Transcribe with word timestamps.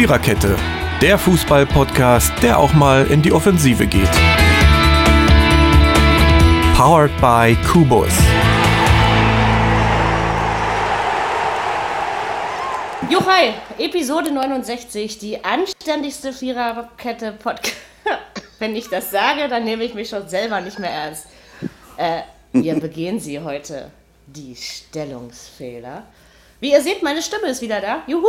Viererkette, 0.00 0.56
der 1.02 1.18
Fußball-Podcast, 1.18 2.32
der 2.42 2.58
auch 2.58 2.72
mal 2.72 3.06
in 3.08 3.20
die 3.20 3.32
Offensive 3.32 3.86
geht. 3.86 4.08
Powered 6.74 7.10
by 7.20 7.54
Kubus. 7.70 8.10
Juchai, 13.10 13.52
Episode 13.76 14.32
69, 14.32 15.18
die 15.18 15.44
anständigste 15.44 16.32
Viererkette 16.32 17.32
Podcast. 17.32 17.76
Wenn 18.58 18.74
ich 18.74 18.88
das 18.88 19.10
sage, 19.10 19.48
dann 19.48 19.64
nehme 19.64 19.84
ich 19.84 19.92
mich 19.92 20.08
schon 20.08 20.26
selber 20.30 20.62
nicht 20.62 20.78
mehr 20.78 20.92
ernst. 20.92 21.26
Äh, 21.98 22.22
wir 22.54 22.74
begehen 22.80 23.20
sie 23.20 23.38
heute 23.38 23.90
die 24.26 24.56
Stellungsfehler. 24.56 26.04
Wie 26.58 26.72
ihr 26.72 26.80
seht, 26.80 27.02
meine 27.02 27.20
Stimme 27.20 27.48
ist 27.48 27.60
wieder 27.60 27.82
da. 27.82 28.02
Juhu! 28.06 28.26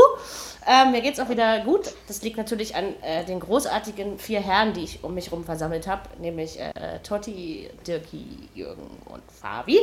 Ähm, 0.67 0.91
mir 0.91 1.03
es 1.03 1.19
auch 1.19 1.29
wieder 1.29 1.61
gut. 1.61 1.93
Das 2.07 2.21
liegt 2.21 2.37
natürlich 2.37 2.75
an 2.75 2.93
äh, 3.01 3.25
den 3.25 3.39
großartigen 3.39 4.19
vier 4.19 4.41
Herren, 4.41 4.73
die 4.73 4.83
ich 4.83 5.03
um 5.03 5.15
mich 5.15 5.27
herum 5.27 5.43
versammelt 5.43 5.87
habe, 5.87 6.03
nämlich 6.19 6.59
äh, 6.59 6.99
Totti, 7.03 7.69
Dirki, 7.87 8.49
Jürgen 8.53 8.89
und 9.05 9.23
Fabi. 9.31 9.79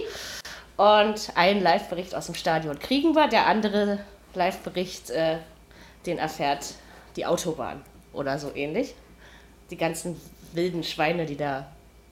Und 0.77 1.33
einen 1.35 1.61
Live-Bericht 1.61 2.15
aus 2.15 2.27
dem 2.27 2.37
Stadion 2.37 2.79
kriegen 2.79 3.17
wir. 3.17 3.27
Der 3.27 3.47
andere 3.47 3.99
Live-Bericht, 4.35 5.11
äh, 5.11 5.39
den 6.07 6.19
erfährt 6.19 6.75
die 7.17 7.27
Autobahn 7.27 7.83
oder 8.13 8.39
so 8.39 8.53
ähnlich. 8.55 8.95
Die 9.71 9.77
ganzen 9.77 10.21
wilden 10.53 10.85
Schweine, 10.85 11.27
die 11.27 11.37
da 11.37 11.67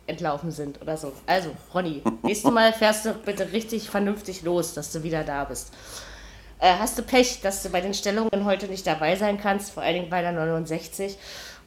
entlaufen 0.08 0.50
sind 0.50 0.82
oder 0.82 0.96
so. 0.96 1.12
Also, 1.26 1.50
Ronny, 1.72 2.02
nächstes 2.22 2.50
Mal 2.52 2.72
fährst 2.72 3.06
du 3.06 3.14
bitte 3.14 3.52
richtig 3.52 3.88
vernünftig 3.90 4.42
los, 4.42 4.74
dass 4.74 4.92
du 4.92 5.02
wieder 5.02 5.22
da 5.24 5.44
bist. 5.44 5.72
Äh, 6.58 6.74
hast 6.78 6.98
du 6.98 7.02
Pech, 7.02 7.40
dass 7.42 7.62
du 7.62 7.68
bei 7.70 7.80
den 7.80 7.94
Stellungen 7.94 8.44
heute 8.44 8.66
nicht 8.66 8.86
dabei 8.86 9.16
sein 9.16 9.38
kannst, 9.38 9.72
vor 9.72 9.82
allen 9.82 9.94
Dingen 9.94 10.10
bei 10.10 10.22
der 10.22 10.32
69 10.32 11.16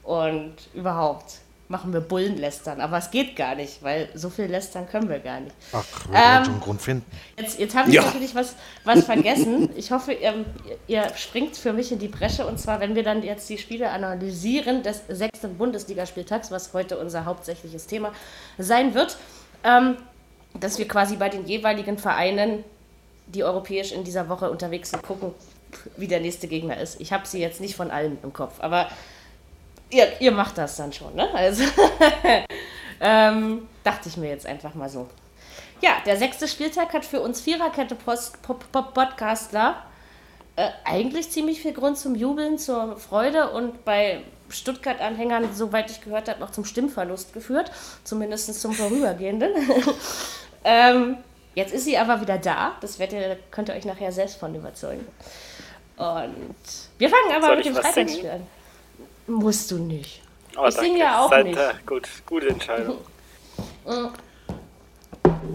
und 0.04 0.56
überhaupt 0.74 1.40
machen 1.70 1.94
wir 1.94 2.02
Bullenlästern. 2.02 2.82
Aber 2.82 2.98
es 2.98 3.12
geht 3.12 3.36
gar 3.36 3.54
nicht, 3.54 3.84
weil 3.84 4.10
so 4.16 4.32
viel 4.32 4.46
lästern 4.46 4.90
können 4.90 5.08
wir 5.08 5.20
gar 5.20 5.40
nicht. 5.40 5.56
Ach, 5.72 5.86
wir 6.10 6.16
ähm, 6.16 6.44
schon 6.44 6.54
einen 6.56 6.62
Grund 6.62 6.82
finden. 6.82 7.06
Jetzt, 7.38 7.60
jetzt 7.60 7.76
habe 7.76 7.90
ich 7.90 7.96
ja. 7.96 8.04
natürlich 8.04 8.34
was, 8.34 8.56
was 8.84 9.06
vergessen. 9.06 9.70
Ich 9.76 9.92
hoffe, 9.92 10.14
ihr, 10.14 10.46
ihr, 10.88 11.08
springt 11.16 11.56
für 11.56 11.72
mich 11.72 11.92
in 11.92 12.00
die 12.00 12.08
Bresche. 12.08 12.48
Und 12.48 12.60
zwar, 12.60 12.80
wenn 12.80 12.96
wir 12.96 13.04
dann 13.04 13.22
jetzt 13.22 13.48
die 13.50 13.60
Spiele 13.60 13.92
analysieren 13.92 14.82
des 14.82 15.04
sechsten 15.08 15.58
Bundesligaspieltags, 15.58 16.50
was 16.50 16.74
heute 16.74 16.98
unser 16.98 17.26
hauptsächliches 17.26 17.86
Thema 17.86 18.14
sein 18.58 18.96
wird, 18.96 19.18
ähm, 19.64 19.98
dass 20.60 20.80
wir 20.80 20.88
quasi 20.88 21.18
bei 21.18 21.30
den 21.30 21.46
jeweiligen 21.46 22.00
Vereinen, 22.00 22.64
die 23.34 23.44
europäisch 23.44 23.92
in 23.92 24.04
dieser 24.04 24.30
Woche 24.30 24.50
unterwegs 24.50 24.92
sind, 24.92 25.04
gucken, 25.04 25.34
wie 25.98 26.08
der 26.08 26.20
nächste 26.20 26.48
Gegner 26.48 26.78
ist. 26.80 27.00
Ich 27.00 27.14
habe 27.14 27.28
sie 27.28 27.40
jetzt 27.40 27.62
nicht 27.62 27.76
von 27.76 27.92
allen 27.92 28.18
im 28.24 28.34
Kopf, 28.34 28.56
aber 28.60 28.90
ihr, 29.90 30.08
ihr 30.20 30.32
macht 30.32 30.58
das 30.58 30.76
dann 30.78 30.92
schon, 30.92 31.16
ne? 31.16 31.32
Also, 31.34 31.64
ähm, 33.00 33.68
dachte 33.84 34.10
ich 34.10 34.18
mir 34.18 34.30
jetzt 34.30 34.46
einfach 34.46 34.74
mal 34.74 34.90
so. 34.90 35.08
Ja, 35.82 35.92
der 36.06 36.18
sechste 36.18 36.48
Spieltag 36.48 36.94
hat 36.94 37.06
für 37.06 37.22
uns 37.22 37.40
Viererkette 37.40 37.96
Podcastler 37.96 39.84
äh, 40.56 40.70
eigentlich 40.84 41.30
ziemlich 41.30 41.62
viel 41.62 41.72
Grund 41.72 41.98
zum 41.98 42.16
Jubeln, 42.16 42.58
zur 42.58 42.98
Freude 42.98 43.52
und 43.52 43.86
bei 43.86 44.22
Stuttgart-Anhängern, 44.50 45.54
soweit 45.54 45.90
ich 45.90 46.02
gehört 46.02 46.28
habe, 46.28 46.40
noch 46.40 46.52
zum 46.52 46.66
Stimmverlust 46.66 47.34
geführt, 47.34 47.72
zumindest 48.04 48.60
zum 48.60 48.74
Vorübergehenden. 48.74 49.52
ähm, 50.66 51.18
jetzt 51.60 51.74
ist 51.74 51.86
sie 51.86 51.98
aber 51.98 52.22
wieder 52.22 52.38
da, 52.38 52.74
das 52.82 53.00
ihr, 53.00 53.38
könnt 53.52 53.70
ihr 53.70 53.76
euch 53.76 53.86
nachher 53.86 54.12
selbst 54.12 54.38
von 54.38 54.56
überzeugen. 54.56 55.06
Und 55.98 56.56
wir 56.98 57.10
fangen 57.10 57.32
aber 57.36 57.48
Soll 57.48 57.56
mit 57.58 57.66
dem 57.66 57.76
Freitagsspiel 57.76 58.30
an. 58.30 58.48
Musst 59.28 59.70
du 59.70 59.78
nicht. 59.78 60.22
Oh, 60.58 60.66
ich 60.68 60.76
singe 60.76 61.00
ja 61.00 61.24
auch 61.24 61.30
Santa. 61.30 61.74
nicht. 61.74 61.86
Gut, 61.86 62.08
gute 62.26 62.50
Entscheidung. 62.50 62.98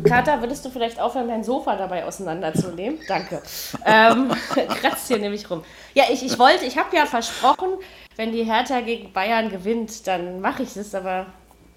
Kater, 0.09 0.41
würdest 0.41 0.64
du 0.64 0.70
vielleicht 0.70 1.00
aufhören, 1.00 1.28
dein 1.28 1.44
Sofa 1.44 1.76
dabei 1.76 2.04
auseinanderzunehmen? 2.04 2.98
Danke. 3.09 3.43
ähm, 3.87 4.31
kratzt 4.81 5.09
hier 5.09 5.19
nämlich 5.19 5.48
rum. 5.50 5.64
Ja, 5.94 6.04
ich, 6.10 6.25
ich 6.25 6.38
wollte, 6.38 6.64
ich 6.64 6.76
habe 6.76 6.94
ja 6.94 7.06
versprochen, 7.06 7.70
wenn 8.16 8.32
die 8.32 8.44
Hertha 8.44 8.81
gegen 8.81 9.12
Bayern 9.12 9.48
gewinnt, 9.50 10.06
dann 10.06 10.41
mache 10.41 10.62
ich 10.62 10.75
das, 10.75 10.94
aber 10.94 11.26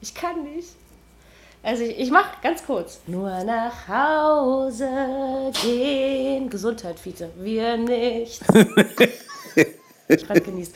ich 0.01 0.13
kann 0.13 0.43
nicht. 0.43 0.69
Also 1.63 1.83
ich, 1.83 1.99
ich 1.99 2.11
mache 2.11 2.29
ganz 2.41 2.65
kurz. 2.65 2.99
Nur 3.07 3.43
nach 3.43 3.87
Hause 3.87 4.89
gehen. 5.61 6.49
Gesundheit, 6.49 6.99
Fiete. 6.99 7.29
Wir 7.37 7.77
nicht. 7.77 8.41
ich 10.07 10.29
habe 10.29 10.41
genießt. 10.41 10.75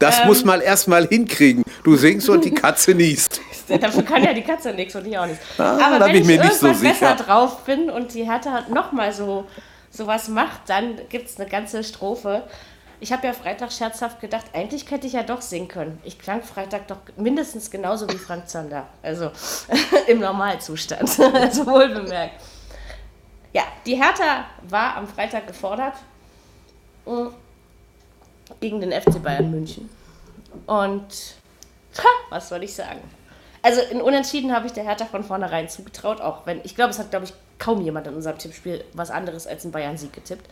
Das 0.00 0.20
ähm, 0.20 0.26
muss 0.28 0.44
man 0.44 0.60
erstmal 0.60 1.06
hinkriegen. 1.06 1.62
Du 1.84 1.94
singst 1.94 2.28
und 2.28 2.44
die 2.44 2.52
Katze 2.52 2.94
niest. 2.94 3.40
Dafür 3.68 4.02
kann 4.02 4.24
ja 4.24 4.32
die 4.32 4.42
Katze 4.42 4.72
nichts 4.72 4.96
und 4.96 5.06
ich 5.06 5.16
auch 5.16 5.26
nicht. 5.26 5.40
Ah, 5.58 5.94
Aber 5.94 6.06
wenn 6.06 6.16
ich, 6.16 6.24
mir 6.24 6.42
nicht 6.42 6.54
so 6.54 6.72
sicher. 6.72 6.90
besser 6.90 7.14
drauf 7.16 7.64
bin 7.64 7.90
und 7.90 8.14
die 8.14 8.24
Hertha 8.24 8.64
nochmal 8.70 9.12
so 9.12 9.44
sowas 9.90 10.28
macht, 10.28 10.62
dann 10.68 10.96
gibt 11.08 11.28
es 11.28 11.38
eine 11.38 11.48
ganze 11.48 11.84
Strophe. 11.84 12.44
Ich 13.00 13.12
habe 13.12 13.26
ja 13.26 13.32
Freitag 13.32 13.72
scherzhaft 13.72 14.20
gedacht, 14.20 14.46
eigentlich 14.52 14.90
hätte 14.90 15.06
ich 15.06 15.14
ja 15.14 15.22
doch 15.22 15.40
singen 15.40 15.68
können. 15.68 15.98
Ich 16.04 16.18
klang 16.18 16.42
Freitag 16.42 16.86
doch 16.86 16.98
mindestens 17.16 17.70
genauso 17.70 18.08
wie 18.10 18.18
Frank 18.18 18.48
Zander. 18.48 18.86
Also 19.02 19.30
im 20.06 20.20
Normalzustand. 20.20 21.18
also 21.34 21.66
wohl 21.66 21.88
bemerkt. 21.88 22.34
Ja, 23.52 23.62
die 23.86 23.96
Hertha 23.96 24.44
war 24.68 24.96
am 24.96 25.08
Freitag 25.08 25.46
gefordert 25.46 25.94
gegen 28.60 28.80
den 28.80 28.92
FC 28.92 29.22
Bayern 29.22 29.50
München. 29.50 29.88
Und 30.66 31.34
ha, 31.98 32.08
was 32.28 32.48
soll 32.48 32.62
ich 32.62 32.74
sagen? 32.74 33.00
Also 33.62 33.80
in 33.90 34.00
Unentschieden 34.00 34.54
habe 34.54 34.66
ich 34.66 34.72
der 34.72 34.84
Hertha 34.84 35.04
von 35.06 35.24
vornherein 35.24 35.68
zugetraut, 35.68 36.20
auch 36.20 36.46
wenn 36.46 36.60
ich 36.64 36.74
glaube, 36.76 36.90
es 36.90 36.98
hat, 36.98 37.10
glaube 37.10 37.26
ich, 37.26 37.32
kaum 37.58 37.80
jemand 37.82 38.06
in 38.06 38.14
unserem 38.14 38.38
Tippspiel 38.38 38.84
was 38.92 39.10
anderes 39.10 39.46
als 39.46 39.64
einen 39.64 39.72
Bayern-Sieg 39.72 40.12
getippt. 40.12 40.48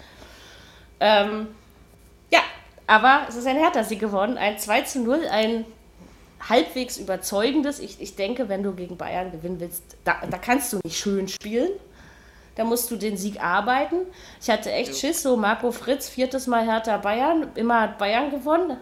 Ähm, 1.00 1.48
ja, 2.30 2.40
aber 2.86 3.26
es 3.28 3.36
ist 3.36 3.46
ein 3.46 3.56
Hertha-Sieg 3.56 4.00
geworden, 4.00 4.38
ein 4.38 4.58
2 4.58 4.82
zu 4.82 5.00
0, 5.00 5.26
ein 5.30 5.64
halbwegs 6.48 6.96
überzeugendes. 6.98 7.80
Ich, 7.80 8.00
ich 8.00 8.16
denke, 8.16 8.48
wenn 8.48 8.62
du 8.62 8.72
gegen 8.72 8.96
Bayern 8.96 9.32
gewinnen 9.32 9.60
willst, 9.60 9.82
da, 10.04 10.16
da 10.28 10.38
kannst 10.38 10.72
du 10.72 10.80
nicht 10.84 10.98
schön 10.98 11.28
spielen. 11.28 11.70
Da 12.54 12.64
musst 12.64 12.90
du 12.90 12.96
den 12.96 13.16
Sieg 13.16 13.40
arbeiten. 13.40 13.98
Ich 14.40 14.50
hatte 14.50 14.72
echt 14.72 14.96
Schiss, 14.96 15.22
so 15.22 15.36
Marco 15.36 15.70
Fritz, 15.70 16.08
viertes 16.08 16.48
Mal 16.48 16.66
Hertha 16.66 16.96
Bayern, 16.96 17.52
immer 17.54 17.82
hat 17.82 17.98
Bayern 17.98 18.30
gewonnen. 18.30 18.76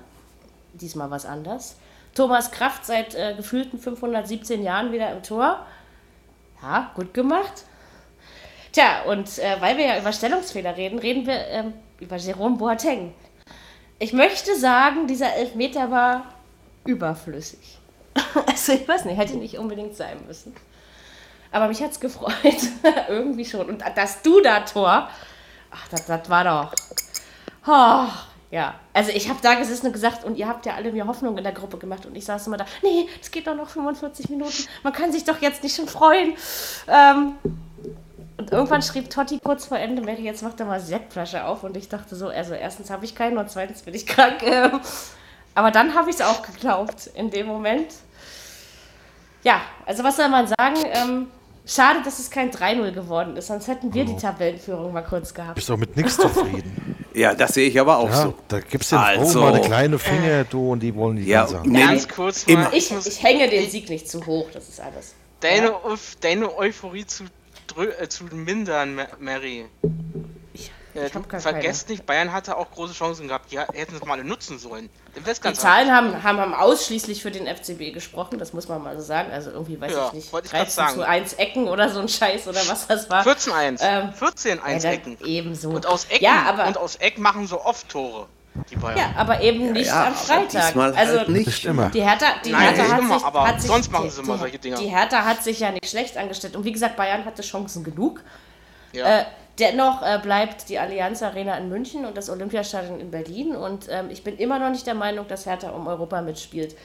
Diesmal 0.73 1.11
was 1.11 1.27
anders. 1.27 1.77
Thomas 2.15 2.51
Kraft 2.51 2.87
seit 2.87 3.15
äh, 3.15 3.35
gefühlten 3.37 3.79
517 3.79 4.63
Jahren 4.63 4.93
wieder 4.93 5.13
im 5.13 5.23
Tor. 5.23 5.67
Ja, 6.63 6.91
gut 6.95 7.13
gemacht. 7.13 7.65
Tja, 8.73 9.03
und 9.03 9.39
äh, 9.39 9.57
weil 9.61 9.77
wir 9.77 9.87
ja 9.87 9.99
über 9.99 10.13
Stellungsfehler 10.13 10.77
reden, 10.77 10.99
reden 10.99 11.27
wir 11.27 11.47
ähm, 11.49 11.75
über 12.01 12.17
Jerome 12.17 12.57
Boateng. 12.57 13.13
Ich 13.99 14.13
möchte 14.13 14.57
sagen, 14.57 15.07
dieser 15.07 15.35
Elfmeter 15.35 15.91
war 15.91 16.27
überflüssig. 16.85 17.79
also 18.47 18.73
ich 18.73 18.87
weiß 18.87 19.05
nicht, 19.07 19.19
hätte 19.19 19.37
nicht 19.37 19.59
unbedingt 19.59 19.97
sein 19.97 20.19
müssen. 20.27 20.55
Aber 21.51 21.69
mich 21.69 21.83
hat 21.83 21.93
es 21.93 22.01
gefreut. 22.01 22.33
Irgendwie 23.09 23.45
schon. 23.45 23.69
Und 23.69 23.83
dass 23.95 24.23
du 24.23 24.41
da, 24.41 24.61
Tor, 24.61 25.09
ach, 25.71 25.89
das, 25.89 26.07
das 26.07 26.29
war 26.29 26.45
doch. 26.45 26.73
Oh, 27.67 28.07
ja, 28.51 28.75
also 28.93 29.11
ich 29.11 29.29
habe 29.29 29.41
da 29.43 29.55
gesessen 29.55 29.87
und 29.87 29.93
gesagt, 29.93 30.25
und 30.25 30.37
ihr 30.37 30.47
habt 30.47 30.67
ja 30.67 30.75
alle 30.75 30.93
mir 30.93 31.07
Hoffnung 31.07 31.37
in 31.37 31.45
der 31.45 31.53
Gruppe 31.53 31.79
gemacht 31.79 32.07
und 32.07 32.15
ich 32.17 32.25
saß 32.25 32.47
immer 32.47 32.57
da, 32.57 32.67
nee, 32.83 33.09
es 33.21 33.31
geht 33.31 33.47
doch 33.47 33.57
noch 33.57 33.69
45 33.69 34.29
Minuten, 34.29 34.67
man 34.85 34.93
kann 34.93 35.11
sich 35.11 35.25
doch 35.25 35.41
jetzt 35.41 35.63
nicht 35.65 35.75
schon 35.75 35.89
freuen. 35.89 36.35
Ähm, 36.87 37.33
und 38.39 38.53
irgendwann 38.53 38.83
schrieb 38.83 39.11
Totti 39.11 39.39
kurz 39.43 39.67
vor 39.67 39.79
Ende, 39.79 40.03
Mary, 40.03 40.23
jetzt 40.23 40.43
macht 40.43 40.61
er 40.61 40.67
mal 40.67 40.81
Sektflasche 40.81 41.45
auf 41.45 41.65
und 41.65 41.77
ich 41.77 41.89
dachte 41.89 42.17
so, 42.17 42.29
also 42.29 42.55
erstens 42.55 42.91
habe 42.91 43.05
ich 43.05 43.15
keinen 43.15 43.39
und 43.39 43.51
zweitens 43.51 43.83
bin 43.83 43.95
ich 43.95 44.07
krank. 44.07 44.43
Aber 45.55 45.71
dann 45.71 45.95
habe 45.95 46.11
ich 46.11 46.17
es 46.17 46.23
auch 46.23 46.43
geglaubt 46.43 47.11
in 47.15 47.31
dem 47.31 47.47
Moment. 47.47 47.87
Ja, 49.43 49.63
also 49.87 50.05
was 50.05 50.17
soll 50.17 50.29
man 50.29 50.47
sagen? 50.47 50.77
Ähm, 50.93 51.27
Schade, 51.69 52.01
dass 52.05 52.21
es 52.21 52.31
kein 52.31 52.53
3-0 52.53 52.93
geworden 52.93 53.37
ist, 53.37 53.49
sonst 53.49 53.67
hätten 53.67 53.93
wir 53.93 54.05
oh. 54.05 54.07
die 54.07 54.17
Tabellenführung 54.17 54.93
mal 54.93 55.03
kurz 55.03 55.35
gehabt. 55.35 55.57
Bist 55.57 55.69
doch 55.69 55.77
mit 55.77 55.97
nichts 55.97 56.17
zufrieden. 56.17 56.97
ja, 57.13 57.35
das 57.35 57.55
sehe 57.55 57.69
ich 57.69 57.81
aber 57.81 57.99
auch 57.99 58.09
ja, 58.09 58.23
so. 58.23 58.35
Da 58.47 58.61
gibt 58.61 58.85
es 58.85 58.91
den 58.91 58.99
also, 58.99 59.41
mal 59.41 59.53
eine 59.53 59.67
kleine 59.67 59.99
Finger, 59.99 60.45
du, 60.45 60.71
und 60.71 60.81
die 60.81 60.95
wollen 60.95 61.17
die 61.17 61.25
ja, 61.25 61.53
haben. 61.53 61.73
Ganz 61.73 62.07
kurz 62.07 62.47
mal. 62.47 62.69
Ich, 62.73 62.93
ich 62.93 63.21
hänge 63.21 63.49
den 63.49 63.69
Sieg 63.69 63.89
nicht 63.89 64.09
zu 64.09 64.25
hoch, 64.25 64.47
das 64.53 64.69
ist 64.69 64.81
alles. 64.81 65.15
Deine, 65.41 65.67
ja. 65.67 65.81
deine 66.21 66.57
Euphorie 66.57 67.05
zu, 67.05 67.25
äh, 67.77 68.09
zu 68.09 68.25
mindern, 68.25 69.01
Mary. 69.19 69.67
Äh, 70.97 71.11
vergesst 71.41 71.91
nicht, 71.91 72.07
Bayern 72.07 72.33
hatte 72.33 72.57
auch 72.57 72.71
große 72.71 72.95
Chancen 72.95 73.29
gehabt. 73.29 73.53
Die 73.53 73.59
hätten 73.59 73.95
es 73.95 74.05
mal 74.05 74.15
alle 74.15 74.25
nutzen 74.25 74.59
sollen. 74.59 74.89
Die 75.15 75.53
Zahlen 75.53 75.93
haben, 75.93 76.23
haben, 76.23 76.39
haben, 76.39 76.55
ausschließlich 76.55 77.23
für 77.23 77.31
den 77.31 77.47
FCB 77.47 77.93
gesprochen, 77.93 78.39
das 78.39 78.55
muss 78.55 78.69
man 78.69 78.83
mal 78.83 78.97
so 78.97 79.03
sagen. 79.03 79.31
Also 79.31 79.51
irgendwie, 79.51 79.79
weiß 79.79 79.93
ja, 79.93 80.07
ich 80.09 80.13
nicht, 80.15 80.33
wollte 80.33 80.47
ich 80.47 80.53
13 80.53 80.71
sagen. 80.71 80.95
zu 80.95 81.07
1 81.07 81.35
Ecken 81.35 81.69
oder 81.69 81.91
so 81.91 82.01
ein 82.01 82.09
Scheiß 82.09 82.49
oder 82.49 82.61
was 82.67 82.87
das 82.87 83.11
war. 83.11 83.27
14-1. 83.27 83.81
Ähm, 83.83 84.13
14-1 84.19 84.85
ja, 84.85 84.91
Ecken. 84.91 85.19
Ebenso. 85.25 85.71
Und 85.71 85.87
aus 85.87 86.07
Ecken, 86.07 86.25
ja, 86.25 86.45
aber, 86.49 86.67
und 86.67 86.79
aus 86.79 86.97
Eck 86.97 87.19
machen 87.19 87.47
so 87.47 87.63
oft 87.63 87.89
Tore. 87.89 88.27
Ja, 88.97 89.13
aber 89.17 89.41
eben 89.41 89.73
nicht 89.73 89.87
ja, 89.87 90.09
am 90.09 90.15
Freitag. 90.15 90.77
Also 90.77 91.19
halt 91.19 91.29
nicht 91.29 91.65
immer. 91.65 91.91
Die 91.91 92.03
Hertha, 92.03 92.27
die 92.45 92.51
Nein, 92.51 92.75
Hertha 92.75 92.93
hat, 92.93 93.01
immer, 93.01 93.15
sich, 93.19 93.27
aber 93.27 93.49
hat 93.49 93.61
sich, 93.61 93.71
sonst 93.71 93.93
machen 93.93 94.11
sie 94.11 94.21
immer 94.21 94.39
solche 94.39 94.59
Dinge. 94.59 94.77
Die 94.77 94.87
Hertha 94.87 95.25
hat 95.25 95.43
sich 95.43 95.61
ja 95.61 95.71
nicht 95.71 95.89
schlecht 95.89 96.17
angestellt. 96.17 96.57
Und 96.57 96.65
wie 96.65 96.73
gesagt, 96.73 96.97
Bayern 96.97 97.25
hatte 97.25 97.43
Chancen 97.43 97.85
genug. 97.85 98.23
Ja. 98.93 99.21
Äh, 99.21 99.25
dennoch 99.59 100.03
äh, 100.03 100.19
bleibt 100.23 100.69
die 100.69 100.79
Allianz 100.79 101.23
Arena 101.23 101.57
in 101.57 101.69
München 101.69 102.05
und 102.05 102.17
das 102.17 102.31
Olympiastadion 102.31 103.01
in 103.01 103.11
Berlin. 103.11 103.57
Und 103.57 103.87
ähm, 103.91 104.11
ich 104.11 104.25
bin 104.25 104.37
immer 104.37 104.59
noch 104.59 104.71
nicht 104.71 104.87
der 104.87 104.95
Meinung, 104.95 105.27
dass 105.29 105.47
Hertha 105.47 105.71
um 105.71 105.87
Europa 105.87 106.21
mitspielt. 106.23 106.77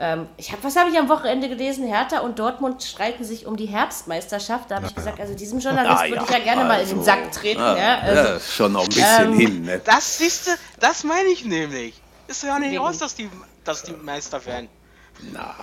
Ähm, 0.00 0.28
ich 0.36 0.52
hab, 0.52 0.62
was 0.62 0.76
habe 0.76 0.90
ich 0.90 0.98
am 0.98 1.08
Wochenende 1.08 1.48
gelesen? 1.48 1.86
Hertha 1.86 2.20
und 2.20 2.38
Dortmund 2.38 2.82
streiten 2.82 3.24
sich 3.24 3.46
um 3.46 3.56
die 3.56 3.66
Herbstmeisterschaft. 3.66 4.70
Da 4.70 4.76
habe 4.76 4.86
ich 4.86 4.94
gesagt, 4.94 5.18
also 5.18 5.34
diesem 5.34 5.58
Journalist 5.58 5.92
ah, 6.02 6.08
würde 6.08 6.24
ich 6.24 6.30
ja 6.30 6.38
gerne 6.38 6.62
also, 6.62 6.72
mal 6.72 6.80
in 6.82 6.88
den 6.88 7.02
Sack 7.02 7.18
also, 7.26 7.40
treten. 7.40 7.60
Ah, 7.60 7.76
ja, 7.76 7.98
also, 7.98 8.22
ja, 8.22 8.40
schon 8.40 8.72
noch 8.72 8.82
ein 8.82 8.88
bisschen 8.88 9.32
ähm, 9.32 9.38
hin. 9.38 9.62
Ne? 9.64 9.80
Das 9.84 10.18
siehst 10.18 10.46
du, 10.46 10.50
das 10.78 11.02
meine 11.02 11.28
ich 11.28 11.44
nämlich. 11.44 12.00
Ist 12.28 12.44
ja 12.44 12.58
nicht 12.58 12.78
aus, 12.78 12.98
dass 12.98 13.14
die, 13.16 13.28
dass 13.64 13.82
die 13.82 13.92
Meister 13.92 14.44
werden. 14.46 14.68
Na, 15.32 15.56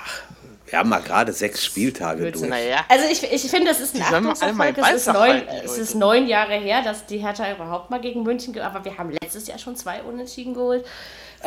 wir 0.65 0.79
haben 0.79 0.89
mal 0.89 1.01
gerade 1.01 1.31
sechs 1.31 1.63
Spieltage 1.63 2.31
durch. 2.31 2.49
Naja. 2.49 2.83
Also 2.89 3.05
ich, 3.09 3.23
ich 3.23 3.49
finde, 3.49 3.71
es 3.71 3.79
ist 3.79 3.95
ein 3.95 4.01
Achtungserfolg. 4.01 4.77
Es 4.77 5.07
ist, 5.07 5.13
neun, 5.13 5.43
es 5.63 5.77
ist 5.77 5.95
neun 5.95 6.27
Jahre 6.27 6.55
her, 6.55 6.81
dass 6.81 7.05
die 7.05 7.19
Hertha 7.19 7.49
überhaupt 7.51 7.91
mal 7.91 8.01
gegen 8.01 8.23
München, 8.23 8.59
aber 8.59 8.83
wir 8.83 8.97
haben 8.97 9.11
letztes 9.11 9.47
Jahr 9.47 9.59
schon 9.59 9.75
zwei 9.75 10.01
Unentschieden 10.01 10.53
geholt. 10.53 10.85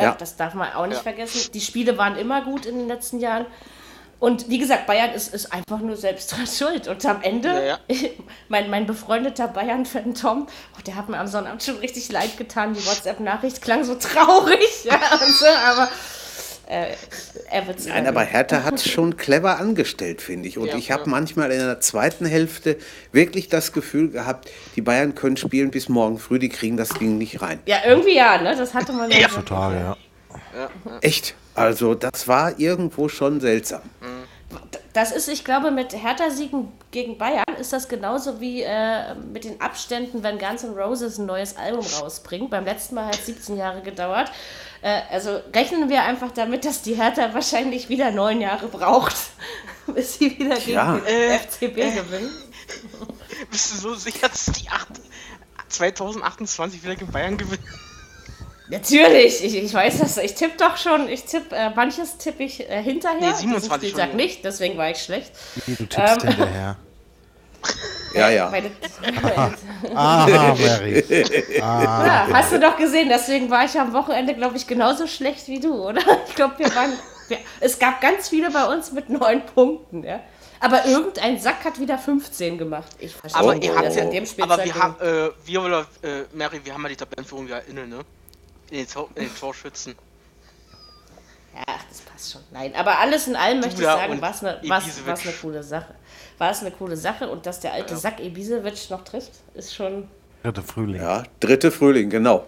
Ja. 0.03 0.15
Das 0.17 0.35
darf 0.35 0.53
man 0.53 0.73
auch 0.73 0.85
nicht 0.85 0.97
ja. 0.97 1.03
vergessen. 1.03 1.51
Die 1.53 1.61
Spiele 1.61 1.97
waren 1.97 2.17
immer 2.17 2.41
gut 2.41 2.65
in 2.65 2.77
den 2.77 2.87
letzten 2.87 3.19
Jahren. 3.19 3.45
Und 4.19 4.49
wie 4.49 4.57
gesagt, 4.57 4.85
Bayern 4.85 5.11
ist, 5.11 5.33
ist 5.33 5.53
einfach 5.53 5.79
nur 5.79 5.95
selbst 5.95 6.31
dran 6.35 6.45
schuld. 6.45 6.87
Und 6.87 7.05
am 7.05 7.21
Ende, 7.21 7.49
ja, 7.49 7.79
ja. 7.87 8.09
mein, 8.49 8.69
mein 8.69 8.85
befreundeter 8.85 9.47
Bayern-Fan 9.47 10.13
Tom, 10.13 10.47
oh, 10.77 10.81
der 10.85 10.95
hat 10.95 11.09
mir 11.09 11.17
am 11.17 11.27
Sonnabend 11.27 11.63
schon 11.63 11.77
richtig 11.77 12.11
leid 12.11 12.37
getan. 12.37 12.73
Die 12.73 12.85
WhatsApp-Nachricht 12.85 13.61
klang 13.61 13.83
so 13.83 13.95
traurig. 13.95 14.59
Ja, 14.83 14.99
so, 15.19 15.45
aber 15.45 15.89
äh, 16.69 16.95
er 17.49 17.67
wird 17.67 17.83
Nein, 17.87 18.05
aber 18.05 18.21
Hertha 18.21 18.63
hat 18.63 18.75
es 18.75 18.87
schon 18.87 19.17
clever 19.17 19.57
angestellt, 19.57 20.21
finde 20.21 20.47
ich. 20.47 20.59
Und 20.59 20.67
ja, 20.67 20.75
ich 20.77 20.91
habe 20.91 21.03
ja. 21.03 21.09
manchmal 21.09 21.51
in 21.51 21.57
der 21.57 21.79
zweiten 21.79 22.27
Hälfte 22.27 22.77
wirklich 23.11 23.49
das 23.49 23.73
Gefühl 23.73 24.11
gehabt, 24.11 24.51
die 24.75 24.81
Bayern 24.81 25.15
können 25.15 25.35
spielen 25.35 25.71
bis 25.71 25.89
morgen 25.89 26.19
früh, 26.19 26.37
die 26.37 26.49
kriegen 26.49 26.77
das 26.77 26.89
Ding 26.89 27.17
nicht 27.17 27.41
rein. 27.41 27.59
Ja, 27.65 27.77
irgendwie 27.87 28.15
ja, 28.15 28.39
ne? 28.39 28.55
Das 28.55 28.75
hatte 28.75 28.93
man 28.93 29.09
ja. 29.09 29.27
Total, 29.27 29.73
ja. 29.73 29.97
ja. 30.55 30.69
Echt? 31.01 31.33
Also, 31.55 31.95
das 31.95 32.27
war 32.27 32.59
irgendwo 32.59 33.09
schon 33.09 33.41
seltsam. 33.41 33.81
Das 34.93 35.11
ist, 35.11 35.27
ich 35.27 35.43
glaube, 35.43 35.71
mit 35.71 35.93
Hertha-Siegen 35.93 36.71
gegen 36.91 37.17
Bayern 37.17 37.55
ist 37.59 37.73
das 37.73 37.87
genauso 37.87 38.39
wie 38.39 38.61
äh, 38.61 39.15
mit 39.15 39.43
den 39.43 39.59
Abständen, 39.61 40.23
wenn 40.23 40.37
Guns 40.37 40.63
N' 40.63 40.77
Roses 40.77 41.17
ein 41.17 41.25
neues 41.25 41.57
Album 41.57 41.85
rausbringt. 41.99 42.49
Beim 42.49 42.65
letzten 42.65 42.95
Mal 42.95 43.05
hat 43.05 43.15
es 43.15 43.25
17 43.27 43.57
Jahre 43.57 43.81
gedauert. 43.81 44.31
Äh, 44.81 45.01
also 45.11 45.41
rechnen 45.53 45.89
wir 45.89 46.03
einfach 46.03 46.31
damit, 46.31 46.65
dass 46.65 46.81
die 46.81 46.95
Hertha 46.95 47.33
wahrscheinlich 47.33 47.89
wieder 47.89 48.11
neun 48.11 48.41
Jahre 48.41 48.67
braucht, 48.67 49.15
bis 49.87 50.17
sie 50.17 50.37
wieder 50.37 50.55
gegen 50.55 50.71
ja. 50.71 50.97
den 50.97 51.05
äh, 51.05 51.37
FCB 51.39 51.77
äh, 51.77 51.91
gewinnen. 51.91 52.31
Bist 53.51 53.73
du 53.73 53.77
so 53.77 53.95
sicher, 53.95 54.29
dass 54.29 54.45
die 54.45 54.69
8, 54.69 54.87
2028 55.69 56.83
wieder 56.83 56.95
gegen 56.95 57.11
Bayern 57.11 57.37
gewinnen? 57.37 57.63
Natürlich, 58.69 59.43
ich, 59.43 59.55
ich 59.55 59.73
weiß 59.73 59.97
das. 59.97 60.17
Ich 60.17 60.35
tippe 60.35 60.57
doch 60.57 60.77
schon, 60.77 61.09
ich 61.09 61.23
tippe, 61.25 61.55
äh, 61.55 61.71
manches 61.71 62.17
tippe 62.17 62.43
ich 62.43 62.69
äh, 62.69 62.83
hinterher. 62.83 63.31
Nee, 63.31 63.33
27 63.33 63.89
Spieltag 63.89 64.13
nicht, 64.13 64.45
deswegen 64.45 64.77
war 64.77 64.91
ich 64.91 65.01
schlecht. 65.01 65.31
Wie, 65.65 65.73
du 65.73 65.87
tippst 65.87 66.23
ähm, 66.23 66.29
hinterher. 66.35 66.77
Ja, 68.13 68.29
ja. 68.29 68.51
ah, 69.95 70.27
Mary. 70.27 71.03
Ah. 71.61 72.05
Ja, 72.05 72.27
hast 72.33 72.51
du 72.51 72.59
doch 72.59 72.77
gesehen, 72.77 73.09
deswegen 73.09 73.49
war 73.49 73.65
ich 73.65 73.79
am 73.79 73.93
Wochenende, 73.93 74.33
glaube 74.33 74.57
ich, 74.57 74.65
genauso 74.65 75.07
schlecht 75.07 75.47
wie 75.47 75.59
du, 75.59 75.73
oder? 75.73 76.01
Ich 76.27 76.35
glaube, 76.35 76.55
wir 76.57 76.73
waren. 76.75 76.93
Wir, 77.27 77.37
es 77.59 77.77
gab 77.77 78.01
ganz 78.01 78.29
viele 78.29 78.49
bei 78.49 78.65
uns 78.65 78.91
mit 78.91 79.09
neun 79.09 79.45
Punkten, 79.45 80.03
ja. 80.03 80.21
Aber 80.59 80.85
irgendein 80.85 81.39
Sack 81.39 81.63
hat 81.63 81.79
wieder 81.79 81.97
15 81.97 82.57
gemacht. 82.57 82.89
Ich 82.99 83.15
verstehe 83.15 83.39
aber 83.39 83.55
ihr 83.55 83.75
habt 83.75 83.95
ja, 83.95 84.03
in 84.03 84.11
dem 84.11 84.25
Aber 84.41 84.63
wir 84.63 84.75
haben, 84.75 84.95
äh, 84.99 85.29
wir 85.45 85.61
oder 85.61 85.87
äh, 86.01 86.23
Mary, 86.33 86.59
wir 86.63 86.73
haben 86.73 86.83
ja 86.83 86.89
die 86.89 86.95
Tabellenführung 86.97 87.47
ja 87.47 87.59
inne, 87.59 87.87
ne? 87.87 87.99
In 88.71 88.77
den, 88.77 88.87
Tor, 88.87 89.09
in 89.15 89.23
den 89.23 89.35
Torschützen. 89.35 89.95
Ja, 91.55 91.75
das 91.89 92.01
passt 92.01 92.31
schon. 92.31 92.41
Nein, 92.51 92.73
aber 92.75 92.99
alles 92.99 93.27
in 93.27 93.35
allem 93.35 93.59
möchte 93.59 93.81
ich 93.81 93.87
sagen, 93.87 94.21
war 94.21 94.31
es 94.31 94.43
eine, 94.43 94.59
eine 94.59 95.33
coole 95.41 95.63
Sache 95.63 95.95
war 96.39 96.51
es 96.51 96.61
eine 96.61 96.71
coole 96.71 96.97
Sache. 96.97 97.29
Und 97.29 97.45
dass 97.45 97.59
der 97.59 97.73
alte 97.73 97.93
ja. 97.93 97.99
Sack 97.99 98.19
Ibisevic 98.19 98.89
noch 98.89 99.03
trifft, 99.03 99.31
ist 99.53 99.75
schon. 99.75 100.07
Dritte 100.43 100.63
Frühling. 100.63 101.01
Ja, 101.01 101.23
dritte 101.39 101.71
Frühling, 101.71 102.09
genau. 102.09 102.45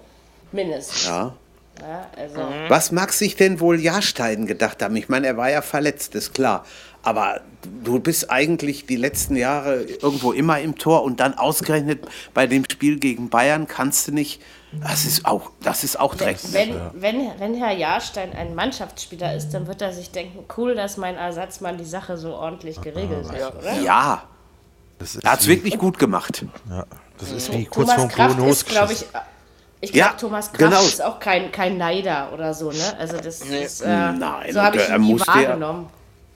Mindestens. 0.51 1.05
Ja. 1.05 1.35
ja 1.81 2.09
also. 2.15 2.41
Mhm. 2.41 2.69
Was 2.69 2.91
mag 2.91 3.13
sich 3.13 3.35
denn 3.35 3.59
wohl 3.59 3.79
Jahrstein 3.79 4.47
gedacht 4.47 4.81
haben? 4.81 4.95
Ich 4.95 5.09
meine, 5.09 5.27
er 5.27 5.37
war 5.37 5.51
ja 5.51 5.61
verletzt, 5.61 6.15
ist 6.15 6.33
klar. 6.33 6.65
Aber 7.03 7.41
du 7.83 7.99
bist 7.99 8.29
eigentlich 8.29 8.85
die 8.85 8.95
letzten 8.95 9.35
Jahre 9.35 9.81
irgendwo 9.81 10.31
immer 10.31 10.59
im 10.59 10.77
Tor 10.77 11.03
und 11.03 11.19
dann 11.19 11.33
ausgerechnet 11.33 12.07
bei 12.33 12.47
dem 12.47 12.63
Spiel 12.69 12.99
gegen 12.99 13.29
Bayern 13.29 13.67
kannst 13.67 14.07
du 14.07 14.11
nicht. 14.13 14.41
Das 14.73 15.05
ist 15.05 15.25
auch, 15.25 15.51
das 15.61 15.83
ist 15.83 15.99
auch 15.99 16.15
Dreck. 16.15 16.37
Wenn, 16.51 16.73
wenn, 16.93 17.31
wenn 17.39 17.55
Herr 17.55 17.73
Jahrstein 17.73 18.31
ein 18.33 18.55
Mannschaftsspieler 18.55 19.35
ist, 19.35 19.49
dann 19.49 19.67
wird 19.67 19.81
er 19.81 19.91
sich 19.91 20.11
denken, 20.11 20.45
cool, 20.55 20.75
dass 20.75 20.95
mein 20.95 21.15
Ersatzmann 21.15 21.77
die 21.77 21.85
Sache 21.85 22.17
so 22.17 22.33
ordentlich 22.33 22.79
geregelt 22.79 23.29
hat, 23.29 23.55
oder? 23.55 23.81
Ja. 23.81 24.23
er 25.23 25.31
hat 25.31 25.41
es 25.41 25.47
wirklich 25.47 25.77
gut 25.77 25.99
gemacht. 25.99 26.45
Ja, 26.69 26.85
das 27.19 27.31
ist 27.31 27.51
wie 27.51 27.65
kurz 27.65 27.91
vor 27.91 28.07
dem 28.07 28.47
ist, 28.47 28.65
glaube 28.65 28.93
ich, 28.93 29.05
ich 29.81 29.91
glaube, 29.91 30.11
ja, 30.11 30.17
Thomas 30.17 30.53
Kraft 30.53 30.59
genau. 30.59 30.81
ist 30.81 31.03
auch 31.03 31.19
kein, 31.19 31.51
kein 31.51 31.77
Neider 31.77 32.29
oder 32.33 32.53
so, 32.53 32.71
ne? 32.71 32.97
Also 32.99 33.17
das 33.17 33.43
nee. 33.45 33.63
ist, 33.63 33.81
äh, 33.81 33.87
Nein, 33.87 34.53
so 34.53 34.61
habe 34.61 34.77
ich 34.77 34.87
ihn 34.87 35.01
nie 35.01 35.19
wahrgenommen. 35.19 35.89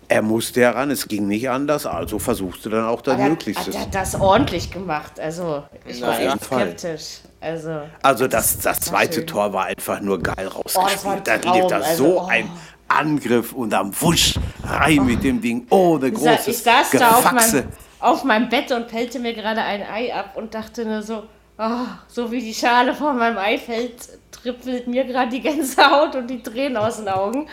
Er 0.07 0.21
musste 0.21 0.61
heran, 0.61 0.91
es 0.91 1.07
ging 1.07 1.27
nicht 1.27 1.49
anders, 1.49 1.85
also 1.85 2.19
versuchte 2.19 2.69
dann 2.69 2.85
auch 2.85 3.01
das 3.01 3.17
Möglichste. 3.17 3.71
Er 3.71 3.81
hat 3.81 3.95
das 3.95 4.19
ordentlich 4.19 4.71
gemacht, 4.71 5.19
also 5.19 5.63
ich 5.85 6.01
war 6.01 6.19
echt 6.19 6.43
skeptisch. 6.43 7.19
Also, 7.45 7.81
also 8.01 8.27
das, 8.27 8.57
das 8.57 8.79
zweite 8.79 9.19
schön. 9.19 9.27
Tor 9.27 9.53
war 9.53 9.65
einfach 9.65 10.01
nur 10.01 10.19
geil 10.19 10.47
rausgespielt. 10.47 11.17
Oh, 11.17 11.21
da 11.23 11.35
lief 11.35 11.67
da 11.67 11.79
also, 11.79 12.03
so 12.03 12.21
oh. 12.21 12.25
ein 12.27 12.49
Angriff 12.87 13.53
und 13.53 13.71
am 13.71 13.91
Wusch 14.01 14.33
rein 14.63 14.99
oh. 14.99 15.03
mit 15.03 15.23
dem 15.23 15.39
Ding. 15.41 15.67
Oh, 15.69 15.99
der 15.99 16.09
große 16.09 16.49
Ich 16.49 16.57
saß 16.57 16.89
Gefaxe. 16.89 16.97
da 16.97 17.17
auf 17.17 17.31
meinem, 17.31 17.63
auf 17.99 18.23
meinem 18.23 18.49
Bett 18.49 18.71
und 18.71 18.87
pellte 18.87 19.19
mir 19.19 19.33
gerade 19.33 19.61
ein 19.61 19.83
Ei 19.83 20.11
ab 20.11 20.31
und 20.35 20.55
dachte 20.55 20.85
nur 20.85 21.03
so, 21.03 21.23
oh, 21.59 21.85
so 22.07 22.31
wie 22.31 22.39
die 22.39 22.53
Schale 22.53 22.95
von 22.95 23.15
meinem 23.15 23.37
Ei 23.37 23.59
fällt, 23.59 24.09
trippelt 24.31 24.87
mir 24.87 25.05
gerade 25.05 25.29
die 25.29 25.41
Gänsehaut 25.41 26.15
und 26.15 26.27
die 26.27 26.41
Tränen 26.41 26.77
aus 26.77 26.97
den 26.97 27.09
Augen. 27.09 27.47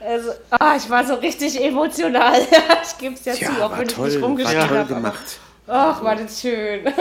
Also, 0.00 0.30
oh, 0.52 0.76
ich 0.76 0.88
war 0.88 1.04
so 1.04 1.14
richtig 1.14 1.60
emotional. 1.60 2.40
ich 2.84 2.98
gebe 2.98 3.14
es 3.14 3.24
ja, 3.24 3.34
ja 3.34 3.48
zu, 3.48 3.64
auch 3.64 3.76
wenn 3.76 3.88
toll, 3.88 4.06
ich 4.06 4.14
nicht 4.14 4.24
rumgeschrieben 4.24 4.70
habe. 4.70 4.94
gemacht. 4.94 5.40
Ach, 5.66 6.02
war 6.04 6.14
das 6.14 6.40
schön. 6.40 6.84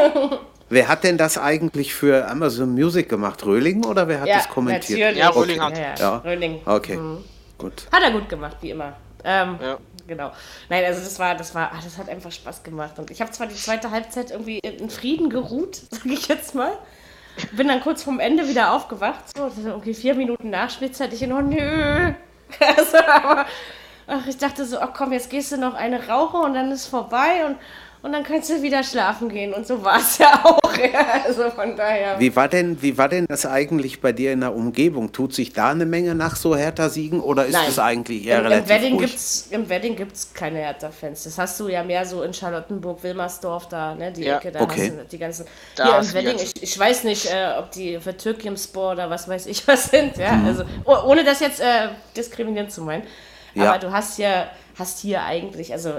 Wer 0.72 0.88
hat 0.88 1.04
denn 1.04 1.18
das 1.18 1.38
eigentlich 1.38 1.94
für 1.94 2.30
Amazon 2.30 2.74
Music 2.74 3.10
gemacht? 3.10 3.46
Röhling 3.46 3.84
oder 3.84 4.08
wer 4.08 4.22
hat 4.22 4.28
ja, 4.28 4.38
das 4.38 4.48
kommentiert? 4.48 5.00
Natürlich. 5.00 5.20
Ja, 5.20 5.30
Röhling 5.30 5.62
hat. 5.62 5.78
Ja, 5.78 5.96
ja. 5.96 6.18
Röhling. 6.20 6.62
Okay, 6.66 6.96
mhm. 6.96 7.26
gut. 7.58 7.88
Hat 7.92 8.02
er 8.02 8.12
gut 8.12 8.30
gemacht, 8.30 8.56
wie 8.62 8.70
immer. 8.70 8.94
Ähm, 9.26 9.60
ja. 9.62 9.78
Genau. 10.08 10.32
Nein, 10.70 10.86
also 10.86 11.04
das 11.04 11.20
war, 11.20 11.36
das 11.36 11.54
war, 11.54 11.72
ach, 11.74 11.84
das 11.84 11.98
hat 11.98 12.08
einfach 12.08 12.32
Spaß 12.32 12.64
gemacht. 12.64 12.98
Und 13.00 13.12
ich 13.12 13.20
habe 13.20 13.30
zwar 13.32 13.48
die 13.48 13.56
zweite 13.56 13.92
Halbzeit 13.92 14.32
irgendwie 14.32 14.60
in 14.60 14.90
Frieden 14.90 15.30
geruht, 15.30 15.76
sage 15.92 16.14
ich 16.14 16.30
jetzt 16.30 16.56
mal. 16.56 16.72
Bin 17.52 17.68
dann 17.68 17.82
kurz 17.82 18.04
vorm 18.04 18.22
Ende 18.22 18.48
wieder 18.48 18.72
aufgewacht. 18.72 19.26
So, 19.36 19.52
okay, 19.76 19.94
vier 19.94 20.16
Minuten 20.16 20.52
Nachspielzeit. 20.52 21.12
Ich 21.12 21.22
noch, 21.28 21.42
nö. 21.42 22.14
Also, 22.60 22.98
aber, 22.98 23.46
ach, 24.08 24.26
ich 24.28 24.38
dachte 24.38 24.66
so, 24.66 24.80
ach 24.80 24.92
komm, 24.94 25.12
jetzt 25.12 25.30
gehst 25.30 25.52
du 25.52 25.58
noch 25.58 25.74
eine 25.74 26.08
Rauche 26.08 26.38
und 26.38 26.54
dann 26.54 26.72
ist 26.72 26.88
vorbei. 26.88 27.46
Und 27.46 27.58
und 28.04 28.14
dann 28.14 28.24
kannst 28.24 28.50
du 28.50 28.62
wieder 28.64 28.84
schlafen 28.84 29.30
gehen. 29.30 29.54
Und 29.54 29.68
so 29.68 29.84
war 29.84 30.00
es 30.00 30.18
ja 30.18 30.44
auch. 30.44 30.60
Ja, 30.78 31.22
also 31.26 31.52
von 31.52 31.76
daher. 31.76 32.20
Wie 32.20 32.36
war, 32.36 32.48
denn, 32.48 32.82
wie 32.82 32.98
war 32.98 33.08
denn 33.08 33.28
das 33.28 33.46
eigentlich 33.46 34.02
bei 34.02 34.12
dir 34.12 34.32
in 34.32 34.42
der 34.42 34.56
Umgebung? 34.56 35.12
Tut 35.12 35.36
sich 35.36 35.54
da 35.54 35.70
eine 35.70 35.86
Menge 35.86 36.16
nach 36.16 36.36
so 36.36 36.56
Hertha-Siegen 36.56 37.20
oder 37.20 37.46
ist 37.46 37.60
es 37.68 37.78
eigentlich 37.78 38.26
eher 38.26 38.40
Im, 38.40 38.46
relativ 38.46 38.70
im 38.72 38.76
Wedding 38.76 38.98
gibt's 38.98 39.48
Im 39.52 39.70
Wedding 39.70 39.96
gibt 39.96 40.16
es 40.16 40.34
keine 40.34 40.60
Hertha-Fans. 40.60 41.26
Das 41.26 41.38
hast 41.38 41.60
du 41.60 41.68
ja 41.68 41.84
mehr 41.84 42.04
so 42.06 42.24
in 42.24 42.34
Charlottenburg, 42.34 43.04
Wilmersdorf, 43.04 43.68
da, 43.68 43.94
ne, 43.94 44.12
die 44.12 44.24
ja. 44.24 44.38
Ecke, 44.38 44.52
da 44.52 44.62
okay. 44.62 44.82
hast 44.82 45.00
du 45.00 45.06
die 45.12 45.18
ganzen. 45.20 45.46
Da 45.76 46.00
hier 46.00 46.10
im 46.10 46.14
Wedding, 46.16 46.38
ich, 46.44 46.64
ich, 46.64 46.80
weiß 46.80 47.04
nicht, 47.04 47.28
äh, 47.28 47.54
ob 47.60 47.70
die 47.72 48.00
für 48.00 48.18
Türkimspor 48.18 48.94
oder 48.94 49.12
was 49.12 49.28
weiß 49.28 49.46
ich 49.46 49.68
was 49.68 49.86
sind. 49.86 50.18
Ja? 50.18 50.34
Mhm. 50.34 50.46
Also, 50.48 50.64
oh, 50.86 50.98
ohne 51.06 51.24
das 51.24 51.40
jetzt 51.40 51.60
äh, 51.60 51.90
diskriminierend 52.18 52.72
zu 52.72 52.82
meinen. 52.82 53.04
Ja. 53.54 53.70
Aber 53.70 53.80
du 53.80 53.92
hast 53.92 54.18
ja 54.18 54.48
hast 54.78 55.00
hier 55.00 55.24
eigentlich, 55.24 55.74
also 55.74 55.94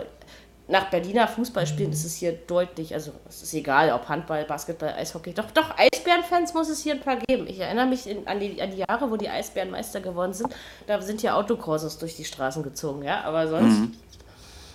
nach 0.73 0.89
Berliner 0.89 1.29
Fußballspielen 1.29 1.93
ist 1.93 2.05
es 2.05 2.17
hier 2.17 2.33
deutlich, 2.33 2.95
also 2.95 3.13
es 3.29 3.43
ist 3.43 3.53
egal, 3.53 3.93
ob 3.93 4.09
Handball, 4.09 4.45
Basketball, 4.47 4.89
Eishockey, 4.95 5.35
doch, 5.35 5.51
doch, 5.51 5.77
Eisbärenfans 5.77 6.55
muss 6.55 6.71
es 6.71 6.83
hier 6.83 6.95
ein 6.95 7.01
paar 7.01 7.17
geben. 7.17 7.47
Ich 7.47 7.61
erinnere 7.61 7.87
mich 7.87 8.09
in, 8.09 8.27
an, 8.27 8.41
die, 8.41 8.61
an 8.61 8.71
die 8.71 8.79
Jahre, 8.79 9.11
wo 9.11 9.17
die 9.17 9.29
Eisbären 9.29 9.71
Meister 9.71 10.01
geworden 10.01 10.33
sind, 10.33 10.53
da 10.87 11.01
sind 11.03 11.21
hier 11.21 11.37
Autokurses 11.37 11.99
durch 11.99 12.17
die 12.17 12.25
Straßen 12.25 12.63
gezogen, 12.63 13.03
ja, 13.03 13.21
aber 13.23 13.47
sonst, 13.49 13.81
mhm. 13.81 13.93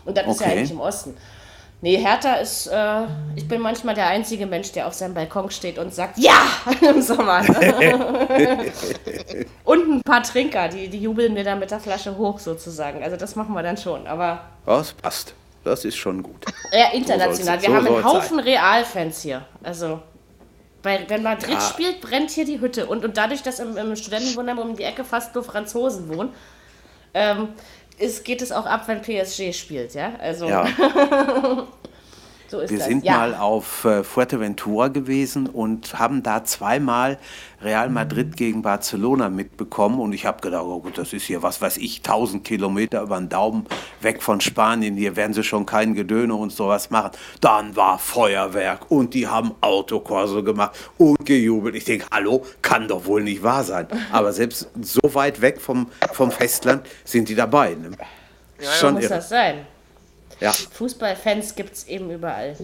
und 0.05 0.15
das 0.15 0.25
okay. 0.25 0.31
ist 0.31 0.39
ja 0.41 0.47
eigentlich 0.47 0.71
im 0.71 0.79
Osten. 0.79 1.17
Nee, 1.81 1.97
Hertha 1.97 2.35
ist, 2.35 2.67
äh, 2.67 3.03
ich 3.35 3.47
bin 3.47 3.59
manchmal 3.61 3.95
der 3.95 4.07
einzige 4.07 4.45
Mensch, 4.45 4.71
der 4.71 4.87
auf 4.87 4.93
seinem 4.93 5.15
Balkon 5.15 5.49
steht 5.49 5.79
und 5.79 5.93
sagt, 5.93 6.19
ja, 6.19 6.47
im 6.81 7.01
Sommer. 7.01 7.41
Ne? 7.41 8.71
und 9.63 9.97
ein 9.97 10.01
paar 10.03 10.21
Trinker, 10.23 10.69
die, 10.69 10.89
die 10.89 10.99
jubeln 10.99 11.33
mir 11.33 11.43
dann 11.43 11.59
mit 11.59 11.71
der 11.71 11.79
Flasche 11.79 12.17
hoch 12.17 12.37
sozusagen. 12.39 13.03
Also 13.03 13.15
das 13.15 13.35
machen 13.35 13.53
wir 13.53 13.63
dann 13.63 13.77
schon, 13.77 14.07
aber... 14.07 14.41
Das 14.65 14.93
passt, 14.93 15.35
das 15.63 15.85
ist 15.85 15.97
schon 15.97 16.23
gut. 16.23 16.45
Ja, 16.71 16.91
international. 16.93 17.59
So 17.59 17.63
wir 17.63 17.69
so 17.69 17.75
haben 17.75 17.87
einen 17.87 18.03
Haufen 18.03 18.39
Realfans 18.39 19.21
hier. 19.21 19.45
Also, 19.63 20.01
bei, 20.81 21.05
wenn 21.07 21.23
Madrid 21.23 21.53
ja. 21.53 21.61
spielt, 21.61 22.01
brennt 22.01 22.31
hier 22.31 22.45
die 22.45 22.59
Hütte. 22.59 22.85
Und, 22.85 23.03
und 23.03 23.17
dadurch, 23.17 23.41
dass 23.41 23.59
im, 23.59 23.75
im 23.77 23.95
Studentenwohnheim 23.95 24.59
um 24.59 24.75
die 24.75 24.83
Ecke 24.83 25.03
fast 25.03 25.35
nur 25.35 25.43
Franzosen 25.43 26.07
wohnen, 26.09 26.33
ähm, 27.13 27.49
ist, 27.97 28.23
geht 28.23 28.41
es 28.41 28.51
auch 28.51 28.65
ab, 28.65 28.87
wenn 28.87 29.01
PSG 29.01 29.53
spielt, 29.53 29.93
ja? 29.93 30.13
Also. 30.19 30.47
Ja. 30.47 30.67
So 32.47 32.61
wir 32.61 32.77
das. 32.77 32.87
sind 32.87 33.03
ja. 33.03 33.17
mal 33.17 33.35
auf 33.35 33.83
äh, 33.83 34.03
Fuerteventura 34.03 34.87
gewesen 34.87 35.47
und 35.47 35.99
haben 35.99 36.23
da 36.23 36.43
zweimal 36.45 37.17
Real 37.61 37.89
Madrid 37.89 38.37
gegen 38.37 38.61
Barcelona 38.61 39.29
mitbekommen. 39.29 39.99
Und 39.99 40.13
ich 40.13 40.25
habe 40.25 40.41
gedacht, 40.41 40.63
oh 40.63 40.79
gut, 40.79 40.97
das 40.97 41.11
ist 41.11 41.23
hier, 41.23 41.43
was 41.43 41.61
weiß 41.61 41.77
ich, 41.77 41.97
1000 41.97 42.43
Kilometer 42.43 43.01
über 43.01 43.17
den 43.17 43.29
Daumen 43.29 43.65
weg 44.01 44.23
von 44.23 44.39
Spanien. 44.39 44.95
Hier 44.95 45.15
werden 45.15 45.33
sie 45.33 45.43
schon 45.43 45.65
keinen 45.65 45.93
Gedöne 45.93 46.35
und 46.35 46.51
sowas 46.51 46.89
machen. 46.89 47.11
Dann 47.41 47.75
war 47.75 47.99
Feuerwerk 47.99 48.89
und 48.89 49.13
die 49.13 49.27
haben 49.27 49.51
Autokorso 49.61 50.43
gemacht 50.43 50.77
und 50.97 51.25
gejubelt. 51.25 51.75
Ich 51.75 51.85
denke, 51.85 52.05
hallo, 52.11 52.45
kann 52.61 52.87
doch 52.87 53.05
wohl 53.05 53.23
nicht 53.23 53.43
wahr 53.43 53.63
sein. 53.63 53.87
Aber 54.11 54.31
selbst 54.31 54.69
so 54.81 55.01
weit 55.13 55.41
weg 55.41 55.59
vom, 55.59 55.87
vom 56.13 56.31
Festland 56.31 56.85
sind 57.03 57.27
die 57.27 57.35
dabei. 57.35 57.75
Ne? 57.75 57.91
Ja, 58.59 58.71
schon 58.71 58.93
muss 58.93 59.03
irre. 59.03 59.15
das 59.15 59.29
sein. 59.29 59.65
Ja. 60.39 60.51
Fußballfans 60.51 61.55
gibt 61.55 61.73
es 61.73 61.87
eben 61.87 62.11
überall. 62.11 62.55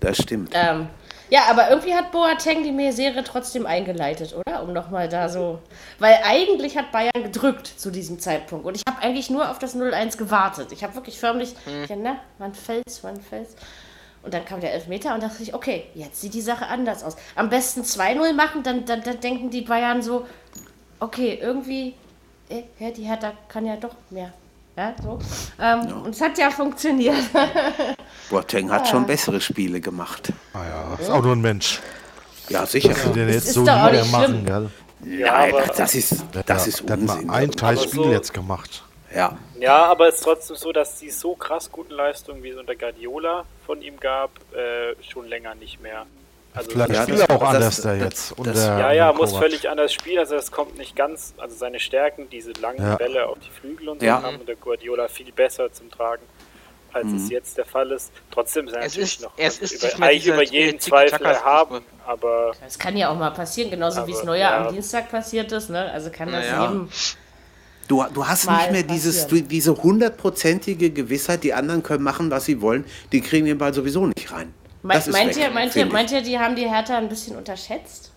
Das 0.00 0.16
stimmt. 0.16 0.52
Ähm, 0.54 0.88
ja, 1.30 1.42
aber 1.48 1.70
irgendwie 1.70 1.94
hat 1.94 2.10
Boateng 2.10 2.64
die 2.64 2.72
Misere 2.72 3.22
trotzdem 3.22 3.64
eingeleitet, 3.64 4.34
oder? 4.34 4.64
Um 4.64 4.72
nochmal 4.72 5.08
da 5.08 5.28
so. 5.28 5.60
Weil 6.00 6.18
eigentlich 6.24 6.76
hat 6.76 6.90
Bayern 6.90 7.22
gedrückt 7.22 7.68
zu 7.68 7.90
diesem 7.90 8.18
Zeitpunkt. 8.18 8.66
Und 8.66 8.74
ich 8.74 8.82
habe 8.88 9.00
eigentlich 9.00 9.30
nur 9.30 9.48
auf 9.48 9.60
das 9.60 9.76
0-1 9.76 10.16
gewartet. 10.16 10.72
Ich 10.72 10.82
habe 10.82 10.96
wirklich 10.96 11.20
förmlich, 11.20 11.54
hm. 11.64 11.84
ja, 11.88 11.96
na, 11.96 12.16
wann 12.38 12.52
fällt's, 12.52 13.04
wann 13.04 13.20
fällt's? 13.20 13.54
Und 14.22 14.34
dann 14.34 14.44
kam 14.44 14.60
der 14.60 14.74
Elfmeter 14.74 15.14
und 15.14 15.22
dachte 15.22 15.42
ich, 15.42 15.54
okay, 15.54 15.84
jetzt 15.94 16.20
sieht 16.20 16.34
die 16.34 16.40
Sache 16.40 16.66
anders 16.66 17.04
aus. 17.04 17.16
Am 17.36 17.48
besten 17.48 17.82
2-0 17.82 18.32
machen, 18.32 18.62
dann, 18.64 18.84
dann, 18.84 19.02
dann 19.02 19.20
denken 19.20 19.50
die 19.50 19.62
Bayern 19.62 20.02
so, 20.02 20.26
okay, 20.98 21.38
irgendwie, 21.40 21.94
äh, 22.48 22.92
die 22.92 23.04
Hertha 23.04 23.32
kann 23.48 23.64
ja 23.66 23.76
doch 23.76 23.94
mehr. 24.10 24.32
Ja, 24.76 24.94
so. 25.02 25.18
Ähm, 25.60 25.88
ja. 25.88 25.94
Und 25.96 26.10
es 26.10 26.20
hat 26.20 26.38
ja 26.38 26.50
funktioniert. 26.50 27.16
Boateng 28.30 28.70
hat 28.70 28.86
ja. 28.86 28.90
schon 28.90 29.06
bessere 29.06 29.40
Spiele 29.40 29.80
gemacht. 29.80 30.32
Ah 30.52 30.64
ja, 30.64 30.94
ist 30.98 31.10
auch 31.10 31.22
nur 31.22 31.32
ein 31.32 31.40
Mensch. 31.40 31.80
Ja, 32.48 32.66
sicher. 32.66 32.90
Was 32.90 33.12
den 33.12 33.28
jetzt 33.28 33.52
so 33.52 33.60
nieder 33.60 34.04
machen, 34.06 34.44
gell? 34.44 34.70
Ja, 35.04 35.32
Nein, 35.32 35.54
das 35.76 35.94
ist, 35.94 36.24
das 36.46 36.66
ist 36.66 36.88
der 36.88 36.98
Unsinn. 36.98 37.30
Hat 37.30 37.36
ein 37.36 37.50
Teil 37.52 37.78
Spiel 37.78 38.04
so, 38.04 38.10
jetzt 38.10 38.34
gemacht. 38.34 38.82
Ja. 39.14 39.36
Ja, 39.58 39.86
aber 39.86 40.08
es 40.08 40.16
ist 40.16 40.24
trotzdem 40.24 40.56
so, 40.56 40.72
dass 40.72 40.98
die 40.98 41.10
so 41.10 41.34
krass 41.34 41.70
guten 41.70 41.92
Leistungen, 41.92 42.42
wie 42.42 42.50
es 42.50 42.58
unter 42.58 42.74
Guardiola 42.74 43.44
von 43.66 43.82
ihm 43.82 43.98
gab, 43.98 44.30
äh, 44.54 44.94
schon 45.02 45.26
länger 45.28 45.54
nicht 45.54 45.80
mehr. 45.80 46.06
Also 46.52 46.70
Vielleicht 46.70 46.94
ja, 46.94 47.02
spielt 47.02 47.20
er 47.20 47.30
auch 47.30 47.42
anders 47.42 47.76
das, 47.76 47.84
da 47.84 47.94
jetzt. 47.94 48.34
Das, 48.36 48.46
das, 48.46 48.66
ja, 48.66 48.92
ja, 48.92 49.12
muss 49.12 49.36
völlig 49.36 49.68
anders 49.68 49.92
spielen. 49.92 50.18
Also 50.18 50.34
das 50.34 50.50
kommt 50.50 50.76
nicht 50.78 50.96
ganz, 50.96 51.32
also 51.38 51.54
seine 51.54 51.78
Stärken, 51.78 52.28
diese 52.28 52.52
langen 52.60 52.82
ja. 52.82 52.96
Bälle 52.96 53.26
auf 53.26 53.38
die 53.38 53.50
Flügel 53.50 53.88
und 53.88 54.00
so, 54.00 54.06
ja. 54.06 54.20
haben 54.20 54.44
der 54.44 54.56
Guardiola 54.56 55.06
viel 55.06 55.30
besser 55.30 55.72
zum 55.72 55.90
Tragen, 55.92 56.22
als 56.92 57.06
mhm. 57.06 57.16
es 57.16 57.30
jetzt 57.30 57.56
der 57.56 57.66
Fall 57.66 57.92
ist. 57.92 58.10
Trotzdem 58.32 58.66
ist 58.66 58.74
er 58.74 58.80
natürlich 58.80 59.14
ist, 59.14 59.22
noch 59.22 59.32
es 59.36 59.58
ist 59.58 59.94
über, 59.94 60.04
eigentlich 60.04 60.26
über 60.26 60.42
jeden 60.42 60.80
Zweifel 60.80 61.24
erhaben, 61.24 61.82
aber... 62.04 62.52
Es 62.66 62.76
kann 62.76 62.96
ja 62.96 63.10
auch 63.10 63.16
mal 63.16 63.30
passieren, 63.30 63.70
genauso 63.70 64.04
wie 64.08 64.12
es 64.12 64.24
Neujahr 64.24 64.60
ja. 64.60 64.66
am 64.66 64.72
Dienstag 64.74 65.08
passiert 65.08 65.52
ist, 65.52 65.70
ne? 65.70 65.88
Also 65.92 66.10
kann 66.10 66.32
das 66.32 66.46
ja. 66.46 66.64
eben... 66.64 66.90
Du, 67.86 68.04
du 68.12 68.26
hast 68.26 68.48
nicht 68.48 68.70
mehr 68.70 68.82
dieses, 68.84 69.26
du, 69.26 69.40
diese 69.40 69.76
hundertprozentige 69.76 70.90
Gewissheit, 70.90 71.42
die 71.42 71.54
anderen 71.54 71.82
können 71.82 72.04
machen, 72.04 72.30
was 72.30 72.44
sie 72.44 72.60
wollen, 72.60 72.84
die 73.10 73.20
kriegen 73.20 73.46
den 73.46 73.58
Ball 73.58 73.74
sowieso 73.74 74.06
nicht 74.06 74.32
rein. 74.32 74.54
Me 74.82 74.94
meint, 74.94 75.06
weg, 75.06 75.36
ihr, 75.36 75.50
meint, 75.50 75.76
ihr, 75.76 75.86
meint 75.86 76.10
ihr, 76.10 76.22
die 76.22 76.38
haben 76.38 76.56
die 76.56 76.68
Hertha 76.68 76.96
ein 76.96 77.08
bisschen 77.08 77.36
unterschätzt? 77.36 78.10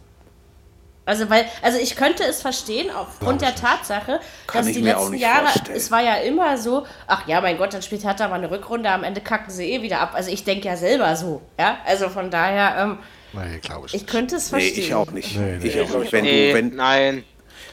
Also, 1.06 1.30
weil, 1.30 1.46
also 1.62 1.78
ich 1.78 1.98
könnte 1.98 2.24
es 2.24 2.42
verstehen, 2.42 2.90
aufgrund 2.90 3.42
der 3.42 3.56
Tatsache, 3.56 4.22
dass 4.52 4.66
die 4.68 4.80
letzten 4.80 5.16
Jahre, 5.16 5.48
vorstellen. 5.48 5.78
es 5.78 5.92
war 5.92 6.02
ja 6.02 6.16
immer 6.16 6.58
so, 6.58 6.86
ach 7.08 7.28
ja, 7.28 7.42
mein 7.42 7.58
Gott, 7.58 7.74
dann 7.74 7.82
spielt 7.82 8.06
Hertha 8.06 8.30
mal 8.30 8.36
eine 8.36 8.50
Rückrunde, 8.50 8.90
am 8.90 9.04
Ende 9.04 9.20
kacken 9.20 9.52
sie 9.52 9.70
eh 9.70 9.82
wieder 9.82 10.00
ab. 10.00 10.12
Also 10.14 10.32
ich 10.32 10.46
denke 10.46 10.68
ja 10.68 10.78
selber 10.78 11.14
so, 11.18 11.42
ja. 11.60 11.78
Also 11.86 12.08
von 12.08 12.32
daher, 12.32 12.82
ähm, 12.82 12.98
nee, 13.34 13.60
glaube 13.60 13.88
ich. 13.88 13.96
Ich 13.96 14.08
könnte 14.08 14.38
es 14.38 14.48
verstehen. 14.48 14.76
Nee, 14.76 14.82
ich 14.82 14.94
auch 14.94 15.12
nicht. 15.12 15.38
Nee, 15.38 15.58
nee. 15.60 15.68
Ich 15.68 15.82
auch 15.82 16.00
nicht. 16.00 16.14
Wenn 16.14 16.24
nee, 16.24 16.52
du, 16.52 16.58
wenn, 16.58 16.76
nein. 16.76 17.24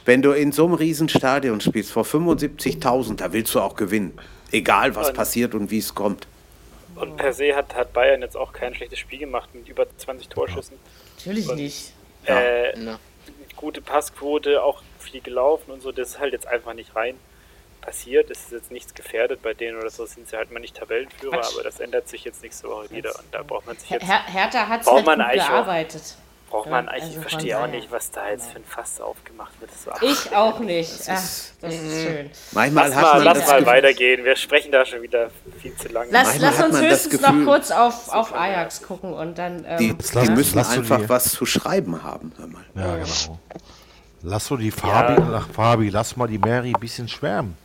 Wenn 0.05 0.23
du 0.23 0.33
in 0.33 0.51
so 0.51 0.65
einem 0.65 0.75
Riesenstadion 0.75 1.61
spielst, 1.61 1.93
vor 1.93 2.05
75.000, 2.05 3.17
da 3.17 3.33
willst 3.33 3.55
du 3.55 3.61
auch 3.61 3.77
gewinnen. 3.77 4.19
Egal, 4.51 4.97
was 4.97 5.13
passiert 5.13 5.55
und 5.55 5.71
wie 5.71 5.79
es 5.79 5.95
kommt. 5.95 6.27
Und 7.01 7.17
per 7.17 7.33
se 7.33 7.55
hat, 7.55 7.75
hat 7.75 7.93
Bayern 7.93 8.23
jetzt 8.23 8.37
auch 8.37 8.53
kein 8.53 8.75
schlechtes 8.75 8.99
Spiel 8.99 9.19
gemacht 9.19 9.55
mit 9.55 9.69
über 9.69 9.87
20 9.97 10.29
Torschüssen. 10.29 10.79
Natürlich 11.17 11.49
und, 11.49 11.57
nicht. 11.57 11.93
Äh, 12.27 12.79
ja. 12.79 12.99
Gute 13.57 13.81
Passquote, 13.81 14.63
auch 14.63 14.83
viel 14.99 15.21
gelaufen 15.21 15.71
und 15.71 15.83
so, 15.83 15.93
das 15.93 16.11
ist 16.11 16.19
halt 16.19 16.33
jetzt 16.33 16.47
einfach 16.47 16.75
nicht 16.75 16.95
rein 16.95 17.17
passiert. 17.81 18.31
Es 18.31 18.45
ist 18.45 18.53
jetzt 18.53 18.71
nichts 18.71 18.95
gefährdet 18.95 19.43
bei 19.43 19.55
denen 19.55 19.79
oder 19.79 19.91
so, 19.91 20.07
sind 20.07 20.29
sie 20.29 20.37
halt 20.37 20.51
mal 20.53 20.61
nicht 20.61 20.77
Tabellenführer, 20.77 21.39
Quatsch. 21.39 21.55
aber 21.55 21.63
das 21.63 21.81
ändert 21.81 22.09
sich 22.09 22.25
jetzt 22.25 22.43
nächste 22.43 22.69
Woche 22.69 22.91
wieder 22.91 23.19
und 23.19 23.27
da 23.33 23.43
braucht 23.43 23.67
man 23.67 23.77
sich 23.77 23.91
jetzt. 23.91 24.07
Her 24.07 24.27
Hertha 24.27 24.69
hat 24.69 24.83
es 24.83 24.87
halt 24.87 25.05
gearbeitet. 25.35 26.17
Auch, 26.51 26.65
braucht 26.65 26.71
man 26.71 26.89
eigentlich, 26.89 27.05
also 27.05 27.21
ich 27.21 27.29
verstehe 27.29 27.59
auch 27.59 27.67
nicht, 27.69 27.93
was 27.93 28.11
da 28.11 28.29
jetzt 28.29 28.51
für 28.51 28.59
ein 28.59 28.65
Fass 28.65 29.01
aufgemacht 29.01 29.53
wird. 29.61 29.71
So, 29.73 29.93
ich 30.05 30.35
auch 30.35 30.59
nicht. 30.59 30.91
Das, 30.91 31.09
Ach, 31.09 31.15
ist, 31.15 31.55
das 31.61 31.75
ist 31.75 31.83
mhm. 31.83 32.07
schön. 32.07 32.31
Manchmal 32.53 32.89
lass 32.89 32.97
hat 32.97 33.03
mal, 33.03 33.15
man 33.15 33.25
lass 33.25 33.47
mal 33.47 33.67
weitergehen. 33.67 34.25
Wir 34.25 34.37
sprechen 34.37 34.73
da 34.73 34.85
schon 34.85 35.03
wieder 35.03 35.31
viel 35.61 35.75
zu 35.77 35.89
lange. 35.89 36.11
Lass, 36.11 36.39
lass 36.39 36.61
uns 36.61 36.81
höchstens 36.81 37.21
Gefühl, 37.21 37.45
noch 37.45 37.45
kurz 37.45 37.71
auf, 37.71 38.09
auf 38.09 38.35
Ajax 38.35 38.83
gucken 38.83 39.13
und 39.13 39.39
dann. 39.39 39.65
Ähm, 39.67 39.79
die, 39.79 39.97
die 39.97 40.31
müssen 40.31 40.59
einfach 40.59 40.99
die, 40.99 41.09
was 41.09 41.33
zu 41.33 41.47
schreiben 41.47 42.03
haben. 42.03 42.33
Hör 42.37 42.47
mal. 42.49 42.65
Ja, 42.75 42.97
genau. 42.97 43.39
Lass 44.23 44.47
so 44.47 44.57
die 44.57 44.71
Fabi, 44.71 45.21
ja. 45.21 45.47
Fabi, 45.53 45.89
lass 45.89 46.17
mal 46.17 46.27
die 46.27 46.39
Mary 46.39 46.73
ein 46.75 46.81
bisschen 46.81 47.09
schwärmen. 47.09 47.57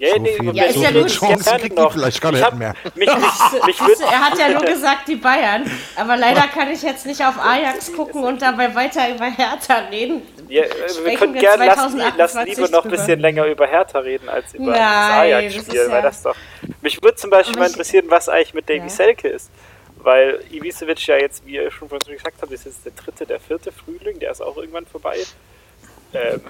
Ja, 0.00 0.14
so 0.14 0.22
nee, 0.22 0.32
viel, 0.32 0.56
ja, 0.56 0.64
ist 0.64 0.76
so 0.76 0.82
ja 0.82 0.90
nur 0.92 1.06
Chancen 1.08 1.58
kriegt 1.58 1.78
die 1.78 1.90
vielleicht 1.90 2.22
gar 2.22 2.32
nicht 2.32 2.54
mehr. 2.54 2.74
Mich, 2.94 3.06
mich, 3.66 3.80
mich 3.82 4.00
er 4.00 4.20
hat 4.20 4.38
ja 4.38 4.48
nur 4.48 4.62
gesagt, 4.72 5.08
die 5.08 5.16
Bayern. 5.16 5.70
Aber 5.94 6.16
leider 6.16 6.48
kann 6.48 6.70
ich 6.70 6.80
jetzt 6.82 7.04
nicht 7.04 7.22
auf 7.22 7.38
Ajax 7.38 7.92
gucken 7.92 8.24
und 8.24 8.40
dabei 8.40 8.74
weiter 8.74 9.14
über 9.14 9.26
Hertha 9.26 9.76
reden. 9.90 10.22
Ja, 10.48 10.62
wir 11.04 11.14
können 11.16 11.34
gerne 11.34 11.66
lassen, 11.66 12.02
lassen 12.16 12.46
lieber 12.46 12.68
noch 12.70 12.84
ein 12.86 12.90
bisschen 12.90 13.20
länger 13.20 13.44
über 13.44 13.66
Hertha 13.66 13.98
reden, 13.98 14.30
als 14.30 14.54
über 14.54 14.72
Nein, 14.72 14.78
das 14.78 15.10
Ajax-Spiel. 15.10 15.88
Ja 15.90 16.00
das 16.00 16.22
doch. 16.22 16.36
Mich 16.80 17.02
würde 17.02 17.16
zum 17.16 17.28
Beispiel 17.28 17.58
mal 17.58 17.66
interessieren, 17.66 18.06
was 18.08 18.30
eigentlich 18.30 18.54
mit 18.54 18.70
Davy 18.70 18.78
ja. 18.78 18.88
Selke 18.88 19.28
ist. 19.28 19.50
Weil 20.02 20.42
Ibisevic 20.50 21.06
ja 21.08 21.18
jetzt, 21.18 21.44
wie 21.44 21.56
ihr 21.56 21.70
schon 21.70 21.90
vorhin 21.90 22.14
gesagt 22.14 22.38
habt, 22.40 22.50
ist 22.50 22.64
jetzt 22.64 22.86
der 22.86 22.92
dritte, 22.92 23.26
der 23.26 23.38
vierte 23.38 23.70
Frühling, 23.70 24.18
der 24.18 24.30
ist 24.30 24.40
auch 24.40 24.56
irgendwann 24.56 24.86
vorbei. 24.86 25.18
Ähm, 26.14 26.40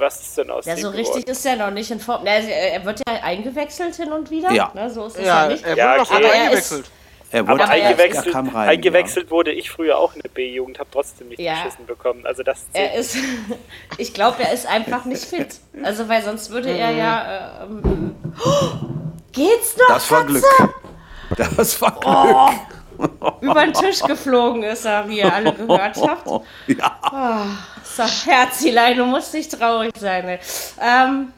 was 0.00 0.20
ist 0.20 0.38
denn 0.38 0.50
aus 0.50 0.66
Ja, 0.66 0.76
so 0.76 0.88
richtig 0.88 1.06
geworden? 1.06 1.30
ist 1.30 1.46
er 1.46 1.56
noch 1.56 1.70
nicht 1.70 1.90
in 1.90 2.00
Form. 2.00 2.26
Also, 2.26 2.48
er 2.48 2.84
wird 2.84 3.00
ja 3.06 3.22
eingewechselt 3.22 3.94
hin 3.96 4.12
und 4.12 4.30
wieder. 4.30 4.50
Ja. 4.52 4.70
Ne, 4.74 4.90
so 4.90 5.06
ist 5.06 5.18
es 5.18 5.26
ja, 5.26 5.44
ja 5.44 5.48
nicht. 5.48 5.64
Er 5.64 5.70
wurde 5.70 5.78
ja, 5.78 6.00
okay. 6.00 6.14
aber 6.14 6.32
eingewechselt. 6.32 6.90
Er 7.32 7.46
wurde 7.46 7.62
aber 7.62 7.72
eingewechselt, 7.72 8.34
er 8.34 8.34
rein, 8.34 8.54
eingewechselt 8.54 9.26
ja. 9.26 9.30
wurde 9.30 9.52
ich 9.52 9.70
früher 9.70 9.98
auch 9.98 10.14
in 10.16 10.20
der 10.20 10.30
B-Jugend, 10.30 10.80
habe 10.80 10.90
trotzdem 10.90 11.28
nicht 11.28 11.38
ja. 11.38 11.54
geschissen 11.54 11.86
bekommen. 11.86 12.26
Also 12.26 12.42
das 12.42 12.66
er 12.72 12.94
ist, 12.94 13.16
ich 13.98 14.12
glaube, 14.14 14.42
er 14.42 14.52
ist 14.52 14.66
einfach 14.66 15.04
nicht 15.04 15.24
fit. 15.24 15.60
Also 15.84 16.08
weil 16.08 16.24
sonst 16.24 16.50
würde 16.50 16.70
er 16.70 16.90
ja. 16.90 17.62
Äh, 17.62 17.64
ähm, 17.66 18.16
oh, 18.44 18.70
geht's 19.32 19.76
noch? 19.76 19.88
Das 19.88 20.10
war 20.10 20.24
Glück. 20.24 20.44
Das 21.56 21.80
war 21.80 22.00
oh. 22.04 22.46
Glück. 22.48 22.60
Oh 23.20 23.32
über 23.40 23.64
den 23.64 23.72
Tisch 23.72 24.00
geflogen 24.00 24.62
ist 24.62 24.84
er, 24.84 25.08
wie 25.08 25.18
ihr 25.18 25.32
alle 25.32 25.52
gehört 25.52 25.96
habt. 25.96 26.28
Ja. 26.66 27.00
Oh, 27.12 27.79
so, 27.96 28.04
Herzilein, 28.30 28.96
du 28.96 29.04
musst 29.04 29.34
nicht 29.34 29.52
traurig 29.52 29.92
sein. 29.98 30.38
Ähm, 30.80 31.32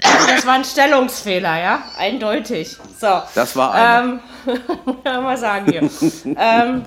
das 0.00 0.46
war 0.46 0.54
ein 0.54 0.64
Stellungsfehler, 0.64 1.60
ja? 1.60 1.82
Eindeutig. 1.98 2.76
So. 2.98 3.22
Das 3.34 3.56
war 3.56 3.74
einer. 3.74 4.20
Ähm, 4.46 4.54
mal 5.04 5.36
sagen 5.36 5.70
hier. 5.70 5.82
ähm, 5.82 6.84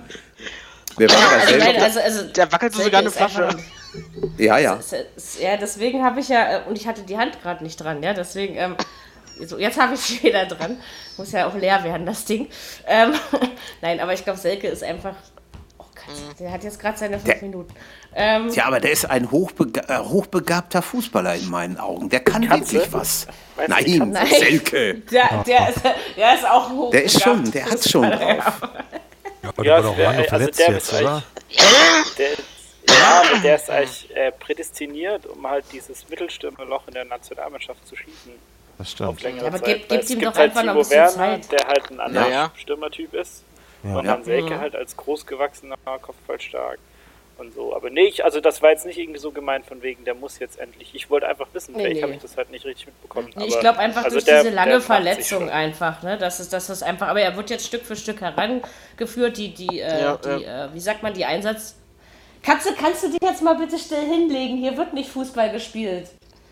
Wer 0.98 1.10
war 1.10 1.18
das 1.18 1.48
also, 1.48 1.58
nein, 1.58 1.82
also, 1.82 2.00
also, 2.00 2.24
Der 2.28 2.52
wackelt 2.52 2.74
sogar 2.74 3.02
eine 3.02 3.12
Flasche. 3.12 3.50
Ja, 4.38 4.58
ja. 4.58 4.80
Ja, 5.40 5.58
deswegen 5.58 6.04
habe 6.04 6.20
ich 6.20 6.30
ja, 6.30 6.64
und 6.64 6.78
ich 6.78 6.88
hatte 6.88 7.04
die 7.04 7.18
Hand 7.18 7.42
gerade 7.42 7.64
nicht 7.64 7.78
dran, 7.78 8.02
ja, 8.04 8.14
deswegen, 8.14 8.56
ähm, 8.56 8.76
so, 9.46 9.58
jetzt 9.58 9.80
habe 9.80 9.96
ich 9.96 10.00
sie 10.02 10.24
wieder 10.24 10.46
dran. 10.46 10.78
Muss 11.18 11.32
ja 11.32 11.48
auch 11.48 11.56
leer 11.56 11.84
werden, 11.84 12.06
das 12.06 12.26
Ding. 12.26 12.48
Ähm, 12.88 13.14
Nein, 13.82 14.00
aber 14.00 14.14
ich 14.14 14.24
glaube, 14.24 14.40
Selke 14.40 14.68
ist 14.68 14.84
einfach 14.84 15.16
auch 15.78 15.90
der 16.40 16.52
hat 16.52 16.64
jetzt 16.64 16.80
gerade 16.80 16.98
seine 16.98 17.20
fünf 17.20 17.40
der, 17.40 17.42
Minuten. 17.42 17.74
Ähm, 18.18 18.50
ja, 18.50 18.66
aber 18.66 18.80
der 18.80 18.92
ist 18.92 19.10
ein 19.10 19.30
hochbega 19.30 19.82
äh, 19.90 20.00
hochbegabter 20.00 20.82
Fußballer 20.82 21.36
in 21.36 21.50
meinen 21.50 21.78
Augen. 21.78 22.10
Der 22.10 22.22
kann 22.22 22.48
Katze? 22.48 22.74
wirklich 22.74 22.94
was. 22.94 23.28
Nein, 23.68 24.12
Nein, 24.12 24.28
Selke. 24.28 24.96
Der, 25.12 25.44
der, 25.46 25.70
ist, 25.70 25.82
der 26.16 26.36
ist 26.36 26.46
auch 26.46 26.70
hochbegabt. 26.70 26.94
Der 26.94 27.04
ist 27.04 27.22
schon, 27.22 27.52
der 27.52 27.66
hat 27.66 27.84
schon 27.84 28.10
drauf. 28.10 28.62
Ja, 29.44 29.50
aber 29.50 29.64
der 29.64 29.74
war 29.74 29.82
doch 29.82 29.98
lange 29.98 30.24
verletzt 30.24 30.62
also 30.62 30.72
jetzt, 30.72 30.94
oder? 30.94 31.24
Der, 32.18 32.30
ja, 32.90 33.24
aber 33.30 33.40
der 33.40 33.56
ist 33.58 33.70
eigentlich 33.70 34.16
äh, 34.16 34.32
prädestiniert, 34.32 35.26
um 35.26 35.46
halt 35.46 35.66
dieses 35.74 36.08
Mittelstürmerloch 36.08 36.88
in 36.88 36.94
der 36.94 37.06
Nationalmannschaft 37.06 37.86
zu 37.86 37.98
schließen. 37.98 38.32
Das 38.78 38.92
stimmt. 38.92 39.22
Ja, 39.22 39.46
aber 39.46 39.60
gibt, 39.60 39.90
gibt 39.90 40.10
ihm 40.10 40.22
doch 40.22 40.36
halt 40.36 40.52
einfach 40.52 40.64
noch 40.64 40.72
ein 40.72 40.78
bisschen 40.78 40.98
Werner, 40.98 41.42
Zeit. 41.42 41.52
der 41.52 41.68
halt 41.68 41.92
ein 41.92 42.00
anderer 42.00 42.30
ja, 42.30 42.52
Stürmertyp 42.56 43.14
ist. 43.14 43.44
Ja. 43.84 43.98
Und 43.98 44.06
dann 44.06 44.24
Selke 44.24 44.58
halt 44.58 44.74
als 44.74 44.96
großgewachsener, 44.96 45.76
kopfballstark 46.02 46.80
und 47.38 47.54
so. 47.54 47.76
Aber 47.76 47.90
nee, 47.90 48.06
ich, 48.06 48.24
also 48.24 48.40
das 48.40 48.62
war 48.62 48.72
jetzt 48.72 48.86
nicht 48.86 48.98
irgendwie 48.98 49.20
so 49.20 49.32
gemeint 49.32 49.66
von 49.66 49.82
wegen, 49.82 50.06
der 50.06 50.16
muss 50.16 50.40
jetzt 50.40 50.60
endlich. 50.60 50.94
Ich 50.94 51.10
wollte 51.10 51.28
einfach 51.28 51.48
wissen, 51.54 51.74
nee, 51.74 51.84
vielleicht 51.84 51.96
nee. 51.98 52.02
habe 52.04 52.14
ich 52.14 52.22
das 52.22 52.38
halt 52.38 52.52
nicht 52.52 52.66
richtig 52.66 52.88
mitbekommen. 52.88 53.32
Nee, 53.36 53.46
ich 53.46 53.60
glaube 53.60 53.80
einfach 53.80 54.04
also 54.04 54.16
durch 54.16 54.26
der, 54.26 54.44
diese 54.44 54.56
lange 54.56 54.82
Verletzung 54.82 55.50
einfach, 55.50 56.04
ne? 56.04 56.18
Das 56.18 56.40
ist 56.40 56.54
das 56.54 56.70
ist 56.70 56.84
einfach, 56.84 57.08
aber 57.08 57.22
er 57.22 57.36
wird 57.36 57.50
jetzt 57.50 57.66
Stück 57.66 57.84
für 57.84 57.96
Stück 57.96 58.22
herangeführt, 58.22 59.38
die, 59.38 59.54
die, 59.54 59.80
äh, 59.80 60.02
ja, 60.02 60.18
die 60.18 60.44
ja. 60.44 60.66
Äh, 60.66 60.74
wie 60.74 60.80
sagt 60.80 61.04
man, 61.04 61.14
die 61.14 61.26
Einsatz. 61.26 61.76
Katze, 62.44 62.76
kannst 62.80 63.04
du 63.04 63.10
dich 63.10 63.20
jetzt 63.24 63.42
mal 63.42 63.56
bitte 63.56 63.78
still 63.80 64.06
hinlegen? 64.06 64.58
Hier 64.58 64.78
wird 64.78 64.94
nicht 64.94 65.10
Fußball 65.10 65.52
gespielt. 65.52 66.12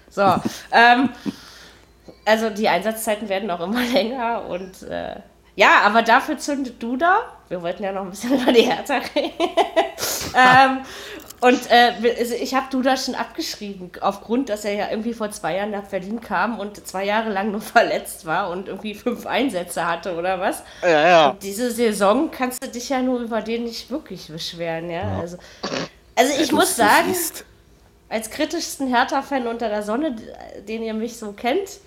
So, 0.09 0.21
ähm, 0.71 1.09
also 2.25 2.49
die 2.49 2.67
Einsatzzeiten 2.67 3.29
werden 3.29 3.49
auch 3.51 3.61
immer 3.61 3.83
länger 3.93 4.45
und 4.47 4.83
äh, 4.83 5.17
ja, 5.55 5.81
aber 5.85 6.01
dafür 6.01 6.37
zündet 6.37 6.81
du 6.81 6.97
da. 6.97 7.19
Wir 7.49 7.61
wollten 7.61 7.83
ja 7.83 7.91
noch 7.91 8.01
ein 8.01 8.09
bisschen 8.09 8.33
über 8.41 8.51
die 8.51 8.63
Hertha 8.63 8.99
reden. 9.15 9.33
ähm, 10.35 10.79
und 11.43 11.69
äh, 11.69 11.91
also 12.17 12.35
ich 12.35 12.55
habe 12.55 12.67
Duda 12.71 12.95
schon 12.95 13.15
abgeschrieben, 13.15 13.91
aufgrund, 13.99 14.47
dass 14.47 14.63
er 14.63 14.75
ja 14.75 14.89
irgendwie 14.89 15.13
vor 15.13 15.29
zwei 15.31 15.57
Jahren 15.57 15.71
nach 15.71 15.83
Berlin 15.83 16.21
kam 16.21 16.57
und 16.57 16.87
zwei 16.87 17.03
Jahre 17.03 17.31
lang 17.31 17.51
nur 17.51 17.59
verletzt 17.61 18.25
war 18.25 18.49
und 18.49 18.69
irgendwie 18.69 18.95
fünf 18.95 19.25
Einsätze 19.25 19.85
hatte 19.85 20.15
oder 20.15 20.39
was. 20.39 20.63
Ja, 20.81 21.07
ja. 21.07 21.29
Und 21.31 21.43
diese 21.43 21.69
Saison 21.69 22.31
kannst 22.31 22.63
du 22.63 22.69
dich 22.69 22.87
ja 22.87 23.01
nur 23.01 23.19
über 23.19 23.41
den 23.41 23.65
nicht 23.65 23.91
wirklich 23.91 24.27
beschweren, 24.27 24.89
ja. 24.89 25.01
ja. 25.01 25.19
Also, 25.19 25.37
also 26.15 26.41
ich 26.41 26.53
muss 26.53 26.77
sagen, 26.77 27.13
als 28.07 28.29
kritischsten 28.29 28.87
Hertha-Fan 28.87 29.45
unter 29.45 29.67
der 29.67 29.83
Sonne, 29.83 30.15
den 30.65 30.81
ihr 30.81 30.93
mich 30.93 31.17
so 31.17 31.33
kennt, 31.33 31.79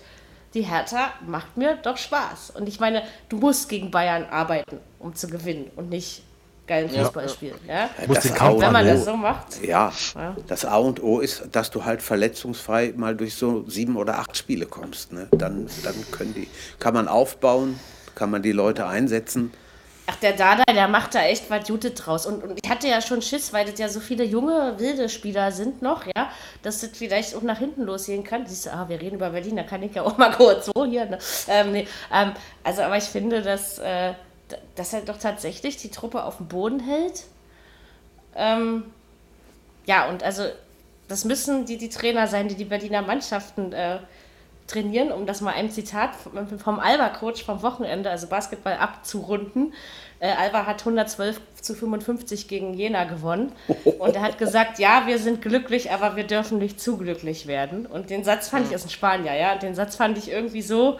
die 0.57 0.63
Hertha 0.63 1.13
macht 1.25 1.55
mir 1.55 1.77
doch 1.83 1.97
Spaß. 1.97 2.51
Und 2.55 2.67
ich 2.67 2.79
meine, 2.79 3.03
du 3.29 3.37
musst 3.37 3.69
gegen 3.69 3.91
Bayern 3.91 4.25
arbeiten, 4.25 4.79
um 4.97 5.13
zu 5.13 5.27
gewinnen 5.27 5.69
und 5.75 5.89
nicht 5.89 6.23
geilen 6.65 6.89
Fußball 6.89 7.25
ja. 7.25 7.29
spielen. 7.29 7.55
Ja? 7.67 7.89
Das 8.07 8.31
A 8.31 8.59
wenn 8.59 8.73
man 8.73 8.85
das 8.85 9.05
so 9.05 9.15
macht. 9.15 9.63
Ja, 9.63 9.93
ja, 10.15 10.35
das 10.47 10.65
A 10.65 10.77
und 10.77 11.01
O 11.01 11.19
ist, 11.19 11.43
dass 11.51 11.69
du 11.69 11.85
halt 11.85 12.01
verletzungsfrei 12.01 12.93
mal 12.97 13.15
durch 13.15 13.35
so 13.35 13.69
sieben 13.69 13.95
oder 13.97 14.17
acht 14.17 14.35
Spiele 14.35 14.65
kommst. 14.65 15.13
Ne? 15.13 15.27
Dann, 15.31 15.67
dann 15.83 15.95
können 16.11 16.33
die, 16.33 16.47
kann 16.79 16.95
man 16.95 17.07
aufbauen, 17.07 17.79
kann 18.15 18.31
man 18.31 18.41
die 18.41 18.51
Leute 18.51 18.87
einsetzen. 18.87 19.53
Ach, 20.09 20.15
der 20.15 20.31
Dada, 20.33 20.63
der 20.63 20.87
macht 20.87 21.15
da 21.15 21.23
echt 21.23 21.49
was 21.49 21.67
Gutes 21.67 21.93
draus. 21.95 22.25
Und, 22.25 22.41
und 22.41 22.57
ich 22.63 22.69
hatte 22.69 22.87
ja 22.87 23.01
schon 23.01 23.21
Schiss, 23.21 23.51
weil 23.51 23.65
das 23.65 23.77
ja 23.77 23.89
so 23.89 23.99
viele 23.99 24.23
junge, 24.23 24.75
wilde 24.77 25.09
Spieler 25.09 25.51
sind 25.51 25.81
noch, 25.81 26.05
ja, 26.05 26.31
dass 26.61 26.79
das 26.79 26.91
vielleicht 26.93 27.35
auch 27.35 27.41
nach 27.41 27.59
hinten 27.59 27.83
losgehen 27.83 28.23
kann. 28.23 28.47
Siehst 28.47 28.67
du, 28.67 28.73
ah, 28.73 28.87
wir 28.87 29.01
reden 29.01 29.15
über 29.15 29.31
Berlin, 29.31 29.57
da 29.57 29.63
kann 29.63 29.83
ich 29.83 29.93
ja 29.93 30.03
auch 30.03 30.17
mal 30.17 30.31
kurz 30.31 30.67
so 30.67 30.85
hier. 30.85 31.07
Ne? 31.07 31.19
Ähm, 31.49 31.73
nee, 31.73 31.87
ähm, 32.13 32.31
also, 32.63 32.83
aber 32.83 32.95
ich 32.95 33.03
finde, 33.03 33.41
dass, 33.41 33.79
äh, 33.79 34.13
dass 34.75 34.93
er 34.93 35.01
doch 35.01 35.17
tatsächlich 35.17 35.75
die 35.75 35.91
Truppe 35.91 36.23
auf 36.23 36.37
dem 36.37 36.47
Boden 36.47 36.79
hält. 36.79 37.25
Ähm, 38.33 38.85
ja, 39.85 40.07
und 40.07 40.23
also, 40.23 40.43
das 41.09 41.25
müssen 41.25 41.65
die, 41.65 41.77
die 41.77 41.89
Trainer 41.89 42.27
sein, 42.27 42.47
die 42.47 42.55
die 42.55 42.65
Berliner 42.65 43.01
Mannschaften 43.01 43.73
äh, 43.73 43.99
trainieren, 44.67 45.11
um 45.11 45.25
das 45.25 45.41
mal 45.41 45.53
ein 45.53 45.71
Zitat 45.71 46.11
vom 46.63 46.79
Alba-Coach 46.79 47.43
vom 47.43 47.61
Wochenende, 47.63 48.09
also 48.09 48.27
Basketball 48.27 48.73
abzurunden. 48.73 49.73
Äh, 50.19 50.31
Alba 50.31 50.65
hat 50.65 50.81
112 50.81 51.39
zu 51.61 51.73
55 51.73 52.47
gegen 52.47 52.73
Jena 52.73 53.05
gewonnen. 53.05 53.53
Und 53.99 54.15
er 54.15 54.21
hat 54.21 54.37
gesagt, 54.37 54.79
ja, 54.79 55.03
wir 55.05 55.19
sind 55.19 55.41
glücklich, 55.41 55.91
aber 55.91 56.15
wir 56.15 56.25
dürfen 56.25 56.57
nicht 56.57 56.81
zu 56.81 56.97
glücklich 56.97 57.47
werden. 57.47 57.85
Und 57.85 58.09
den 58.09 58.23
Satz 58.23 58.49
fand 58.49 58.67
ich, 58.67 58.73
ist 58.73 58.85
ein 58.85 58.89
Spanier, 58.89 59.35
ja, 59.35 59.55
den 59.55 59.73
Satz 59.73 59.95
fand 59.95 60.17
ich 60.17 60.31
irgendwie 60.31 60.61
so, 60.61 60.99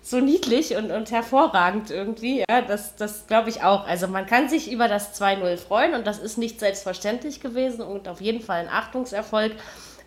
so 0.00 0.18
niedlich 0.18 0.76
und, 0.76 0.90
und 0.90 1.10
hervorragend 1.10 1.90
irgendwie. 1.90 2.44
Ja, 2.48 2.62
das, 2.62 2.96
das 2.96 3.26
glaube 3.26 3.50
ich 3.50 3.62
auch. 3.62 3.86
Also 3.86 4.08
man 4.08 4.26
kann 4.26 4.48
sich 4.48 4.70
über 4.70 4.88
das 4.88 5.20
2-0 5.20 5.56
freuen 5.58 5.94
und 5.94 6.06
das 6.06 6.18
ist 6.18 6.38
nicht 6.38 6.60
selbstverständlich 6.60 7.40
gewesen 7.40 7.82
und 7.82 8.08
auf 8.08 8.20
jeden 8.20 8.40
Fall 8.40 8.60
ein 8.60 8.68
Achtungserfolg 8.68 9.52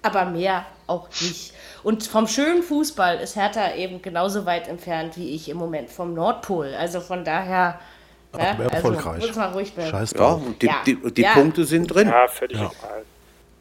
aber 0.06 0.26
mehr 0.26 0.66
auch 0.88 1.10
nicht. 1.22 1.54
Und 1.84 2.06
vom 2.06 2.28
schönen 2.28 2.64
Fußball 2.64 3.20
ist 3.20 3.36
Hertha 3.36 3.76
eben 3.76 4.02
genauso 4.02 4.46
weit 4.46 4.68
entfernt 4.68 5.18
wie 5.18 5.36
ich 5.36 5.50
im 5.50 5.58
Moment 5.58 5.90
vom 5.90 6.14
Nordpol. 6.14 6.74
Also 6.80 7.00
von 7.02 7.24
daher. 7.24 7.80
Ja, 8.38 8.54
ne, 8.54 8.70
erfolgreich. 8.72 9.24
Also, 9.24 9.40
mal 9.40 9.52
ruhig 9.52 9.74
bleiben. 9.74 9.92
Scheiß 9.92 10.12
ja, 10.18 10.28
und 10.28 10.62
die, 10.62 10.66
ja. 10.66 10.82
die, 10.86 10.96
die 11.14 11.22
ja. 11.22 11.34
Punkte 11.34 11.64
sind 11.64 11.88
drin. 11.88 12.10
Ja, 12.10 12.28
völlig 12.28 12.60
ja. 12.60 12.70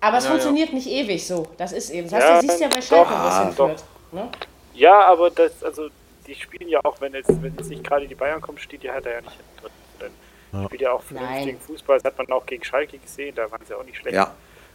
Aber 0.01 0.19
es 0.19 0.27
funktioniert 0.27 0.73
nicht 0.73 0.89
ewig 0.89 1.27
so. 1.27 1.47
Das 1.57 1.73
ist 1.73 1.91
eben. 1.91 2.11
Das 2.11 2.23
heißt, 2.23 2.43
du 2.43 2.49
siehst 2.49 2.61
ja 2.61 2.69
bei 2.69 2.83
Schalke, 2.83 3.11
wo 3.11 3.29
es 3.29 3.39
hinführt. 3.39 3.85
Ne? 4.13 4.29
Ja, 4.75 5.07
aber 5.07 5.31
das, 5.31 5.63
also 5.63 5.89
die 6.27 6.35
spielen 6.35 6.69
ja 6.69 6.81
auch, 6.85 7.01
wenn 7.01 7.15
jetzt, 7.15 7.31
wenn 7.43 7.55
jetzt 7.57 7.71
nicht 7.71 7.85
gerade 7.85 8.07
die 8.07 8.15
Bayern 8.15 8.41
kommen, 8.41 8.59
steht 8.59 8.83
die 8.83 8.91
Hertha 8.91 9.11
ja 9.11 9.21
nicht 9.21 9.37
hinten 9.37 9.61
drin. 9.99 10.13
Dann 10.53 10.67
spielt 10.67 10.83
ja 10.83 10.93
auch 10.93 11.03
vernünftigen 11.03 11.61
Fußball. 11.61 11.99
Das 11.99 12.05
hat 12.05 12.19
man 12.19 12.33
auch 12.33 12.45
gegen 12.47 12.65
Schalke 12.65 12.99
gesehen, 12.99 13.35
da 13.35 13.51
waren 13.51 13.63
sie 13.67 13.75
auch 13.75 13.85
nicht 13.85 13.99
schlecht. 13.99 14.17
Ja. 14.17 14.35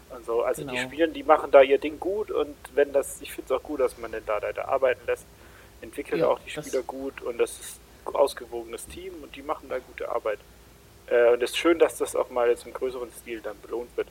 Also, 0.09 0.43
also 0.43 0.61
genau. 0.61 0.73
die 0.73 0.79
spielen, 0.79 1.13
die 1.13 1.23
machen 1.23 1.51
da 1.51 1.61
ihr 1.61 1.77
Ding 1.77 1.99
gut 1.99 2.31
und 2.31 2.55
wenn 2.73 2.91
das, 2.93 3.21
ich 3.21 3.31
finde 3.31 3.53
es 3.53 3.59
auch 3.59 3.63
gut, 3.63 3.79
dass 3.79 3.97
man 3.97 4.11
den 4.11 4.25
da, 4.25 4.39
da 4.39 4.65
arbeiten 4.65 5.01
lässt, 5.05 5.25
entwickelt 5.81 6.21
ja, 6.21 6.27
auch 6.27 6.39
die 6.39 6.49
Spieler 6.49 6.81
gut 6.81 7.21
und 7.21 7.37
das 7.37 7.51
ist 7.59 7.79
ein 8.05 8.15
ausgewogenes 8.15 8.87
Team 8.87 9.13
und 9.21 9.35
die 9.35 9.41
machen 9.41 9.69
da 9.69 9.79
gute 9.79 10.09
Arbeit. 10.09 10.39
Äh, 11.07 11.33
und 11.33 11.43
es 11.43 11.51
ist 11.51 11.57
schön, 11.57 11.79
dass 11.79 11.97
das 11.97 12.15
auch 12.15 12.29
mal 12.29 12.49
jetzt 12.49 12.65
im 12.65 12.73
größeren 12.73 13.09
Stil 13.21 13.41
dann 13.41 13.55
belohnt 13.61 13.95
wird. 13.95 14.07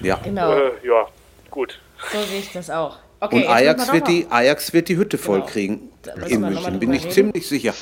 Ja, 0.00 0.16
genau. 0.22 0.52
Äh, 0.52 0.72
ja, 0.82 1.08
gut. 1.50 1.80
So 2.12 2.22
sehe 2.22 2.40
ich 2.40 2.52
das 2.52 2.70
auch. 2.70 2.98
Okay, 3.20 3.36
und 3.36 3.48
Ajax 3.48 3.92
wird, 3.92 4.06
die, 4.06 4.26
Ajax 4.30 4.72
wird 4.72 4.88
die 4.88 4.96
Hütte 4.96 5.18
voll 5.18 5.40
genau. 5.40 5.50
kriegen 5.50 5.90
in 6.28 6.40
München, 6.40 6.78
bin 6.78 6.92
ich 6.92 7.02
reden. 7.02 7.12
ziemlich 7.12 7.48
sicher. 7.48 7.74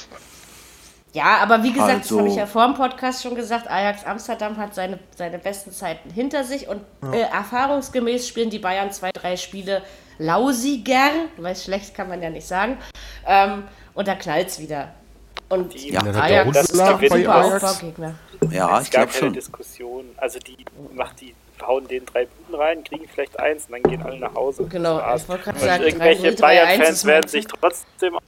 Ja, 1.16 1.38
aber 1.38 1.62
wie 1.62 1.72
gesagt, 1.72 1.90
also, 1.90 2.16
das 2.16 2.18
habe 2.18 2.28
ich 2.28 2.36
ja 2.36 2.44
vor 2.44 2.66
dem 2.66 2.74
Podcast 2.74 3.22
schon 3.22 3.34
gesagt, 3.34 3.70
Ajax 3.70 4.04
Amsterdam 4.04 4.58
hat 4.58 4.74
seine, 4.74 4.98
seine 5.16 5.38
besten 5.38 5.72
Zeiten 5.72 6.10
hinter 6.10 6.44
sich 6.44 6.68
und 6.68 6.82
ja. 7.02 7.12
äh, 7.12 7.20
erfahrungsgemäß 7.22 8.28
spielen 8.28 8.50
die 8.50 8.58
Bayern 8.58 8.92
zwei, 8.92 9.12
drei 9.12 9.38
Spiele 9.38 9.80
lausiger, 10.18 11.10
weil 11.38 11.56
schlecht 11.56 11.94
kann 11.94 12.10
man 12.10 12.20
ja 12.20 12.28
nicht 12.28 12.46
sagen, 12.46 12.76
ähm, 13.26 13.64
und 13.94 14.06
da 14.06 14.14
knallt 14.14 14.48
es 14.48 14.60
wieder. 14.60 14.92
Und 15.48 15.72
die, 15.72 15.94
ja, 15.94 16.02
Ajax 16.02 16.52
das 16.52 16.68
ist 16.68 16.80
doch 16.80 17.00
ein 17.00 17.08
super 17.08 17.44
Aufbaugegner. 17.46 18.14
Ja, 18.50 18.78
ich 18.82 18.90
glaube 18.90 19.12
schon. 19.14 19.32
Diskussion. 19.32 20.04
Also 20.18 20.38
die 20.38 20.66
macht 20.92 21.18
die 21.22 21.34
hauen 21.62 21.88
den 21.88 22.04
drei 22.04 22.26
Buden 22.26 22.60
rein, 22.60 22.84
kriegen 22.84 23.08
vielleicht 23.08 23.40
eins 23.40 23.64
und 23.68 23.72
dann 23.72 23.82
gehen 23.84 24.02
alle 24.02 24.18
nach 24.18 24.34
Hause. 24.34 24.66
Genau, 24.66 24.98
ich 25.16 25.26
wollte 25.30 25.44
gerade 25.44 25.58
sagen, 25.60 25.82
irgendwelche 25.82 26.32
Bayern-Fans 26.32 27.06
werden 27.06 27.28
sich 27.28 27.46
trotzdem, 27.46 28.18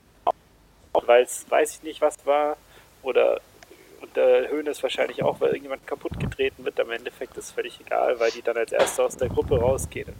weil 0.94 1.24
es 1.24 1.44
weiß 1.50 1.74
ich 1.74 1.82
nicht 1.82 2.00
was 2.00 2.14
war, 2.24 2.56
oder 3.02 3.40
und 4.00 4.16
der 4.16 4.48
Höhne 4.48 4.70
ist 4.70 4.82
wahrscheinlich 4.82 5.22
auch, 5.22 5.40
weil 5.40 5.48
irgendjemand 5.48 5.86
kaputt 5.86 6.18
getreten 6.20 6.64
wird. 6.64 6.78
Am 6.80 6.90
Endeffekt 6.90 7.36
ist 7.36 7.50
völlig 7.50 7.80
egal, 7.80 8.18
weil 8.20 8.30
die 8.30 8.42
dann 8.42 8.56
als 8.56 8.72
Erste 8.72 9.02
aus 9.02 9.16
der 9.16 9.28
Gruppe 9.28 9.58
rausgehen. 9.58 10.14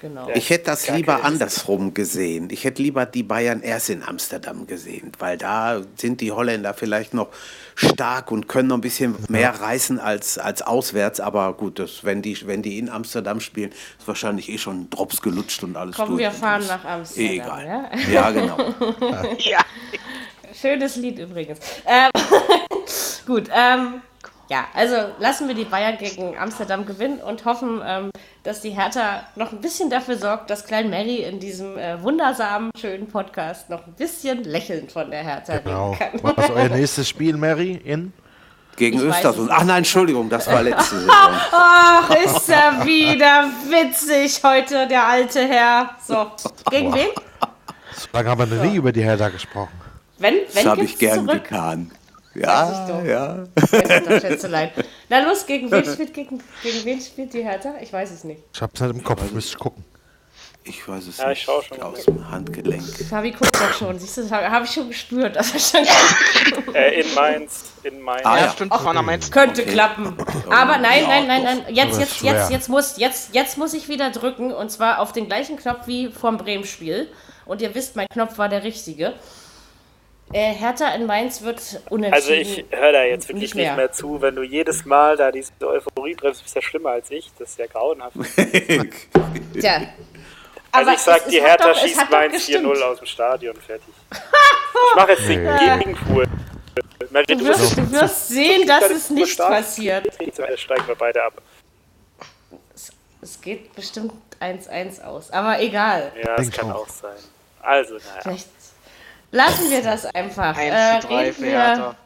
Genau. 0.00 0.28
Ich 0.34 0.50
hätte 0.50 0.66
das 0.66 0.88
lieber 0.88 1.24
andersrum 1.24 1.92
gesehen. 1.92 2.48
Ich 2.52 2.64
hätte 2.64 2.82
lieber 2.82 3.04
die 3.04 3.22
Bayern 3.22 3.62
erst 3.62 3.90
in 3.90 4.02
Amsterdam 4.02 4.66
gesehen, 4.66 5.12
weil 5.18 5.36
da 5.36 5.82
sind 5.96 6.20
die 6.20 6.30
Holländer 6.30 6.72
vielleicht 6.74 7.14
noch 7.14 7.28
stark 7.74 8.30
und 8.30 8.48
können 8.48 8.68
noch 8.68 8.76
ein 8.76 8.80
bisschen 8.80 9.16
mehr 9.28 9.50
reißen 9.60 9.98
als, 9.98 10.38
als 10.38 10.62
auswärts. 10.62 11.20
Aber 11.20 11.52
gut, 11.54 11.78
das, 11.78 12.04
wenn, 12.04 12.22
die, 12.22 12.46
wenn 12.46 12.62
die 12.62 12.78
in 12.78 12.88
Amsterdam 12.88 13.40
spielen, 13.40 13.70
ist 13.98 14.06
wahrscheinlich 14.06 14.48
eh 14.48 14.58
schon 14.58 14.88
Drops 14.90 15.20
gelutscht 15.20 15.64
und 15.64 15.76
alles 15.76 15.96
Kommen 15.96 16.10
durch. 16.10 16.20
wir 16.20 16.30
fahren 16.30 16.64
nach 16.68 16.84
Amsterdam. 16.84 17.32
Egal. 17.32 17.66
Ja, 17.66 18.10
ja 18.10 18.30
genau. 18.30 18.58
ja. 19.38 19.64
Schönes 20.60 20.96
Lied 20.96 21.18
übrigens. 21.18 21.60
Ähm, 21.86 22.10
gut, 23.26 23.48
ähm, 23.54 24.02
ja, 24.48 24.66
also 24.74 24.96
lassen 25.18 25.46
wir 25.46 25.54
die 25.54 25.64
Bayern 25.64 25.98
gegen 25.98 26.36
Amsterdam 26.36 26.86
gewinnen 26.86 27.20
und 27.20 27.44
hoffen, 27.44 27.80
ähm, 27.86 28.10
dass 28.42 28.62
die 28.62 28.70
Hertha 28.70 29.24
noch 29.36 29.52
ein 29.52 29.60
bisschen 29.60 29.90
dafür 29.90 30.16
sorgt, 30.16 30.50
dass 30.50 30.64
Klein 30.64 30.90
Mary 30.90 31.16
in 31.16 31.38
diesem 31.38 31.76
äh, 31.76 32.02
wundersamen, 32.02 32.70
schönen 32.80 33.06
Podcast 33.06 33.70
noch 33.70 33.86
ein 33.86 33.92
bisschen 33.92 34.42
lächelnd 34.44 34.90
von 34.90 35.10
der 35.10 35.22
Hertha 35.22 35.58
genau. 35.58 35.92
reden 35.92 36.22
kann. 36.22 36.34
Was 36.36 36.46
ist 36.46 36.50
euer 36.50 36.68
nächstes 36.70 37.08
Spiel, 37.08 37.36
Mary? 37.36 37.80
In? 37.84 38.12
Gegen 38.76 39.00
Östersund. 39.00 39.50
Ach 39.52 39.64
nein, 39.64 39.78
Entschuldigung, 39.78 40.28
das 40.28 40.46
war 40.46 40.62
letzte 40.62 40.96
Saison. 41.00 41.10
Ach, 41.10 42.10
ist 42.10 42.48
er 42.48 42.84
wieder 42.84 43.50
witzig 43.68 44.40
heute, 44.42 44.86
der 44.88 45.06
alte 45.06 45.40
Herr. 45.46 45.90
So, 46.06 46.30
gegen 46.70 46.94
wen? 46.94 47.08
So 47.94 48.08
lange 48.12 48.30
haben 48.30 48.50
wir 48.50 48.56
noch 48.56 48.64
nie 48.64 48.76
über 48.76 48.92
die 48.92 49.02
Hertha 49.02 49.28
gesprochen. 49.28 49.87
Wenn, 50.18 50.34
wenn 50.34 50.44
das 50.54 50.66
habe 50.66 50.84
ich 50.84 50.98
gern 50.98 51.26
zurück? 51.26 51.44
getan. 51.44 51.90
Ja, 52.34 53.02
ja. 53.04 53.44
Doch, 53.54 54.82
Na 55.08 55.20
los, 55.20 55.46
gegen 55.46 55.70
wen 55.70 55.84
spielt, 55.92 56.14
gegen, 56.14 56.42
gegen 56.62 56.84
wen 56.84 57.00
spielt 57.00 57.32
die 57.32 57.42
Hertha? 57.42 57.74
Ich 57.80 57.92
weiß 57.92 58.10
es 58.10 58.24
nicht. 58.24 58.42
Ich 58.52 58.62
hab's 58.62 58.80
halt 58.80 58.94
im 58.94 59.02
Kopf, 59.02 59.22
müsste 59.32 59.52
ich 59.54 59.58
gucken. 59.58 59.84
Ich 60.68 60.86
weiß 60.86 61.06
es 61.06 61.16
ja, 61.16 61.28
nicht. 61.28 61.38
Ich 61.38 61.44
schau 61.44 61.62
schon. 61.62 61.80
Aus 61.80 62.04
dem 62.04 62.30
Handgelenk. 62.30 62.82
Fabi 63.08 63.30
guckt 63.30 63.54
doch 63.54 63.72
schon. 63.72 63.98
Siehst 63.98 64.18
du, 64.18 64.30
habe 64.30 64.66
ich 64.66 64.70
schon 64.70 64.88
gespürt, 64.88 65.34
dass 65.34 65.54
er 65.54 65.60
schon 65.60 66.74
äh, 66.74 67.00
In 67.00 67.14
Mainz. 67.14 67.72
In 67.82 68.02
Mainz. 68.02 68.26
Ah, 68.26 68.38
ja, 68.38 68.50
stimmt. 68.50 68.74
Vorne 68.74 69.02
Mainz. 69.02 69.30
Könnte 69.30 69.62
okay. 69.62 69.72
klappen. 69.72 70.14
Aber 70.50 70.76
nein, 70.78 71.04
nein, 71.08 71.26
nein, 71.26 71.42
nein. 71.42 71.62
Jetzt, 71.70 71.98
jetzt, 71.98 72.20
jetzt, 72.20 72.50
jetzt, 72.50 72.68
muss, 72.68 72.98
jetzt, 72.98 73.34
jetzt 73.34 73.56
muss 73.56 73.72
ich 73.72 73.88
wieder 73.88 74.10
drücken. 74.10 74.52
Und 74.52 74.70
zwar 74.70 74.98
auf 75.00 75.12
den 75.12 75.26
gleichen 75.26 75.56
Knopf 75.56 75.86
wie 75.86 76.08
vom 76.08 76.36
Bremen-Spiel. 76.36 77.08
Und 77.46 77.62
ihr 77.62 77.74
wisst, 77.74 77.96
mein 77.96 78.06
Knopf 78.12 78.36
war 78.36 78.50
der 78.50 78.62
richtige. 78.62 79.14
Äh, 80.32 80.52
Hertha 80.52 80.94
in 80.94 81.06
Mainz 81.06 81.42
wird 81.42 81.80
unentschieden. 81.88 82.14
Also 82.14 82.32
ich 82.32 82.64
höre 82.70 82.92
da 82.92 83.04
jetzt 83.04 83.28
wirklich 83.28 83.42
nicht 83.42 83.54
mehr. 83.54 83.70
nicht 83.70 83.76
mehr. 83.76 83.92
zu, 83.92 84.20
wenn 84.20 84.36
du 84.36 84.42
jedes 84.42 84.84
Mal 84.84 85.16
da 85.16 85.32
diese 85.32 85.52
Euphorie 85.62 86.14
triffst, 86.14 86.42
bist 86.42 86.54
ja 86.54 86.62
schlimmer 86.62 86.90
als 86.90 87.10
ich. 87.10 87.30
Das 87.38 87.50
ist 87.50 87.58
ja 87.58 87.66
grauenhaft. 87.66 88.16
Tja. 89.58 89.82
Also 90.70 90.90
ich 90.90 90.98
sag, 90.98 91.28
die 91.28 91.40
Hertha 91.40 91.72
doch, 91.72 91.78
schießt 91.78 92.10
Mainz 92.10 92.46
4-0 92.46 92.80
aus 92.82 92.98
dem 92.98 93.06
Stadion, 93.06 93.56
fertig. 93.56 93.94
ich 94.12 94.96
mache 94.96 95.12
jetzt 95.12 95.28
den 95.28 95.44
Gegenpool. 95.44 96.26
Du 96.98 97.44
wirst, 97.44 97.78
du 97.78 97.90
wirst 97.90 98.28
sehen, 98.28 98.66
dass 98.66 98.90
es 98.90 99.08
nicht 99.08 99.38
passiert. 99.38 100.06
Jetzt 100.20 100.60
steigen 100.60 100.86
wir 100.86 100.94
beide 100.94 101.24
ab. 101.24 101.40
Es, 102.74 102.92
es 103.22 103.40
geht 103.40 103.74
bestimmt 103.74 104.12
1-1 104.40 105.02
aus, 105.02 105.30
aber 105.30 105.58
egal. 105.60 106.12
Ja, 106.22 106.36
das 106.36 106.50
kann 106.50 106.70
auch 106.70 106.88
sein. 106.88 107.16
Also, 107.60 107.94
naja. 107.94 108.20
Vielleicht 108.22 108.57
Lassen 109.30 109.70
wir 109.70 109.82
das 109.82 110.06
einfach. 110.06 110.56
1 110.56 110.74
äh, 110.74 111.00
zu 111.00 111.08
3 111.08 111.38
wir, 111.38 111.96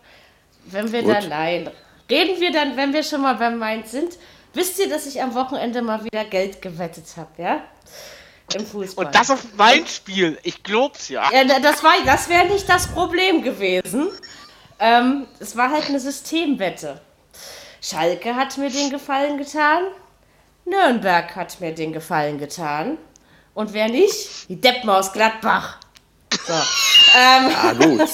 Wenn 0.65 0.93
wir 0.93 1.03
Gut. 1.03 1.15
dann, 1.15 1.29
nein. 1.29 1.71
Reden 2.11 2.41
wir 2.41 2.53
dann, 2.53 2.77
wenn 2.77 2.93
wir 2.93 3.03
schon 3.03 3.23
mal 3.23 3.37
beim 3.37 3.59
Mainz 3.59 3.93
sind. 3.93 4.19
Wisst 4.55 4.79
ihr, 4.79 4.89
dass 4.89 5.07
ich 5.07 5.23
am 5.23 5.35
Wochenende 5.35 5.81
mal 5.81 6.05
wieder 6.05 6.25
Geld 6.25 6.61
gewettet 6.61 7.07
habe, 7.17 7.43
ja? 7.43 7.63
Im 8.55 8.67
Fußball. 8.67 9.07
Und 9.07 9.15
das 9.15 9.31
auf 9.31 9.45
mein 9.57 9.87
Spiel. 9.87 10.39
Ich 10.43 10.63
glaub's 10.63 11.09
ja. 11.09 11.31
ja 11.33 11.59
das 11.59 11.81
das 12.05 12.29
wäre 12.29 12.47
nicht 12.47 12.69
das 12.69 12.89
Problem 12.89 13.43
gewesen. 13.43 14.09
Ähm, 14.79 15.27
es 15.39 15.57
war 15.57 15.71
halt 15.71 15.87
eine 15.87 16.01
Systemwette. 16.01 17.01
Schalke 17.81 18.35
hat 18.35 18.59
mir 18.59 18.69
den 18.69 18.91
Gefallen 18.91 19.39
getan. 19.39 19.85
Nürnberg 20.65 21.35
hat 21.35 21.61
mir 21.61 21.75
den 21.75 21.93
Gefallen 21.93 22.39
getan. 22.39 22.99
Und 23.55 23.73
wer 23.73 23.89
nicht? 23.89 24.49
Die 24.49 24.61
Deppen 24.61 24.91
aus 24.91 25.13
Gladbach. 25.13 25.79
So. 26.47 26.55
Ähm, 27.15 27.53
ah, 27.55 27.73
gut. 27.73 28.09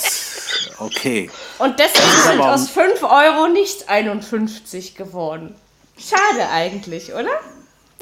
Okay. 0.78 1.30
Und 1.58 1.78
deswegen 1.78 2.22
sind 2.24 2.40
aus 2.40 2.70
5 2.70 3.02
Euro 3.02 3.48
nicht 3.48 3.88
51 3.88 4.94
geworden. 4.94 5.54
Schade 5.98 6.48
eigentlich, 6.52 7.12
oder? 7.12 7.30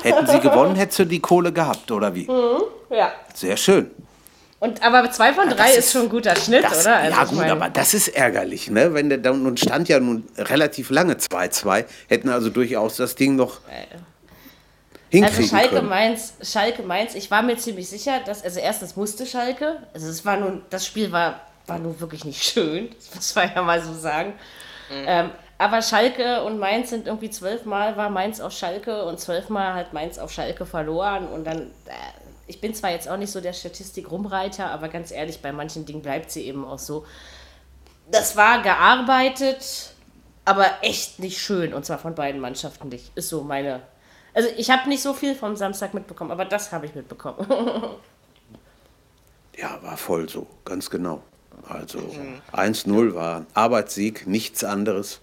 Hätten 0.03 0.27
sie 0.27 0.41
gewonnen, 0.41 0.77
hättest 0.77 0.99
du 0.99 1.05
die 1.07 1.21
Kohle 1.21 1.53
gehabt, 1.53 1.91
oder 1.91 2.15
wie? 2.15 2.31
Mhm, 2.31 2.63
ja. 2.91 3.13
Sehr 3.35 3.57
schön. 3.57 3.91
Und, 4.59 4.83
aber 4.83 5.11
2 5.11 5.33
von 5.35 5.49
3 5.49 5.71
ist, 5.71 5.79
ist, 5.79 5.93
schon 5.93 6.03
ein 6.03 6.09
guter 6.09 6.35
Schnitt, 6.37 6.65
das, 6.65 6.83
oder? 6.83 6.97
Also 6.97 7.17
ja, 7.17 7.25
gut, 7.25 7.39
meine... 7.39 7.53
aber 7.53 7.69
das 7.71 7.95
ist 7.95 8.09
ärgerlich, 8.09 8.71
ne? 8.71 8.95
Wenn 8.95 9.09
der 9.09 9.19
dann 9.19 9.43
nun 9.43 9.57
stand 9.57 9.89
ja 9.89 10.01
nun 10.01 10.27
relativ 10.37 10.91
lange 10.91 11.15
2-2, 11.15 11.85
hätten 12.09 12.29
also 12.31 12.51
durchaus 12.51 12.97
das 12.97 13.15
Ding 13.15 13.37
noch. 13.37 13.61
Äh 13.69 13.97
also 15.13 15.43
Schalke 15.43 15.83
Mainz, 15.83 16.35
Schalke 16.43 16.83
Mainz, 16.83 17.15
ich 17.15 17.31
war 17.31 17.43
mir 17.43 17.57
ziemlich 17.57 17.89
sicher, 17.89 18.21
dass, 18.25 18.43
also 18.43 18.61
erstens 18.61 18.97
musste 18.97 19.27
Schalke, 19.27 19.83
also 19.95 20.09
es 20.09 20.25
war 20.25 20.37
nun, 20.37 20.63
das 20.71 20.85
Spiel 20.85 21.13
war, 21.13 21.41
war 21.67 21.79
nun 21.79 21.99
wirklich 22.01 22.25
nicht 22.25 22.43
schön, 22.43 22.91
das 22.97 23.15
muss 23.15 23.35
man 23.35 23.55
ja 23.55 23.63
mal 23.63 23.81
so 23.83 23.95
sagen. 23.95 24.35
Mhm. 24.91 25.05
Ähm, 25.07 25.31
aber 25.59 25.81
Schalke 25.81 26.43
und 26.43 26.59
Mainz 26.59 26.91
sind 26.91 27.07
irgendwie 27.07 27.31
zwölfmal 27.31 27.97
war 27.97 28.11
Mainz 28.11 28.41
auf 28.41 28.53
Schalke 28.53 29.05
und 29.05 29.19
zwölfmal 29.19 29.75
hat 29.75 29.93
Mainz 29.93 30.19
auf 30.19 30.31
Schalke 30.31 30.67
verloren 30.67 31.29
und 31.29 31.45
dann, 31.45 31.63
äh, 31.87 31.93
ich 32.47 32.61
bin 32.61 32.75
zwar 32.75 32.91
jetzt 32.91 33.09
auch 33.09 33.17
nicht 33.17 33.33
so 33.33 33.41
der 33.41 33.53
Statistik-Rumreiter, 33.53 34.71
aber 34.71 34.89
ganz 34.89 35.11
ehrlich, 35.11 35.41
bei 35.41 35.53
manchen 35.53 35.87
Dingen 35.87 36.03
bleibt 36.03 36.31
sie 36.31 36.47
eben 36.47 36.65
auch 36.65 36.79
so. 36.79 37.07
Das 38.11 38.37
war 38.37 38.63
gearbeitet, 38.63 39.91
aber 40.45 40.67
echt 40.83 41.19
nicht 41.19 41.41
schön 41.41 41.75
und 41.75 41.85
zwar 41.85 41.99
von 41.99 42.15
beiden 42.15 42.41
Mannschaften 42.41 42.89
nicht. 42.89 43.11
Ist 43.17 43.31
so 43.31 43.43
meine 43.43 43.81
also 44.37 44.51
ich 44.57 44.71
habe 44.71 44.87
nicht 44.89 45.03
so 45.03 45.15
viel 45.15 45.35
vom 45.35 45.57
Samstag 45.57 45.95
mitbekommen, 45.95 46.31
aber 46.31 46.45
das 46.45 46.71
habe 46.71 46.85
ich 46.85 46.95
mitbekommen. 46.95 47.39
ja, 49.57 49.83
war 49.83 49.97
voll 49.97 50.29
so, 50.29 50.47
ganz 50.63 50.91
genau. 50.91 51.23
Also 51.67 51.99
mhm. 52.01 52.43
1-0 52.53 53.15
war 53.15 53.47
Arbeitssieg, 53.55 54.27
nichts 54.27 54.63
anderes. 54.63 55.21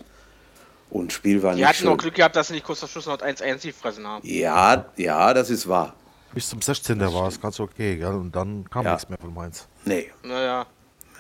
Und 0.90 1.14
Spiel 1.14 1.44
war 1.44 1.52
die 1.52 1.62
nicht. 1.62 1.70
Die 1.70 1.76
hatten 1.76 1.86
noch 1.86 1.98
Glück 1.98 2.16
gehabt, 2.16 2.36
dass 2.36 2.48
sie 2.48 2.54
nicht 2.54 2.66
kurz 2.66 2.80
vor 2.80 2.90
Schluss 2.90 3.06
noch 3.06 3.20
1-1 3.20 3.62
gefressen 3.62 4.08
haben. 4.08 4.28
Ja, 4.28 4.86
ja, 4.98 5.34
das 5.36 5.52
ist 5.52 5.68
wahr. 5.68 5.94
Bis 6.34 6.50
zum 6.50 6.64
16. 6.64 7.00
war 7.00 7.28
es 7.28 7.40
ganz 7.40 7.60
okay, 7.60 7.98
gell? 7.98 8.16
Und 8.16 8.36
dann 8.36 8.68
kam 8.68 8.84
ja. 8.84 8.94
nichts 8.94 9.10
mehr 9.10 9.20
von 9.20 9.32
Mainz. 9.32 9.68
Nee. 9.86 10.12
Naja. 10.24 10.66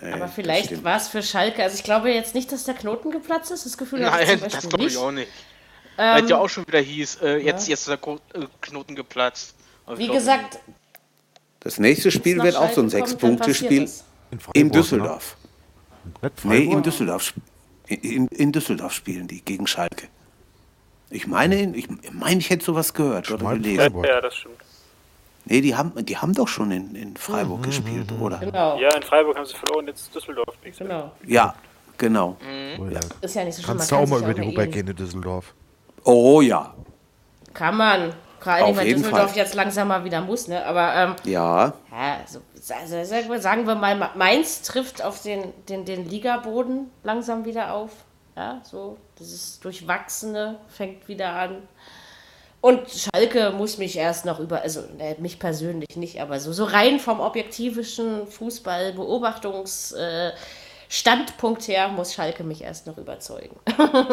Nee, 0.01 0.13
Aber 0.13 0.27
vielleicht 0.27 0.83
war 0.83 0.97
es 0.97 1.07
für 1.07 1.21
Schalke, 1.21 1.61
also 1.61 1.75
ich 1.75 1.83
glaube 1.83 2.09
jetzt 2.09 2.33
nicht, 2.33 2.51
dass 2.51 2.63
der 2.63 2.73
Knoten 2.73 3.11
geplatzt 3.11 3.51
ist. 3.51 3.67
Das 3.67 3.77
Gefühl 3.77 4.01
Nein, 4.01 4.41
das 4.41 4.67
glaube 4.67 4.85
ich 4.85 4.97
auch 4.97 5.11
nicht. 5.11 5.29
Ähm, 5.97 6.15
Weil 6.15 6.29
ja 6.29 6.37
auch 6.37 6.49
schon 6.49 6.65
wieder 6.67 6.79
hieß, 6.79 7.21
äh, 7.21 7.37
jetzt, 7.37 7.67
ja. 7.67 7.71
jetzt 7.71 7.87
ist 7.87 7.87
der 7.87 7.99
äh, 8.33 8.47
Knoten 8.61 8.95
geplatzt. 8.95 9.55
Also 9.85 10.01
Wie 10.01 10.07
gesagt. 10.07 10.59
Das 11.59 11.79
nächste 11.79 12.11
Spiel 12.11 12.41
wird 12.41 12.55
auch 12.55 12.71
so 12.71 12.81
ein 12.81 12.89
Sechs-Punkte-Spiel 12.89 13.89
in, 14.53 14.71
Düsseldorf. 14.71 15.37
Nee, 16.43 16.65
in 16.65 16.83
Düsseldorf. 16.83 17.33
In, 17.87 18.27
in, 18.27 18.51
Düsseldorf 18.51 18.93
spielen 18.93 19.27
die 19.27 19.41
gegen 19.41 19.67
Schalke. 19.67 20.07
Ich 21.09 21.27
meine, 21.27 21.75
ich 21.75 21.87
meine, 22.11 22.39
ich 22.39 22.49
hätte 22.49 22.65
sowas 22.65 22.93
gehört 22.93 23.29
oder 23.31 23.53
gelesen. 23.53 24.03
Ja, 24.03 24.19
das 24.19 24.35
stimmt. 24.35 24.55
Nee, 25.45 25.61
die 25.61 25.75
haben, 25.75 25.93
die 26.05 26.17
haben 26.17 26.33
doch 26.33 26.47
schon 26.47 26.71
in, 26.71 26.95
in 26.95 27.17
Freiburg 27.17 27.59
mhm, 27.59 27.63
gespielt, 27.63 28.11
mhm, 28.11 28.21
oder? 28.21 28.37
Genau. 28.37 28.79
Ja, 28.79 28.95
in 28.95 29.03
Freiburg 29.03 29.37
haben 29.37 29.45
sie 29.45 29.55
verloren, 29.55 29.87
jetzt 29.87 30.13
Düsseldorf. 30.15 30.55
Genau. 30.63 31.11
Ja, 31.27 31.55
genau. 31.97 32.37
Mhm. 32.41 32.91
Ja. 32.91 32.99
Ist 33.21 33.35
ja 33.35 33.43
nicht 33.43 33.55
so 33.55 33.61
schlimm. 33.61 33.77
Kannst 33.77 33.91
du 33.91 33.95
auch 33.95 34.07
mal 34.07 34.21
über 34.21 34.33
die 34.33 34.41
Ruber 34.41 34.67
gehen 34.67 34.87
in 34.87 34.95
Düsseldorf? 34.95 35.53
Oh 36.03 36.41
ja. 36.41 36.73
Kann 37.53 37.77
man. 37.77 38.13
Vor 38.39 38.51
allem, 38.51 38.75
weil 38.75 38.93
Düsseldorf 38.93 39.29
Fall. 39.29 39.37
jetzt 39.37 39.53
langsam 39.53 39.87
mal 39.87 40.03
wieder 40.03 40.19
muss, 40.19 40.49
ne? 40.49 40.65
Aber 40.65 40.93
ähm, 40.95 41.15
ja. 41.23 41.73
ja 41.91 42.17
also, 42.19 42.39
also, 42.69 43.39
sagen 43.39 43.65
wir 43.65 43.75
mal, 43.75 44.11
Mainz 44.15 44.63
trifft 44.63 45.01
auf 45.01 45.21
den, 45.21 45.53
den, 45.69 45.85
den 45.85 46.09
Ligaboden 46.09 46.91
langsam 47.03 47.45
wieder 47.45 47.73
auf. 47.73 47.91
Ja, 48.35 48.61
so, 48.63 48.97
dieses 49.19 49.59
Durchwachsene 49.59 50.57
fängt 50.67 51.07
wieder 51.07 51.33
an. 51.33 51.67
Und 52.59 52.89
Schalke 52.89 53.51
muss 53.51 53.77
mich 53.77 53.97
erst 53.97 54.25
noch 54.25 54.39
über, 54.39 54.61
also 54.61 54.81
ne, 54.97 55.15
mich 55.19 55.37
persönlich 55.37 55.95
nicht, 55.95 56.21
aber 56.21 56.39
so, 56.39 56.53
so 56.53 56.63
rein 56.63 56.99
vom 56.99 57.19
objektivischen 57.19 58.25
Fußball-Beobachtungs- 58.27 59.95
äh, 59.95 60.31
Standpunkt 60.93 61.67
her 61.67 61.87
muss 61.87 62.13
Schalke 62.13 62.43
mich 62.43 62.61
erst 62.61 62.85
noch 62.85 62.99
überzeugen. 62.99 63.55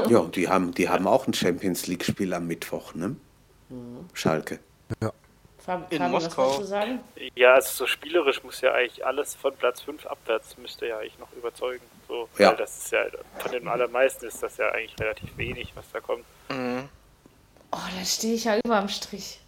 ja, 0.08 0.22
die 0.22 0.48
haben, 0.48 0.72
die 0.72 0.88
haben 0.88 1.06
auch 1.06 1.26
ein 1.26 1.34
Champions 1.34 1.86
League-Spiel 1.86 2.32
am 2.32 2.46
Mittwoch, 2.46 2.94
ne? 2.94 3.16
Mhm. 3.68 4.08
Schalke. 4.14 4.60
Ja. 5.02 5.12
Fab, 5.58 5.92
In 5.92 5.98
Fabi, 5.98 6.10
Moskau. 6.10 6.58
Was 6.58 6.68
sagen? 6.70 7.00
Ja, 7.34 7.52
also 7.52 7.68
so 7.70 7.86
spielerisch 7.86 8.42
muss 8.44 8.62
ja 8.62 8.72
eigentlich 8.72 9.04
alles 9.04 9.34
von 9.34 9.54
Platz 9.56 9.82
5 9.82 10.06
abwärts 10.06 10.56
müsste 10.56 10.86
ja 10.86 10.96
eigentlich 10.96 11.18
noch 11.18 11.30
überzeugen. 11.32 11.84
So, 12.08 12.30
ja. 12.38 12.48
Weil 12.48 12.56
das 12.56 12.78
ist 12.78 12.92
ja, 12.92 13.04
von 13.36 13.52
den 13.52 13.68
allermeisten 13.68 14.24
ist 14.24 14.42
das 14.42 14.56
ja 14.56 14.70
eigentlich 14.70 14.98
relativ 14.98 15.36
wenig, 15.36 15.72
was 15.74 15.84
da 15.92 16.00
kommt. 16.00 16.24
Mhm. 16.48 16.88
Oh, 17.72 17.76
da 17.76 18.04
stehe 18.06 18.36
ich 18.36 18.44
ja 18.44 18.56
über 18.64 18.76
am 18.76 18.88
Strich. 18.88 19.38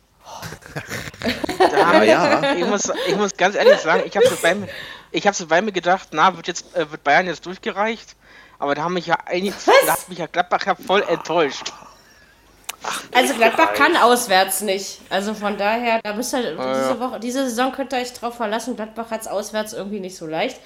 Ja, 1.58 2.02
ja. 2.02 2.54
Ich, 2.56 2.66
muss, 2.66 2.92
ich 3.08 3.16
muss 3.16 3.34
ganz 3.34 3.56
ehrlich 3.56 3.78
sagen, 3.78 4.02
ich 4.04 4.14
habe 4.14 4.28
so 4.28 4.36
bei 4.36 4.54
mir, 4.54 4.68
ich 5.12 5.26
habe 5.26 5.36
so 5.36 5.46
bei 5.46 5.62
mir 5.62 5.72
gedacht, 5.72 6.08
na, 6.12 6.36
wird 6.36 6.46
jetzt 6.48 6.74
äh, 6.74 6.90
wird 6.90 7.04
Bayern 7.04 7.26
jetzt 7.26 7.46
durchgereicht? 7.46 8.16
Aber 8.58 8.74
da 8.74 8.84
haben 8.84 8.94
mich 8.94 9.06
ja 9.06 9.18
einige, 9.26 9.54
da 9.86 9.92
hat 9.92 10.08
mich 10.08 10.18
ja 10.18 10.26
Gladbach 10.26 10.64
ja 10.66 10.74
voll 10.74 11.02
enttäuscht. 11.08 11.72
Ach, 12.84 13.02
also 13.12 13.34
Gladbach 13.34 13.74
kann 13.74 13.96
auswärts 13.96 14.60
nicht. 14.62 15.00
Also 15.10 15.34
von 15.34 15.56
daher, 15.56 16.00
da 16.02 16.14
müsst 16.14 16.34
ihr 16.34 16.58
ah, 16.58 16.74
diese 16.74 17.00
Woche, 17.00 17.20
diese 17.20 17.48
Saison 17.48 17.72
könnt 17.72 17.92
ihr 17.92 17.98
euch 17.98 18.12
drauf 18.12 18.36
verlassen. 18.36 18.76
Gladbach 18.76 19.10
hat 19.10 19.22
es 19.22 19.28
auswärts 19.28 19.72
irgendwie 19.72 20.00
nicht 20.00 20.16
so 20.16 20.26
leicht. 20.26 20.58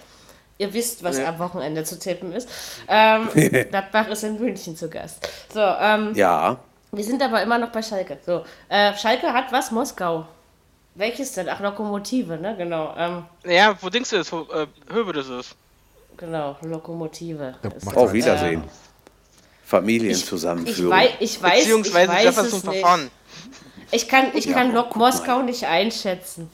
Ihr 0.58 0.72
wisst, 0.72 1.04
was 1.04 1.18
ja. 1.18 1.28
am 1.28 1.38
Wochenende 1.38 1.84
zu 1.84 1.98
tippen 1.98 2.32
ist. 2.32 2.48
Ähm, 2.88 3.28
Gladbach 3.70 4.08
ist 4.08 4.24
in 4.24 4.38
München 4.38 4.76
zu 4.76 4.88
Gast. 4.88 5.28
So, 5.52 5.60
ähm, 5.60 6.14
ja. 6.14 6.58
Wir 6.92 7.04
sind 7.04 7.22
aber 7.22 7.42
immer 7.42 7.58
noch 7.58 7.70
bei 7.70 7.82
Schalke. 7.82 8.18
So, 8.24 8.44
äh, 8.68 8.94
Schalke 8.94 9.32
hat 9.32 9.52
was? 9.52 9.70
Moskau. 9.70 10.26
Welches 10.96 11.32
denn? 11.32 11.48
Ach, 11.48 11.60
Lokomotive, 11.60 12.38
ne? 12.38 12.54
Genau. 12.56 12.94
Ähm, 12.96 13.24
ja, 13.44 13.76
wo 13.80 13.90
denkst 13.90 14.10
du 14.10 14.16
das? 14.16 14.32
Wo 14.32 14.42
äh, 14.52 14.66
Höhe 14.90 15.12
das 15.12 15.28
ist? 15.28 15.56
Genau, 16.16 16.56
Lokomotive. 16.62 17.54
Ja, 17.62 17.92
auf 17.94 18.12
Wiedersehen. 18.12 18.62
Ähm, 18.62 18.70
Familienzusammenführung. 19.64 20.98
Ich, 20.98 21.36
ich, 21.36 21.42
weiß, 21.42 21.64
Beziehungsweise 21.64 22.12
ich 22.12 22.26
weiß 22.26 22.38
es 22.38 22.60
Verfahren. 22.62 23.10
Ich 23.90 24.08
kann, 24.08 24.30
ich 24.34 24.46
ja, 24.46 24.52
kann 24.54 24.72
Lok 24.72 24.96
Moskau 24.96 25.42
nicht 25.42 25.64
einschätzen. 25.64 26.50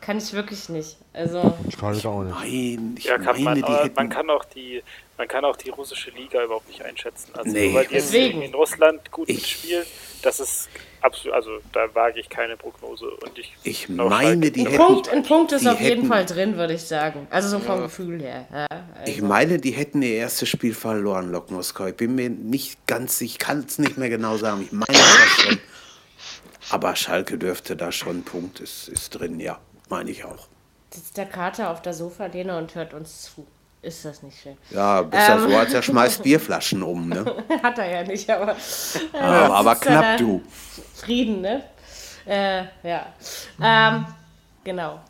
Kann 0.00 0.18
ich 0.18 0.32
wirklich 0.32 0.68
nicht. 0.68 0.96
Also. 1.12 1.52
Ich 1.68 1.78
kann 1.78 1.92
es 1.92 2.06
auch 2.06 2.22
nicht. 2.22 2.34
Nein, 2.34 2.94
ich 2.98 3.04
ja, 3.04 3.18
kann 3.18 3.42
meine, 3.42 3.60
man, 3.60 3.74
hätten... 3.74 3.94
man 3.94 4.08
kann 4.08 4.30
auch 4.30 4.44
die 4.44 4.82
man 5.18 5.28
kann 5.28 5.44
auch 5.44 5.56
die 5.56 5.70
russische 5.70 6.10
Liga 6.10 6.42
überhaupt 6.42 6.68
nicht 6.68 6.82
einschätzen. 6.82 7.32
Also 7.34 7.52
nee, 7.52 7.66
nur 7.66 7.74
weil 7.74 7.86
die 7.86 7.94
jetzt 7.94 8.12
in 8.12 8.54
Russland 8.54 9.12
gut 9.12 9.28
ich, 9.28 9.46
spielen, 9.46 9.84
das 10.22 10.40
ist 10.40 10.68
absolut, 11.02 11.34
also 11.34 11.58
da 11.72 11.94
wage 11.94 12.20
ich 12.20 12.28
keine 12.28 12.56
Prognose. 12.56 13.10
Und 13.10 13.38
ich, 13.38 13.52
ich 13.62 13.88
meine, 13.88 14.50
die 14.50 14.66
hätten, 14.66 14.76
Punkt, 14.76 15.08
ein 15.08 15.22
Punkt 15.22 15.52
ist 15.52 15.66
auf 15.66 15.78
hätten, 15.78 15.88
jeden 15.88 16.06
Fall 16.06 16.24
drin, 16.24 16.56
würde 16.56 16.74
ich 16.74 16.82
sagen. 16.82 17.26
Also 17.30 17.48
so 17.48 17.58
vom 17.58 17.76
ja. 17.76 17.82
Gefühl 17.82 18.22
her. 18.22 18.46
Ja, 18.52 18.66
also. 18.70 19.12
Ich 19.12 19.22
meine, 19.22 19.58
die 19.58 19.72
hätten 19.72 20.02
ihr 20.02 20.14
erstes 20.14 20.48
Spiel 20.48 20.74
verloren, 20.74 21.30
Lok 21.30 21.50
Moskau. 21.50 21.86
Ich 21.86 21.96
bin 21.96 22.14
mir 22.14 22.30
nicht 22.30 22.86
ganz, 22.86 23.20
ich 23.20 23.38
kann 23.38 23.64
es 23.66 23.78
nicht 23.78 23.98
mehr 23.98 24.08
genau 24.08 24.36
sagen. 24.36 24.62
Ich 24.62 24.72
meine 24.72 24.86
das 24.88 25.42
schon. 25.42 25.58
Aber 26.70 26.96
Schalke 26.96 27.38
dürfte 27.38 27.76
da 27.76 27.92
schon 27.92 28.18
ein 28.18 28.24
Punkt, 28.24 28.60
ist, 28.60 28.88
ist 28.88 29.10
drin, 29.10 29.40
ja, 29.40 29.58
meine 29.88 30.10
ich 30.10 30.24
auch. 30.24 30.48
Sitzt 30.90 31.16
der 31.16 31.26
Kater 31.26 31.70
auf 31.70 31.82
der 31.82 31.92
Sofalehne 31.92 32.56
und 32.56 32.74
hört 32.74 32.94
uns 32.94 33.34
zu. 33.34 33.46
Ist 33.82 34.04
das 34.04 34.22
nicht 34.22 34.40
schön? 34.40 34.56
Ja, 34.70 35.02
bis 35.02 35.28
ähm. 35.28 35.40
so, 35.40 35.56
als 35.56 35.74
er 35.74 35.82
schmeißt 35.82 36.22
Bierflaschen 36.22 36.84
um, 36.84 37.08
ne? 37.08 37.24
Hat 37.62 37.78
er 37.78 37.90
ja 37.90 38.02
nicht, 38.04 38.30
aber. 38.30 38.52
Äh, 38.52 39.18
aber, 39.18 39.54
aber 39.56 39.74
knapp, 39.74 40.18
du. 40.18 40.40
Frieden, 40.94 41.40
ne? 41.40 41.64
Äh, 42.24 42.62
ja. 42.84 43.06
Ähm, 43.60 44.06
genau. 44.62 45.00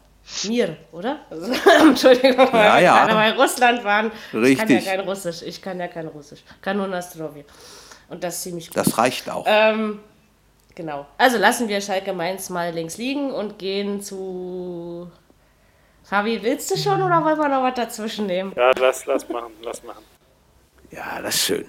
Mir, 0.44 0.76
oder? 0.92 1.20
Also, 1.28 1.52
Entschuldigung, 1.80 2.48
ja, 2.54 2.78
ja. 2.78 3.02
alle 3.02 3.12
bei 3.12 3.32
Russland 3.32 3.85
waren. 3.85 4.11
Richtig. 4.32 4.50
Ich 4.52 4.58
kann 4.58 4.68
ja 4.68 4.80
kein 4.80 5.00
Russisch. 5.00 5.42
Ich 5.42 5.62
kann 5.62 5.80
ja 5.80 5.88
kein 5.88 6.06
Russisch. 6.06 6.42
Kann 6.62 6.76
nur. 6.78 6.87
Und 6.87 8.24
das 8.24 8.37
ist 8.37 8.42
ziemlich 8.42 8.68
gut. 8.68 8.76
Das 8.78 8.96
reicht 8.96 9.28
auch. 9.28 9.44
Ähm, 9.46 10.00
genau. 10.74 11.06
Also 11.18 11.37
lassen 11.37 11.68
wir 11.68 11.82
Schalke 11.82 12.14
Mainz 12.14 12.48
mal 12.48 12.72
links 12.72 12.96
liegen 12.96 13.30
und 13.30 13.58
gehen 13.58 14.00
zu 14.00 15.11
Fabi, 16.04 16.42
willst 16.42 16.70
du 16.70 16.76
schon 16.76 17.02
oder 17.02 17.24
wollen 17.24 17.38
wir 17.38 17.48
noch 17.48 17.62
was 17.62 17.74
dazwischen 17.74 18.26
nehmen? 18.26 18.52
Ja, 18.56 18.70
lass, 18.78 19.06
lass 19.06 19.28
machen, 19.28 19.52
lass 19.62 19.82
machen. 19.82 20.04
Ja, 20.90 21.20
das 21.22 21.34
ist 21.36 21.42
schön. 21.42 21.64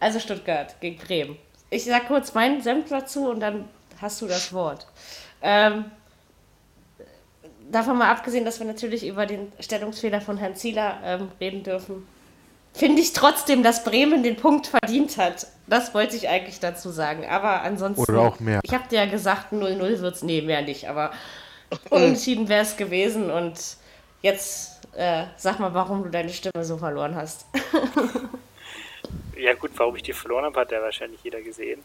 Also 0.00 0.20
Stuttgart 0.20 0.80
gegen 0.80 0.98
Bremen. 0.98 1.36
Ich 1.70 1.84
sag 1.84 2.06
kurz 2.06 2.34
meinen 2.34 2.60
Senf 2.60 2.88
dazu 2.88 3.30
und 3.30 3.40
dann 3.40 3.68
hast 4.00 4.20
du 4.22 4.26
das 4.26 4.52
Wort. 4.52 4.86
Ähm, 5.42 5.86
davon 7.70 7.98
mal 7.98 8.10
abgesehen, 8.10 8.44
dass 8.44 8.58
wir 8.60 8.66
natürlich 8.66 9.06
über 9.06 9.26
den 9.26 9.52
Stellungsfehler 9.58 10.20
von 10.20 10.36
Herrn 10.36 10.56
Zieler 10.56 10.98
ähm, 11.04 11.28
reden 11.40 11.62
dürfen, 11.62 12.06
finde 12.72 13.00
ich 13.00 13.12
trotzdem, 13.12 13.62
dass 13.62 13.84
Bremen 13.84 14.22
den 14.22 14.36
Punkt 14.36 14.66
verdient 14.66 15.16
hat. 15.16 15.46
Das 15.66 15.94
wollte 15.94 16.16
ich 16.16 16.28
eigentlich 16.28 16.60
dazu 16.60 16.90
sagen. 16.90 17.26
Aber 17.26 17.62
ansonsten. 17.62 18.02
Oder 18.02 18.20
auch 18.20 18.40
mehr. 18.40 18.60
Ich 18.62 18.74
habe 18.74 18.88
dir 18.88 19.04
ja 19.04 19.06
gesagt, 19.06 19.52
0-0 19.52 20.00
wird 20.00 20.14
es. 20.14 20.22
Nee, 20.22 20.42
mehr 20.42 20.62
nicht. 20.62 20.88
Aber 20.88 21.12
Unentschieden 21.90 22.48
wäre 22.48 22.62
es 22.62 22.76
gewesen 22.76 23.30
und 23.30 23.76
jetzt 24.22 24.74
äh, 24.96 25.24
sag 25.36 25.58
mal, 25.58 25.74
warum 25.74 26.04
du 26.04 26.10
deine 26.10 26.30
Stimme 26.30 26.64
so 26.64 26.76
verloren 26.76 27.14
hast. 27.14 27.46
ja 29.36 29.54
gut, 29.54 29.72
warum 29.76 29.96
ich 29.96 30.02
die 30.02 30.12
verloren 30.12 30.44
habe, 30.44 30.60
hat 30.60 30.70
ja 30.70 30.80
wahrscheinlich 30.80 31.22
jeder 31.22 31.40
gesehen. 31.40 31.82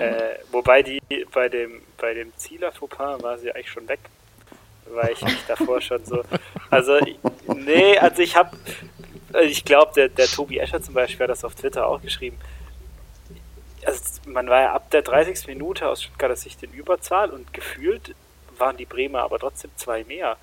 äh, 0.00 0.34
wobei 0.50 0.82
die 0.82 1.00
bei 1.32 1.48
dem 1.48 1.82
bei 1.96 2.12
dem 2.12 2.36
Zieler 2.36 2.72
Fauxpas 2.72 3.22
war 3.22 3.38
sie 3.38 3.52
eigentlich 3.52 3.70
schon 3.70 3.88
weg, 3.88 4.00
weil 4.86 5.12
ich 5.12 5.22
mich 5.22 5.44
davor 5.46 5.80
schon 5.80 6.04
so, 6.04 6.24
also 6.70 6.98
nee, 7.54 7.96
also 7.96 8.20
ich 8.20 8.34
habe, 8.34 8.56
ich 9.42 9.64
glaube 9.64 9.92
der, 9.94 10.08
der 10.08 10.26
Tobi 10.26 10.58
Escher 10.58 10.82
zum 10.82 10.94
Beispiel 10.94 11.22
hat 11.24 11.30
das 11.30 11.44
auf 11.44 11.54
Twitter 11.54 11.86
auch 11.86 12.02
geschrieben. 12.02 12.36
Also 13.84 14.02
man 14.26 14.48
war 14.48 14.60
ja 14.60 14.72
ab 14.74 14.90
der 14.90 15.02
30. 15.02 15.46
Minute 15.46 15.88
aus 15.88 16.02
Stuttgarter 16.02 16.36
Sicht 16.36 16.62
in 16.64 16.72
Überzahl 16.72 17.30
und 17.30 17.54
gefühlt 17.54 18.14
waren 18.60 18.76
die 18.76 18.84
Bremer 18.84 19.22
aber 19.22 19.38
trotzdem 19.38 19.70
zwei 19.76 20.04
mehr. 20.04 20.36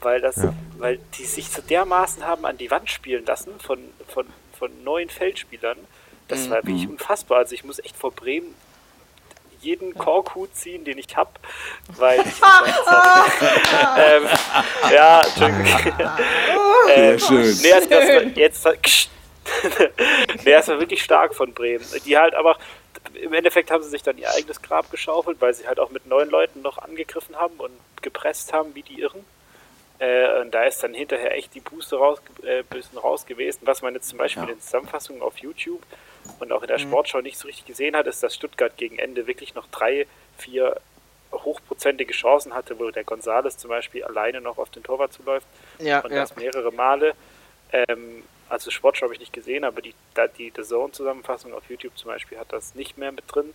Weil 0.00 0.20
das, 0.20 0.36
ja. 0.36 0.52
weil 0.78 0.98
die 1.18 1.24
sich 1.24 1.48
so 1.48 1.62
dermaßen 1.62 2.24
haben 2.26 2.44
an 2.44 2.58
die 2.58 2.70
Wand 2.70 2.90
spielen 2.90 3.24
lassen 3.24 3.58
von, 3.60 3.78
von, 4.08 4.26
von 4.58 4.70
neuen 4.84 5.08
Feldspielern. 5.08 5.78
Das 6.28 6.46
mhm. 6.46 6.50
war 6.50 6.56
wirklich 6.64 6.88
unfassbar. 6.88 7.38
Also 7.38 7.54
ich 7.54 7.64
muss 7.64 7.78
echt 7.78 7.96
vor 7.96 8.12
Bremen 8.12 8.54
jeden 9.60 9.94
Korkhut 9.94 10.54
ziehen, 10.54 10.84
den 10.84 10.98
ich 10.98 11.16
habe, 11.16 11.30
weil 11.96 12.20
ich 12.20 12.26
ähm, 13.98 14.28
ja, 14.92 15.22
Entschuldigung. 15.22 15.66
ähm, 16.94 17.18
schön. 17.18 17.58
Nee, 17.62 17.72
also 17.72 17.88
das 17.88 18.08
war, 18.08 18.22
jetzt 18.22 18.66
nee, 20.44 20.52
das 20.52 20.68
war 20.68 20.78
wirklich 20.78 21.02
stark 21.02 21.34
von 21.34 21.52
Bremen. 21.52 21.84
Die 22.04 22.16
halt 22.16 22.34
aber 22.34 22.56
im 23.16 23.32
Endeffekt 23.32 23.70
haben 23.70 23.82
sie 23.82 23.90
sich 23.90 24.02
dann 24.02 24.18
ihr 24.18 24.30
eigenes 24.30 24.62
Grab 24.62 24.90
geschaufelt, 24.90 25.40
weil 25.40 25.54
sie 25.54 25.66
halt 25.66 25.80
auch 25.80 25.90
mit 25.90 26.06
neuen 26.06 26.30
Leuten 26.30 26.62
noch 26.62 26.78
angegriffen 26.78 27.36
haben 27.36 27.56
und 27.58 27.72
gepresst 28.02 28.52
haben 28.52 28.74
wie 28.74 28.82
die 28.82 29.00
Irren. 29.00 29.24
Äh, 29.98 30.40
und 30.40 30.52
da 30.52 30.64
ist 30.64 30.82
dann 30.82 30.94
hinterher 30.94 31.34
echt 31.34 31.54
die 31.54 31.60
Puste 31.60 31.96
raus, 31.96 32.20
äh, 32.42 32.62
bisschen 32.62 32.98
raus 32.98 33.24
gewesen. 33.26 33.60
Was 33.62 33.82
man 33.82 33.94
jetzt 33.94 34.08
zum 34.08 34.18
Beispiel 34.18 34.42
ja. 34.42 34.48
in 34.48 34.54
den 34.56 34.60
Zusammenfassungen 34.60 35.22
auf 35.22 35.38
YouTube 35.38 35.82
und 36.38 36.52
auch 36.52 36.62
in 36.62 36.68
der 36.68 36.78
mhm. 36.78 36.82
Sportschau 36.82 37.20
nicht 37.20 37.38
so 37.38 37.46
richtig 37.46 37.66
gesehen 37.66 37.96
hat, 37.96 38.06
ist, 38.06 38.22
dass 38.22 38.34
Stuttgart 38.34 38.76
gegen 38.76 38.98
Ende 38.98 39.26
wirklich 39.26 39.54
noch 39.54 39.66
drei, 39.68 40.06
vier 40.36 40.76
hochprozentige 41.32 42.12
Chancen 42.12 42.54
hatte, 42.54 42.78
wo 42.78 42.90
der 42.90 43.04
Gonzales 43.04 43.56
zum 43.58 43.70
Beispiel 43.70 44.04
alleine 44.04 44.40
noch 44.40 44.58
auf 44.58 44.70
den 44.70 44.82
Torwart 44.82 45.12
zuläuft. 45.12 45.46
Ja, 45.78 46.00
und 46.00 46.12
das 46.12 46.36
mehrere 46.36 46.72
Male. 46.72 47.14
Ähm, 47.72 48.22
also 48.48 48.70
Sportschau 48.70 49.06
habe 49.06 49.14
ich 49.14 49.20
nicht 49.20 49.32
gesehen, 49.32 49.64
aber 49.64 49.82
die, 49.82 49.94
die 50.38 50.52
The 50.54 50.62
Zone-Zusammenfassung 50.62 51.52
auf 51.52 51.68
YouTube 51.68 51.96
zum 51.96 52.10
Beispiel 52.10 52.38
hat 52.38 52.52
das 52.52 52.74
nicht 52.74 52.96
mehr 52.98 53.12
mit 53.12 53.24
drin. 53.28 53.52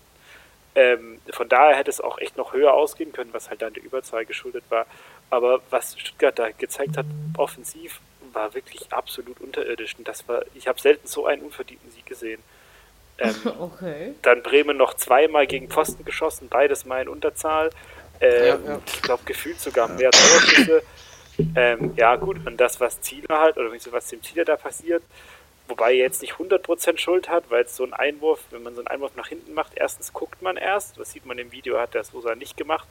Ähm, 0.73 1.19
von 1.29 1.49
daher 1.49 1.75
hätte 1.75 1.89
es 1.89 1.99
auch 1.99 2.17
echt 2.19 2.37
noch 2.37 2.53
höher 2.53 2.73
ausgehen 2.73 3.11
können, 3.11 3.33
was 3.33 3.49
halt 3.49 3.61
dann 3.61 3.73
der 3.73 3.83
Überzahl 3.83 4.25
geschuldet 4.25 4.63
war. 4.69 4.85
Aber 5.29 5.61
was 5.69 5.99
Stuttgart 5.99 6.37
da 6.37 6.51
gezeigt 6.51 6.97
hat, 6.97 7.05
offensiv, 7.37 7.99
war 8.33 8.53
wirklich 8.53 8.91
absolut 8.91 9.39
unterirdisch. 9.41 9.95
Und 9.97 10.07
das 10.07 10.27
war, 10.27 10.43
ich 10.55 10.67
habe 10.67 10.79
selten 10.79 11.07
so 11.07 11.25
einen 11.25 11.41
unverdienten 11.41 11.91
Sieg 11.91 12.05
gesehen. 12.05 12.41
Ähm, 13.17 13.35
okay. 13.59 14.13
Dann 14.21 14.43
Bremen 14.43 14.77
noch 14.77 14.93
zweimal 14.93 15.47
gegen 15.47 15.69
Pfosten 15.69 16.05
geschossen, 16.05 16.47
beides 16.49 16.85
mal 16.85 17.01
in 17.01 17.09
Unterzahl. 17.09 17.69
Ähm, 18.21 18.45
ja, 18.65 18.71
ja. 18.73 18.79
Ich 18.85 19.01
glaube, 19.01 19.23
gefühlt 19.25 19.59
sogar 19.59 19.89
mehr 19.89 20.11
Torschüsse. 20.11 20.83
Ähm, 21.55 21.93
ja, 21.95 22.15
gut, 22.15 22.45
und 22.45 22.57
das, 22.57 22.79
was 22.79 23.01
Zieler 23.01 23.39
halt, 23.39 23.57
oder 23.57 23.71
was 23.71 24.07
dem 24.07 24.23
Zieler 24.23 24.45
da 24.45 24.57
passiert, 24.57 25.03
wobei 25.67 25.91
er 25.91 25.97
jetzt 25.97 26.21
nicht 26.21 26.33
100% 26.33 26.97
Schuld 26.97 27.29
hat, 27.29 27.45
weil 27.49 27.63
es 27.63 27.75
so 27.75 27.83
ein 27.83 27.93
Einwurf, 27.93 28.41
wenn 28.51 28.63
man 28.63 28.75
so 28.75 28.81
einen 28.81 28.87
Einwurf 28.87 29.15
nach 29.15 29.27
hinten 29.27 29.53
macht, 29.53 29.73
erstens 29.75 30.13
guckt 30.13 30.41
man 30.41 30.57
erst, 30.57 30.99
das 30.99 31.11
sieht 31.11 31.25
man 31.25 31.37
im 31.37 31.51
Video, 31.51 31.79
hat 31.79 31.93
der 31.93 32.03
Sosa 32.03 32.35
nicht 32.35 32.57
gemacht. 32.57 32.87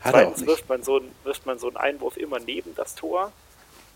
Hat 0.00 0.12
Zweitens 0.12 0.46
wirft 0.46 0.68
man, 0.68 0.82
so, 0.82 1.00
wirft 1.22 1.46
man 1.46 1.58
so 1.58 1.68
einen 1.68 1.76
Einwurf 1.76 2.16
immer 2.16 2.38
neben 2.38 2.74
das 2.74 2.94
Tor, 2.94 3.32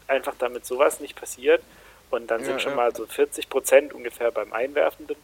einfach 0.07 0.35
damit 0.39 0.65
sowas 0.65 1.01
nicht 1.01 1.17
passiert. 1.17 1.63
Und 2.11 2.31
dann 2.31 2.41
ja, 2.41 2.47
sind 2.47 2.63
schon 2.63 2.73
ja. 2.73 2.77
mal 2.77 2.95
so 2.95 3.05
40% 3.05 3.93
ungefähr 3.93 4.31
beim 4.31 4.53
Einwerfenden. 4.53 5.17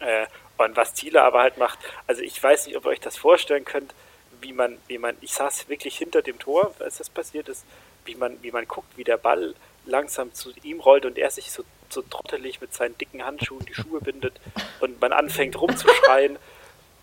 Äh, 0.00 0.26
und 0.56 0.76
was 0.76 0.94
Thiele 0.94 1.22
aber 1.22 1.40
halt 1.40 1.58
macht, 1.58 1.78
also 2.06 2.22
ich 2.22 2.40
weiß 2.40 2.66
nicht, 2.66 2.76
ob 2.76 2.86
ihr 2.86 2.90
euch 2.90 3.00
das 3.00 3.16
vorstellen 3.16 3.64
könnt, 3.64 3.94
wie 4.40 4.52
man, 4.52 4.78
wie 4.86 4.98
man, 4.98 5.16
ich 5.20 5.32
saß 5.32 5.68
wirklich 5.68 5.96
hinter 5.96 6.22
dem 6.22 6.38
Tor, 6.38 6.74
als 6.78 6.98
das 6.98 7.10
passiert 7.10 7.48
ist, 7.48 7.64
wie 8.04 8.14
man, 8.14 8.42
wie 8.42 8.50
man 8.50 8.66
guckt, 8.66 8.96
wie 8.96 9.04
der 9.04 9.16
Ball 9.16 9.54
langsam 9.86 10.32
zu 10.34 10.52
ihm 10.62 10.80
rollt 10.80 11.04
und 11.04 11.18
er 11.18 11.30
sich 11.30 11.50
so, 11.50 11.64
so 11.88 12.02
trottelig 12.02 12.60
mit 12.60 12.72
seinen 12.74 12.96
dicken 12.98 13.24
Handschuhen 13.24 13.64
die 13.66 13.74
Schuhe 13.74 14.00
bindet 14.00 14.40
und 14.80 15.00
man 15.00 15.12
anfängt 15.12 15.60
rumzuschreien, 15.60 16.38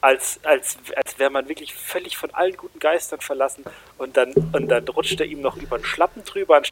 als, 0.02 0.40
als, 0.44 0.78
als 0.96 1.20
wäre 1.20 1.30
man 1.30 1.48
wirklich 1.48 1.76
völlig 1.76 2.18
von 2.18 2.34
allen 2.34 2.58
guten 2.58 2.80
Geistern 2.80 3.22
verlassen 3.22 3.64
und 3.98 4.18
dann, 4.18 4.34
und 4.34 4.68
dann 4.68 4.88
rutscht 4.88 5.20
er 5.20 5.28
ihm 5.28 5.42
noch 5.42 5.58
über 5.58 5.78
den 5.78 5.86
Schlappen 5.86 6.24
drüber 6.26 6.64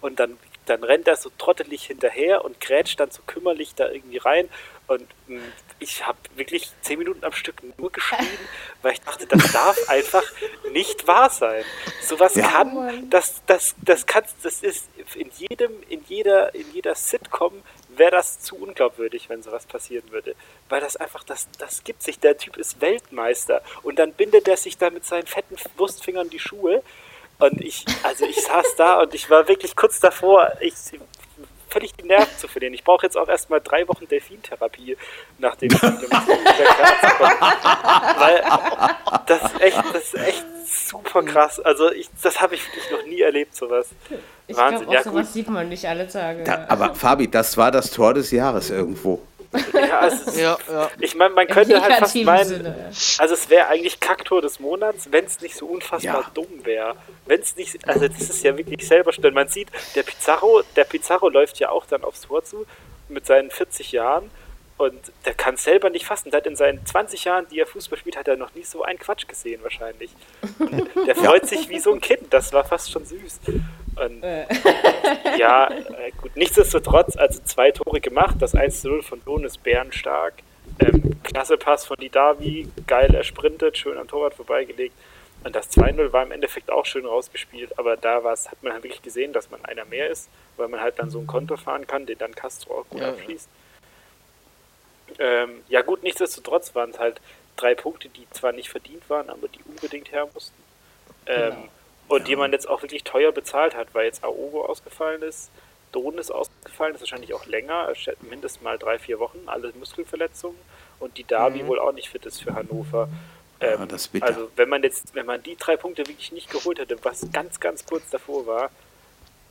und 0.00 0.20
dann, 0.20 0.38
dann 0.66 0.84
rennt 0.84 1.08
er 1.08 1.16
so 1.16 1.30
trottelig 1.38 1.84
hinterher 1.84 2.44
und 2.44 2.60
grätscht 2.60 3.00
dann 3.00 3.10
so 3.10 3.22
kümmerlich 3.26 3.74
da 3.74 3.90
irgendwie 3.90 4.18
rein 4.18 4.48
und 4.88 5.06
hm, 5.26 5.42
ich 5.78 6.06
habe 6.06 6.18
wirklich 6.34 6.70
zehn 6.80 6.98
Minuten 6.98 7.24
am 7.24 7.32
Stück 7.32 7.62
nur 7.78 7.92
geschrien, 7.92 8.26
weil 8.82 8.94
ich 8.94 9.00
dachte, 9.02 9.26
das 9.26 9.52
darf 9.52 9.88
einfach 9.88 10.24
nicht 10.72 11.06
wahr 11.06 11.30
sein. 11.30 11.62
Sowas 12.02 12.34
ja. 12.34 12.48
kann, 12.48 13.08
das, 13.10 13.42
das, 13.46 13.76
das 13.82 14.06
kann, 14.06 14.24
das 14.42 14.62
ist 14.62 14.88
in 15.14 15.30
jedem, 15.36 15.82
in 15.88 16.02
jeder, 16.08 16.54
in 16.54 16.72
jeder 16.72 16.94
Sitcom 16.94 17.62
wäre 17.88 18.12
das 18.12 18.40
zu 18.40 18.56
unglaubwürdig, 18.56 19.28
wenn 19.28 19.42
sowas 19.42 19.66
passieren 19.66 20.10
würde. 20.10 20.34
Weil 20.68 20.80
das 20.80 20.96
einfach, 20.96 21.22
das, 21.24 21.48
das 21.58 21.84
gibt 21.84 22.02
sich. 22.02 22.18
Der 22.18 22.38
Typ 22.38 22.56
ist 22.56 22.80
Weltmeister 22.80 23.62
und 23.82 23.98
dann 23.98 24.12
bindet 24.12 24.48
er 24.48 24.56
sich 24.56 24.78
da 24.78 24.90
mit 24.90 25.04
seinen 25.04 25.26
fetten 25.26 25.56
Wurstfingern 25.76 26.30
die 26.30 26.38
Schuhe. 26.38 26.82
Und 27.38 27.60
ich, 27.60 27.84
also 28.02 28.24
ich 28.24 28.40
saß 28.40 28.74
da 28.76 29.00
und 29.00 29.14
ich 29.14 29.30
war 29.30 29.46
wirklich 29.46 29.76
kurz 29.76 30.00
davor, 30.00 30.52
ich 30.60 30.74
völlig 31.68 31.94
die 31.94 32.06
Nerven 32.06 32.36
zu 32.36 32.48
verlieren. 32.48 32.74
Ich 32.74 32.84
brauche 32.84 33.06
jetzt 33.06 33.16
auch 33.16 33.28
erstmal 33.28 33.60
drei 33.60 33.86
Wochen 33.88 34.06
Delfintherapie 34.08 34.96
nach 35.38 35.56
dem 35.56 35.70
Spiel, 35.70 35.88
um 35.90 36.00
wieder 36.00 36.18
klar 36.18 38.14
Weil 38.18 38.42
das 39.26 39.52
ist 39.52 39.60
echt, 39.60 39.84
das 39.92 40.02
ist 40.02 40.14
echt 40.14 40.44
super 40.66 41.22
krass. 41.22 41.60
Also 41.60 41.90
ich, 41.92 42.08
das 42.22 42.40
habe 42.40 42.54
ich 42.54 42.66
wirklich 42.66 42.90
noch 42.90 43.04
nie 43.06 43.20
erlebt, 43.20 43.54
sowas. 43.54 43.88
Ich 44.46 44.56
Wahnsinn. 44.56 44.88
Glaub, 44.88 44.88
auch 44.88 44.94
ja, 44.94 45.02
sowas 45.02 45.26
gut. 45.26 45.34
sieht 45.34 45.48
man 45.48 45.68
nicht 45.68 45.86
alle 45.86 46.08
Tage. 46.08 46.44
Da, 46.44 46.66
aber 46.68 46.94
Fabi, 46.94 47.30
das 47.30 47.56
war 47.56 47.70
das 47.70 47.90
Tor 47.90 48.14
des 48.14 48.30
Jahres 48.30 48.70
irgendwo. 48.70 49.20
Ja, 49.72 50.00
also 50.00 50.38
ja, 50.38 50.58
ja. 50.70 50.90
ich 51.00 51.14
meine, 51.14 51.34
man 51.34 51.46
könnte 51.46 51.80
halt 51.80 51.94
fast 51.94 52.16
meinen, 52.16 52.48
Sinne, 52.48 52.92
also 53.18 53.34
es 53.34 53.48
wäre 53.48 53.68
eigentlich 53.68 54.00
Kaktor 54.00 54.42
des 54.42 54.60
Monats, 54.60 55.10
wenn 55.10 55.24
es 55.24 55.40
nicht 55.40 55.56
so 55.56 55.66
unfassbar 55.66 56.22
ja. 56.22 56.30
dumm 56.34 56.64
wäre. 56.64 56.94
Wenn 57.26 57.40
es 57.40 57.56
nicht, 57.56 57.86
also 57.88 58.08
das 58.08 58.20
ist 58.20 58.42
ja 58.44 58.56
wirklich 58.56 58.86
selber 58.86 59.12
stellen. 59.12 59.34
Man 59.34 59.48
sieht, 59.48 59.68
der 59.94 60.02
Pizarro, 60.02 60.62
der 60.76 60.84
Pizarro 60.84 61.28
läuft 61.28 61.58
ja 61.58 61.70
auch 61.70 61.86
dann 61.86 62.04
aufs 62.04 62.22
Tor 62.22 62.44
zu 62.44 62.66
mit 63.08 63.26
seinen 63.26 63.50
40 63.50 63.92
Jahren 63.92 64.30
und 64.78 65.12
der 65.26 65.34
kann 65.34 65.54
es 65.54 65.64
selber 65.64 65.90
nicht 65.90 66.06
fassen. 66.06 66.30
Seit 66.30 66.46
in 66.46 66.54
seinen 66.54 66.86
20 66.86 67.24
Jahren, 67.24 67.46
die 67.50 67.58
er 67.58 67.66
Fußball 67.66 67.98
spielt, 67.98 68.16
hat 68.16 68.28
er 68.28 68.36
noch 68.36 68.54
nie 68.54 68.62
so 68.62 68.84
einen 68.84 68.98
Quatsch 68.98 69.26
gesehen, 69.26 69.60
wahrscheinlich. 69.62 70.10
Und 70.60 70.88
der 71.06 71.16
freut 71.16 71.42
ja. 71.42 71.48
sich 71.48 71.68
wie 71.68 71.80
so 71.80 71.92
ein 71.92 72.00
Kind. 72.00 72.32
Das 72.32 72.52
war 72.52 72.64
fast 72.64 72.92
schon 72.92 73.04
süß. 73.04 73.40
Und 73.96 74.22
äh. 74.22 74.46
ja, 75.38 75.68
äh, 75.68 76.12
gut, 76.22 76.36
nichtsdestotrotz, 76.36 77.16
also 77.16 77.40
zwei 77.44 77.72
Tore 77.72 78.00
gemacht. 78.00 78.36
Das 78.38 78.54
1-0 78.54 79.02
von 79.02 79.20
Lohn 79.26 79.44
ist 79.44 79.62
bärenstark. 79.64 80.34
Ähm, 80.78 81.16
klasse 81.24 81.56
Pass 81.56 81.84
von 81.84 81.96
Didavi, 81.96 82.68
geil 82.86 83.12
ersprintet, 83.12 83.76
schön 83.76 83.98
am 83.98 84.06
Torwart 84.06 84.34
vorbeigelegt. 84.34 84.94
Und 85.42 85.56
das 85.56 85.70
2-0 85.70 86.12
war 86.12 86.22
im 86.22 86.30
Endeffekt 86.30 86.70
auch 86.70 86.86
schön 86.86 87.06
rausgespielt, 87.06 87.78
aber 87.78 87.96
da 87.96 88.22
hat 88.22 88.62
man 88.62 88.72
halt 88.72 88.84
wirklich 88.84 89.02
gesehen, 89.02 89.32
dass 89.32 89.50
man 89.50 89.64
einer 89.64 89.84
mehr 89.84 90.08
ist, 90.08 90.28
weil 90.56 90.68
man 90.68 90.80
halt 90.80 90.98
dann 90.98 91.10
so 91.10 91.18
ein 91.18 91.26
Konto 91.26 91.56
fahren 91.56 91.86
kann, 91.86 92.06
den 92.06 92.18
dann 92.18 92.34
Castro 92.34 92.80
auch 92.80 92.88
gut 92.88 93.00
ja, 93.00 93.10
abschließt. 93.10 93.48
Ähm, 95.18 95.62
ja 95.68 95.82
gut, 95.82 96.02
nichtsdestotrotz 96.02 96.74
waren 96.74 96.90
es 96.90 96.98
halt 96.98 97.20
drei 97.56 97.74
Punkte, 97.74 98.08
die 98.08 98.28
zwar 98.30 98.52
nicht 98.52 98.68
verdient 98.68 99.08
waren, 99.10 99.30
aber 99.30 99.48
die 99.48 99.60
unbedingt 99.64 100.12
her 100.12 100.28
mussten. 100.32 100.56
Ähm, 101.26 101.50
genau. 101.50 101.68
Und 102.08 102.20
ja. 102.20 102.24
die 102.24 102.36
man 102.36 102.52
jetzt 102.52 102.68
auch 102.68 102.82
wirklich 102.82 103.04
teuer 103.04 103.32
bezahlt 103.32 103.76
hat, 103.76 103.88
weil 103.94 104.06
jetzt 104.06 104.24
Aogo 104.24 104.64
ausgefallen 104.64 105.22
ist, 105.22 105.50
Don 105.92 106.18
ist 106.18 106.30
ausgefallen, 106.30 106.94
ist 106.94 107.00
wahrscheinlich 107.00 107.34
auch 107.34 107.46
länger, 107.46 107.92
mindestens 108.22 108.62
mal 108.62 108.78
drei, 108.78 108.98
vier 108.98 109.18
Wochen, 109.18 109.38
alle 109.46 109.72
Muskelverletzungen 109.78 110.58
und 111.00 111.16
die 111.16 111.24
Darby 111.24 111.62
mhm. 111.62 111.68
wohl 111.68 111.78
auch 111.78 111.92
nicht 111.92 112.08
fit 112.08 112.24
ist 112.26 112.42
für 112.42 112.54
Hannover. 112.54 113.08
Ähm, 113.60 113.80
ja, 113.80 113.86
das 113.86 114.08
bitter. 114.08 114.26
Also 114.26 114.50
wenn 114.56 114.68
man 114.68 114.82
jetzt, 114.82 115.14
wenn 115.14 115.26
man 115.26 115.42
die 115.42 115.56
drei 115.56 115.76
Punkte 115.76 116.06
wirklich 116.06 116.32
nicht 116.32 116.50
geholt 116.50 116.78
hätte, 116.78 116.96
was 117.04 117.26
ganz, 117.32 117.58
ganz 117.58 117.84
kurz 117.84 118.08
davor 118.10 118.46
war, 118.46 118.70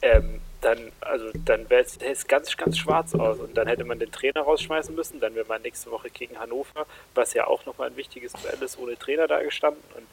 ähm, 0.02 0.42
dann, 0.62 0.92
also 1.02 1.26
dann 1.46 1.70
wäre 1.70 1.84
es 1.84 2.28
ganz, 2.28 2.56
ganz 2.58 2.78
schwarz 2.78 3.14
aus 3.16 3.40
und 3.40 3.56
dann 3.58 3.68
hätte 3.68 3.84
man 3.84 4.00
den 4.00 4.12
Trainer 4.12 4.42
rausschmeißen 4.42 4.94
müssen, 4.96 5.20
dann 5.20 5.36
wäre 5.36 5.48
man 5.48 5.62
nächste 5.62 5.92
Woche 5.92 6.10
gegen 6.10 6.40
Hannover, 6.40 6.86
was 7.16 7.34
ja 7.34 7.48
auch 7.48 7.66
nochmal 7.66 7.90
ein 7.90 7.98
wichtiges 7.98 8.34
Duell 8.34 8.62
ist, 8.62 8.80
ohne 8.80 8.98
Trainer 8.98 9.28
da 9.28 9.42
gestanden 9.42 9.84
und 9.96 10.08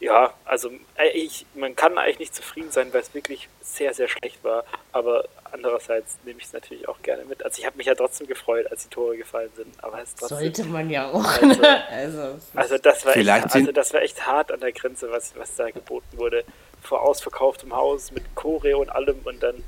ja, 0.00 0.34
also 0.44 0.70
äh, 0.96 1.08
ich, 1.14 1.46
man 1.54 1.76
kann 1.76 1.96
eigentlich 1.96 2.18
nicht 2.18 2.34
zufrieden 2.34 2.70
sein, 2.70 2.92
weil 2.92 3.00
es 3.00 3.14
wirklich 3.14 3.48
sehr, 3.62 3.94
sehr 3.94 4.08
schlecht 4.08 4.42
war. 4.42 4.64
Aber 4.92 5.24
andererseits 5.52 6.18
nehme 6.24 6.38
ich 6.38 6.46
es 6.46 6.52
natürlich 6.52 6.88
auch 6.88 7.00
gerne 7.02 7.24
mit. 7.24 7.44
Also 7.44 7.60
ich 7.60 7.66
habe 7.66 7.76
mich 7.76 7.86
ja 7.86 7.94
trotzdem 7.94 8.26
gefreut, 8.26 8.70
als 8.70 8.82
die 8.84 8.90
Tore 8.90 9.16
gefallen 9.16 9.50
sind. 9.56 9.72
Aber 9.82 10.02
es 10.02 10.14
trotzdem, 10.14 10.38
Sollte 10.38 10.64
man 10.64 10.90
ja 10.90 11.10
auch. 11.10 11.24
Also, 11.24 11.60
ne? 11.60 11.88
also, 11.88 12.38
also, 12.54 12.78
das 12.78 13.06
war 13.06 13.16
echt, 13.16 13.54
also 13.54 13.72
das 13.72 13.94
war 13.94 14.02
echt 14.02 14.26
hart 14.26 14.52
an 14.52 14.60
der 14.60 14.72
Grenze, 14.72 15.10
was, 15.10 15.36
was 15.36 15.54
da 15.56 15.70
geboten 15.70 16.18
wurde. 16.18 16.44
Vor 16.84 17.02
ausverkauftem 17.02 17.74
Haus 17.74 18.12
mit 18.12 18.22
Choreo 18.36 18.80
und 18.80 18.90
allem 18.90 19.18
und 19.24 19.42
dann, 19.42 19.64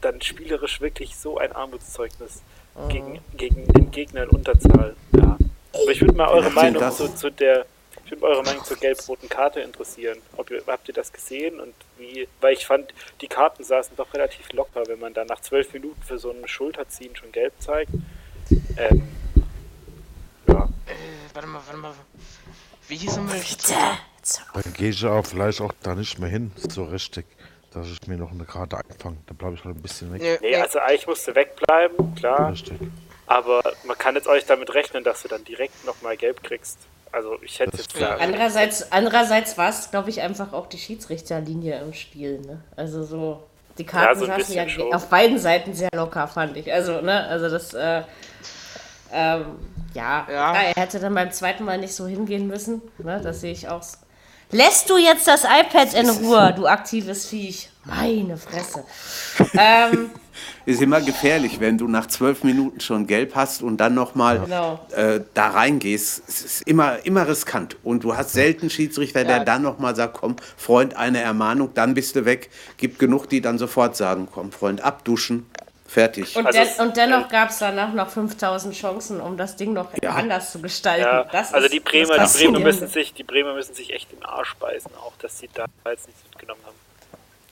dann 0.00 0.22
spielerisch 0.22 0.80
wirklich 0.80 1.16
so 1.16 1.38
ein 1.38 1.52
Armutszeugnis 1.52 2.42
mhm. 2.74 2.88
gegen, 2.88 3.20
gegen 3.36 3.68
den 3.68 3.90
Gegner 3.90 4.22
in 4.22 4.30
Unterzahl. 4.30 4.96
Ja. 5.14 5.36
Aber 5.74 5.90
ich 5.90 6.00
würde 6.00 6.14
mal 6.14 6.28
eure 6.28 6.50
Meinung 6.50 6.90
zu, 6.90 7.14
zu 7.14 7.30
der 7.30 7.66
würde 8.12 8.26
eure 8.26 8.42
Meinung 8.42 8.64
zur 8.64 8.76
gelb-roten 8.76 9.28
Karte 9.28 9.60
interessieren. 9.60 10.18
Ob 10.36 10.50
ihr, 10.50 10.62
habt 10.66 10.88
ihr 10.88 10.94
das 10.94 11.12
gesehen 11.12 11.60
und 11.60 11.74
wie? 11.98 12.28
Weil 12.40 12.54
ich 12.54 12.66
fand, 12.66 12.92
die 13.20 13.28
Karten 13.28 13.64
saßen 13.64 13.96
doch 13.96 14.12
relativ 14.14 14.52
locker, 14.52 14.86
wenn 14.86 15.00
man 15.00 15.14
dann 15.14 15.26
nach 15.26 15.40
zwölf 15.40 15.72
Minuten 15.72 16.02
für 16.02 16.18
so 16.18 16.30
ein 16.30 16.46
Schulterziehen 16.46 17.16
schon 17.16 17.32
gelb 17.32 17.54
zeigt. 17.58 17.90
Ähm, 18.76 19.08
ja. 20.46 20.68
Äh, 20.86 21.34
warte 21.34 21.48
mal, 21.48 21.62
warte 21.66 21.78
mal. 21.78 21.94
Wie 22.88 22.96
hieß 22.96 23.16
er 23.16 23.98
Bitte. 24.22 24.62
Dann 24.62 24.72
gehe 24.74 24.90
ich 24.90 25.04
auch 25.04 25.26
vielleicht 25.26 25.60
auch 25.60 25.72
da 25.82 25.94
nicht 25.94 26.18
mehr 26.18 26.28
hin, 26.28 26.52
so 26.56 26.84
richtig, 26.84 27.26
dass 27.72 27.88
ich 27.88 28.06
mir 28.06 28.16
noch 28.16 28.30
eine 28.30 28.44
Karte 28.44 28.78
einfange. 28.78 29.16
Dann 29.26 29.36
bleibe 29.36 29.54
ich 29.54 29.64
halt 29.64 29.76
ein 29.76 29.82
bisschen 29.82 30.12
weg. 30.12 30.40
Nee, 30.40 30.56
also 30.56 30.78
eigentlich 30.78 31.06
musste 31.06 31.34
wegbleiben, 31.34 32.14
klar. 32.14 32.52
Richtig. 32.52 32.78
Aber 33.26 33.62
man 33.84 33.98
kann 33.98 34.14
jetzt 34.14 34.28
euch 34.28 34.44
damit 34.46 34.72
rechnen, 34.74 35.04
dass 35.04 35.22
du 35.22 35.28
dann 35.28 35.44
direkt 35.44 35.84
nochmal 35.84 36.16
gelb 36.16 36.42
kriegst. 36.42 36.78
Also 37.10 37.38
ich 37.42 37.58
hätte 37.58 37.76
jetzt 37.76 37.94
klar. 37.94 38.18
Andererseits, 38.20 38.90
andererseits 38.90 39.58
war 39.58 39.68
es, 39.68 39.90
glaube 39.90 40.10
ich, 40.10 40.20
einfach 40.22 40.52
auch 40.52 40.66
die 40.66 40.78
Schiedsrichterlinie 40.78 41.80
im 41.80 41.92
Spiel. 41.92 42.40
Ne? 42.40 42.62
Also 42.76 43.04
so, 43.04 43.42
die 43.78 43.84
Karten 43.84 44.08
ja, 44.08 44.14
so 44.14 44.26
saßen 44.26 44.54
ja 44.54 44.68
schon. 44.68 44.94
auf 44.94 45.08
beiden 45.08 45.38
Seiten 45.38 45.74
sehr 45.74 45.90
locker, 45.94 46.26
fand 46.28 46.56
ich. 46.56 46.72
Also, 46.72 47.00
ne, 47.00 47.26
also 47.26 47.50
das, 47.50 47.74
äh, 47.74 48.02
ähm, 49.12 49.58
ja, 49.94 50.26
ja. 50.30 50.54
er 50.54 50.74
hätte 50.74 51.00
dann 51.00 51.14
beim 51.14 51.30
zweiten 51.32 51.64
Mal 51.64 51.78
nicht 51.78 51.94
so 51.94 52.06
hingehen 52.06 52.46
müssen. 52.46 52.80
Ne? 52.98 53.20
Das 53.22 53.42
sehe 53.42 53.52
ich 53.52 53.68
auch. 53.68 53.82
Lässt 54.52 54.90
du 54.90 54.98
jetzt 54.98 55.26
das 55.26 55.44
iPad 55.44 55.94
in 55.94 56.10
Ruhe, 56.10 56.52
du 56.54 56.66
aktives 56.66 57.26
Viech? 57.26 57.70
Meine 57.86 58.36
Fresse. 58.36 58.84
ähm, 59.54 60.10
ist 60.66 60.82
immer 60.82 61.00
gefährlich, 61.00 61.58
wenn 61.58 61.78
du 61.78 61.88
nach 61.88 62.06
zwölf 62.06 62.44
Minuten 62.44 62.78
schon 62.78 63.06
gelb 63.06 63.34
hast 63.34 63.62
und 63.62 63.78
dann 63.78 63.94
nochmal 63.94 64.40
genau. 64.40 64.78
äh, 64.94 65.20
da 65.32 65.48
reingehst. 65.48 66.22
Es 66.28 66.44
ist 66.44 66.62
immer, 66.68 67.04
immer 67.06 67.26
riskant. 67.26 67.76
Und 67.82 68.04
du 68.04 68.14
hast 68.14 68.34
selten 68.34 68.68
Schiedsrichter, 68.68 69.22
ja. 69.22 69.26
der 69.26 69.44
dann 69.44 69.62
nochmal 69.62 69.96
sagt, 69.96 70.18
komm, 70.20 70.36
Freund, 70.58 70.96
eine 70.96 71.22
Ermahnung, 71.22 71.70
dann 71.72 71.94
bist 71.94 72.14
du 72.14 72.26
weg. 72.26 72.50
Gibt 72.76 72.98
genug, 72.98 73.30
die 73.30 73.40
dann 73.40 73.56
sofort 73.56 73.96
sagen, 73.96 74.28
komm, 74.30 74.52
Freund, 74.52 74.82
abduschen. 74.82 75.46
Fertig. 75.92 76.34
Und, 76.36 76.46
also 76.46 76.58
den, 76.58 76.86
und 76.86 76.96
dennoch 76.96 77.28
gab 77.28 77.50
es 77.50 77.58
danach 77.58 77.92
noch 77.92 78.08
5000 78.08 78.74
Chancen, 78.74 79.20
um 79.20 79.36
das 79.36 79.56
Ding 79.56 79.74
noch 79.74 79.90
ja. 80.02 80.12
anders 80.12 80.50
zu 80.50 80.62
gestalten. 80.62 81.02
Ja, 81.02 81.26
also 81.30 81.58
ist, 81.58 81.72
die 81.74 81.80
Bremer, 81.80 82.16
die 82.26 82.38
Bremer 82.38 82.60
müssen 82.60 82.88
sich, 82.88 83.12
die 83.12 83.22
Bremer 83.22 83.52
müssen 83.52 83.74
sich 83.74 83.92
echt 83.92 84.10
den 84.10 84.24
Arsch 84.24 84.54
beißen, 84.54 84.90
auch 84.96 85.12
dass 85.20 85.38
sie 85.38 85.50
da 85.52 85.66
jetzt 85.84 86.06
nichts 86.06 86.22
mitgenommen 86.30 86.62
haben. 86.64 86.76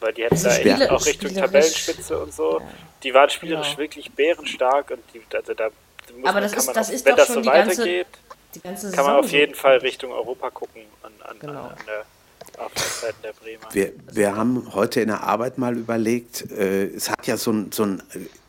Weil 0.01 0.15
die 0.15 0.23
hätten 0.23 0.37
also 0.37 0.49
da 0.49 0.57
echt 0.57 0.91
auch 0.91 1.05
Richtung 1.05 1.35
Tabellenspitze 1.35 2.19
und 2.19 2.33
so. 2.33 2.61
Ja. 2.61 2.67
Die 3.03 3.13
waren 3.13 3.29
spielerisch 3.29 3.67
genau. 3.67 3.79
wirklich 3.79 4.11
bärenstark 4.11 4.91
und 4.91 5.03
die, 5.13 5.21
also 5.37 5.53
da 5.53 5.69
muss 6.17 6.25
Aber 6.25 6.33
man, 6.33 6.43
das 6.43 6.55
ist, 6.55 6.69
das 6.75 6.89
auch, 6.89 6.95
ist 6.95 7.05
wenn 7.05 7.17
das 7.17 7.29
so 7.29 7.45
weitergeht, 7.45 8.07
ganze, 8.55 8.61
ganze 8.63 8.91
kann 8.97 9.05
man 9.05 9.17
auf 9.17 9.31
jeden 9.31 9.55
Fall 9.55 9.77
Richtung 9.79 10.13
Europa 10.13 10.49
gucken 10.49 10.81
an, 11.03 11.13
an, 11.29 11.39
genau. 11.41 11.65
an 11.65 11.77
der 11.87 12.07
auf 13.05 13.15
der 13.23 13.33
Bremer. 13.33 13.69
Wir, 13.73 13.93
wir 14.13 14.37
haben 14.37 14.73
heute 14.75 15.01
in 15.01 15.09
der 15.09 15.23
Arbeit 15.23 15.59
mal 15.59 15.77
überlegt, 15.77 16.51
äh, 16.53 16.87
es 16.87 17.11
hat 17.11 17.27
ja 17.27 17.37
so 17.37 17.53
ein, 17.53 17.73
so 17.73 17.85
ein 17.85 18.03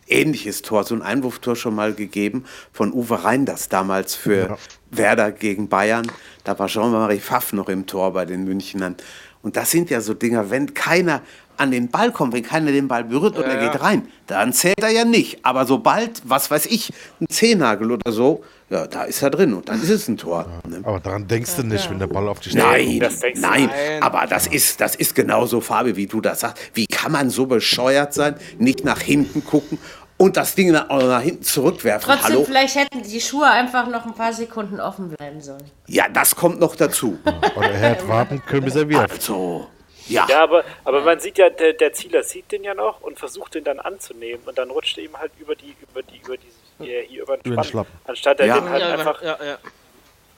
ähnliches 0.07 0.61
Tor, 0.61 0.83
so 0.83 0.95
ein 0.95 1.01
Einwurftor 1.01 1.55
schon 1.55 1.75
mal 1.75 1.93
gegeben 1.93 2.45
von 2.73 2.91
Uwe 2.93 3.23
Reinders 3.23 3.69
damals 3.69 4.15
für 4.15 4.49
ja. 4.49 4.57
Werder 4.91 5.31
gegen 5.31 5.69
Bayern. 5.69 6.11
Da 6.43 6.57
war 6.59 6.67
Jean-Marie 6.67 7.19
Pfaff 7.19 7.53
noch 7.53 7.69
im 7.69 7.87
Tor 7.87 8.13
bei 8.13 8.25
den 8.25 8.43
Münchnern. 8.43 8.97
Und 9.41 9.55
das 9.55 9.71
sind 9.71 9.89
ja 9.89 10.01
so 10.01 10.13
Dinger, 10.13 10.49
wenn 10.49 10.73
keiner 10.73 11.21
an 11.62 11.71
den 11.71 11.89
Ball 11.89 12.12
kommt, 12.12 12.34
wenn 12.34 12.43
keiner 12.43 12.71
den 12.71 12.88
Ball 12.88 13.04
berührt 13.04 13.38
und 13.38 13.43
ja, 13.43 13.52
er 13.52 13.69
geht 13.69 13.82
rein, 13.82 14.08
dann 14.28 14.52
zählt 14.52 14.82
er 14.82 14.89
ja 14.89 15.06
nicht. 15.06 15.45
Aber 15.45 15.65
sobald, 15.65 16.21
was 16.26 16.50
weiß 16.50 16.65
ich, 16.65 16.91
ein 17.19 17.28
Zehennagel 17.30 17.91
oder 17.91 18.12
so, 18.12 18.43
ja, 18.69 18.88
da 18.88 19.04
ist 19.04 19.21
er 19.21 19.30
drin 19.30 19.54
und 19.54 19.69
dann 19.69 19.82
ist 19.82 19.89
es 19.89 20.08
ein 20.08 20.17
Tor. 20.17 20.47
Ja, 20.69 20.78
aber 20.84 21.00
daran 21.00 21.28
denkst 21.28 21.56
du 21.58 21.63
nicht, 21.63 21.89
wenn 21.89 22.00
der 22.00 22.08
Ball 22.08 22.28
auf 22.28 22.39
die 22.39 22.50
Stelle 22.50 22.65
Nein, 22.65 23.00
nein, 23.00 23.69
nein, 23.69 23.69
aber 24.02 24.26
das 24.28 24.47
ist, 24.47 24.82
das 24.82 24.95
ist 24.95 25.13
genauso, 25.13 25.62
Fabi, 25.62 25.95
wie 25.95 26.08
du 26.08 26.19
das 26.19 26.39
sagst. 26.39 26.58
Wie 26.74 26.88
kann 26.88 27.12
man 27.12 27.30
so 27.30 27.45
bescheuert 27.45 28.13
sein, 28.13 28.36
nicht 28.58 28.84
nach 28.84 29.02
hinten 29.02 29.45
gucken 29.45 29.78
und 30.21 30.38
das 30.38 30.56
Ding 30.56 30.71
nach, 30.71 30.88
nach 30.88 31.21
hinten 31.21 31.43
zurückwerfen. 31.43 32.12
Trotzdem, 32.12 32.34
Hallo? 32.34 32.43
vielleicht 32.45 32.76
hätten 32.76 33.02
die 33.02 33.19
Schuhe 33.19 33.47
einfach 33.47 33.88
noch 33.88 34.06
ein 34.06 34.13
paar 34.13 34.32
Sekunden 34.32 34.80
offen 34.80 35.10
bleiben 35.10 35.41
sollen. 35.41 35.63
Ja, 35.88 36.06
das 36.10 36.36
kommt 36.36 36.60
noch 36.60 36.76
dazu. 36.76 37.17
Oder 37.56 37.71
er 37.71 37.80
hätte 37.80 38.08
warten 38.08 38.41
können, 38.45 38.65
bis 38.65 38.76
er 38.76 38.88
wirft. 38.88 39.12
Also, 39.12 39.67
ja. 40.12 40.28
Ja, 40.30 40.43
aber, 40.43 40.63
aber 40.84 41.02
man 41.02 41.19
sieht 41.19 41.38
ja, 41.38 41.50
der, 41.50 41.74
der 41.74 41.93
Zieler 41.93 42.24
sieht 42.24 42.52
den 42.52 42.63
ja 42.63 42.74
noch 42.74 43.02
und 43.02 43.19
versucht 43.19 43.56
den 43.56 43.63
dann 43.63 43.80
anzunehmen 43.80 44.41
und 44.45 44.58
dann 44.58 44.69
rutscht 44.69 44.97
er 44.97 45.06
ihm 45.06 45.17
halt 45.17 45.32
über 45.39 45.56
die, 45.56 45.76
über 45.82 46.04
die, 46.04 46.17
über 46.17 46.38
dieses, 46.38 46.60
hier, 46.80 47.02
hier 47.02 47.24
über 47.24 47.38
den 47.38 47.63
Spann, 47.63 47.86
anstatt 48.06 48.39
er 48.39 48.47
ja. 48.47 48.60
den 48.60 48.69
halt 48.69 48.82
ja, 48.82 48.93
einfach. 48.93 49.21
Ja, 49.21 49.38
ja. 49.43 49.58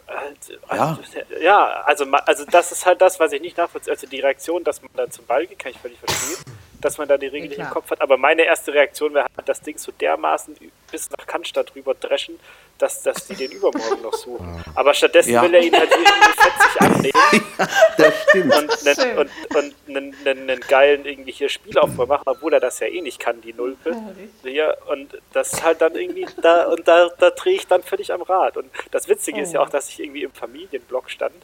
Also, 0.06 0.54
ja. 0.70 0.98
ja, 1.42 1.84
also, 1.86 2.06
also 2.06 2.46
das 2.46 2.72
ist 2.72 2.86
halt 2.86 3.02
das, 3.02 3.20
was 3.20 3.32
ich 3.32 3.42
nicht 3.42 3.58
nachvollziehe. 3.58 3.94
Also 3.94 4.06
die 4.06 4.20
Reaktion, 4.20 4.64
dass 4.64 4.82
man 4.82 4.92
dann 4.96 5.10
zum 5.10 5.26
Ball 5.26 5.48
geht, 5.48 5.58
kann 5.58 5.72
ich 5.72 5.80
völlig 5.80 5.98
verstehen 5.98 6.44
dass 6.84 6.98
man 6.98 7.08
da 7.08 7.18
die 7.18 7.28
Regel 7.28 7.50
nicht 7.50 7.60
im 7.60 7.70
Kopf 7.70 7.92
hat. 7.92 8.02
Aber 8.02 8.18
meine 8.18 8.44
erste 8.44 8.74
Reaktion 8.74 9.14
wäre 9.14 9.26
halt, 9.36 9.50
das 9.50 9.62
Ding 9.62 9.78
so 9.78 9.92
dermaßen 9.92 10.56
bis 10.92 11.10
nach 11.10 11.26
Cannstatt 11.26 11.76
rüber 11.76 11.94
dreschen, 11.94 12.40
dass, 12.78 13.02
dass 13.02 13.28
die 13.28 13.36
den 13.36 13.52
übermorgen 13.52 14.02
noch 14.02 14.14
suchen. 14.14 14.64
Aber 14.76 14.94
stattdessen 14.94 15.34
ja. 15.34 15.42
will 15.42 15.54
er 15.54 15.62
ihn 15.62 15.76
halt 15.76 15.90
irgendwie 15.90 16.12
fetzig 16.42 16.82
annehmen. 16.82 17.14
Ja, 17.56 17.68
das 17.98 18.24
stimmt. 18.24 18.56
Und 18.56 18.88
einen, 18.88 19.18
und, 19.18 19.30
und 19.56 19.76
einen, 19.88 20.16
einen, 20.26 20.50
einen 20.50 20.62
geilen 20.62 21.06
irgendwie 21.06 21.32
hier 21.32 21.50
Spielaufbau 21.50 22.08
machen, 22.08 22.24
obwohl 22.26 22.54
er 22.54 22.60
das 22.60 22.80
ja 22.80 22.88
eh 22.88 23.02
nicht 23.02 23.20
kann, 23.20 23.42
die 23.42 23.54
Nulpe. 23.54 23.96
Ja, 24.44 24.74
und 24.92 25.22
das 25.34 25.54
ist 25.54 25.64
halt 25.64 25.82
dann 25.82 25.96
irgendwie, 25.96 26.26
da 26.42 26.66
und 26.66 26.88
da, 26.88 27.10
da 27.20 27.30
drehe 27.30 27.56
ich 27.56 27.68
dann 27.68 27.84
völlig 27.84 28.12
am 28.12 28.24
Rad. 28.24 28.58
Und 28.58 28.72
das 28.92 29.08
Witzige 29.08 29.40
oh. 29.40 29.44
ist 29.44 29.54
ja 29.54 29.62
auch, 29.62 29.70
dass 29.70 29.90
ich 29.90 30.00
irgendwie 30.00 30.24
im 30.24 30.32
Familienblock 30.32 31.12
stand 31.12 31.36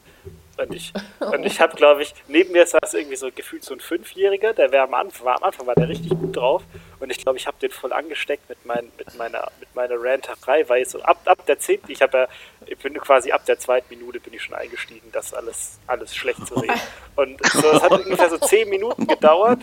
Und 0.60 0.74
ich, 0.74 0.93
und 1.20 1.45
ich 1.45 1.62
habe, 1.62 1.76
glaube 1.76 2.03
ich, 2.03 2.14
neben 2.28 2.51
mir 2.51 2.66
saß 2.66 2.93
irgendwie 2.93 3.16
so 3.16 3.30
gefühlt 3.34 3.64
so 3.64 3.74
ein 3.74 3.80
Fünfjähriger, 3.80 4.53
der 4.53 4.72
war 4.72 4.82
am 4.82 4.93
Anfang, 4.93 5.26
war, 5.26 5.38
am 5.38 5.43
Anfang 5.43 5.68
war 5.68 5.76
der 5.76 5.88
richtig 5.88 6.10
gut 6.10 6.36
drauf. 6.36 6.64
Und 6.99 7.10
ich 7.12 7.18
glaube, 7.20 7.38
ich 7.38 7.47
habe 7.47 7.57
den 7.62 7.72
voll 7.72 7.93
angesteckt 7.93 8.49
mit, 8.49 8.66
mein, 8.66 8.91
mit 8.97 9.18
meiner, 9.18 9.49
mit 9.60 9.74
meiner 9.74 9.95
Ranterei, 9.95 10.68
weil 10.68 10.86
so 10.86 11.01
ab, 11.01 11.22
ab 11.26 11.45
der 11.45 11.60
zehnten, 11.60 11.91
ich 11.91 12.01
habe 12.01 12.18
ja, 12.18 12.28
ich 12.66 12.78
bin 12.78 12.93
quasi 12.95 13.32
ab 13.32 13.45
der 13.45 13.57
zweiten 13.57 13.88
Minute 13.89 14.20
bin 14.20 14.34
ich 14.34 14.43
schon 14.43 14.55
eingestiegen, 14.55 15.10
das 15.12 15.34
alles, 15.34 15.80
alles 15.88 16.16
schlecht 16.16 16.45
zu 16.45 16.55
reden. 16.55 16.80
Und 17.16 17.39
so, 17.45 17.72
es 17.72 17.82
hat 17.82 17.91
ungefähr 17.91 18.30
so 18.30 18.38
zehn 18.38 18.70
Minuten 18.70 19.07
gedauert 19.07 19.60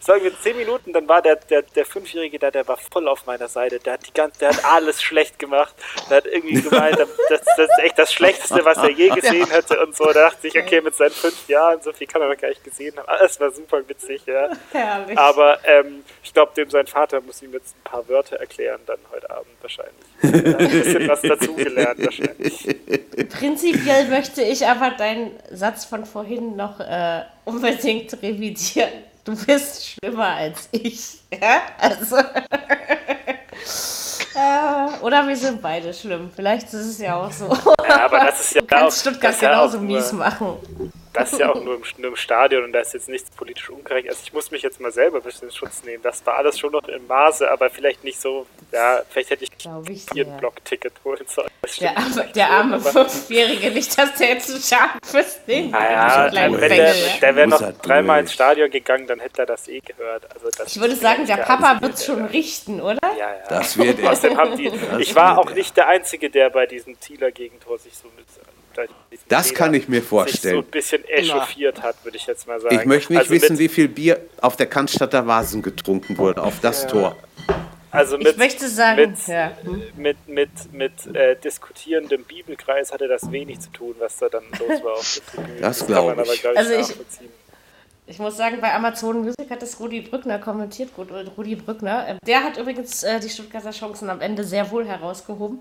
sagen 0.00 0.22
wir 0.24 0.32
zehn 0.40 0.56
Minuten, 0.56 0.92
dann 0.92 1.08
war 1.08 1.22
der, 1.22 1.36
der, 1.36 1.62
der 1.62 1.84
Fünfjährige 1.84 2.38
da, 2.38 2.50
der 2.50 2.66
war 2.68 2.76
voll 2.76 3.08
auf 3.08 3.26
meiner 3.26 3.48
Seite. 3.48 3.78
Der 3.78 3.94
hat 3.94 4.06
die 4.06 4.12
ganze, 4.12 4.40
der 4.40 4.50
hat 4.50 4.64
alles 4.64 5.02
schlecht 5.02 5.38
gemacht. 5.38 5.74
Der 6.08 6.18
hat 6.18 6.26
irgendwie 6.26 6.62
gemeint, 6.68 6.98
das, 6.98 7.08
das 7.28 7.58
ist 7.58 7.78
echt 7.82 7.98
das 7.98 8.12
Schlechteste, 8.12 8.64
was 8.64 8.78
er 8.78 8.90
je 8.90 9.08
gesehen 9.08 9.50
hätte 9.50 9.84
und 9.84 9.96
so. 9.96 10.04
Da 10.06 10.30
dachte 10.30 10.46
ich, 10.46 10.58
okay, 10.58 10.80
mit 10.80 10.94
seinen 10.94 11.10
fünf 11.10 11.48
Jahren, 11.48 11.80
so 11.82 11.92
viel 11.92 12.06
kann 12.06 12.22
er 12.22 12.28
noch 12.28 12.36
gar 12.36 12.48
nicht 12.48 12.64
gesehen 12.64 12.96
haben. 12.96 13.08
Alles 13.08 13.38
war 13.40 13.50
super 13.50 13.86
witzig, 13.88 14.22
ja. 14.26 14.50
Herrlich. 14.72 15.18
Aber 15.18 15.58
ähm, 15.64 16.04
ich 16.22 16.32
glaube, 16.32 16.52
dem 16.56 16.70
sein 16.70 16.86
Vater 16.86 17.20
muss 17.20 17.42
ihm 17.42 17.52
jetzt 17.52 17.76
ein 17.76 17.84
paar 17.84 18.08
Wörter 18.08 18.36
erklären, 18.36 18.80
dann 18.86 18.98
heute 19.12 19.28
Abend 19.30 19.52
wahrscheinlich. 19.60 19.94
ein 20.22 20.70
bisschen 20.70 21.08
was 21.08 21.22
dazugelernt 21.22 22.04
wahrscheinlich. 22.04 22.76
Prinzipiell 23.38 24.08
möchte 24.08 24.42
ich 24.42 24.66
aber 24.66 24.90
deinen 24.90 25.38
Satz 25.50 25.84
von 25.84 26.04
vorhin 26.04 26.56
noch 26.56 26.80
äh, 26.80 27.22
unbedingt 27.44 28.12
revidieren 28.22 29.07
du 29.28 29.36
bist 29.44 29.86
schlimmer 29.86 30.28
als 30.28 30.70
ich. 30.72 31.20
Ja? 31.30 31.60
Also. 31.78 32.16
äh, 34.34 35.02
oder 35.02 35.28
wir 35.28 35.36
sind 35.36 35.60
beide 35.60 35.92
schlimm. 35.92 36.30
Vielleicht 36.34 36.68
ist 36.68 36.74
es 36.74 36.98
ja 36.98 37.16
auch 37.16 37.30
so. 37.30 37.54
Ja, 37.86 38.06
aber 38.06 38.20
das 38.20 38.40
ist 38.40 38.54
ja 38.54 38.62
du 38.62 38.66
kannst 38.66 38.96
auch, 38.96 39.00
Stuttgart 39.00 39.38
genauso 39.38 39.76
ja 39.76 39.82
mies 39.82 40.12
machen 40.12 40.56
das 41.18 41.32
ist 41.32 41.38
ja 41.38 41.50
auch 41.50 41.62
nur 41.62 41.76
im, 41.76 41.82
nur 41.98 42.10
im, 42.10 42.16
Stadion 42.16 42.64
und 42.64 42.72
da 42.72 42.80
ist 42.80 42.94
jetzt 42.94 43.08
nichts 43.08 43.30
politisch 43.30 43.70
unkorrekt. 43.70 44.08
Also 44.08 44.20
ich 44.24 44.32
muss 44.32 44.50
mich 44.50 44.62
jetzt 44.62 44.80
mal 44.80 44.92
selber 44.92 45.18
ein 45.18 45.22
bisschen 45.22 45.48
in 45.48 45.54
Schutz 45.54 45.82
nehmen. 45.84 46.02
Das 46.02 46.24
war 46.26 46.36
alles 46.36 46.58
schon 46.58 46.72
noch 46.72 46.86
im 46.88 47.06
Maße, 47.06 47.50
aber 47.50 47.70
vielleicht 47.70 48.04
nicht 48.04 48.20
so, 48.20 48.46
ja, 48.72 49.02
vielleicht 49.08 49.30
hätte 49.30 49.44
ich, 49.44 49.50
ich 49.88 50.06
hier 50.12 50.26
ein 50.26 50.36
Blockticket 50.38 50.92
holen 51.04 51.24
sollen. 51.26 51.48
Der 51.80 51.96
arme, 51.96 52.28
der 52.34 52.50
arme 52.50 52.80
Fünfjährige, 52.80 53.70
nicht, 53.70 53.98
dass 53.98 54.14
der 54.14 54.30
jetzt 54.30 54.50
ein 54.50 54.60
Schaden 54.60 55.00
fürs 55.04 55.44
Ding 55.44 55.70
naja, 55.70 56.30
wenn 56.32 56.52
der, 56.52 56.68
der, 56.68 56.94
der 57.20 57.36
wäre 57.36 57.48
noch 57.48 57.72
dreimal 57.82 58.20
ins 58.20 58.32
Stadion 58.32 58.70
gegangen, 58.70 59.06
dann 59.06 59.20
hätte 59.20 59.42
er 59.42 59.46
das 59.46 59.68
eh 59.68 59.80
gehört. 59.80 60.26
Also 60.34 60.48
ich 60.66 60.80
würde 60.80 60.96
sagen, 60.96 61.26
der 61.26 61.38
Papa 61.38 61.80
wird 61.80 61.94
es 61.94 62.04
schon 62.04 62.24
richten, 62.26 62.80
oder? 62.80 63.00
Ja, 63.18 63.32
ja. 63.32 63.48
Das 63.48 63.76
wird 63.76 63.98
er. 63.98 64.98
Ich 64.98 65.14
war 65.14 65.38
auch 65.38 65.50
nicht 65.52 65.76
der 65.76 65.88
Einzige, 65.88 66.30
der 66.30 66.50
bei 66.50 66.66
diesem 66.66 66.98
Thieler 67.00 67.30
Gegentor 67.30 67.78
sich 67.78 67.94
so 67.94 68.08
mit 68.16 68.26
das 69.28 69.54
kann 69.54 69.74
ich 69.74 69.88
mir 69.88 70.02
vorstellen. 70.02 70.56
Sich 70.56 70.62
so 70.62 70.66
ein 70.66 70.70
bisschen 70.70 71.04
echauffiert 71.04 71.82
hat, 71.82 72.04
würde 72.04 72.16
ich 72.16 72.26
jetzt 72.26 72.46
mal 72.46 72.60
sagen. 72.60 72.76
Ich 72.76 72.84
möchte 72.84 73.12
nicht 73.12 73.20
also 73.20 73.30
wissen, 73.32 73.58
wie 73.58 73.68
viel 73.68 73.88
Bier 73.88 74.20
auf 74.40 74.56
der 74.56 74.66
Cannstatter 74.66 75.26
Vasen 75.26 75.62
getrunken 75.62 76.18
wurde, 76.18 76.42
auf 76.42 76.60
das 76.60 76.82
ja. 76.82 76.88
Tor. 76.88 77.16
Also 77.90 78.18
mit, 78.18 78.28
ich 78.28 78.36
möchte 78.36 78.68
sagen, 78.68 79.00
mit, 79.00 79.26
ja. 79.26 79.52
mit, 79.96 79.96
mit, 79.96 80.28
mit, 80.28 80.72
mit 80.72 81.16
äh, 81.16 81.36
diskutierendem 81.36 82.24
Bibelkreis 82.24 82.92
hatte 82.92 83.08
das 83.08 83.32
wenig 83.32 83.60
zu 83.60 83.70
tun, 83.70 83.94
was 83.98 84.18
da 84.18 84.28
dann 84.28 84.44
los 84.58 84.84
war 84.84 84.92
auf 84.92 85.14
der 85.14 85.42
Tribüne. 85.42 85.60
Das, 85.60 85.78
das 85.78 85.86
glaube 85.86 86.12
ich. 86.12 86.18
Aber, 86.18 86.36
glaub 86.36 86.52
ich. 86.52 86.58
Also 86.58 86.72
ich, 86.74 87.28
ich 88.06 88.18
muss 88.18 88.36
sagen, 88.36 88.58
bei 88.60 88.74
Amazon 88.74 89.22
Music 89.22 89.50
hat 89.50 89.62
das 89.62 89.80
Rudi 89.80 90.02
Brückner 90.02 90.38
kommentiert. 90.38 90.94
Gut, 90.94 91.08
Rudi 91.36 91.56
Brückner. 91.56 92.06
Ähm, 92.08 92.18
der 92.26 92.44
hat 92.44 92.58
übrigens 92.58 93.02
äh, 93.02 93.20
die 93.20 93.30
Stuttgarter 93.30 93.70
Chancen 93.70 94.10
am 94.10 94.20
Ende 94.20 94.44
sehr 94.44 94.70
wohl 94.70 94.86
herausgehoben. 94.86 95.60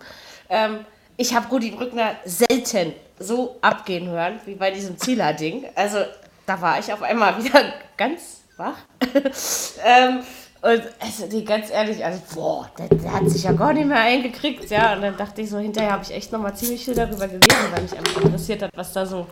Ähm, 0.50 0.86
ich 1.18 1.36
habe 1.36 1.48
Rudi 1.50 1.72
Brückner 1.72 2.16
selten 2.26 2.94
so 3.20 3.58
abgehen 3.62 4.08
hören 4.08 4.40
wie 4.46 4.56
bei 4.56 4.72
diesem 4.72 4.98
Zieler-Ding. 4.98 5.66
Also 5.76 5.98
da 6.46 6.62
war 6.62 6.80
ich 6.80 6.94
auf 6.94 7.02
einmal 7.02 7.44
wieder 7.44 7.74
ganz 7.98 8.44
wach. 8.56 8.78
ähm, 9.86 10.20
und 10.60 10.82
also, 11.00 11.28
die, 11.28 11.46
ganz 11.46 11.70
ehrlich, 11.70 12.04
also, 12.04 12.20
boah, 12.34 12.70
der, 12.78 12.88
der, 12.88 13.14
hat 13.14 13.30
sich 13.30 13.44
ja 13.44 13.52
gar 13.52 13.74
nicht 13.74 13.86
mehr 13.86 14.00
eingekriegt, 14.00 14.70
ja. 14.72 14.94
Und 14.94 15.04
dann 15.04 15.16
dachte 15.16 15.42
ich 15.42 15.50
so, 15.52 15.60
hinterher 15.60 15.92
habe 15.92 16.04
ich 16.04 16.12
echt 16.12 16.32
nochmal 16.32 16.56
ziemlich 16.56 16.84
viel 16.84 16.96
darüber 16.96 17.28
gelesen, 17.28 17.72
weil 17.72 17.84
mich 17.84 17.96
einfach 17.96 18.22
interessiert 18.24 18.64
hat, 18.64 18.72
was 18.76 18.92
da 18.92 19.06
so 19.06 19.28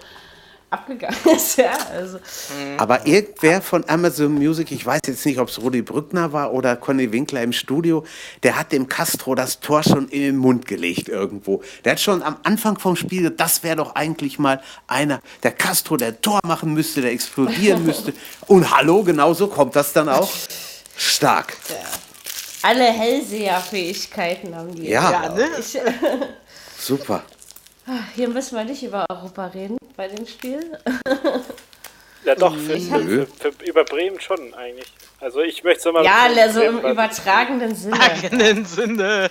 abgegangen 0.75 1.17
ist. 1.35 1.57
Ja, 1.57 1.71
also. 1.91 2.17
Mhm. 2.17 2.79
Aber 2.79 3.07
irgendwer 3.07 3.61
von 3.61 3.83
Amazon 3.87 4.33
Music, 4.33 4.71
ich 4.71 4.85
weiß 4.85 5.01
jetzt 5.07 5.25
nicht, 5.25 5.39
ob 5.39 5.49
es 5.49 5.61
Rudi 5.61 5.81
Brückner 5.81 6.33
war 6.33 6.53
oder 6.53 6.75
Conny 6.75 7.11
Winkler 7.11 7.41
im 7.43 7.53
Studio, 7.53 8.05
der 8.43 8.57
hat 8.57 8.71
dem 8.71 8.87
Castro 8.87 9.35
das 9.35 9.59
Tor 9.59 9.83
schon 9.83 10.07
in 10.09 10.21
den 10.21 10.37
Mund 10.37 10.67
gelegt 10.67 11.09
irgendwo. 11.09 11.61
Der 11.83 11.93
hat 11.93 11.99
schon 11.99 12.21
am 12.21 12.37
Anfang 12.43 12.77
vom 12.77 12.95
Spiel, 12.95 13.29
das 13.29 13.63
wäre 13.63 13.77
doch 13.77 13.95
eigentlich 13.95 14.39
mal 14.39 14.61
einer, 14.87 15.21
der 15.43 15.51
Castro, 15.51 15.97
der 15.97 16.21
Tor 16.21 16.39
machen 16.45 16.73
müsste, 16.73 17.01
der 17.01 17.11
explodieren 17.11 17.83
müsste. 17.85 18.13
Und 18.47 18.75
hallo, 18.75 19.03
genau 19.03 19.33
so 19.33 19.47
kommt 19.47 19.75
das 19.75 19.93
dann 19.93 20.09
auch. 20.09 20.31
Stark. 20.97 21.57
Ja. 21.69 21.75
Alle 22.69 22.85
Hellseherfähigkeiten 22.85 24.55
haben 24.55 24.73
die. 24.73 24.89
Ja, 24.89 25.11
ja 25.11 25.33
ne? 25.33 25.49
Super. 26.79 27.23
Hier 28.15 28.29
müssen 28.29 28.57
wir 28.57 28.63
nicht 28.63 28.83
über 28.83 29.05
Europa 29.09 29.47
reden 29.47 29.77
bei 29.95 30.07
dem 30.07 30.25
Spiel. 30.25 30.77
Ja 32.25 32.33
doch, 32.33 32.55
für, 32.57 32.79
für, 32.79 33.27
für, 33.27 33.65
über 33.65 33.83
Bremen 33.83 34.19
schon 34.19 34.53
eigentlich. 34.55 34.91
Also 35.19 35.41
ich 35.41 35.63
möchte 35.63 35.89
es 35.89 35.93
mal. 35.93 36.03
Ja, 36.03 36.27
also 36.35 36.61
im 36.61 36.79
übertragenen 36.79 37.75
Sinne. 37.75 37.95
Übertragenen 37.95 38.65
Sinne. 38.65 39.29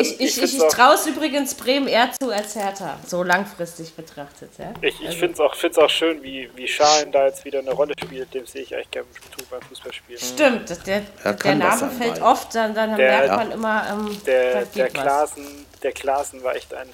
ich, 0.00 0.18
ich, 0.18 0.42
ich, 0.42 0.54
ich 0.54 0.68
traue 0.68 0.94
es 0.94 1.06
übrigens 1.06 1.54
Bremen 1.54 1.86
eher 1.86 2.10
zu 2.12 2.30
als 2.30 2.56
Hertha, 2.56 2.98
so 3.06 3.22
langfristig 3.22 3.92
betrachtet. 3.92 4.50
Ja? 4.58 4.72
Ich, 4.80 4.98
ich 5.00 5.08
also. 5.08 5.18
finde 5.18 5.34
es 5.34 5.40
auch, 5.40 5.82
auch 5.84 5.90
schön, 5.90 6.22
wie, 6.22 6.48
wie 6.54 6.66
Schalen 6.66 7.12
da 7.12 7.26
jetzt 7.26 7.44
wieder 7.44 7.58
eine 7.58 7.72
Rolle 7.72 7.92
spielt. 8.02 8.32
Dem 8.32 8.46
sehe 8.46 8.62
ich 8.62 8.74
eigentlich 8.74 8.90
gerne 8.90 9.08
beim 9.50 9.62
Fußballspielen. 9.62 10.20
Stimmt, 10.20 10.86
der, 10.86 11.02
der 11.34 11.54
Name 11.54 11.90
fällt 11.90 12.22
oft, 12.22 12.54
dann, 12.54 12.74
dann 12.74 12.96
der, 12.96 13.08
merkt 13.08 13.36
man 13.36 13.52
immer. 13.52 13.86
Ähm, 13.90 14.22
der, 14.24 14.64
der, 14.64 14.88
Klasen, 14.88 15.66
der 15.82 15.92
Klasen 15.92 16.42
war 16.42 16.56
echt 16.56 16.72
ein 16.72 16.88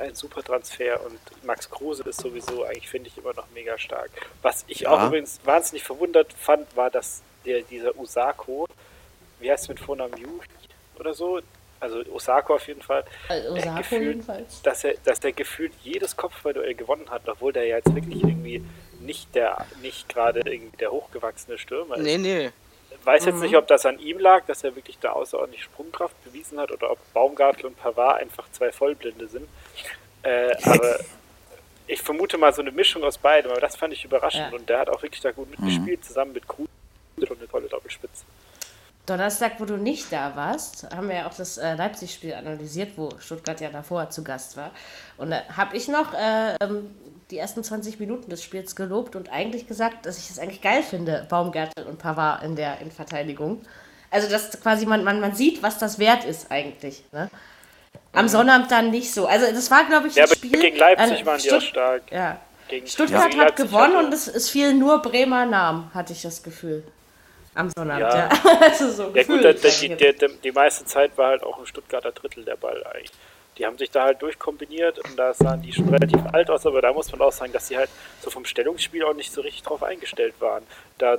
ein 0.00 0.14
super 0.14 0.42
Transfer 0.42 1.00
und 1.04 1.18
Max 1.44 1.68
Kruse 1.70 2.02
ist 2.04 2.20
sowieso 2.20 2.64
eigentlich, 2.64 2.88
finde 2.88 3.08
ich, 3.08 3.18
immer 3.18 3.32
noch 3.34 3.46
mega 3.54 3.78
stark. 3.78 4.10
Was 4.42 4.64
ich 4.68 4.80
ja. 4.80 4.90
auch 4.90 5.06
übrigens 5.06 5.40
wahnsinnig 5.44 5.84
verwundert 5.84 6.32
fand, 6.32 6.76
war, 6.76 6.90
dass 6.90 7.22
der, 7.44 7.62
dieser 7.62 7.96
Usako, 7.98 8.66
wie 9.40 9.50
heißt 9.50 9.64
es 9.64 9.68
mit 9.68 9.80
Vornamen 9.80 10.16
Yuki 10.16 10.48
oder 10.98 11.14
so, 11.14 11.40
also 11.80 12.00
Osako 12.12 12.54
auf 12.54 12.68
jeden 12.68 12.82
Fall, 12.82 13.04
also 13.28 13.54
Osako 13.54 13.78
gefühlt, 13.78 14.02
jedenfalls. 14.02 14.62
Dass 14.62 14.84
er, 14.84 14.94
dass 15.04 15.20
der 15.20 15.32
gefühlt 15.32 15.72
jedes 15.82 16.16
Kopfballduell 16.16 16.74
gewonnen 16.74 17.10
hat, 17.10 17.28
obwohl 17.28 17.52
der 17.52 17.66
ja 17.66 17.76
jetzt 17.76 17.92
wirklich 17.94 18.22
irgendwie 18.22 18.64
nicht 19.00 19.34
der, 19.34 19.66
nicht 19.80 20.08
gerade 20.08 20.40
irgendwie 20.40 20.76
der 20.76 20.92
hochgewachsene 20.92 21.58
Stürmer 21.58 21.96
ist. 21.96 22.02
Nee, 22.02 22.18
nee. 22.18 22.50
Weiß 23.04 23.24
jetzt 23.24 23.36
mhm. 23.36 23.42
nicht, 23.42 23.56
ob 23.56 23.66
das 23.66 23.84
an 23.84 23.98
ihm 23.98 24.18
lag, 24.18 24.44
dass 24.46 24.62
er 24.62 24.76
wirklich 24.76 24.98
da 24.98 25.12
außerordentlich 25.12 25.64
Sprungkraft 25.64 26.14
bewiesen 26.24 26.58
hat 26.60 26.70
oder 26.70 26.90
ob 26.90 26.98
Baumgartel 27.12 27.66
und 27.66 27.76
Pavard 27.76 28.20
einfach 28.20 28.50
zwei 28.52 28.70
Vollblinde 28.70 29.26
sind. 29.28 29.48
Äh, 30.22 30.54
aber 30.62 30.98
ich 31.86 32.00
vermute 32.00 32.38
mal 32.38 32.52
so 32.52 32.62
eine 32.62 32.70
Mischung 32.70 33.02
aus 33.02 33.18
beidem, 33.18 33.50
aber 33.50 33.60
das 33.60 33.76
fand 33.76 33.92
ich 33.92 34.04
überraschend 34.04 34.52
ja. 34.52 34.58
und 34.58 34.68
der 34.68 34.78
hat 34.78 34.88
auch 34.88 35.02
wirklich 35.02 35.20
da 35.20 35.32
gut 35.32 35.50
mitgespielt, 35.50 36.00
mhm. 36.00 36.04
zusammen 36.04 36.32
mit 36.32 36.46
Kruse 36.46 36.68
und 37.18 37.38
eine 37.38 37.48
tolle 37.48 37.68
Doppelspitze. 37.68 38.24
Donnerstag, 39.04 39.58
wo 39.58 39.64
du 39.64 39.76
nicht 39.76 40.12
da 40.12 40.36
warst, 40.36 40.88
haben 40.94 41.08
wir 41.08 41.16
ja 41.16 41.26
auch 41.26 41.34
das 41.34 41.58
äh, 41.58 41.74
Leipzig-Spiel 41.74 42.34
analysiert, 42.34 42.92
wo 42.96 43.10
Stuttgart 43.18 43.60
ja 43.60 43.70
davor 43.70 44.10
zu 44.10 44.22
Gast 44.22 44.56
war. 44.56 44.70
Und 45.18 45.30
da 45.30 45.42
habe 45.56 45.76
ich 45.76 45.88
noch 45.88 46.14
äh, 46.14 46.54
ähm, 46.60 46.94
die 47.32 47.38
ersten 47.38 47.64
20 47.64 47.98
Minuten 47.98 48.30
des 48.30 48.44
Spiels 48.44 48.76
gelobt 48.76 49.16
und 49.16 49.32
eigentlich 49.32 49.66
gesagt, 49.66 50.06
dass 50.06 50.18
ich 50.18 50.30
es 50.30 50.38
eigentlich 50.38 50.60
geil 50.60 50.82
finde, 50.82 51.26
Baumgärtel 51.28 51.84
und 51.86 51.98
Pavard 51.98 52.44
in 52.44 52.54
der 52.54 52.80
Innenverteidigung. 52.80 53.62
Also, 54.10 54.28
dass 54.28 54.60
quasi 54.60 54.84
man, 54.84 55.02
man, 55.02 55.20
man 55.20 55.34
sieht, 55.34 55.62
was 55.62 55.78
das 55.78 55.98
wert 55.98 56.24
ist 56.24 56.50
eigentlich. 56.50 57.02
Ne? 57.12 57.30
Am 58.12 58.28
Sonnabend 58.28 58.70
dann 58.70 58.90
nicht 58.90 59.12
so. 59.12 59.26
Also 59.26 59.46
das 59.46 59.70
war, 59.70 59.84
glaube 59.84 60.08
ich, 60.08 60.14
ja, 60.14 60.24
ein 60.24 60.30
Spiel. 60.30 60.60
Gegen 60.60 60.76
Leipzig 60.76 61.22
äh, 61.22 61.26
waren 61.26 61.38
die 61.38 61.46
Stutt 61.48 61.58
auch 61.58 61.66
stark. 61.66 62.02
Ja. 62.12 62.38
Gegen 62.68 62.86
Stuttgart 62.86 63.34
ja. 63.34 63.40
hat 63.46 63.56
gewonnen 63.56 63.96
und 63.96 64.12
es, 64.12 64.28
es 64.28 64.50
fiel 64.50 64.74
nur 64.74 65.00
Bremer 65.00 65.46
Namen, 65.46 65.90
hatte 65.94 66.12
ich 66.12 66.22
das 66.22 66.42
Gefühl. 66.42 66.84
Am 67.54 67.70
Sonnabend, 67.70 68.14
ja. 68.14 68.28
ja. 68.28 68.60
also 68.60 68.90
so 68.90 69.10
ja 69.14 69.22
gut, 69.24 69.42
der, 69.42 69.54
die, 69.54 69.88
der, 69.96 70.28
die 70.28 70.52
meiste 70.52 70.84
Zeit 70.84 71.16
war 71.18 71.28
halt 71.30 71.42
auch 71.42 71.58
ein 71.58 71.66
Stuttgarter 71.66 72.12
Drittel 72.12 72.44
der 72.44 72.56
Ball 72.56 72.84
eigentlich. 72.86 73.12
Die 73.58 73.66
haben 73.66 73.76
sich 73.76 73.90
da 73.90 74.04
halt 74.04 74.22
durchkombiniert 74.22 74.98
und 74.98 75.18
da 75.18 75.34
sahen 75.34 75.60
die 75.62 75.72
schon 75.72 75.88
relativ 75.88 76.20
alt 76.32 76.48
aus, 76.50 76.64
aber 76.64 76.80
da 76.80 76.92
muss 76.92 77.12
man 77.12 77.20
auch 77.20 77.32
sagen, 77.32 77.52
dass 77.52 77.68
sie 77.68 77.76
halt 77.76 77.90
so 78.20 78.30
vom 78.30 78.46
Stellungsspiel 78.46 79.04
auch 79.04 79.14
nicht 79.14 79.32
so 79.32 79.42
richtig 79.42 79.62
drauf 79.62 79.82
eingestellt 79.82 80.34
waren. 80.40 80.62
Da 80.96 81.18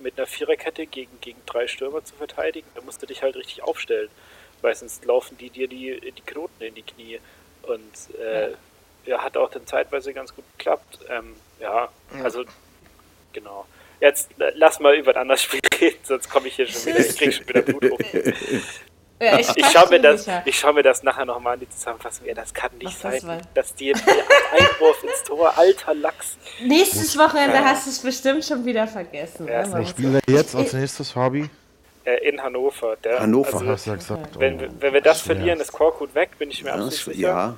mit 0.00 0.18
einer 0.18 0.26
Viererkette 0.26 0.86
gegen, 0.86 1.20
gegen 1.20 1.40
drei 1.46 1.68
Stürmer 1.68 2.04
zu 2.04 2.14
verteidigen, 2.16 2.66
da 2.74 2.80
musst 2.82 3.00
du 3.02 3.06
dich 3.06 3.22
halt 3.22 3.36
richtig 3.36 3.62
aufstellen 3.62 4.10
weil 4.62 4.74
sonst 4.74 5.04
laufen 5.04 5.36
die 5.38 5.50
dir 5.50 5.68
die, 5.68 6.00
die 6.00 6.22
Knoten 6.22 6.62
in 6.62 6.74
die 6.74 6.82
Knie. 6.82 7.20
Und 7.62 8.14
äh, 8.18 8.50
ja. 9.08 9.22
hat 9.22 9.36
auch 9.36 9.50
dann 9.50 9.66
zeitweise 9.66 10.12
ganz 10.12 10.34
gut 10.34 10.44
geklappt. 10.56 10.98
Ähm, 11.08 11.34
ja, 11.60 11.88
also 12.22 12.44
genau. 13.32 13.66
Jetzt 14.00 14.30
lass 14.54 14.80
mal 14.80 14.94
über 14.94 15.12
ein 15.12 15.18
anderes 15.22 15.42
Spiel 15.42 15.60
reden, 15.80 15.98
sonst 16.02 16.30
komme 16.30 16.48
ich 16.48 16.56
hier 16.56 16.66
schon 16.66 16.86
wieder, 16.86 17.00
ich 17.00 17.16
krieg 17.16 17.34
schon 17.34 17.48
wieder 17.48 17.62
Blut 17.62 17.90
hoch. 17.90 17.98
Ja, 19.22 19.38
ich, 19.38 19.54
ich 19.54 19.66
schaue 19.66 19.90
mir, 19.90 20.00
das, 20.00 20.26
schau 20.50 20.72
mir 20.72 20.82
das 20.82 21.02
nachher 21.02 21.26
nochmal 21.26 21.54
an, 21.54 21.60
die 21.60 21.68
Zusammenfassung. 21.68 22.26
Ja, 22.26 22.32
das 22.32 22.54
kann 22.54 22.70
nicht 22.78 22.96
Ach, 22.96 23.12
sein, 23.12 23.20
das 23.54 23.68
dass 23.68 23.74
die 23.74 23.92
Einwurf 23.92 25.04
ins 25.04 25.22
Tor, 25.24 25.52
alter 25.58 25.94
Lachs. 25.94 26.38
Nächstes 26.62 27.18
Wochenende 27.18 27.56
ja. 27.56 27.64
hast 27.64 27.86
du 27.86 27.90
es 27.90 27.98
bestimmt 27.98 28.44
schon 28.44 28.64
wieder 28.64 28.86
vergessen. 28.86 29.46
Ja, 29.46 29.70
Wo 29.78 29.84
spielen 29.84 30.14
wir 30.14 30.34
jetzt 30.34 30.54
als 30.54 30.72
nächstes, 30.72 31.10
Fabi? 31.10 31.50
Äh, 32.04 32.28
in 32.28 32.42
Hannover. 32.42 32.96
Der, 33.04 33.20
Hannover, 33.20 33.58
also, 33.58 33.72
hast 33.72 33.86
du 33.86 33.94
gesagt. 33.94 34.40
Wenn, 34.40 34.80
wenn 34.80 34.94
wir 34.94 35.02
das 35.02 35.20
verlieren, 35.20 35.60
ist 35.60 35.72
Korkut 35.72 36.14
weg, 36.14 36.30
bin 36.38 36.50
ich 36.50 36.64
mir 36.64 36.72
absolut 36.72 36.92
sicher. 36.94 37.18
Ja. 37.18 37.56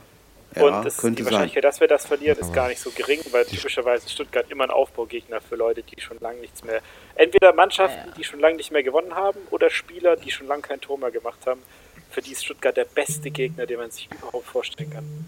Ja, 0.54 0.62
und 0.64 0.84
das, 0.84 0.96
die 0.98 1.24
Wahrscheinlichkeit, 1.24 1.62
sein. 1.62 1.70
dass 1.70 1.80
wir 1.80 1.88
das 1.88 2.06
verlieren, 2.06 2.38
ist 2.38 2.52
gar 2.52 2.68
nicht 2.68 2.80
so 2.80 2.90
gering, 2.90 3.20
weil 3.30 3.46
typischerweise 3.46 4.08
Stuttgart 4.08 4.50
immer 4.50 4.64
ein 4.64 4.70
Aufbaugegner 4.70 5.40
für 5.40 5.56
Leute, 5.56 5.82
die 5.82 5.98
schon 6.00 6.18
lange 6.20 6.40
nichts 6.40 6.62
mehr. 6.62 6.82
Entweder 7.14 7.52
Mannschaften, 7.52 8.08
ja. 8.08 8.14
die 8.16 8.24
schon 8.24 8.40
lange 8.40 8.56
nicht 8.56 8.72
mehr 8.72 8.82
gewonnen 8.82 9.14
haben, 9.14 9.38
oder 9.50 9.70
Spieler, 9.70 10.16
die 10.16 10.30
schon 10.30 10.46
lange 10.46 10.62
kein 10.62 10.80
Tor 10.80 10.98
mehr 10.98 11.10
gemacht 11.10 11.38
haben. 11.46 11.62
Für 12.10 12.22
die 12.22 12.32
ist 12.32 12.44
Stuttgart 12.44 12.76
der 12.76 12.84
beste 12.84 13.30
Gegner, 13.30 13.66
den 13.66 13.78
man 13.78 13.90
sich 13.90 14.08
überhaupt 14.10 14.46
vorstellen 14.46 14.90
kann. 14.90 15.24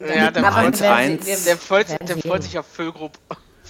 Ja, 0.00 0.30
der, 0.30 0.44
freut, 0.44 0.80
der, 0.80 1.56
freut, 1.56 2.08
der 2.08 2.18
freut 2.18 2.42
sich 2.42 2.58
auf 2.58 2.66
Füllgrupp. 2.66 3.12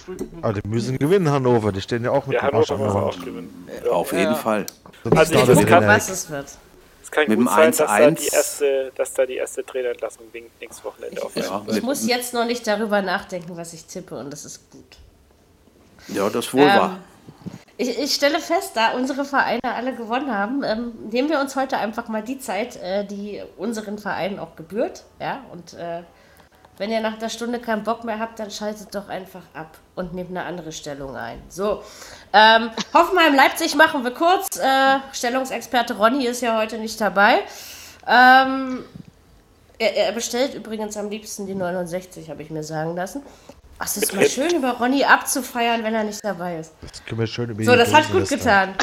Aber 0.41 0.53
die 0.53 0.67
müssen 0.67 0.97
gewinnen, 0.97 1.29
Hannover. 1.29 1.71
Die 1.71 1.81
stehen 1.81 2.03
ja 2.03 2.11
auch 2.11 2.25
mit 2.25 2.35
ja, 2.41 2.49
dem 2.49 2.55
Arsch 2.55 2.71
auch 2.71 3.19
gewinnen. 3.19 3.69
Auf 3.89 4.11
jeden 4.11 4.35
Fall. 4.35 4.65
Also 5.11 5.35
ich 5.35 5.45
gucke, 5.45 5.87
was 5.87 6.09
es 6.09 6.29
wird. 6.29 6.47
Es 7.03 7.11
kann 7.11 7.25
mit 7.27 7.37
gut 7.37 7.49
sein, 7.49 7.71
dass 7.71 7.77
da, 7.77 8.11
die 8.11 8.27
erste, 8.27 8.91
dass 8.95 9.13
da 9.13 9.25
die 9.27 9.35
erste 9.35 9.63
Trainerentlassung 9.63 10.25
winkt 10.31 10.59
nächstes 10.59 10.83
Wochenende 10.83 11.21
auf. 11.23 11.35
Ja, 11.35 11.63
ich 11.67 11.83
muss 11.83 12.07
jetzt 12.07 12.33
noch 12.33 12.45
nicht 12.45 12.65
darüber 12.65 13.03
nachdenken, 13.03 13.55
was 13.55 13.73
ich 13.73 13.85
tippe 13.85 14.17
und 14.17 14.33
das 14.33 14.43
ist 14.43 14.71
gut. 14.71 14.97
Ja, 16.07 16.29
das 16.29 16.51
wohl 16.51 16.61
ähm, 16.61 16.67
war. 16.67 16.99
Ich, 17.77 17.99
ich, 17.99 18.15
stelle 18.15 18.39
fest, 18.39 18.71
da 18.75 18.91
unsere 18.93 19.25
Vereine 19.25 19.61
alle 19.63 19.93
gewonnen 19.93 20.33
haben, 20.33 20.63
ähm, 20.63 20.93
nehmen 21.11 21.29
wir 21.29 21.41
uns 21.41 21.57
heute 21.57 21.77
einfach 21.77 22.07
mal 22.07 22.21
die 22.21 22.39
Zeit, 22.39 22.77
äh, 22.77 23.05
die 23.05 23.43
unseren 23.57 23.97
Vereinen 23.97 24.39
auch 24.39 24.55
gebührt. 24.55 25.03
Ja, 25.19 25.41
und 25.51 25.73
äh, 25.73 26.03
wenn 26.77 26.91
ihr 26.91 27.01
nach 27.01 27.17
der 27.17 27.29
Stunde 27.29 27.59
keinen 27.59 27.83
Bock 27.83 28.03
mehr 28.03 28.19
habt, 28.19 28.39
dann 28.39 28.51
schaltet 28.51 28.93
doch 28.93 29.09
einfach 29.09 29.43
ab 29.53 29.77
und 29.95 30.13
nehmt 30.13 30.29
eine 30.29 30.43
andere 30.43 30.71
Stellung 30.71 31.15
ein. 31.15 31.41
So, 31.49 31.83
ähm, 32.33 32.69
Hoffenheim-Leipzig 32.93 33.75
machen 33.75 34.03
wir 34.03 34.11
kurz. 34.11 34.57
Äh, 34.57 34.99
Stellungsexperte 35.13 35.97
Ronny 35.97 36.25
ist 36.25 36.41
ja 36.41 36.57
heute 36.57 36.77
nicht 36.77 36.99
dabei. 36.99 37.39
Ähm, 38.07 38.85
er, 39.77 39.95
er, 39.95 40.11
bestellt 40.11 40.53
übrigens 40.53 40.95
am 40.97 41.09
liebsten 41.09 41.47
die 41.47 41.55
69, 41.55 42.29
habe 42.29 42.41
ich 42.41 42.49
mir 42.49 42.63
sagen 42.63 42.95
lassen. 42.95 43.23
Ach, 43.77 43.85
es 43.85 43.97
ist 43.97 44.13
mal 44.13 44.27
schön, 44.29 44.55
über 44.55 44.71
Ronny 44.71 45.03
abzufeiern, 45.03 45.83
wenn 45.83 45.93
er 45.93 46.03
nicht 46.03 46.23
dabei 46.23 46.59
ist. 46.59 46.73
Das 46.81 47.03
können 47.03 47.19
wir 47.19 47.27
schön 47.27 47.49
über 47.49 47.63
So, 47.63 47.75
das 47.75 47.93
hat 47.93 48.09
gut 48.11 48.29
getan. 48.29 48.75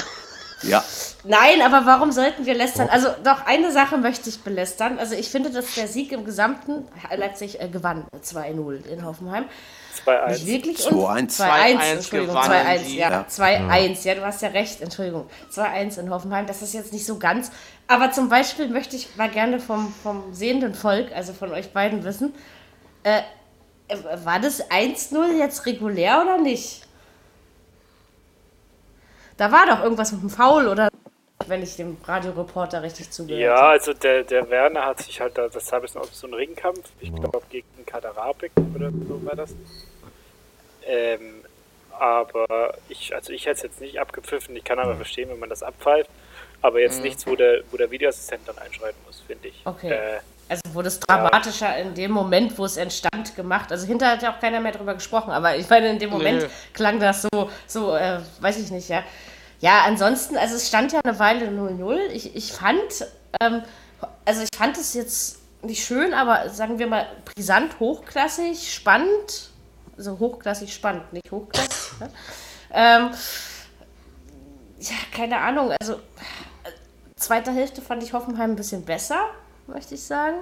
Ja. 0.63 0.85
Nein, 1.25 1.61
aber 1.63 1.87
warum 1.87 2.13
sollten 2.13 2.47
wir 2.47 2.55
lästern? 2.55 2.89
Also 2.89 3.09
doch 3.25 3.47
eine 3.47 3.73
Sache 3.73 3.99
möchte 3.99 4.29
ich 4.29 4.41
belästern. 4.43 4.99
Also 4.99 5.15
ich 5.15 5.29
finde, 5.29 5.51
dass 5.51 5.75
der 5.75 5.89
Sieg 5.89 6.13
im 6.13 6.25
Gesamten 6.25 6.87
Leipzig 7.15 7.61
äh, 7.61 7.69
gewann 7.69 8.05
2-0 8.25 8.85
in 8.87 9.05
Hoffenheim. 9.05 9.45
2-1. 10.07 10.47
Wirklich 10.47 10.79
2-1. 10.79 11.37
2-1, 11.39 11.93
Entschuldigung, 11.93 12.37
2-1, 12.37 12.89
ja. 12.95 13.27
2-1, 13.29 14.07
ja, 14.07 14.15
du 14.15 14.25
hast 14.25 14.43
ja 14.43 14.49
recht, 14.49 14.81
Entschuldigung. 14.81 15.29
2-1 15.53 16.01
in 16.01 16.11
Hoffenheim, 16.11 16.47
das 16.47 16.63
ist 16.63 16.75
jetzt 16.75 16.93
nicht 16.93 17.07
so 17.07 17.19
ganz. 17.19 17.51
Aber 17.89 18.11
zum 18.11 18.29
Beispiel 18.29 18.69
möchte 18.69 18.97
ich 18.97 19.17
mal 19.17 19.29
gerne 19.29 19.61
vom, 19.61 19.93
vom 20.03 20.33
sehenden 20.33 20.75
Volk, 20.75 21.13
also 21.15 21.33
von 21.33 21.53
euch 21.53 21.73
beiden 21.73 22.05
wissen, 22.05 22.35
äh, 23.03 23.21
war 24.25 24.41
das 24.41 24.71
1-0 24.71 25.39
jetzt 25.39 25.67
regulär 25.67 26.23
oder 26.23 26.39
nicht? 26.39 26.83
Da 29.37 29.51
war 29.51 29.67
doch 29.67 29.83
irgendwas 29.83 30.13
mit 30.13 30.23
dem 30.23 30.31
Foul 30.31 30.69
oder 30.69 30.89
wenn 31.49 31.63
ich 31.63 31.77
dem 31.77 31.97
Radioreporter 32.05 32.83
richtig 32.83 33.11
zugehört 33.11 33.43
Ja, 33.43 33.71
also 33.71 33.93
der, 33.93 34.23
der 34.23 34.49
Werner 34.51 34.85
hat 34.85 35.01
sich 35.01 35.21
halt, 35.21 35.37
das 35.39 35.73
habe 35.73 35.87
ich 35.87 35.95
noch 35.95 36.05
so 36.05 36.27
einen 36.27 36.35
Ringkampf, 36.35 36.89
ich 37.01 37.13
glaube 37.13 37.43
gegen 37.51 37.67
Kaderabek 37.85 38.53
oder 38.75 38.91
so 38.91 39.25
war 39.25 39.37
das. 39.37 39.55
Ähm, 40.85 41.45
aber 41.99 42.75
ich, 42.89 43.15
also 43.15 43.33
ich 43.33 43.47
hätte 43.47 43.57
es 43.57 43.63
jetzt 43.63 43.81
nicht 43.81 44.01
abgepfiffen, 44.01 44.57
ich 44.57 44.65
kann 44.65 44.79
aber 44.79 44.97
verstehen, 44.97 45.29
wenn 45.31 45.39
man 45.39 45.51
das 45.51 45.63
abpfeift, 45.63 46.11
aber 46.61 46.81
jetzt 46.81 46.99
mhm. 46.99 47.05
nichts, 47.05 47.27
wo 47.27 47.37
der, 47.37 47.63
wo 47.71 47.77
der 47.77 47.91
Videoassistent 47.91 48.47
dann 48.47 48.59
einschreiten 48.59 48.99
muss, 49.07 49.21
finde 49.21 49.49
ich. 49.49 49.61
Okay. 49.65 49.91
Äh, 49.91 50.21
also 50.49 50.63
wurde 50.73 50.89
es 50.89 51.01
dramatischer 51.01 51.79
ja. 51.79 51.85
in 51.85 51.95
dem 51.95 52.11
Moment, 52.11 52.59
wo 52.59 52.65
es 52.65 52.77
entstand, 52.77 53.35
gemacht. 53.37 53.73
Also 53.73 53.87
hinterher 53.87 54.17
hat 54.17 54.23
ja 54.23 54.35
auch 54.35 54.41
keiner 54.41 54.61
mehr 54.61 54.73
drüber 54.73 54.95
gesprochen, 54.95 55.31
aber 55.31 55.57
ich 55.57 55.69
meine, 55.69 55.91
in 55.91 55.99
dem 55.99 56.11
Moment 56.11 56.43
nee. 56.43 56.49
klang 56.75 57.01
das 57.01 57.23
so, 57.23 57.51
so, 57.67 57.97
äh, 57.97 58.21
weiß 58.41 58.59
ich 58.59 58.71
nicht, 58.71 58.89
ja. 58.89 59.03
Ja, 59.61 59.85
ansonsten, 59.87 60.37
also 60.37 60.57
es 60.57 60.67
stand 60.67 60.93
ja 60.93 61.01
eine 61.05 61.19
Weile 61.19 61.47
0-0. 61.47 62.09
Ich, 62.13 62.35
ich 62.35 62.53
fand, 62.53 63.07
ähm, 63.41 63.63
also 64.25 64.43
ich 64.43 64.49
fand 64.57 64.77
es 64.77 64.93
jetzt 64.95 65.39
nicht 65.63 65.85
schön, 65.85 66.13
aber 66.15 66.51
sagen 66.51 66.79
wir 66.79 66.87
mal 66.87 67.07
brisant, 67.25 67.79
hochklassig, 67.79 68.73
spannend. 68.73 69.51
Also 69.97 70.19
hochklassig 70.19 70.75
spannend, 70.75 71.13
nicht 71.13 71.31
hochklassig. 71.31 72.01
Ne? 72.01 72.11
Ähm, 72.73 73.11
ja, 74.79 74.97
keine 75.15 75.39
Ahnung. 75.39 75.73
Also, 75.81 76.01
zweite 77.17 77.53
Hälfte 77.53 77.83
fand 77.83 78.03
ich 78.03 78.13
Hoffenheim 78.13 78.51
ein 78.51 78.57
bisschen 78.57 78.85
besser, 78.85 79.29
möchte 79.67 79.95
ich 79.95 80.03
sagen. 80.03 80.39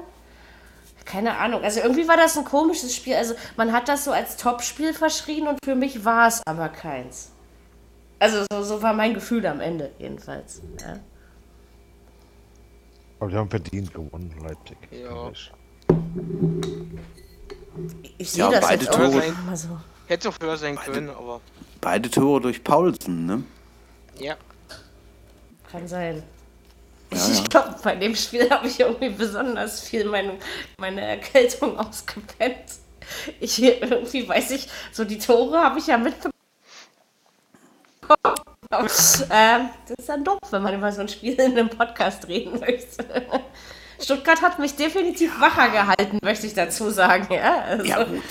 Keine 1.04 1.38
Ahnung. 1.38 1.62
Also 1.62 1.80
irgendwie 1.80 2.06
war 2.06 2.16
das 2.16 2.36
ein 2.36 2.44
komisches 2.44 2.94
Spiel. 2.94 3.14
Also 3.16 3.34
man 3.56 3.72
hat 3.72 3.88
das 3.88 4.04
so 4.04 4.12
als 4.12 4.36
Topspiel 4.36 4.92
verschrien 4.94 5.48
und 5.48 5.58
für 5.64 5.74
mich 5.74 6.04
war 6.04 6.28
es 6.28 6.42
aber 6.46 6.68
keins. 6.68 7.30
Also 8.18 8.44
so, 8.52 8.62
so 8.62 8.82
war 8.82 8.92
mein 8.92 9.14
Gefühl 9.14 9.44
am 9.46 9.60
Ende 9.60 9.90
jedenfalls. 9.98 10.60
Ja. 10.80 11.00
Aber 13.18 13.30
die 13.30 13.36
haben 13.36 13.50
verdient 13.50 13.92
gewonnen, 13.92 14.34
Leipzig. 14.42 14.76
Ja. 14.90 15.30
Ich, 18.18 18.30
sehe 18.30 18.44
ja, 18.44 18.50
das 18.50 18.60
beide 18.60 18.86
Tore 18.86 19.24
immer 19.24 19.56
so. 19.56 19.68
Hätte 20.06 20.28
auch 20.28 20.36
höher 20.40 20.56
sein 20.56 20.76
beide, 20.76 20.92
können, 20.92 21.10
aber. 21.10 21.40
Beide 21.80 22.10
Tore 22.10 22.40
durch 22.40 22.62
Paulsen, 22.62 23.26
ne? 23.26 23.44
Ja. 24.18 24.36
Kann 25.70 25.88
sein. 25.88 26.22
Glaube, 27.50 27.74
bei 27.82 27.96
dem 27.96 28.16
Spiel 28.16 28.48
habe 28.50 28.66
ich 28.66 28.80
irgendwie 28.80 29.10
besonders 29.10 29.80
viel 29.80 30.04
meine, 30.04 30.38
meine 30.78 31.02
Erkältung 31.02 31.78
ausgepennt. 31.78 32.64
Ich 33.40 33.62
irgendwie 33.62 34.28
weiß 34.28 34.52
ich, 34.52 34.68
so 34.92 35.04
die 35.04 35.18
Tore 35.18 35.58
habe 35.58 35.78
ich 35.78 35.88
ja 35.88 35.98
mitbekommen 35.98 36.32
ähm, 39.30 39.70
das 39.88 39.98
ist 39.98 40.08
dann 40.08 40.24
doof, 40.24 40.38
wenn 40.50 40.62
man 40.62 40.74
über 40.74 40.92
so 40.92 41.00
ein 41.00 41.08
Spiel 41.08 41.34
in 41.34 41.52
einem 41.52 41.68
Podcast 41.68 42.28
reden 42.28 42.60
möchte. 42.60 43.04
Stuttgart 44.00 44.40
hat 44.40 44.58
mich 44.58 44.76
definitiv 44.76 45.40
wacher 45.40 45.70
gehalten, 45.70 46.18
möchte 46.22 46.46
ich 46.46 46.54
dazu 46.54 46.90
sagen. 46.90 47.26
Ja, 47.34 47.62
also, 47.62 47.84
ja 47.84 48.04
gut, 48.04 48.22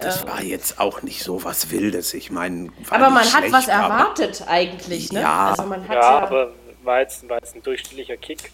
das 0.00 0.22
ähm, 0.22 0.28
war 0.28 0.42
jetzt 0.42 0.78
auch 0.78 1.02
nicht 1.02 1.22
so 1.22 1.42
was 1.42 1.70
Wildes. 1.70 2.14
Ich 2.14 2.30
meine, 2.30 2.70
aber 2.90 3.10
man 3.10 3.24
hat 3.24 3.50
was 3.50 3.66
erwartet 3.66 4.44
eigentlich, 4.46 5.10
ne? 5.10 5.22
Ja, 5.22 5.50
also 5.50 5.64
man 5.64 5.88
hat 5.88 5.94
ja, 5.94 6.00
ja 6.00 6.18
aber 6.20 6.52
war 6.84 7.00
jetzt, 7.00 7.28
war 7.28 7.38
jetzt 7.38 7.56
ein 7.56 7.62
durchschnittlicher 7.62 8.16
Kick. 8.16 8.52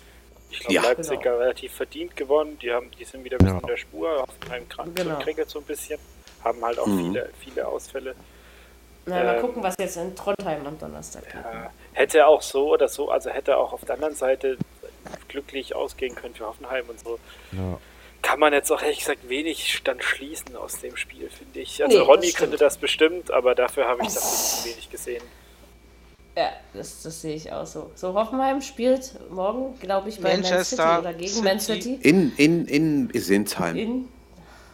Ich 0.54 0.60
glaube, 0.60 0.74
ja, 0.74 0.82
Leipzig 0.82 1.20
genau. 1.20 1.38
relativ 1.38 1.72
verdient 1.72 2.16
gewonnen. 2.16 2.58
Die, 2.60 2.70
haben, 2.70 2.90
die 2.98 3.04
sind 3.04 3.24
wieder 3.24 3.36
ein 3.36 3.44
bisschen 3.44 3.56
ja. 3.56 3.60
in 3.60 3.66
der 3.66 3.76
Spur, 3.76 4.22
auf 4.22 4.50
einem 4.50 4.68
krank 4.68 4.94
genau. 4.94 5.20
so 5.46 5.58
ein 5.58 5.64
bisschen. 5.64 5.98
Haben 6.44 6.64
halt 6.64 6.78
auch 6.78 6.86
mhm. 6.86 7.12
viele, 7.12 7.30
viele 7.40 7.66
Ausfälle. 7.66 8.14
Na, 9.06 9.20
ähm, 9.20 9.26
mal 9.26 9.40
gucken, 9.40 9.62
was 9.62 9.74
jetzt 9.78 9.96
in 9.96 10.14
Trondheim 10.14 10.66
am 10.66 10.78
Donnerstag 10.78 11.24
geht. 11.24 11.34
Ja, 11.34 11.70
hätte 11.92 12.26
auch 12.26 12.40
so 12.40 12.72
oder 12.72 12.88
so, 12.88 13.10
also 13.10 13.30
hätte 13.30 13.56
auch 13.56 13.72
auf 13.72 13.84
der 13.84 13.96
anderen 13.96 14.14
Seite 14.14 14.56
glücklich 15.28 15.74
ausgehen 15.74 16.14
können 16.14 16.34
für 16.34 16.46
Hoffenheim 16.46 16.88
und 16.88 17.00
so. 17.00 17.18
Ja. 17.52 17.78
Kann 18.22 18.38
man 18.38 18.52
jetzt 18.52 18.70
auch 18.70 18.80
ehrlich 18.80 19.00
gesagt 19.00 19.28
wenig 19.28 19.80
dann 19.84 20.00
schließen 20.00 20.56
aus 20.56 20.80
dem 20.80 20.96
Spiel, 20.96 21.28
finde 21.28 21.60
ich. 21.60 21.82
Also 21.82 21.98
nee, 21.98 22.02
Ronny 22.02 22.32
könnte 22.32 22.56
das 22.56 22.78
bestimmt, 22.78 23.30
aber 23.30 23.54
dafür 23.54 23.86
habe 23.86 24.02
ich 24.02 24.14
das 24.14 24.64
ein 24.64 24.70
wenig 24.70 24.90
gesehen. 24.90 25.22
Ja, 26.36 26.50
das, 26.72 27.02
das 27.02 27.20
sehe 27.20 27.36
ich 27.36 27.52
auch 27.52 27.66
so. 27.66 27.90
So, 27.94 28.14
Hoffenheim 28.14 28.60
spielt 28.60 29.12
morgen, 29.30 29.78
glaube 29.78 30.08
ich, 30.08 30.20
bei 30.20 30.36
Manchester 30.36 30.84
Man 30.84 30.94
City 30.94 30.98
oder 30.98 31.12
gegen 31.12 31.32
City. 31.32 31.44
Man 31.44 31.60
City. 31.60 31.98
In, 32.02 32.32
in, 32.36 32.66
in 32.66 33.20
Sinsheim. 33.20 33.76
In, 33.76 33.88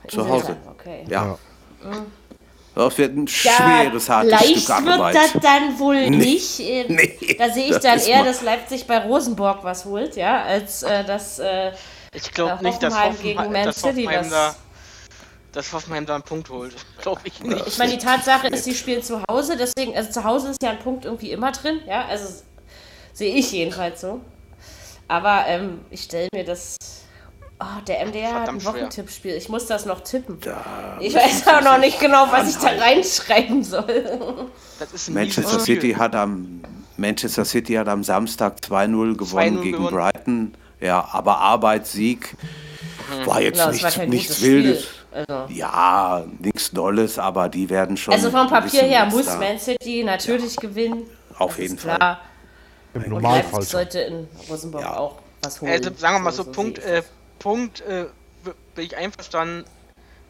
in 0.05 0.09
Zu 0.09 0.27
Hause. 0.27 0.57
Okay. 0.71 1.05
Ja. 1.09 1.39
ja. 1.85 2.07
Das 2.75 2.97
wird 2.97 3.17
ein 3.17 3.29
schweres, 3.29 4.07
ja, 4.07 4.15
hartes 4.17 4.63
Stück 4.63 4.71
Arbeit. 4.71 5.15
wird 5.15 5.25
das 5.35 5.43
dann 5.43 5.79
wohl 5.79 6.09
nee, 6.09 6.17
nicht. 6.17 6.61
Ähm, 6.61 6.87
nee, 6.89 7.37
da 7.39 7.51
sehe 7.51 7.71
ich 7.71 7.79
dann 7.79 7.99
eher, 7.99 8.25
dass 8.25 8.43
Leipzig 8.43 8.87
bei 8.87 8.99
Rosenborg 8.99 9.65
was 9.65 9.85
holt, 9.85 10.17
ja, 10.17 10.43
als 10.43 10.83
äh, 10.83 11.05
dass 11.05 11.39
äh, 11.39 11.73
Ich 12.13 12.33
glaube 12.33 12.63
nicht, 12.63 12.83
dass 12.83 12.95
Hoffenheim, 12.95 13.23
gegen 13.23 13.53
Man 13.53 13.65
dass 13.65 13.81
City 13.81 14.05
Hoffenheim 14.05 14.31
da, 14.31 14.55
dass 15.53 15.73
Hoffenheim 15.73 16.07
da 16.07 16.15
einen 16.15 16.23
Punkt 16.23 16.49
holt. 16.51 16.75
Glaube 17.03 17.21
ich 17.25 17.43
nicht. 17.43 17.67
Ich 17.67 17.79
meine, 17.79 17.93
die 17.93 17.99
Tatsache 17.99 18.49
ist, 18.49 18.65
sie 18.65 18.75
spielen 18.75 19.03
zu 19.03 19.23
Hause, 19.29 19.57
deswegen, 19.57 19.97
also 19.97 20.11
zu 20.11 20.25
Hause 20.25 20.51
ist 20.51 20.63
ja 20.63 20.71
ein 20.71 20.79
Punkt 20.79 21.05
irgendwie 21.05 21.33
immer 21.33 21.53
drin, 21.53 21.81
ja, 21.87 22.07
also 22.07 22.43
sehe 23.13 23.35
ich 23.35 23.53
jedenfalls 23.53 24.01
so. 24.01 24.21
Aber 25.09 25.45
ähm, 25.47 25.81
ich 25.91 26.03
stelle 26.03 26.29
mir 26.33 26.45
das 26.45 26.77
Oh, 27.63 27.83
der 27.87 28.07
MDR 28.07 28.31
Verdammt 28.31 28.41
hat 28.41 28.49
ein 28.49 28.65
Wochentippspiel. 28.65 29.35
Ich 29.35 29.51
muss 29.51 29.67
das 29.67 29.85
noch 29.85 30.01
tippen. 30.01 30.41
Da 30.41 30.97
ich 30.99 31.13
weiß 31.13 31.47
auch 31.47 31.61
noch 31.61 31.79
nicht 31.79 32.01
genau, 32.01 32.27
was 32.31 32.49
ich 32.49 32.57
da 32.57 32.69
reinschreiben 32.69 33.63
soll. 33.63 34.49
Manchester 35.09 35.61
City 35.61 35.93
hat 35.93 36.15
am 36.15 36.63
Manchester 36.97 37.45
City 37.45 37.75
hat 37.75 37.89
am 37.89 38.03
Samstag 38.03 38.57
2-0 38.67 39.15
gewonnen 39.15 39.61
gegen 39.61 39.77
gewonnen. 39.77 39.95
Brighton. 39.95 40.55
Ja, 40.81 41.07
aber 41.13 41.39
Arbeit, 41.39 41.87
Sieg 41.87 42.35
mhm. 43.11 43.27
war 43.27 43.43
jetzt 43.43 43.59
genau, 43.59 43.73
nichts, 43.73 43.99
war 43.99 44.07
nichts 44.07 44.41
Wildes. 44.41 44.89
Also. 45.13 45.53
Ja, 45.53 46.25
nichts 46.39 46.71
Dolles, 46.71 47.19
aber 47.19 47.49
die 47.49 47.69
werden 47.69 47.97
schon. 47.97 48.15
Also 48.15 48.31
vom 48.31 48.49
Papier 48.49 48.83
her 48.83 49.07
muss 49.07 49.27
Man 49.27 49.59
City 49.59 50.05
natürlich 50.05 50.55
ja. 50.55 50.61
gewinnen. 50.61 51.05
Auf 51.39 51.59
jeden 51.59 51.79
Fall. 51.79 52.19
Im 52.95 53.09
Normalfall. 53.09 53.63
sollte 53.63 54.01
in 54.01 54.29
Rosenborg 54.49 54.85
ja. 54.85 54.97
auch 54.97 55.17
was 55.43 55.61
holen. 55.61 55.73
Also 55.73 55.91
sagen 55.97 56.17
wir 56.17 56.21
mal 56.21 56.33
so, 56.33 56.45
so 56.45 56.53
Punkt, 56.53 56.79
äh, 56.79 57.03
Punkt 57.39 57.81
äh, 57.83 58.07
bin 58.75 58.85
ich 58.85 58.97
einverstanden. 58.97 59.65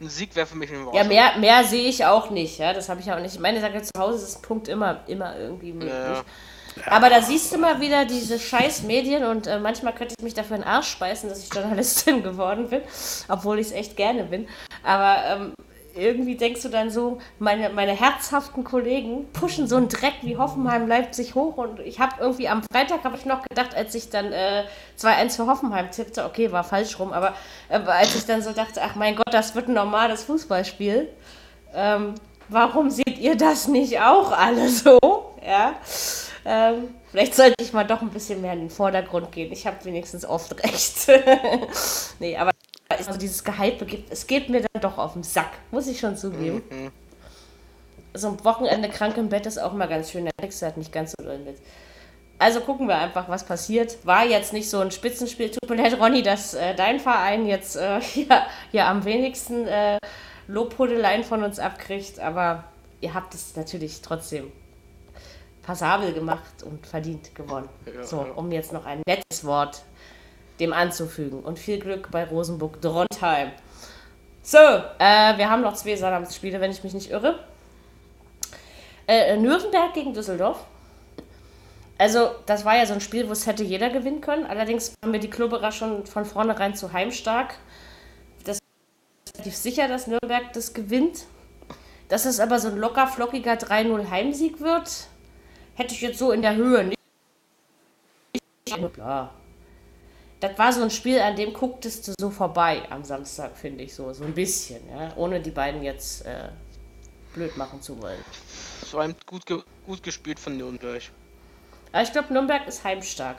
Ein 0.01 0.09
Sieg 0.09 0.35
wäre 0.35 0.47
für 0.47 0.57
mich 0.57 0.71
ein 0.71 0.87
Wort. 0.87 0.95
Ja, 0.95 1.05
mehr, 1.05 1.37
mehr 1.39 1.65
sehe 1.65 1.87
ich 1.89 2.07
auch 2.07 2.31
nicht. 2.31 2.59
Ja, 2.59 2.73
das 2.73 2.89
habe 2.89 3.01
ich 3.01 3.13
auch 3.13 3.21
nicht. 3.21 3.35
Ich 3.35 3.41
meine, 3.41 3.61
sage 3.61 3.83
zu 3.83 3.91
Hause 3.99 4.25
ist 4.25 4.39
ein 4.39 4.43
Punkt 4.43 4.69
immer, 4.69 5.01
immer 5.07 5.39
irgendwie 5.39 5.73
möglich. 5.73 5.93
Ja. 5.93 6.23
Aber 6.87 7.11
da 7.11 7.23
siehst 7.23 7.53
du 7.53 7.59
mal 7.59 7.81
wieder 7.81 8.05
diese 8.05 8.39
scheiß 8.39 8.83
Medien 8.83 9.25
und 9.25 9.47
äh, 9.47 9.59
manchmal 9.59 9.95
könnte 9.95 10.15
ich 10.19 10.25
mich 10.25 10.35
dafür 10.35 10.57
in 10.57 10.63
den 10.63 10.69
Arsch 10.69 10.89
speisen, 10.89 11.29
dass 11.29 11.43
ich 11.43 11.53
Journalistin 11.53 12.23
geworden 12.23 12.69
bin, 12.69 12.83
obwohl 13.29 13.59
ich 13.59 13.69
es 13.69 13.73
echt 13.73 13.97
gerne 13.97 14.25
bin. 14.25 14.49
Aber 14.83 15.17
ähm, 15.27 15.55
irgendwie 15.95 16.37
denkst 16.37 16.63
du 16.63 16.69
dann 16.69 16.91
so, 16.91 17.19
meine, 17.39 17.71
meine 17.71 17.93
herzhaften 17.93 18.65
Kollegen 18.65 19.31
pushen 19.33 19.67
so 19.67 19.77
einen 19.77 19.89
Dreck 19.89 20.15
wie 20.23 20.37
Hoffenheim 20.37 20.87
Leipzig 20.87 21.35
hoch 21.35 21.57
und 21.57 21.81
ich 21.81 21.99
habe 22.01 22.15
irgendwie 22.21 22.49
am 22.49 22.63
Freitag 22.71 23.05
habe 23.05 23.17
ich 23.17 23.25
noch 23.25 23.43
gedacht, 23.43 23.75
als 23.75 23.95
ich 23.95 24.11
dann 24.11 24.33
äh, 24.33 24.65
2-1 24.99 25.37
für 25.37 25.47
Hoffenheim 25.47 25.91
tippte, 25.91 26.25
okay, 26.25 26.53
war 26.53 26.65
falsch 26.65 26.99
rum, 26.99 27.13
aber 27.13 27.35
äh, 27.69 27.79
als 27.79 28.15
ich 28.15 28.27
dann 28.27 28.43
so 28.43 28.53
dachte, 28.53 28.81
ach 28.83 28.95
mein 28.95 29.17
Gott, 29.17 29.33
das 29.33 29.55
wird 29.55 29.69
ein 29.69 29.75
normales 29.75 30.25
Fußballspiel. 30.25 31.09
Ähm, 31.75 32.15
warum 32.49 32.91
seht 32.91 33.19
ihr 33.19 33.37
das 33.37 33.69
nicht 33.69 34.01
auch 34.01 34.33
alle 34.33 34.69
so? 34.69 34.99
Ja. 35.47 35.75
Ähm, 36.45 36.95
vielleicht 37.11 37.35
sollte 37.35 37.55
ich 37.61 37.73
mal 37.73 37.85
doch 37.85 38.03
ein 38.03 38.11
bisschen 38.11 38.41
mehr 38.41 38.53
in 38.55 38.61
den 38.61 38.71
Vordergrund 38.71 39.33
gehen. 39.33 39.53
Ich 39.53 39.67
habe 39.67 39.85
wenigstens 39.85 40.25
oft 40.25 40.63
recht. 40.63 41.09
nee, 42.19 42.37
aber 42.37 42.53
also 42.89 43.17
dieses 43.17 43.45
Gehype, 43.45 43.87
es 44.11 44.27
geht 44.27 44.49
mir 44.49 44.61
dann 44.61 44.83
doch 44.83 44.99
auf 44.99 45.13
den 45.13 45.23
Sack, 45.23 45.51
muss 45.71 45.87
ich 45.87 46.01
schon 46.01 46.17
zugeben. 46.17 46.63
Mhm. 46.71 46.91
So 48.15 48.29
ein 48.29 48.45
Wochenende 48.45 48.89
krank 48.89 49.17
im 49.17 49.29
Bett 49.29 49.47
ist 49.47 49.59
auch 49.59 49.73
mal 49.73 49.87
ganz 49.87 50.11
schön, 50.11 50.25
der 50.25 50.33
kriegst 50.39 50.61
du 50.61 50.67
halt 50.67 50.77
nicht 50.77 50.93
ganz 50.93 51.15
so 51.17 51.25
doll 51.25 51.39
mit. 51.39 51.57
Also 52.39 52.61
gucken 52.61 52.89
wir 52.89 52.97
einfach, 52.97 53.29
was 53.29 53.45
passiert. 53.45 53.99
War 54.05 54.25
jetzt 54.25 54.55
nicht 54.55 54.71
so 54.71 54.81
ein 54.81 54.91
Spitzenspiel. 54.91 55.51
Tut 55.51 55.69
mir 55.69 55.77
leid, 55.77 56.01
Ronny, 56.01 56.23
dass 56.23 56.55
äh, 56.55 56.75
dein 56.75 56.99
Verein 56.99 57.47
jetzt 57.47 57.77
äh, 57.77 58.01
ja, 58.15 58.47
ja, 58.73 58.91
am 58.91 59.05
wenigsten 59.05 59.69
äh, 59.69 59.99
Lobhudeleien 60.49 61.23
von 61.23 61.45
uns 61.45 61.59
abkriegt, 61.59 62.19
aber 62.19 62.65
ihr 63.01 63.15
habt 63.15 63.35
es 63.35 63.55
natürlich 63.57 64.01
trotzdem 64.01 64.51
passabel 65.63 66.13
gemacht 66.13 66.63
und 66.65 66.87
verdient 66.87 67.35
gewonnen. 67.35 67.69
Ja, 67.87 68.03
so, 68.05 68.27
um 68.37 68.51
jetzt 68.53 68.73
noch 68.73 68.87
ein 68.87 69.03
nettes 69.07 69.45
Wort 69.45 69.83
dem 70.61 70.73
anzufügen. 70.73 71.41
Und 71.41 71.59
viel 71.59 71.79
Glück 71.79 72.11
bei 72.11 72.25
Rosenburg 72.25 72.81
Drontheim. 72.81 73.53
So, 74.43 74.59
äh, 74.59 75.37
wir 75.37 75.51
haben 75.51 75.63
noch 75.63 75.75
zwei 75.75 75.97
Sonnabendspiele, 75.97 76.61
wenn 76.61 76.71
ich 76.71 76.85
mich 76.85 76.95
nicht 76.95 77.11
irre. 77.11 77.41
Äh, 79.07 79.37
Nürnberg 79.37 79.93
gegen 79.93 80.15
Düsseldorf. 80.15 80.65
Also, 81.99 82.31
das 82.47 82.65
war 82.65 82.77
ja 82.77 82.87
so 82.87 82.95
ein 82.95 83.01
Spiel, 83.01 83.29
wo 83.29 83.33
es 83.33 83.47
hätte 83.47 83.63
jeder 83.63 83.91
gewinnen 83.91 84.23
können. 84.23 84.47
Allerdings 84.47 84.95
waren 85.03 85.11
mir 85.11 85.21
die 85.21 85.29
Klubberer 85.29 85.71
schon 85.73 86.07
von 86.07 86.25
vornherein 86.25 86.75
zu 86.75 86.93
heimstark. 86.93 87.57
Das 88.45 88.57
ist 88.57 89.35
relativ 89.37 89.57
sicher, 89.57 89.89
dass 89.89 90.07
Nürnberg 90.07 90.53
das 90.55 90.73
gewinnt. 90.73 91.27
Dass 92.09 92.25
es 92.25 92.41
aber 92.41 92.59
so 92.59 92.69
ein 92.69 92.79
locker 92.79 93.07
flockiger 93.07 93.53
3-0 93.53 94.11
Heimsieg 94.11 94.61
wird, 94.61 95.09
hätte 95.81 95.95
ich 95.95 96.01
jetzt 96.03 96.19
so 96.19 96.31
in 96.31 96.43
der 96.43 96.55
Höhe 96.57 96.85
nicht. 96.85 96.99
Das 100.41 100.59
war 100.59 100.73
so 100.73 100.83
ein 100.83 100.91
Spiel, 100.91 101.21
an 101.21 101.37
dem 101.37 101.53
gucktest 101.53 102.09
du 102.09 102.13
so 102.19 102.31
vorbei 102.31 102.83
am 102.91 103.05
Samstag, 103.05 103.57
finde 103.57 103.85
ich 103.85 103.95
so. 103.95 104.13
So 104.13 104.25
ein 104.25 104.35
bisschen, 104.35 104.81
ja. 104.89 105.13
Ohne 105.17 105.41
die 105.41 105.51
beiden 105.51 105.83
jetzt 105.83 106.25
äh, 106.25 106.49
blöd 107.35 107.57
machen 107.57 107.83
zu 107.83 108.01
wollen. 108.01 108.23
Es 108.83 108.95
war 108.95 109.09
gut, 109.27 109.45
ge 109.45 109.63
gut 109.87 110.03
gespielt 110.03 110.39
von 110.39 110.57
Nürnberg. 110.57 111.03
Aber 111.93 112.03
ich 112.03 112.13
glaube, 112.13 112.33
Nürnberg 112.33 112.67
ist 112.69 112.85
heimstark. 112.85 113.39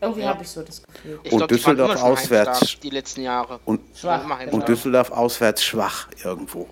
Irgendwie 0.00 0.22
ja. 0.22 0.28
habe 0.28 0.42
ich 0.42 0.48
so 0.48 0.62
das 0.62 0.82
Gefühl. 0.82 1.20
Ich 1.22 1.32
und 1.32 1.38
glaub, 1.38 1.48
Düsseldorf 1.48 2.02
auswärts. 2.02 2.78
Die 2.80 2.90
letzten 2.90 3.22
Jahre. 3.22 3.60
Und, 3.64 3.80
schwach. 3.96 4.24
und 4.50 4.68
Düsseldorf 4.68 5.10
auswärts 5.10 5.64
schwach 5.64 6.08
irgendwo. 6.24 6.68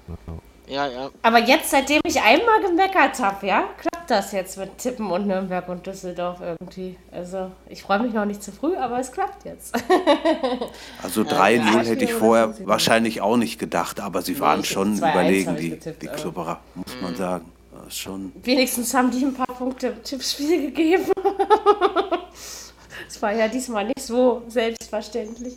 Ja, 0.70 0.86
ja. 0.86 1.10
Aber 1.22 1.38
jetzt, 1.38 1.70
seitdem 1.70 2.00
ich 2.04 2.20
einmal 2.20 2.60
gemeckert 2.62 3.18
habe, 3.18 3.46
ja, 3.46 3.64
klappt 3.76 4.08
das 4.08 4.30
jetzt 4.30 4.56
mit 4.56 4.78
Tippen 4.78 5.10
und 5.10 5.26
Nürnberg 5.26 5.68
und 5.68 5.84
Düsseldorf 5.84 6.38
irgendwie. 6.40 6.96
Also, 7.10 7.50
ich 7.68 7.82
freue 7.82 7.98
mich 7.98 8.12
noch 8.12 8.24
nicht 8.24 8.42
zu 8.42 8.52
früh, 8.52 8.76
aber 8.76 9.00
es 9.00 9.10
klappt 9.10 9.44
jetzt. 9.44 9.74
also 11.02 11.22
3-0 11.22 11.56
ja, 11.56 11.80
hätte 11.80 12.04
ich 12.04 12.12
vorher 12.12 12.54
wahrscheinlich 12.66 13.20
auch 13.20 13.36
nicht 13.36 13.58
gedacht, 13.58 13.98
aber 13.98 14.22
sie 14.22 14.38
waren 14.38 14.60
nee, 14.60 14.66
schon 14.66 14.96
überlegen, 14.96 15.56
die, 15.56 15.70
getippt, 15.70 16.02
die 16.02 16.06
Klubberer, 16.06 16.60
muss 16.74 17.00
man 17.02 17.16
sagen. 17.16 17.50
Schon. 17.88 18.30
Wenigstens 18.44 18.94
haben 18.94 19.10
die 19.10 19.24
ein 19.24 19.34
paar 19.34 19.46
Punkte 19.46 19.88
im 19.88 20.02
Tippspiel 20.04 20.66
gegeben. 20.66 21.06
Das 23.06 23.20
war 23.22 23.32
ja 23.32 23.48
diesmal 23.48 23.86
nicht 23.86 24.02
so 24.02 24.42
selbstverständlich. 24.46 25.54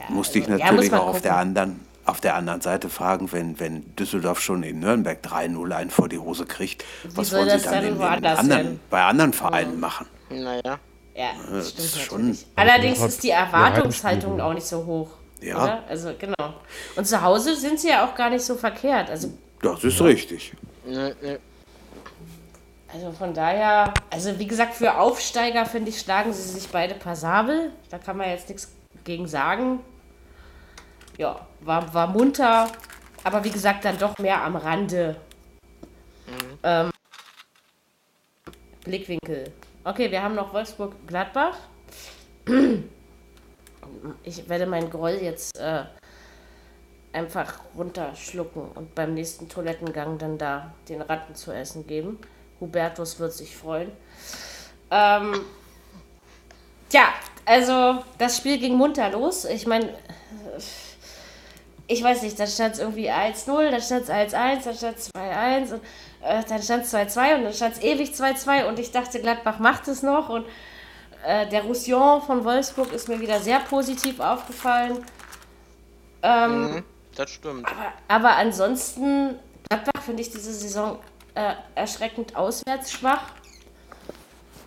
Ja, 0.00 0.14
Musste 0.14 0.38
also, 0.38 0.54
ich 0.54 0.58
natürlich 0.58 0.90
ja, 0.90 0.98
auch 0.98 1.08
auf 1.08 1.20
der 1.20 1.36
anderen 1.36 1.78
auf 2.06 2.20
der 2.20 2.36
anderen 2.36 2.60
Seite 2.60 2.88
fragen, 2.88 3.32
wenn, 3.32 3.58
wenn 3.58 3.94
Düsseldorf 3.96 4.40
schon 4.40 4.62
in 4.62 4.80
Nürnberg 4.80 5.18
3-0 5.22 5.72
ein 5.72 5.90
vor 5.90 6.08
die 6.08 6.18
Hose 6.18 6.46
kriegt, 6.46 6.84
Wie 7.02 7.16
was 7.16 7.32
wollen 7.32 7.58
sie 7.58 7.64
dann, 7.64 7.84
in, 7.84 7.96
in 7.96 8.02
anderen, 8.02 8.80
bei 8.88 9.02
anderen 9.02 9.32
Vereinen 9.32 9.74
mhm. 9.74 9.80
machen? 9.80 10.06
Naja. 10.30 10.78
Ja, 11.14 11.30
das, 11.50 11.74
das 11.74 11.84
ist 11.84 12.02
schon. 12.02 12.36
Allerdings 12.56 13.00
ist 13.00 13.22
die 13.22 13.30
Erwartungshaltung 13.30 14.40
auch 14.40 14.52
nicht 14.52 14.66
so 14.66 14.84
hoch. 14.84 15.10
Ja. 15.40 15.62
Oder? 15.62 15.84
Also, 15.88 16.12
genau. 16.18 16.54
Und 16.94 17.06
zu 17.06 17.20
Hause 17.22 17.56
sind 17.56 17.80
sie 17.80 17.88
ja 17.88 18.06
auch 18.06 18.14
gar 18.14 18.30
nicht 18.30 18.44
so 18.44 18.54
verkehrt. 18.54 19.10
Also, 19.10 19.32
das 19.62 19.82
ist 19.82 19.98
ja. 19.98 20.06
richtig. 20.06 20.52
Also 22.92 23.12
von 23.12 23.34
daher, 23.34 23.92
also 24.10 24.38
wie 24.38 24.46
gesagt, 24.46 24.74
für 24.74 24.98
Aufsteiger 24.98 25.66
finde 25.66 25.90
ich, 25.90 25.98
schlagen 25.98 26.32
sie 26.32 26.42
sich 26.42 26.68
beide 26.68 26.94
passabel. 26.94 27.72
Da 27.90 27.98
kann 27.98 28.18
man 28.18 28.28
jetzt 28.28 28.48
nichts 28.48 28.70
gegen 29.04 29.26
sagen 29.26 29.80
ja, 31.18 31.46
war, 31.60 31.92
war 31.92 32.06
munter, 32.06 32.70
aber 33.24 33.42
wie 33.44 33.50
gesagt, 33.50 33.84
dann 33.84 33.98
doch 33.98 34.18
mehr 34.18 34.42
am 34.42 34.56
Rande. 34.56 35.16
Mhm. 36.26 36.58
Ähm, 36.62 36.90
Blickwinkel. 38.84 39.52
Okay, 39.84 40.10
wir 40.10 40.22
haben 40.22 40.34
noch 40.34 40.52
Wolfsburg-Gladbach. 40.52 41.56
Ich 44.24 44.48
werde 44.48 44.66
meinen 44.66 44.90
Groll 44.90 45.18
jetzt 45.22 45.58
äh, 45.58 45.84
einfach 47.12 47.60
runterschlucken 47.76 48.62
und 48.74 48.94
beim 48.94 49.14
nächsten 49.14 49.48
Toilettengang 49.48 50.18
dann 50.18 50.38
da 50.38 50.74
den 50.88 51.00
Ratten 51.02 51.34
zu 51.34 51.52
essen 51.52 51.86
geben. 51.86 52.18
Hubertus 52.60 53.18
wird 53.18 53.32
sich 53.32 53.56
freuen. 53.56 53.90
Ähm, 54.90 55.40
tja, 56.88 57.04
also 57.44 58.02
das 58.18 58.36
Spiel 58.36 58.58
ging 58.58 58.74
munter 58.74 59.10
los. 59.10 59.44
Ich 59.44 59.66
meine, 59.66 59.94
ich 61.88 62.02
weiß 62.02 62.22
nicht, 62.22 62.38
da 62.38 62.46
stand 62.46 62.74
es 62.74 62.80
irgendwie 62.80 63.10
1-0, 63.10 63.70
dann 63.70 63.80
stand 63.80 64.04
es 64.04 64.10
1-1, 64.10 64.64
dann 64.64 64.74
stand 64.74 64.98
es 64.98 65.10
2-1 65.14 65.74
und 65.74 65.80
äh, 66.22 66.42
dann 66.48 66.62
stand 66.62 66.84
es 66.84 66.94
2-2 66.94 67.36
und 67.36 67.44
dann 67.44 67.52
stand 67.52 67.74
es 67.74 67.82
ewig 67.82 68.10
2-2 68.10 68.68
und 68.68 68.78
ich 68.78 68.90
dachte, 68.90 69.20
Gladbach 69.20 69.58
macht 69.58 69.86
es 69.88 70.02
noch 70.02 70.28
und 70.28 70.44
äh, 71.24 71.48
der 71.48 71.62
Roussillon 71.62 72.22
von 72.22 72.44
Wolfsburg 72.44 72.92
ist 72.92 73.08
mir 73.08 73.20
wieder 73.20 73.40
sehr 73.40 73.60
positiv 73.60 74.20
aufgefallen. 74.20 75.04
Ähm, 76.22 76.62
mhm, 76.62 76.84
das 77.14 77.30
stimmt. 77.30 77.66
Aber, 77.66 77.92
aber 78.08 78.36
ansonsten, 78.36 79.38
Gladbach 79.68 80.02
finde 80.02 80.22
ich 80.22 80.30
diese 80.30 80.52
Saison 80.52 80.98
äh, 81.34 81.54
erschreckend 81.76 82.34
auswärts 82.34 82.92
schwach. 82.92 83.22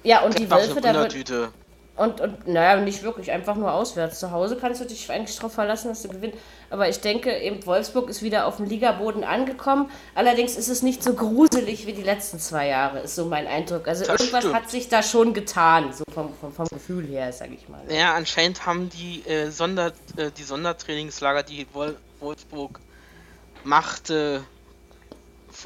Ja, 0.04 0.22
und 0.22 0.36
Gladbach 0.36 0.60
die 0.60 0.68
Wölfe, 0.68 0.82
da 0.82 0.94
wird, 0.94 1.52
und, 2.00 2.22
und 2.22 2.48
naja, 2.48 2.80
nicht 2.82 3.04
wirklich, 3.04 3.30
einfach 3.30 3.56
nur 3.56 3.74
auswärts. 3.74 4.20
Zu 4.20 4.32
Hause 4.32 4.56
kannst 4.56 4.80
du 4.80 4.86
dich 4.86 5.12
eigentlich 5.12 5.36
darauf 5.36 5.52
verlassen, 5.54 5.90
dass 5.90 6.02
du 6.02 6.08
gewinnst. 6.08 6.38
Aber 6.70 6.88
ich 6.88 7.02
denke, 7.02 7.38
eben 7.38 7.66
Wolfsburg 7.66 8.10
ist 8.10 8.22
wieder 8.22 8.46
auf 8.48 8.56
dem 8.56 8.68
Ligaboden 8.68 9.26
angekommen. 9.26 9.92
Allerdings 10.16 10.56
ist 10.56 10.70
es 10.70 10.82
nicht 10.82 11.04
so 11.04 11.14
gruselig 11.14 11.86
wie 11.88 11.92
die 11.92 12.04
letzten 12.04 12.40
zwei 12.40 12.68
Jahre, 12.68 13.00
ist 13.02 13.16
so 13.16 13.26
mein 13.26 13.48
Eindruck. 13.48 13.88
Also 13.88 14.06
das 14.06 14.22
irgendwas 14.22 14.44
stimmt. 14.44 14.56
hat 14.56 14.70
sich 14.70 14.88
da 14.88 15.04
schon 15.04 15.34
getan, 15.34 15.92
so 15.92 16.06
vom, 16.14 16.34
vom, 16.40 16.54
vom 16.54 16.68
Gefühl 16.70 17.06
her, 17.08 17.34
sag 17.34 17.52
ich 17.52 17.68
mal. 17.68 17.82
Ja, 17.90 18.16
anscheinend 18.16 18.66
haben 18.66 18.90
die, 18.90 19.28
äh, 19.28 19.50
Sonder, 19.50 19.92
äh, 20.16 20.32
die 20.32 20.44
Sondertrainingslager, 20.44 21.44
die 21.44 21.68
Wol 21.74 21.98
Wolfsburg 22.22 22.80
machte, 23.66 24.44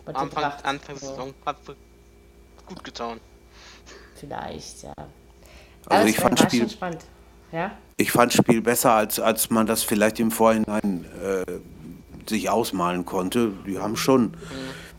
Anfang, 0.06 0.44
Anfang 0.64 0.80
der 0.88 0.98
Saison, 0.98 1.34
hat 1.46 1.58
gut 2.66 2.84
getan. 2.84 3.20
Vielleicht, 4.16 4.84
ja. 4.84 4.94
Also 5.88 6.08
ich 6.08 6.18
fand 6.18 6.40
Spiel, 6.40 6.68
ja? 7.52 7.72
ich 7.98 8.12
fand 8.12 8.34
Spiel 8.34 8.62
besser, 8.62 8.94
als, 8.94 9.20
als 9.20 9.50
man 9.50 9.68
das 9.68 9.84
vielleicht 9.84 10.20
im 10.20 10.32
Vorhinein 10.32 11.06
äh, 11.24 12.30
sich 12.30 12.50
ausmalen 12.50 13.06
konnte. 13.06 13.52
Die 13.68 13.80
haben 13.80 13.96
schon, 13.96 14.36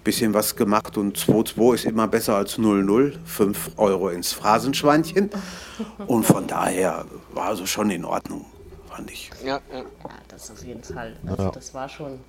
bisschen 0.05 0.35
was 0.35 0.55
gemacht 0.55 0.97
und 0.97 1.19
2-2 1.19 1.75
ist 1.75 1.85
immer 1.87 2.07
besser 2.07 2.37
als 2.37 2.59
0-0. 2.59 3.15
5 3.25 3.71
Euro 3.79 4.11
ins 4.11 4.33
Phrasenschweinchen. 4.33 5.31
Und 6.07 6.25
von 6.25 6.47
daher 6.47 7.07
war 7.33 7.47
also 7.47 7.67
schon 7.67 7.91
in 7.91 8.05
Ordnung, 8.05 8.45
fand 8.89 9.11
ich. 9.11 9.31
Ja, 9.43 9.61
ja. 9.73 9.79
ja 9.79 9.85
das 10.29 10.51
auf 10.51 10.63
jeden 10.63 10.85
Fall. 10.85 11.17
Also 11.27 11.51
das 11.51 11.75
war 11.75 11.89
schon 11.89 12.21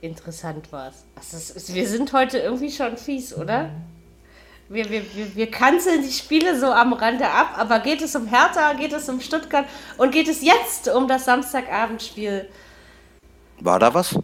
interessant 0.00 0.68
was. 0.70 1.04
Also 1.14 1.74
wir 1.74 1.86
sind 1.86 2.12
heute 2.12 2.38
irgendwie 2.38 2.70
schon 2.70 2.96
fies, 2.96 3.36
oder? 3.36 3.70
Wir, 4.68 4.88
wir, 4.88 5.02
wir, 5.14 5.34
wir 5.34 5.50
kanzeln 5.50 6.02
die 6.02 6.12
Spiele 6.12 6.58
so 6.58 6.66
am 6.66 6.92
Rande 6.92 7.28
ab, 7.28 7.54
aber 7.58 7.80
geht 7.80 8.00
es 8.00 8.16
um 8.16 8.26
Hertha, 8.26 8.72
geht 8.72 8.92
es 8.92 9.08
um 9.08 9.20
Stuttgart 9.20 9.66
und 9.98 10.12
geht 10.12 10.28
es 10.28 10.42
jetzt 10.42 10.88
um 10.88 11.06
das 11.06 11.24
Samstagabendspiel? 11.26 12.48
War 13.60 13.78
da 13.78 13.92
was? 13.92 14.14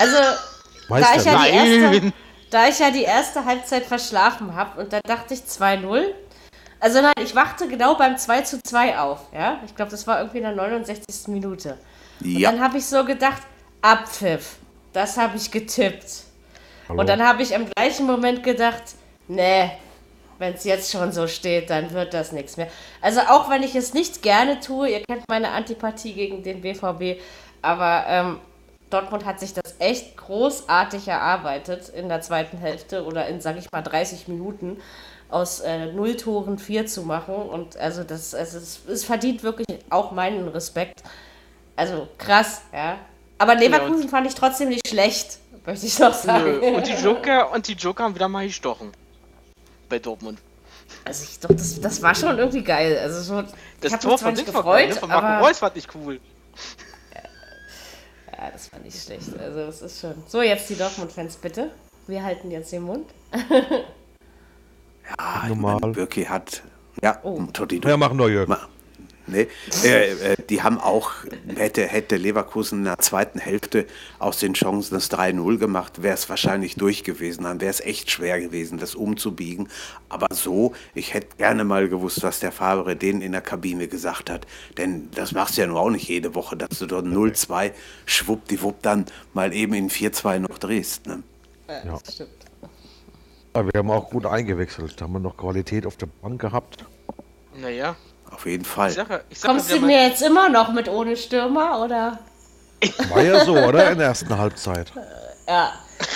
Also, 0.00 0.16
da 0.88 1.16
ich, 1.16 1.24
ja 1.24 1.44
die 1.44 1.50
erste, 1.50 2.12
da 2.50 2.68
ich 2.68 2.78
ja 2.78 2.90
die 2.90 3.02
erste 3.02 3.44
Halbzeit 3.44 3.84
verschlafen 3.84 4.54
habe 4.54 4.80
und 4.80 4.92
da 4.92 5.00
dachte 5.00 5.34
ich 5.34 5.40
2-0. 5.40 6.04
Also 6.80 7.02
nein, 7.02 7.14
ich 7.20 7.34
wachte 7.34 7.66
genau 7.66 7.96
beim 7.96 8.16
2 8.16 8.42
zu 8.42 8.62
2 8.62 8.98
auf. 8.98 9.20
Ja? 9.32 9.60
Ich 9.66 9.74
glaube, 9.74 9.90
das 9.90 10.06
war 10.06 10.18
irgendwie 10.18 10.38
in 10.38 10.44
der 10.44 10.54
69. 10.54 11.28
Minute. 11.28 11.76
Ja. 12.20 12.50
Und 12.50 12.56
dann 12.56 12.64
habe 12.64 12.78
ich 12.78 12.86
so 12.86 13.04
gedacht, 13.04 13.42
Abpfiff. 13.82 14.56
Das 14.92 15.16
habe 15.16 15.36
ich 15.36 15.50
getippt. 15.50 16.24
Hallo. 16.88 17.00
Und 17.00 17.08
dann 17.08 17.22
habe 17.22 17.42
ich 17.42 17.52
im 17.52 17.68
gleichen 17.68 18.06
Moment 18.06 18.42
gedacht, 18.42 18.82
nee, 19.28 19.70
wenn 20.38 20.54
es 20.54 20.64
jetzt 20.64 20.90
schon 20.90 21.12
so 21.12 21.26
steht, 21.26 21.70
dann 21.70 21.92
wird 21.92 22.14
das 22.14 22.32
nichts 22.32 22.56
mehr. 22.56 22.68
Also 23.00 23.20
auch 23.20 23.50
wenn 23.50 23.62
ich 23.62 23.74
es 23.74 23.94
nicht 23.94 24.22
gerne 24.22 24.60
tue, 24.60 24.90
ihr 24.90 25.02
kennt 25.04 25.24
meine 25.28 25.50
Antipathie 25.50 26.12
gegen 26.12 26.42
den 26.42 26.60
BVB, 26.60 27.20
aber 27.60 28.04
ähm, 28.08 28.40
Dortmund 28.90 29.24
hat 29.24 29.40
sich 29.40 29.52
das 29.52 29.74
echt 29.78 30.16
großartig 30.16 31.08
erarbeitet 31.08 31.88
in 31.90 32.08
der 32.08 32.20
zweiten 32.20 32.58
Hälfte 32.58 33.04
oder 33.04 33.26
in, 33.26 33.40
sag 33.40 33.58
ich 33.58 33.70
mal, 33.70 33.82
30 33.82 34.28
Minuten 34.28 34.78
aus 35.28 35.60
äh, 35.60 35.86
null 35.92 36.16
Toren 36.16 36.58
vier 36.58 36.86
zu 36.86 37.02
machen. 37.02 37.34
Und 37.34 37.76
also 37.76 38.02
das, 38.04 38.34
also 38.34 38.58
es, 38.58 38.80
es 38.86 39.04
verdient 39.04 39.42
wirklich 39.42 39.66
auch 39.90 40.12
meinen 40.12 40.48
Respekt. 40.48 41.02
Also 41.76 42.08
krass, 42.16 42.62
ja. 42.72 42.98
Aber 43.36 43.54
Leverkusen 43.54 44.04
ja, 44.04 44.08
fand 44.08 44.26
ich 44.26 44.34
trotzdem 44.34 44.70
nicht 44.70 44.88
schlecht, 44.88 45.38
möchte 45.64 45.86
ich 45.86 45.98
noch 45.98 46.14
sagen. 46.14 46.58
Nö. 46.60 46.76
Und 46.76 46.86
die 46.86 46.94
Joker 46.94 47.52
und 47.52 47.68
die 47.68 47.74
Joker 47.74 48.04
haben 48.04 48.14
wieder 48.14 48.28
mal 48.28 48.46
gestochen. 48.46 48.92
Bei 49.88 49.98
Dortmund. 49.98 50.38
Also 51.04 51.24
ich 51.24 51.38
doch, 51.40 51.48
das, 51.48 51.80
das 51.80 52.02
war 52.02 52.14
schon 52.14 52.38
irgendwie 52.38 52.62
geil. 52.62 52.98
Also 52.98 53.20
so, 53.20 53.42
das 53.80 53.92
ich 53.92 53.98
Tor 53.98 54.18
von 54.18 54.34
nicht 54.34 54.46
gefreut, 54.46 54.88
ne? 54.88 54.94
von 54.94 55.08
Marco 55.08 55.44
Reus 55.44 55.58
fand 55.58 55.76
ich 55.76 55.86
cool. 55.94 56.20
Ja, 58.32 58.50
das 58.50 58.68
fand 58.68 58.86
ich 58.86 59.02
schlecht. 59.02 59.38
Also 59.38 59.66
das 59.66 59.82
ist 59.82 60.00
schon. 60.00 60.14
So, 60.26 60.42
jetzt 60.42 60.68
die 60.70 60.76
Dortmund-Fans 60.76 61.36
bitte. 61.36 61.70
Wir 62.06 62.22
halten 62.22 62.50
jetzt 62.50 62.72
den 62.72 62.82
Mund. 62.82 63.10
ja, 65.18 65.48
normal. 65.48 65.78
Birki 65.92 66.24
hat. 66.24 66.62
Ja, 67.02 67.18
oh. 67.22 67.42
Totti, 67.52 67.80
ja, 67.84 67.96
machen 67.96 68.18
wir 68.18 68.28
Jürgen. 68.28 68.56
Nee, 69.28 69.46
äh, 69.84 70.32
äh, 70.32 70.36
die 70.48 70.62
haben 70.62 70.80
auch, 70.80 71.12
hätte, 71.54 71.86
hätte 71.86 72.16
Leverkusen 72.16 72.80
in 72.80 72.84
der 72.84 72.98
zweiten 72.98 73.38
Hälfte 73.38 73.86
aus 74.18 74.38
den 74.38 74.54
Chancen 74.54 74.94
das 74.94 75.10
3-0 75.10 75.58
gemacht, 75.58 76.02
wäre 76.02 76.14
es 76.14 76.28
wahrscheinlich 76.28 76.76
durch 76.76 77.04
gewesen. 77.04 77.44
Dann 77.44 77.60
wäre 77.60 77.70
es 77.70 77.80
echt 77.80 78.10
schwer 78.10 78.40
gewesen, 78.40 78.78
das 78.78 78.94
umzubiegen. 78.94 79.68
Aber 80.08 80.28
so, 80.34 80.72
ich 80.94 81.14
hätte 81.14 81.36
gerne 81.36 81.64
mal 81.64 81.88
gewusst, 81.88 82.22
was 82.22 82.40
der 82.40 82.52
Fabre 82.52 82.96
denen 82.96 83.20
in 83.20 83.32
der 83.32 83.42
Kabine 83.42 83.88
gesagt 83.88 84.30
hat. 84.30 84.46
Denn 84.78 85.10
das 85.14 85.32
machst 85.32 85.56
du 85.56 85.60
ja 85.62 85.66
nur 85.66 85.80
auch 85.80 85.90
nicht 85.90 86.08
jede 86.08 86.34
Woche, 86.34 86.56
dass 86.56 86.78
du 86.78 86.86
dort 86.86 87.06
0-2 87.06 87.72
schwuppdiwupp 88.06 88.82
dann 88.82 89.06
mal 89.34 89.52
eben 89.52 89.74
in 89.74 89.90
4-2 89.90 90.38
noch 90.38 90.58
drehst. 90.58 91.06
Ne? 91.06 91.22
Ja, 91.68 91.98
das 92.02 92.14
stimmt. 92.14 92.30
Aber 93.52 93.72
wir 93.72 93.78
haben 93.78 93.90
auch 93.90 94.10
gut 94.10 94.24
eingewechselt. 94.24 95.00
Da 95.00 95.04
haben 95.04 95.12
wir 95.14 95.20
noch 95.20 95.36
Qualität 95.36 95.84
auf 95.84 95.96
der 95.96 96.06
Bank 96.06 96.40
gehabt. 96.40 96.84
Naja, 97.60 97.96
auf 98.30 98.46
jeden 98.46 98.64
Fall. 98.64 98.90
Ich 98.90 98.96
sage, 98.96 99.22
ich 99.28 99.38
sage 99.38 99.54
Kommst 99.54 99.72
du 99.72 99.80
mir 99.80 100.08
jetzt 100.08 100.22
immer 100.22 100.48
noch 100.48 100.72
mit 100.72 100.88
ohne 100.88 101.16
Stürmer, 101.16 101.82
oder? 101.82 102.18
War 103.08 103.22
ja 103.22 103.44
so, 103.44 103.56
oder? 103.56 103.90
In 103.90 103.98
der 103.98 104.08
ersten 104.08 104.36
Halbzeit. 104.36 104.92
Ja. 105.46 105.72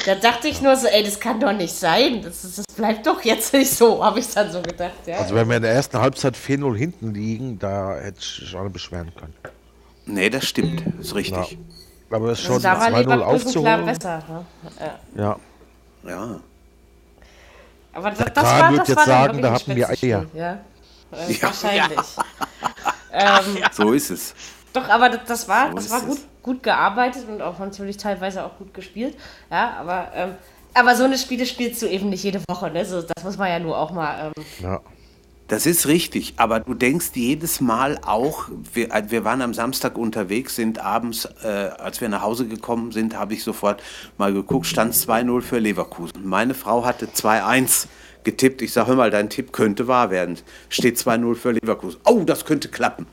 Da 0.06 0.14
dachte 0.14 0.46
ich 0.46 0.62
nur 0.62 0.76
so, 0.76 0.86
ey, 0.86 1.02
das 1.02 1.18
kann 1.18 1.40
doch 1.40 1.52
nicht 1.52 1.74
sein. 1.74 2.22
Das, 2.22 2.42
das 2.42 2.64
bleibt 2.76 3.06
doch 3.06 3.22
jetzt 3.22 3.52
nicht 3.52 3.72
so, 3.72 4.04
habe 4.04 4.20
ich 4.20 4.28
dann 4.28 4.50
so 4.52 4.62
gedacht. 4.62 4.92
Ja. 5.06 5.18
Also 5.18 5.34
wenn 5.34 5.48
wir 5.48 5.56
in 5.56 5.62
der 5.62 5.72
ersten 5.72 5.98
Halbzeit 5.98 6.36
4-0 6.36 6.76
hinten 6.76 7.14
liegen, 7.14 7.58
da 7.58 7.96
hätte 7.96 8.18
ich 8.20 8.56
alle 8.56 8.70
beschweren 8.70 9.12
können. 9.14 9.34
Nee, 10.06 10.30
das 10.30 10.44
stimmt. 10.44 10.84
Das 10.98 11.06
ist 11.06 11.14
richtig. 11.14 11.52
Ja. 11.52 11.58
Aber 12.16 12.28
es 12.28 12.40
ist 12.40 12.46
schon 12.46 12.64
also 12.64 12.96
2-0 12.96 13.20
aufzuholen. 13.20 13.86
besser. 13.86 14.22
Ne? 14.28 14.44
Ja. 15.16 15.24
ja. 15.24 15.36
Ja. 16.04 16.40
Aber 17.94 18.10
das, 18.10 18.18
das 18.18 18.44
war, 18.44 18.72
das 18.72 18.88
jetzt 18.88 18.96
war 18.96 19.06
sagen, 19.06 19.42
da 19.42 19.52
hatten 19.52 19.76
wir 19.76 19.88
Eier. 19.88 20.26
Ja. 20.34 20.58
Äh, 21.12 21.32
ja. 21.32 21.42
Wahrscheinlich. 21.42 22.00
Ähm, 23.14 23.58
so 23.72 23.92
ist 23.92 24.10
es. 24.10 24.34
Doch, 24.72 24.88
aber 24.88 25.10
das, 25.10 25.20
das 25.26 25.48
war, 25.48 25.68
so 25.68 25.74
das 25.74 25.90
war 25.90 26.00
gut, 26.00 26.18
gut 26.42 26.62
gearbeitet 26.62 27.28
und 27.28 27.42
auch 27.42 27.58
natürlich 27.58 27.98
teilweise 27.98 28.42
auch 28.42 28.56
gut 28.56 28.72
gespielt. 28.72 29.16
Ja, 29.50 29.76
aber, 29.78 30.10
ähm, 30.14 30.34
aber 30.72 30.96
so 30.96 31.04
eine 31.04 31.18
Spiele 31.18 31.44
spielst 31.44 31.82
du 31.82 31.86
eben 31.86 32.08
nicht 32.08 32.24
jede 32.24 32.40
Woche. 32.48 32.70
Ne? 32.70 32.84
So, 32.86 33.02
das 33.02 33.22
muss 33.22 33.36
man 33.36 33.50
ja 33.50 33.58
nur 33.58 33.76
auch 33.76 33.92
mal. 33.92 34.32
Ähm, 34.34 34.44
ja. 34.62 34.80
Das 35.48 35.66
ist 35.66 35.86
richtig, 35.86 36.34
aber 36.38 36.60
du 36.60 36.72
denkst 36.72 37.10
jedes 37.12 37.60
Mal 37.60 37.98
auch, 38.06 38.48
wir, 38.72 38.90
äh, 38.90 39.10
wir 39.10 39.24
waren 39.26 39.42
am 39.42 39.52
Samstag 39.52 39.98
unterwegs, 39.98 40.56
sind 40.56 40.78
abends, 40.78 41.28
äh, 41.44 41.46
als 41.46 42.00
wir 42.00 42.08
nach 42.08 42.22
Hause 42.22 42.46
gekommen 42.46 42.92
sind, 42.92 43.18
habe 43.18 43.34
ich 43.34 43.44
sofort 43.44 43.82
mal 44.16 44.32
geguckt, 44.32 44.66
stand 44.66 44.94
2-0 44.94 45.42
für 45.42 45.58
Leverkusen. 45.58 46.26
Meine 46.26 46.54
Frau 46.54 46.86
hatte 46.86 47.08
2-1 47.08 47.88
getippt. 48.24 48.62
Ich 48.62 48.72
sage, 48.72 48.88
hör 48.88 48.96
mal, 48.96 49.10
dein 49.10 49.30
Tipp 49.30 49.52
könnte 49.52 49.88
wahr 49.88 50.10
werden. 50.10 50.38
Steht 50.68 50.98
2-0 50.98 51.34
für 51.34 51.52
Leverkusen. 51.52 52.00
Oh, 52.04 52.22
das 52.24 52.44
könnte 52.44 52.68
klappen. 52.68 53.06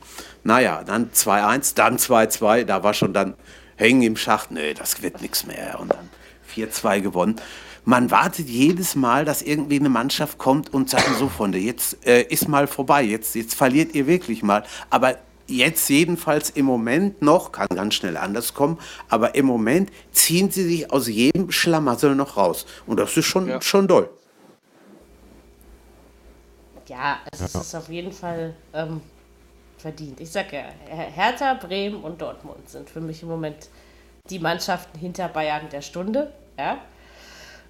Naja, 0.44 0.82
dann 0.84 1.10
2-1, 1.10 1.74
dann 1.74 1.96
2-2. 1.96 2.64
Da 2.64 2.82
war 2.82 2.94
schon 2.94 3.12
dann 3.12 3.34
hängen 3.76 4.02
im 4.02 4.16
Schacht. 4.16 4.50
Nee, 4.50 4.74
das 4.74 5.02
wird 5.02 5.20
nichts 5.20 5.46
mehr. 5.46 5.78
Und 5.80 5.92
dann 5.92 6.08
4-2 6.54 7.00
gewonnen. 7.00 7.36
Man 7.84 8.10
wartet 8.10 8.48
jedes 8.48 8.94
Mal, 8.94 9.24
dass 9.24 9.42
irgendwie 9.42 9.78
eine 9.78 9.88
Mannschaft 9.88 10.38
kommt 10.38 10.72
und 10.72 10.90
sagt, 10.90 11.08
so 11.18 11.28
Freunde, 11.28 11.58
jetzt 11.58 12.06
äh, 12.06 12.22
ist 12.22 12.46
mal 12.46 12.66
vorbei, 12.66 13.02
jetzt, 13.02 13.34
jetzt 13.34 13.54
verliert 13.54 13.94
ihr 13.94 14.06
wirklich 14.06 14.42
mal. 14.42 14.64
Aber 14.90 15.16
jetzt 15.46 15.88
jedenfalls 15.88 16.50
im 16.50 16.66
Moment 16.66 17.22
noch, 17.22 17.52
kann 17.52 17.68
ganz 17.74 17.94
schnell 17.94 18.16
anders 18.16 18.54
kommen, 18.54 18.78
aber 19.08 19.34
im 19.34 19.46
Moment 19.46 19.90
ziehen 20.12 20.50
sie 20.50 20.64
sich 20.64 20.92
aus 20.92 21.08
jedem 21.08 21.50
Schlamassel 21.50 22.14
noch 22.14 22.36
raus. 22.36 22.66
Und 22.86 23.00
das 23.00 23.16
ist 23.16 23.26
schon, 23.26 23.48
ja. 23.48 23.60
schon 23.60 23.88
doll. 23.88 24.10
Ja, 26.90 27.20
also 27.30 27.44
es 27.44 27.54
ist 27.54 27.74
auf 27.76 27.88
jeden 27.88 28.10
Fall 28.10 28.52
ähm, 28.74 29.00
verdient. 29.78 30.20
Ich 30.20 30.32
sage 30.32 30.56
ja, 30.56 30.64
Hertha, 30.92 31.54
Bremen 31.54 32.02
und 32.02 32.20
Dortmund 32.20 32.68
sind 32.68 32.90
für 32.90 33.00
mich 33.00 33.22
im 33.22 33.28
Moment 33.28 33.68
die 34.28 34.40
Mannschaften 34.40 34.98
hinter 34.98 35.28
Bayern 35.28 35.68
der 35.70 35.82
Stunde. 35.82 36.32
Ja? 36.58 36.78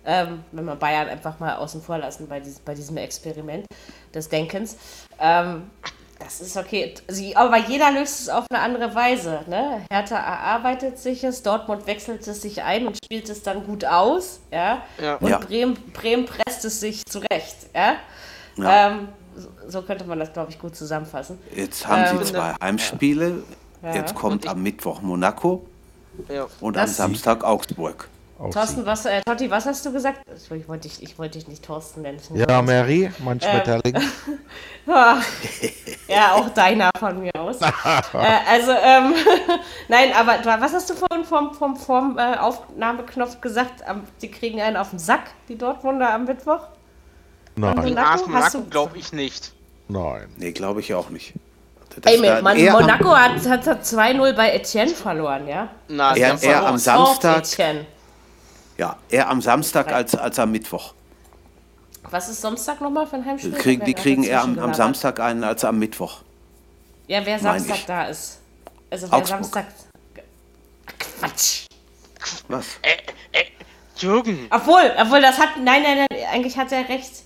Ähm, 0.07 0.43
wenn 0.53 0.65
wir 0.65 0.75
Bayern 0.75 1.09
einfach 1.09 1.39
mal 1.39 1.57
außen 1.57 1.83
vor 1.83 1.99
lassen 1.99 2.29
bei, 2.29 2.41
diesem, 2.41 2.65
bei 2.65 2.75
diesem 2.75 2.97
Experiment 2.97 3.67
des 4.15 4.31
Denkens. 4.31 4.79
Ähm, 5.19 5.71
das 6.19 6.41
ist 6.41 6.57
okay. 6.57 6.95
Sie, 7.09 7.37
aber 7.37 7.59
jeder 7.59 7.91
löst 7.91 8.21
es 8.21 8.29
auf 8.31 8.47
eine 8.51 8.63
andere 8.63 8.95
Weise. 8.95 9.45
Ne? 9.49 9.85
Hertha 9.91 10.17
erarbeitet 10.17 10.99
sich 10.99 11.25
es, 11.25 11.43
Dortmund 11.43 11.87
wechselt 11.87 12.27
es 12.27 12.41
sich 12.41 12.63
ein 12.63 12.87
und 12.87 12.97
spielt 13.05 13.29
es 13.29 13.43
dann 13.43 13.67
gut 13.67 13.85
aus. 13.85 14.41
Ja? 14.51 14.83
ja. 14.99 15.17
Und 15.17 15.29
ja. 15.29 15.39
Bremen, 15.39 15.75
Bremen 15.93 16.25
presst 16.25 16.65
es 16.65 16.81
sich 16.81 17.05
zurecht. 17.05 17.57
Ja? 17.75 17.97
Ja. 18.57 18.89
Ähm, 18.89 19.09
so 19.69 19.83
könnte 19.83 20.05
man 20.05 20.19
das, 20.19 20.33
glaube 20.33 20.51
ich, 20.51 20.59
gut 20.59 20.75
zusammenfassen. 20.77 21.39
Jetzt 21.55 21.87
haben 21.87 22.05
ähm, 22.05 22.25
Sie 22.25 22.33
zwei 22.33 22.55
Heimspiele. 22.61 23.43
Ja. 23.83 23.95
Jetzt 23.95 24.15
kommt 24.15 24.47
am 24.47 24.63
Mittwoch 24.63 25.01
Monaco 25.01 25.67
ja. 26.29 26.47
und 26.61 26.77
das 26.77 27.01
am 27.01 27.13
Samstag 27.13 27.45
Augsburg. 27.45 28.09
Thorsten, 28.53 28.87
was, 28.87 29.05
äh, 29.05 29.21
Totti, 29.27 29.51
was 29.51 29.67
hast 29.67 29.85
du 29.85 29.93
gesagt? 29.93 30.23
Ich 30.35 30.67
wollte 30.67 30.89
dich, 30.89 31.03
ich 31.03 31.19
wollte 31.19 31.39
dich 31.39 31.47
nicht 31.47 31.63
Thorsten 31.63 32.01
nennen. 32.01 32.19
Ja, 32.35 32.63
Mary, 32.63 33.11
mein 33.19 33.39
Schmetterling. 33.39 33.97
Ähm, 33.97 34.03
ja, 36.09 36.33
auch 36.33 36.49
deiner 36.49 36.89
von 36.99 37.21
mir 37.21 37.35
aus. 37.39 37.61
äh, 37.61 37.67
also, 38.51 38.71
ähm, 38.71 39.15
nein, 39.89 40.13
aber 40.19 40.39
was 40.59 40.73
hast 40.73 40.89
du 40.89 40.95
vorhin 40.95 41.27
vom, 41.27 41.53
vom, 41.53 41.77
vom 41.77 42.17
äh, 42.17 42.39
Aufnahmeknopf 42.39 43.43
gesagt? 43.43 43.85
Die 44.23 44.31
kriegen 44.31 44.61
einen 44.63 44.79
auf 44.79 44.89
den 44.89 44.99
Sack, 44.99 45.25
die 45.49 45.59
Dortmunder 45.59 46.11
am 46.15 46.25
Mittwoch? 46.25 46.61
Nein. 47.61 47.77
Monaco, 47.77 48.27
Monaco 48.27 48.63
glaube 48.71 48.99
ich 48.99 49.13
nicht. 49.13 49.53
Nein. 49.89 50.29
Nee, 50.37 50.53
glaube 50.53 50.81
ich 50.81 50.95
auch 50.95 51.11
nicht. 51.11 51.35
Das 52.01 52.13
Ey, 52.13 52.19
man, 52.43 52.43
Monaco 52.43 53.15
hat, 53.17 53.45
hat, 53.47 53.67
hat 53.67 53.85
2-0 53.85 54.33
bei 54.35 54.53
Etienne 54.53 54.93
verloren, 54.93 55.49
ja? 55.49 55.69
Na, 55.89 56.17
er, 56.17 56.41
er 56.43 56.67
am 56.67 56.79
Samstag. 56.79 57.45
Ja, 58.79 58.97
er 59.11 59.29
am 59.29 59.43
Samstag 59.43 59.93
als, 59.93 60.15
als 60.15 60.39
am 60.39 60.53
Mittwoch. 60.53 60.95
Was 62.11 62.29
ist 62.29 62.41
Samstag 62.41 62.81
nochmal 62.81 63.07
für 63.07 63.17
ein 63.17 63.25
Heimspiel? 63.27 63.53
Krieg, 63.53 63.85
die 63.85 63.95
kriegen 63.95 64.23
eher 64.23 64.43
am, 64.43 64.59
am, 64.59 64.73
Samstag 64.73 65.21
einen 65.21 65.45
als 65.45 65.65
am 65.65 65.79
Mittwoch. 65.79 66.23
Ja, 67.07 67.21
wer 67.25 67.39
Samstag 67.39 67.79
da 67.87 68.05
ist. 68.05 68.39
Also 68.89 69.11
wer 69.11 69.19
Augsburg. 69.19 69.43
Samstag. 69.43 69.67
Quatsch. 70.99 71.67
Was? 72.49 72.67
Äh, 72.83 73.39
äh, 73.39 73.45
Jürgen. 73.97 74.47
Obwohl, 74.51 74.93
obwohl 74.99 75.21
das 75.21 75.39
hat, 75.39 75.51
nein, 75.63 75.83
nein, 75.83 76.07
nein, 76.11 76.21
eigentlich 76.33 76.57
hat 76.57 76.73
er 76.73 76.89
recht. 76.89 77.25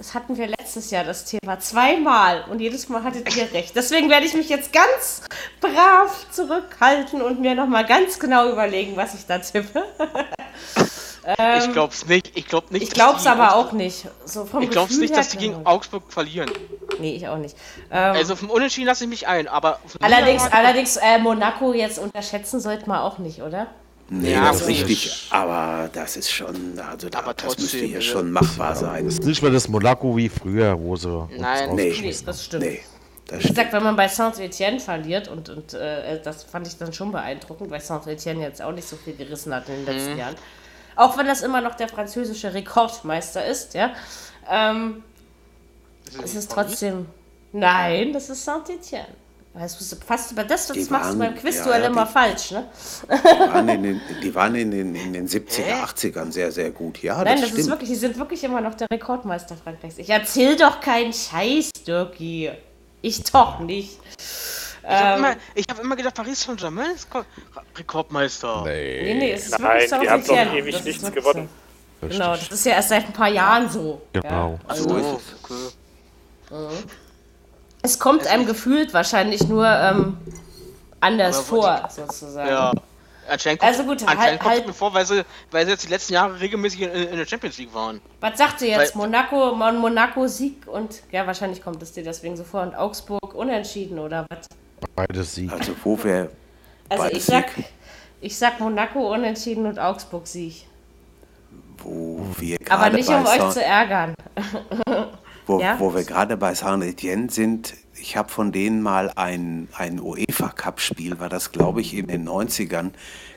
Das 0.00 0.14
hatten 0.14 0.38
wir 0.38 0.46
letztes 0.46 0.90
Jahr, 0.90 1.04
das 1.04 1.26
Thema. 1.26 1.60
Zweimal. 1.60 2.46
Und 2.48 2.58
jedes 2.58 2.88
Mal 2.88 3.04
hattet 3.04 3.36
ihr 3.36 3.52
recht. 3.52 3.76
Deswegen 3.76 4.08
werde 4.08 4.24
ich 4.24 4.32
mich 4.32 4.48
jetzt 4.48 4.72
ganz 4.72 5.20
brav 5.60 6.24
zurückhalten 6.30 7.20
und 7.20 7.42
mir 7.42 7.54
nochmal 7.54 7.84
ganz 7.84 8.18
genau 8.18 8.50
überlegen, 8.50 8.96
was 8.96 9.12
ich 9.12 9.26
da 9.26 9.40
tippe. 9.40 9.84
ähm, 11.38 11.58
ich 11.58 11.70
glaub's 11.74 12.06
nicht. 12.06 12.34
Ich 12.34 12.46
glaub 12.46 12.70
nicht. 12.70 12.84
Ich 12.84 12.90
glaub's 12.92 13.26
aber 13.26 13.54
auch 13.56 13.72
nicht. 13.72 14.08
So 14.24 14.46
vom 14.46 14.62
ich 14.62 14.70
glaub's 14.70 14.88
Gefühl 14.88 15.02
nicht, 15.02 15.16
dass 15.18 15.28
die 15.28 15.36
gegen 15.36 15.66
Augsburg 15.66 16.10
verlieren. 16.10 16.50
Nee, 16.98 17.16
ich 17.16 17.28
auch 17.28 17.36
nicht. 17.36 17.54
Ähm, 17.90 18.14
also 18.14 18.36
vom 18.36 18.48
Unentschieden 18.48 18.86
lasse 18.86 19.04
ich 19.04 19.10
mich 19.10 19.28
ein, 19.28 19.48
aber. 19.48 19.80
Allerdings, 20.00 20.50
allerdings 20.50 20.96
äh, 20.96 21.18
Monaco 21.18 21.74
jetzt 21.74 21.98
unterschätzen 21.98 22.58
sollte 22.58 22.88
man 22.88 23.00
auch 23.00 23.18
nicht, 23.18 23.42
oder? 23.42 23.66
Nee, 24.12 24.32
ja, 24.32 24.48
das 24.48 24.62
ist 24.62 24.66
richtig, 24.66 25.28
aber 25.30 25.88
das 25.92 26.16
ist 26.16 26.32
schon, 26.32 26.80
also 26.80 27.08
da, 27.08 27.20
aber 27.20 27.32
das 27.32 27.56
müsste 27.56 27.78
hier 27.78 28.00
schon 28.00 28.32
machbar 28.32 28.74
sein. 28.74 29.04
Das 29.04 29.14
ist 29.14 29.24
nicht 29.24 29.40
mehr 29.40 29.52
das 29.52 29.68
Monaco 29.68 30.16
wie 30.16 30.28
früher, 30.28 30.76
wo 30.80 30.96
sie. 30.96 31.28
Nein, 31.38 31.76
nee, 31.76 31.94
nee, 32.00 32.16
das 32.26 32.44
stimmt. 32.44 32.64
Nee, 32.64 32.80
das 33.28 33.44
Wie 33.44 33.48
gesagt, 33.48 33.72
wenn 33.72 33.84
man 33.84 33.94
bei 33.94 34.08
Saint-Etienne 34.08 34.80
verliert, 34.80 35.28
und, 35.28 35.48
und 35.48 35.74
äh, 35.74 36.20
das 36.20 36.42
fand 36.42 36.66
ich 36.66 36.76
dann 36.76 36.92
schon 36.92 37.12
beeindruckend, 37.12 37.70
weil 37.70 37.80
Saint-Etienne 37.80 38.42
jetzt 38.42 38.60
auch 38.60 38.72
nicht 38.72 38.88
so 38.88 38.96
viel 38.96 39.14
gerissen 39.14 39.54
hat 39.54 39.68
in 39.68 39.76
den 39.76 39.86
letzten 39.86 40.14
mhm. 40.14 40.18
Jahren. 40.18 40.34
Auch 40.96 41.16
wenn 41.16 41.26
das 41.26 41.42
immer 41.42 41.60
noch 41.60 41.76
der 41.76 41.88
französische 41.88 42.52
Rekordmeister 42.52 43.46
ist, 43.46 43.74
ja. 43.74 43.92
Ähm, 44.50 45.04
ist 46.24 46.34
es 46.34 46.48
trotzdem. 46.48 47.06
Nein, 47.52 48.12
das 48.12 48.28
ist 48.28 48.44
Saint-Etienne. 48.44 49.19
Weißt 49.60 49.78
du, 49.78 49.96
fast 50.06 50.32
über 50.32 50.44
das, 50.44 50.68
das 50.68 50.74
die 50.74 50.84
machst 50.84 51.10
waren, 51.10 51.18
du 51.18 51.24
beim 51.26 51.34
Quizduell 51.34 51.82
ja, 51.82 51.88
immer 51.88 52.06
die, 52.06 52.12
falsch, 52.12 52.52
ne? 52.52 52.64
Die 53.10 53.52
waren 53.52 53.68
in 53.68 53.82
den, 53.82 54.00
die 54.22 54.34
waren 54.34 54.54
in 54.54 54.70
den, 54.70 54.94
in 54.94 55.12
den 55.12 55.28
70er, 55.28 55.84
80ern 55.84 56.32
sehr, 56.32 56.50
sehr 56.50 56.70
gut, 56.70 57.02
ja. 57.02 57.16
Nein, 57.16 57.26
das, 57.26 57.40
das 57.40 57.48
stimmt. 57.50 57.60
ist 57.60 57.68
wirklich, 57.68 57.90
die 57.90 57.96
sind 57.96 58.16
wirklich 58.16 58.42
immer 58.42 58.62
noch 58.62 58.74
der 58.74 58.86
Rekordmeister 58.90 59.56
Frankreichs. 59.62 59.98
Ich 59.98 60.08
erzähl 60.08 60.56
doch 60.56 60.80
keinen 60.80 61.12
Scheiß, 61.12 61.72
Dirkie. 61.86 62.52
Ich 63.02 63.22
doch 63.24 63.60
nicht. 63.60 63.98
Ich 64.82 64.88
habe 64.88 65.18
ähm, 65.18 65.18
immer, 65.18 65.64
hab 65.68 65.84
immer 65.84 65.96
gedacht, 65.96 66.14
Paris 66.14 66.42
Saint-Germain 66.42 66.92
ist 66.94 67.06
Rekordmeister. 67.76 68.62
Nee, 68.64 69.02
nee, 69.02 69.14
nee 69.14 69.32
es 69.32 69.44
ist 69.44 69.58
Nein, 69.58 69.90
wirklich 69.90 70.00
die 70.00 70.08
haben 70.08 70.26
doch 70.26 70.54
ewig 70.54 70.84
nichts 70.84 71.12
gewonnen. 71.12 71.48
So. 72.00 72.08
Genau, 72.08 72.30
das 72.30 72.48
ist 72.48 72.64
ja 72.64 72.72
erst 72.72 72.88
seit 72.88 73.04
ein 73.04 73.12
paar 73.12 73.28
Jahren 73.28 73.68
so. 73.68 74.00
Genau. 74.14 74.52
Ja, 74.52 74.58
also, 74.66 74.88
so 74.88 74.96
ist 74.96 75.06
es. 75.06 75.44
Okay. 75.44 75.76
Mhm. 76.50 76.84
Es 77.82 77.98
kommt 77.98 78.26
einem 78.26 78.46
gefühlt 78.46 78.92
wahrscheinlich 78.92 79.46
nur 79.48 79.66
ähm, 79.66 80.18
anders 81.00 81.40
vor, 81.40 81.88
sozusagen. 81.90 82.50
Ja. 82.50 82.72
Anscheinend 83.28 83.60
kommt, 83.60 83.70
also 83.70 83.84
gut, 83.84 84.02
anscheinend 84.02 84.20
halt, 84.20 84.40
kommt 84.40 84.54
halt, 84.54 84.66
mir 84.66 84.72
vor, 84.72 84.92
weil 84.92 85.06
sie, 85.06 85.24
weil 85.52 85.64
sie 85.64 85.72
jetzt 85.72 85.84
die 85.84 85.88
letzten 85.88 86.14
Jahre 86.14 86.40
regelmäßig 86.40 86.82
in, 86.82 86.90
in 86.90 87.16
der 87.16 87.26
Champions 87.26 87.58
League 87.58 87.72
waren. 87.72 88.00
Was 88.20 88.36
sagt 88.36 88.60
ihr 88.62 88.68
jetzt? 88.68 88.96
Weil, 88.96 89.02
Monaco, 89.06 89.54
Monaco 89.54 90.26
Sieg 90.26 90.66
und 90.66 91.02
ja, 91.12 91.26
wahrscheinlich 91.26 91.62
kommt 91.62 91.80
es 91.82 91.92
dir 91.92 92.02
deswegen 92.02 92.36
so 92.36 92.42
vor 92.42 92.62
und 92.62 92.74
Augsburg 92.74 93.34
unentschieden 93.34 94.00
oder 94.00 94.26
was? 94.30 94.48
Beides 94.96 95.34
Sieg. 95.34 95.52
Also 95.52 95.72
wo 95.84 96.02
wäre 96.02 96.30
Also 96.88 97.04
ich 97.06 97.24
sag, 97.24 97.46
ich 98.20 98.36
sag 98.36 98.58
Monaco 98.58 99.14
unentschieden 99.14 99.66
und 99.66 99.78
Augsburg 99.78 100.26
Sieg. 100.26 100.66
Wo 101.78 102.26
wir 102.36 102.58
Aber 102.68 102.90
nicht 102.90 103.08
um 103.08 103.24
euch 103.24 103.50
zu 103.50 103.62
ärgern. 103.62 104.14
Wo, 105.50 105.58
ja? 105.58 105.80
wo 105.80 105.92
wir 105.94 106.04
gerade 106.04 106.36
bei 106.36 106.54
Saint-Etienne 106.54 107.28
sind, 107.28 107.74
ich 108.00 108.16
habe 108.16 108.28
von 108.28 108.52
denen 108.52 108.82
mal 108.82 109.10
ein, 109.16 109.66
ein 109.76 110.00
UEFA-Cup-Spiel, 110.00 111.18
war 111.18 111.28
das 111.28 111.50
glaube 111.50 111.80
ich 111.80 111.92
in 111.92 112.06
den 112.06 112.28
90ern, 112.28 112.90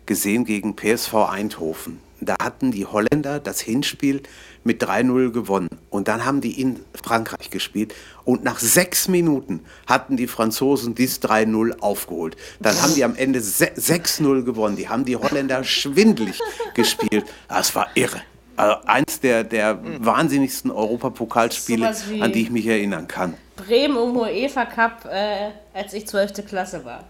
gesehen 0.05 0.45
gegen 0.45 0.75
PSV 0.75 1.15
Eindhoven. 1.31 1.99
Da 2.21 2.35
hatten 2.39 2.71
die 2.71 2.85
Holländer 2.85 3.39
das 3.39 3.61
Hinspiel 3.61 4.21
mit 4.63 4.83
3-0 4.83 5.31
gewonnen. 5.31 5.69
Und 5.89 6.07
dann 6.07 6.23
haben 6.23 6.39
die 6.39 6.61
in 6.61 6.79
Frankreich 7.03 7.49
gespielt. 7.49 7.95
Und 8.23 8.43
nach 8.43 8.59
sechs 8.59 9.07
Minuten 9.07 9.61
hatten 9.87 10.15
die 10.15 10.27
Franzosen 10.27 10.93
dies 10.93 11.19
3-0 11.19 11.79
aufgeholt. 11.79 12.37
Dann 12.59 12.79
haben 12.81 12.93
die 12.93 13.03
am 13.03 13.15
Ende 13.15 13.39
6-0 13.39 14.43
gewonnen. 14.43 14.75
Die 14.75 14.87
haben 14.87 15.03
die 15.03 15.17
Holländer 15.17 15.63
schwindlig 15.63 16.39
gespielt. 16.75 17.25
Das 17.49 17.75
war 17.75 17.87
irre. 17.95 18.21
Also 18.55 18.75
eins 18.85 19.19
der, 19.19 19.43
der 19.43 19.75
mhm. 19.75 20.05
wahnsinnigsten 20.05 20.69
Europapokalspiele, 20.71 21.93
an 22.19 22.31
die 22.31 22.43
ich 22.43 22.49
mich 22.51 22.67
erinnern 22.67 23.07
kann. 23.07 23.33
Bremen 23.55 23.97
im 23.97 24.15
UEFA 24.15 24.65
Cup, 24.65 25.05
äh, 25.05 25.49
als 25.73 25.93
ich 25.93 26.07
12. 26.07 26.45
Klasse 26.47 26.85
war. 26.85 27.03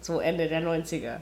So 0.00 0.20
Ende 0.20 0.48
der 0.48 0.62
90er. 0.62 1.16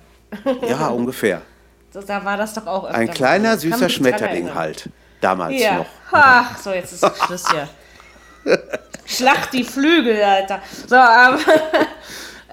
Ja, 0.69 0.89
ungefähr. 0.89 1.43
So, 1.91 2.03
da 2.03 2.25
war 2.25 2.37
das 2.37 2.55
doch 2.55 2.67
auch 2.67 2.85
öfter. 2.85 2.99
Ein 2.99 3.11
kleiner, 3.11 3.57
süßer 3.57 3.89
Schmetterling 3.89 4.55
halt. 4.55 4.89
Damals 5.21 5.61
ja. 5.61 5.79
noch. 5.79 5.87
Ach, 6.13 6.59
so, 6.59 6.73
jetzt 6.73 6.93
ist 6.93 7.05
Schluss 7.25 7.45
hier. 7.51 7.69
Schlacht 9.07 9.53
die 9.53 9.65
Flügel, 9.65 10.23
Alter. 10.23 10.61
So, 10.87 10.97
ähm, 10.97 11.39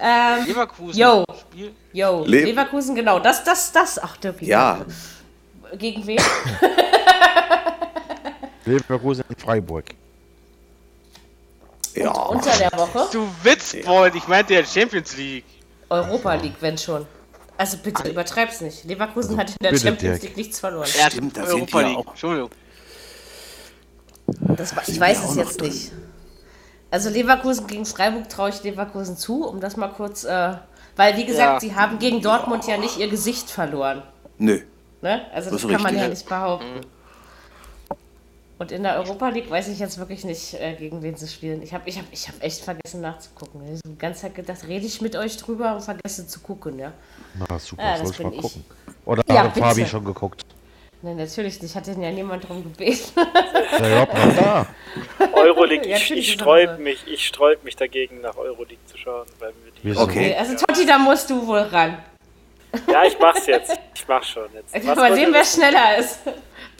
ähm, 0.00 0.46
Leverkusen. 0.46 0.98
Yo. 0.98 1.24
Yo. 1.92 2.24
Le 2.26 2.44
Leverkusen, 2.44 2.94
genau. 2.94 3.20
Das, 3.20 3.44
das, 3.44 3.72
das. 3.72 4.02
Ach, 4.02 4.16
Dirk. 4.16 4.40
Ja. 4.42 4.84
Gegen 5.76 6.06
wen? 6.06 6.18
Leverkusen 8.64 9.24
in 9.28 9.36
Freiburg. 9.36 9.84
Ja. 11.94 12.10
Und 12.10 12.36
unter 12.36 12.56
der 12.58 12.72
Woche? 12.72 13.08
Du 13.12 13.28
Witzbold, 13.42 14.14
ich 14.14 14.28
meinte 14.28 14.54
ja 14.54 14.64
Champions 14.64 15.16
League. 15.16 15.44
Europa 15.88 16.34
League, 16.34 16.56
wenn 16.60 16.76
schon. 16.76 17.06
Also 17.56 17.78
bitte 17.78 18.02
Alle. 18.02 18.10
übertreib's 18.10 18.60
nicht. 18.60 18.84
Leverkusen 18.84 19.38
also, 19.38 19.40
hat 19.40 19.50
in 19.50 19.56
der 19.60 19.78
Champions 19.78 20.20
Dirk. 20.20 20.22
League 20.22 20.36
nichts 20.36 20.60
verloren. 20.60 20.88
Ja, 20.98 21.10
stimmt, 21.10 21.36
das 21.36 21.48
Europa 21.48 21.80
League. 21.80 21.96
Auch. 21.96 22.08
Entschuldigung. 22.08 22.50
Das, 24.56 24.74
ich 24.86 25.00
weiß 25.00 25.30
es 25.30 25.36
jetzt 25.36 25.60
nicht. 25.60 25.92
Also 26.90 27.10
Leverkusen 27.10 27.66
gegen 27.66 27.86
Freiburg 27.86 28.28
traue 28.28 28.50
ich 28.50 28.62
Leverkusen 28.62 29.16
zu, 29.16 29.46
um 29.46 29.60
das 29.60 29.76
mal 29.76 29.88
kurz, 29.88 30.24
äh, 30.24 30.54
weil 30.96 31.16
wie 31.16 31.24
gesagt, 31.24 31.62
ja. 31.62 31.68
sie 31.68 31.74
haben 31.74 31.98
gegen 31.98 32.22
Dortmund 32.22 32.66
ja 32.66 32.76
nicht 32.76 32.98
ihr 32.98 33.08
Gesicht 33.08 33.50
verloren. 33.50 34.02
Nö. 34.38 34.60
Ne? 35.02 35.26
Also 35.32 35.50
das, 35.50 35.62
das 35.62 35.70
kann 35.70 35.82
man 35.82 35.96
ja 35.96 36.08
nicht 36.08 36.28
behaupten. 36.28 36.74
Mhm. 36.76 36.96
Und 38.58 38.72
in 38.72 38.82
der 38.82 38.96
Europa 38.96 39.28
League 39.28 39.50
weiß 39.50 39.68
ich 39.68 39.78
jetzt 39.78 39.98
wirklich 39.98 40.24
nicht, 40.24 40.54
äh, 40.54 40.74
gegen 40.74 41.02
wen 41.02 41.14
sie 41.14 41.28
spielen. 41.28 41.60
Ich 41.62 41.74
habe 41.74 41.86
ich 41.86 41.98
hab, 41.98 42.06
ich 42.10 42.26
hab 42.26 42.42
echt 42.42 42.64
vergessen 42.64 43.02
nachzugucken. 43.02 43.60
Ich 43.64 43.80
habe 43.84 43.94
die 43.94 43.98
ganze 43.98 44.22
Zeit 44.22 44.34
gedacht, 44.34 44.66
rede 44.66 44.86
ich 44.86 45.02
mit 45.02 45.14
euch 45.14 45.36
drüber 45.36 45.74
und 45.74 45.82
vergesse 45.82 46.26
zu 46.26 46.40
gucken, 46.40 46.78
ja. 46.78 46.92
Na 47.34 47.58
super, 47.58 47.82
ja, 47.82 47.98
soll 47.98 48.10
ich 48.10 48.18
mal 48.20 48.32
ich. 48.32 48.40
gucken. 48.40 48.64
Oder 49.04 49.22
ja, 49.28 49.44
hat 49.44 49.58
Fabi 49.58 49.84
schon 49.84 50.04
geguckt? 50.06 50.42
Nein, 51.02 51.18
natürlich 51.18 51.60
nicht. 51.60 51.76
Hat 51.76 51.86
denn 51.86 52.00
ja 52.00 52.10
niemand 52.10 52.44
darum 52.44 52.62
gebeten. 52.62 53.20
Ja, 53.78 53.88
ja, 53.88 54.06
da. 54.36 54.66
Euroleague, 55.34 55.86
ich, 55.86 56.10
ich 56.10 56.32
sträub 56.32 56.78
mich, 56.78 57.06
ich 57.06 57.26
sträub 57.26 57.62
mich 57.62 57.76
dagegen, 57.76 58.22
nach 58.22 58.38
Euroleague 58.38 58.84
zu 58.86 58.96
schauen. 58.96 59.26
Weil 59.38 59.52
wir 59.82 59.92
die 59.92 59.98
okay. 59.98 60.34
Also 60.34 60.56
Totti, 60.56 60.86
da 60.86 60.98
musst 60.98 61.28
du 61.28 61.46
wohl 61.46 61.58
ran. 61.58 61.98
Ja, 62.90 63.04
ich 63.04 63.18
mach's 63.18 63.46
jetzt. 63.46 63.78
Ich 63.94 64.06
mach's 64.06 64.28
schon 64.28 64.44
jetzt. 64.54 64.86
Was 64.86 64.96
mal 64.96 65.14
sehen, 65.14 65.28
wer 65.32 65.44
schneller 65.44 65.98
ist. 65.98 66.20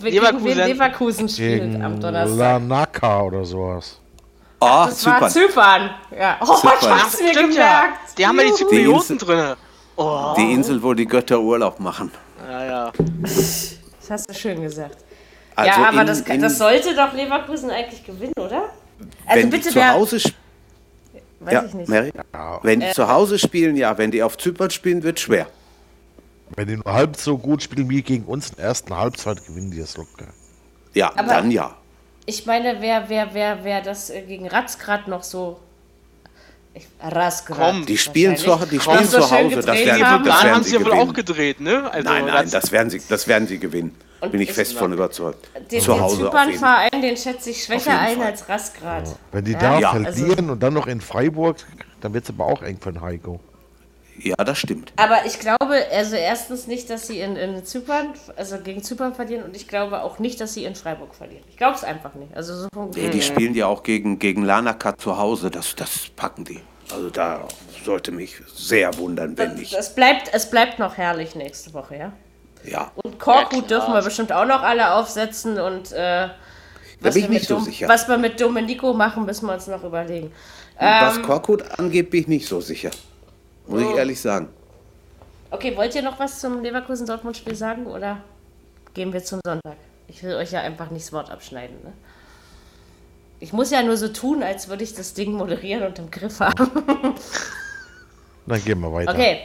Leverkusen, 0.01 0.57
Leverkusen 0.57 1.29
spielt 1.29 1.63
Gegen 1.63 1.83
am 1.83 2.01
Donnerstag. 2.01 2.39
Lanaka 2.39 3.23
oder 3.23 3.45
sowas. 3.45 4.01
Oh, 4.61 4.67
Ach, 4.69 4.87
das 4.89 4.99
Zypern. 4.99 5.21
war 5.21 5.31
Zypern. 5.31 5.91
Ja. 6.19 6.39
Oh, 6.41 6.55
Zypern. 6.55 6.77
ich 6.81 6.89
hab's 6.89 7.21
mir 7.21 7.33
gemerkt. 7.33 7.57
Ja. 7.57 7.95
Die 8.19 8.27
haben 8.27 8.39
ja 8.39 8.45
die 8.47 8.53
Zyprioten 8.53 9.19
drin. 9.19 9.55
Oh. 9.97 10.35
Die 10.37 10.53
Insel, 10.53 10.83
wo 10.83 10.95
die 10.95 11.07
Götter 11.07 11.41
Urlaub 11.41 11.81
machen. 11.81 12.11
Ja, 12.49 12.65
ja. 12.65 12.93
Das 13.23 13.79
hast 14.11 14.31
du 14.31 14.35
schön 14.35 14.63
gesagt. 14.63 14.99
Also 15.55 15.71
ja, 15.71 15.89
aber 15.89 16.03
in, 16.03 16.07
das, 16.07 16.25
das, 16.25 16.59
sollte 16.59 16.95
doch 16.95 17.13
Leverkusen 17.15 17.71
eigentlich 17.71 18.05
gewinnen, 18.05 18.35
oder? 18.39 18.65
Also 19.27 19.43
wenn 19.43 19.51
bitte 19.51 19.69
die 19.69 19.75
zu 19.75 19.89
Hause 19.89 20.21
Weiß 21.41 21.53
ja, 21.53 21.65
ich 21.65 21.75
nicht. 21.75 21.89
Mary? 21.89 22.13
Wenn 22.63 22.81
die 22.81 22.87
äh, 22.87 22.93
zu 22.93 23.09
Hause 23.09 23.39
spielen, 23.39 23.77
ja. 23.77 23.97
Wenn 23.97 24.11
die 24.11 24.23
auf 24.23 24.39
Zypern 24.39 24.71
spielen, 24.71 25.03
wird 25.03 25.21
schwer. 25.21 25.47
Wenn 26.57 26.69
die 26.69 26.77
nur 26.77 26.93
halb 26.93 27.17
so 27.17 27.37
gut 27.37 27.63
spielen 27.63 27.89
wie 27.91 28.03
gegen 28.03 28.25
uns 28.25 28.51
in 28.51 28.57
der 28.57 28.67
ersten 28.67 28.97
Halbzeit, 28.97 29.47
gewinnen 29.47 29.71
die 29.71 29.79
es 29.79 29.97
locker. 29.97 30.27
Ja, 30.95 31.13
Aber 31.15 31.29
dann 31.29 31.51
ja. 31.51 31.77
Ich 32.25 32.47
meine, 32.47 32.79
wer, 32.81 33.09
wer, 33.09 33.35
wer, 33.35 33.63
wer 33.63 33.83
das 33.83 34.11
äh, 34.11 34.23
gegen 34.23 34.49
Ratzgrad 34.49 35.07
noch 35.07 35.23
so. 35.23 35.61
Ratzgrad. 37.01 37.89
Die 37.89 37.97
spielen 37.97 38.37
zu, 38.37 38.55
die 38.71 38.81
spielen 38.81 39.09
zu 39.09 39.31
Hause. 39.31 39.57
Das 39.57 39.67
werden, 39.67 40.07
haben, 40.07 40.25
das 40.25 40.43
werden 40.43 40.55
haben 40.57 40.65
sie 40.65 40.75
ja 40.75 40.85
wohl 40.85 40.93
auch 40.93 41.13
gedreht, 41.13 41.61
ne? 41.61 41.91
Also 41.91 42.09
nein, 42.09 42.27
nein, 42.27 42.51
das 42.51 42.73
werden, 42.73 42.91
sie, 42.91 43.01
das 43.09 43.29
werden 43.29 43.47
sie 43.49 43.59
gewinnen. 43.59 43.95
Und 44.21 44.33
Bin 44.33 44.41
ich 44.41 44.53
fest 44.53 44.75
von 44.75 44.93
überzeugt. 44.93 45.49
Den, 45.71 45.81
zu 45.81 45.99
Hause 45.99 46.17
den 46.17 46.27
Zypern-Verein, 46.27 47.03
den 47.03 47.17
schätze 47.17 47.51
ich 47.51 47.65
schwächer 47.65 47.99
ein 47.99 48.17
Fall. 48.17 48.27
als 48.27 48.49
Ratzgrad. 48.49 49.07
Ja. 49.07 49.15
Wenn 49.33 49.45
die 49.45 49.55
da 49.55 49.79
ja. 49.79 49.91
verlieren 49.91 50.39
also, 50.39 50.53
und 50.53 50.63
dann 50.63 50.75
noch 50.75 50.87
in 50.87 51.01
Freiburg, 51.01 51.59
dann 52.01 52.15
wird 52.15 52.25
es 52.25 52.31
aber 52.31 52.47
auch 52.47 52.63
eng 52.63 52.79
für 52.81 52.93
den 52.93 53.03
Heiko. 53.03 53.41
Ja, 54.19 54.37
das 54.37 54.59
stimmt. 54.59 54.93
Aber 54.97 55.27
ich 55.27 55.39
glaube, 55.39 55.85
also 55.93 56.17
erstens 56.17 56.67
nicht, 56.67 56.89
dass 56.91 57.07
sie 57.07 57.21
in, 57.21 57.37
in 57.37 57.65
Zypern, 57.65 58.15
also 58.37 58.59
gegen 58.59 58.83
Zypern 58.83 59.15
verlieren 59.15 59.45
und 59.45 59.57
ich 59.57 59.69
glaube 59.69 60.03
auch 60.03 60.19
nicht, 60.19 60.41
dass 60.41 60.55
sie 60.55 60.65
in 60.65 60.75
Freiburg 60.75 61.15
verlieren. 61.15 61.45
Ich 61.51 61.57
glaube 61.57 61.77
es 61.77 61.85
einfach 61.85 62.15
nicht. 62.15 62.35
Also 62.35 62.55
so 62.55 62.91
nee, 62.95 63.11
die 63.11 63.23
spielen 63.23 63.55
ja 63.55 63.67
auch 63.67 63.83
gegen, 63.83 64.19
gegen 64.19 64.45
Lanaka 64.45 64.97
zu 64.97 65.19
Hause, 65.19 65.51
das, 65.51 65.75
das 65.75 66.09
packen 66.15 66.45
die. 66.45 66.61
Also 66.93 67.11
da 67.11 67.47
sollte 67.85 68.13
mich 68.13 68.37
sehr 68.55 68.97
wundern, 68.99 69.37
wenn 69.37 69.51
das, 69.51 69.59
nicht. 69.59 69.75
Es 69.75 69.95
bleibt, 69.95 70.33
es 70.33 70.51
bleibt 70.51 70.79
noch 70.79 70.97
herrlich 70.97 71.35
nächste 71.35 71.75
Woche, 71.75 71.97
ja? 71.97 72.13
Ja. 72.65 72.91
Und 72.97 73.19
Korkut 73.19 73.63
ja, 73.63 73.69
dürfen 73.69 73.93
wir 73.93 74.03
bestimmt 74.03 74.33
auch 74.33 74.47
noch 74.47 74.63
alle 74.63 74.95
aufsetzen 74.95 75.59
und 75.59 75.93
äh, 75.93 76.29
was, 77.01 77.15
wir 77.15 77.29
mit 77.29 77.45
so 77.45 77.59
was 77.87 78.09
wir 78.09 78.19
mit 78.19 78.41
Domenico 78.41 78.93
machen, 78.93 79.25
müssen 79.27 79.47
wir 79.47 79.55
uns 79.55 79.67
noch 79.67 79.85
überlegen. 79.85 80.33
Was 80.79 81.17
ähm, 81.17 81.23
Korkut 81.23 81.63
angeht, 81.79 82.11
bin 82.11 82.23
ich 82.23 82.29
nicht 82.29 82.49
so 82.49 82.61
sicher. 82.61 82.91
Muss 83.67 83.83
oh. 83.83 83.91
ich 83.91 83.97
ehrlich 83.97 84.21
sagen. 84.21 84.49
Okay, 85.51 85.77
wollt 85.77 85.95
ihr 85.95 86.03
noch 86.03 86.19
was 86.19 86.41
zum 86.41 86.63
Leverkusen-Dortmund-Spiel 86.63 87.55
sagen 87.55 87.87
oder 87.87 88.19
gehen 88.95 89.13
wir 89.13 89.23
zum 89.23 89.41
Sonntag? 89.45 89.77
Ich 90.09 90.23
will 90.23 90.35
euch 90.35 90.53
ja 90.53 90.61
einfach 90.61 90.91
nicht 90.91 91.07
das 91.07 91.13
Wort 91.13 91.31
abschneiden. 91.31 91.77
Ne? 91.83 91.93
Ich 93.39 93.53
muss 93.53 93.71
ja 93.71 93.83
nur 93.83 93.97
so 93.97 94.09
tun, 94.09 94.43
als 94.43 94.69
würde 94.69 94.85
ich 94.85 94.95
das 94.95 95.15
Ding 95.15 95.33
moderieren 95.33 95.85
und 95.85 95.99
im 95.99 96.11
Griff 96.11 96.41
haben. 96.41 96.71
Dann 98.47 98.65
gehen 98.65 98.81
wir 98.81 98.93
weiter. 98.93 99.13
Okay. 99.13 99.41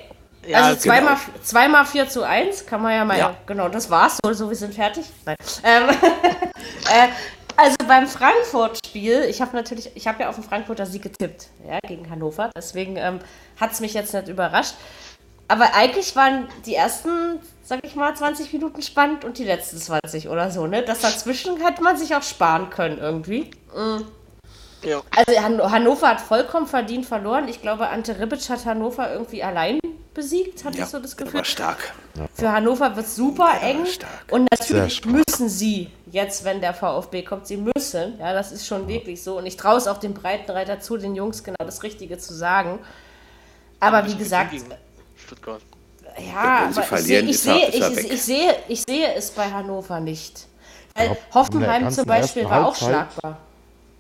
Ja, 0.47 0.63
also 0.63 0.79
zweimal, 0.79 1.15
genau. 1.15 1.43
zweimal 1.43 1.85
4 1.85 2.09
zu 2.09 2.23
1 2.23 2.65
kann 2.65 2.81
man 2.81 2.93
ja 2.93 3.05
mal. 3.05 3.17
Ja. 3.17 3.35
Genau, 3.45 3.69
das 3.69 3.89
war's. 3.89 4.17
So, 4.23 4.33
so 4.33 4.49
wir 4.49 4.55
sind 4.55 4.73
fertig. 4.73 5.05
Nein. 5.25 5.35
Ähm, 5.63 5.89
äh, 6.89 7.07
also 7.61 7.75
beim 7.87 8.07
Frankfurt-Spiel, 8.07 9.25
ich 9.29 9.41
habe 9.41 9.55
natürlich, 9.55 9.91
ich 9.95 10.07
habe 10.07 10.23
ja 10.23 10.29
auf 10.29 10.35
den 10.35 10.43
Frankfurter 10.43 10.85
Sieg 10.85 11.03
getippt, 11.03 11.47
ja, 11.67 11.79
gegen 11.87 12.09
Hannover. 12.09 12.49
Deswegen 12.55 12.97
ähm, 12.97 13.19
hat 13.59 13.71
es 13.71 13.79
mich 13.79 13.93
jetzt 13.93 14.13
nicht 14.13 14.27
überrascht. 14.27 14.75
Aber 15.47 15.73
eigentlich 15.75 16.15
waren 16.15 16.47
die 16.65 16.75
ersten, 16.75 17.39
sag 17.63 17.81
ich 17.83 17.95
mal, 17.95 18.15
20 18.15 18.51
Minuten 18.53 18.81
spannend 18.81 19.25
und 19.25 19.37
die 19.37 19.43
letzten 19.43 19.77
20 19.77 20.29
oder 20.29 20.49
so, 20.49 20.65
ne? 20.65 20.81
Das 20.81 21.01
dazwischen 21.01 21.57
hätte 21.57 21.83
man 21.83 21.97
sich 21.97 22.15
auch 22.15 22.23
sparen 22.23 22.69
können 22.69 22.97
irgendwie. 22.97 23.51
Mhm. 23.75 24.05
Ja. 24.83 25.01
Also 25.15 25.39
Hannover 25.71 26.07
hat 26.07 26.21
vollkommen 26.21 26.65
verdient 26.65 27.05
verloren. 27.05 27.47
Ich 27.47 27.61
glaube, 27.61 27.89
Ante 27.89 28.19
Ribic 28.19 28.49
hat 28.49 28.65
Hannover 28.65 29.11
irgendwie 29.11 29.43
allein 29.43 29.79
besiegt, 30.13 30.65
hatte 30.65 30.79
ja, 30.79 30.85
ich 30.85 30.89
so 30.89 30.99
das 30.99 31.15
Gefühl. 31.15 31.35
War 31.35 31.45
stark. 31.45 31.93
Für 32.33 32.51
Hannover 32.51 32.95
wird 32.95 33.05
es 33.05 33.15
super 33.15 33.51
eng. 33.61 33.85
Und 34.29 34.47
natürlich 34.51 35.05
müssen 35.05 35.49
sie 35.49 35.91
jetzt, 36.11 36.43
wenn 36.43 36.61
der 36.61 36.73
VfB 36.73 37.23
kommt, 37.23 37.47
sie 37.47 37.57
müssen. 37.57 38.19
Ja, 38.19 38.33
das 38.33 38.51
ist 38.51 38.67
schon 38.67 38.87
wirklich 38.87 39.23
so. 39.23 39.37
Und 39.37 39.45
ich 39.45 39.57
traue 39.57 39.77
es 39.77 39.87
auch 39.87 39.97
den 39.97 40.13
Breitenreiter 40.13 40.79
zu, 40.79 40.97
den 40.97 41.15
Jungs 41.15 41.43
genau 41.43 41.63
das 41.65 41.83
Richtige 41.83 42.17
zu 42.17 42.33
sagen. 42.33 42.79
Aber 43.79 44.05
wie 44.07 44.15
gesagt. 44.15 44.53
Stuttgart. 45.15 45.61
Ja, 46.17 46.69
aber 46.75 46.99
ich, 46.99 47.03
sehe, 47.03 47.21
ich, 47.21 47.39
sehe, 47.39 47.69
ich, 47.69 48.11
ich, 48.11 48.21
sehe, 48.21 48.55
ich 48.67 48.83
sehe 48.83 49.13
es 49.15 49.31
bei 49.31 49.49
Hannover 49.49 49.99
nicht. 49.99 50.47
Weil 50.93 51.17
Hoffenheim 51.33 51.89
zum 51.89 52.05
Beispiel 52.05 52.45
war 52.45 52.67
auch 52.67 52.75
schlagbar. 52.75 53.37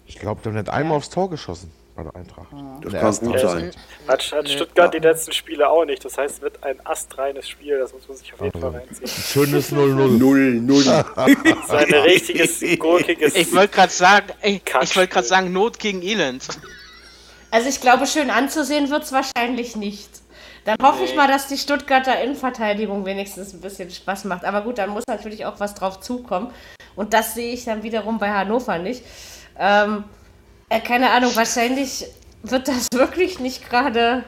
Ich 0.05 0.19
glaube, 0.19 0.41
der 0.41 0.51
hat 0.53 0.65
nicht 0.65 0.69
einmal 0.69 0.97
aufs 0.97 1.09
Tor 1.09 1.29
geschossen 1.29 1.71
bei 1.95 2.03
der 2.03 2.15
Eintracht. 2.15 2.47
Das 2.81 3.19
kann 3.19 3.29
gut 3.29 3.39
sein. 3.39 3.71
Hat, 4.07 4.31
hat 4.31 4.49
Stuttgart 4.49 4.93
die 4.93 4.99
letzten 4.99 5.31
Spiele 5.31 5.69
auch 5.69 5.85
nicht. 5.85 6.03
Das 6.03 6.17
heißt, 6.17 6.35
es 6.35 6.41
wird 6.41 6.63
ein 6.63 6.85
astreines 6.85 7.47
Spiel. 7.47 7.79
Das 7.79 7.93
muss 7.93 8.07
man 8.07 8.17
sich 8.17 8.33
auf 8.33 8.41
jeden 8.41 8.55
also, 8.55 8.71
Fall 8.71 8.81
reinziehen. 8.81 9.07
Schönes 9.07 9.71
0-0. 9.71 10.65
0-0. 10.65 11.67
so 11.67 11.75
ein 11.75 11.93
richtiges, 11.93 12.63
gurkiges. 12.79 13.35
Ich 13.35 13.53
wollte 13.53 13.75
gerade 13.75 13.91
sagen, 13.91 14.27
ich, 14.41 14.61
ich 14.81 14.95
wollte 14.95 15.13
gerade 15.13 15.27
sagen, 15.27 15.51
Not 15.51 15.79
gegen 15.79 16.01
Elend. 16.01 16.47
Also 17.51 17.67
ich 17.67 17.81
glaube, 17.81 18.07
schön 18.07 18.29
anzusehen 18.29 18.89
wird 18.89 19.03
es 19.03 19.11
wahrscheinlich 19.11 19.75
nicht. 19.75 20.09
Dann 20.63 20.77
hoffe 20.81 20.99
nee. 20.99 21.05
ich 21.05 21.15
mal, 21.15 21.27
dass 21.27 21.47
die 21.47 21.57
Stuttgarter 21.57 22.21
Innenverteidigung 22.21 23.05
wenigstens 23.05 23.53
ein 23.53 23.61
bisschen 23.61 23.89
Spaß 23.89 24.25
macht. 24.25 24.45
Aber 24.45 24.61
gut, 24.61 24.77
dann 24.77 24.91
muss 24.91 25.03
natürlich 25.07 25.45
auch 25.45 25.59
was 25.59 25.73
drauf 25.73 25.99
zukommen. 25.99 26.51
Und 26.95 27.13
das 27.13 27.33
sehe 27.33 27.53
ich 27.53 27.65
dann 27.65 27.83
wiederum 27.83 28.19
bei 28.19 28.29
Hannover 28.29 28.77
nicht. 28.77 29.03
Ähm, 29.57 30.03
äh, 30.71 30.79
keine 30.79 31.11
Ahnung, 31.11 31.35
wahrscheinlich 31.35 32.05
wird 32.43 32.67
das 32.67 32.87
wirklich 32.93 33.39
nicht 33.39 33.69
gerade. 33.69 34.23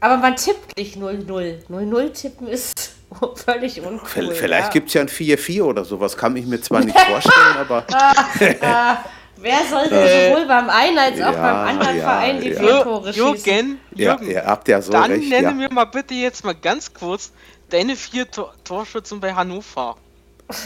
Aber 0.00 0.16
man 0.16 0.36
tippt 0.36 0.76
nicht 0.76 0.96
0-0. 0.96 1.66
0-0 1.68 2.12
tippen 2.12 2.46
ist 2.46 2.92
völlig 3.34 3.80
uncool. 3.80 4.34
Vielleicht 4.34 4.68
ja. 4.68 4.72
gibt 4.72 4.88
es 4.88 4.94
ja 4.94 5.00
ein 5.02 5.08
4-4 5.08 5.62
oder 5.62 5.84
sowas, 5.84 6.16
kann 6.16 6.36
ich 6.36 6.46
mir 6.46 6.60
zwar 6.60 6.84
nicht 6.84 6.98
vorstellen, 6.98 7.56
aber. 7.58 7.84
ah, 7.92 8.14
ah, 8.62 8.96
wer 9.36 9.58
soll 9.68 9.88
denn 9.88 9.98
äh, 9.98 10.30
sowohl 10.30 10.46
beim 10.46 10.70
einen 10.70 10.98
als 10.98 11.20
auch 11.20 11.32
ja, 11.32 11.32
beim 11.32 11.68
anderen 11.68 11.98
ja, 11.98 12.02
Verein 12.04 12.40
die 12.40 12.54
vier 12.54 12.82
Tore 12.82 13.12
schießen? 13.12 13.26
Jürgen, 13.26 13.80
Jürgen, 13.94 14.26
ja, 14.30 14.42
ihr 14.42 14.46
habt 14.46 14.68
ja 14.68 14.80
so 14.80 14.92
dann 14.92 15.10
recht, 15.10 15.28
nenne 15.28 15.52
mir 15.52 15.68
mal 15.72 15.86
bitte 15.86 16.14
jetzt 16.14 16.44
mal 16.44 16.54
ganz 16.54 16.94
kurz 16.94 17.32
deine 17.70 17.96
vier 17.96 18.30
Tor 18.30 18.54
Torschützen 18.62 19.20
bei 19.20 19.34
Hannover. 19.34 19.96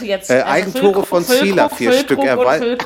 Jetzt, 0.01 0.29
äh, 0.29 0.35
also 0.35 0.45
Eigentore 0.45 1.05
von 1.05 1.25
Zieler, 1.25 1.69
vier 1.69 1.91
Stück. 1.91 2.19
Er, 2.19 2.37
wei 2.37 2.77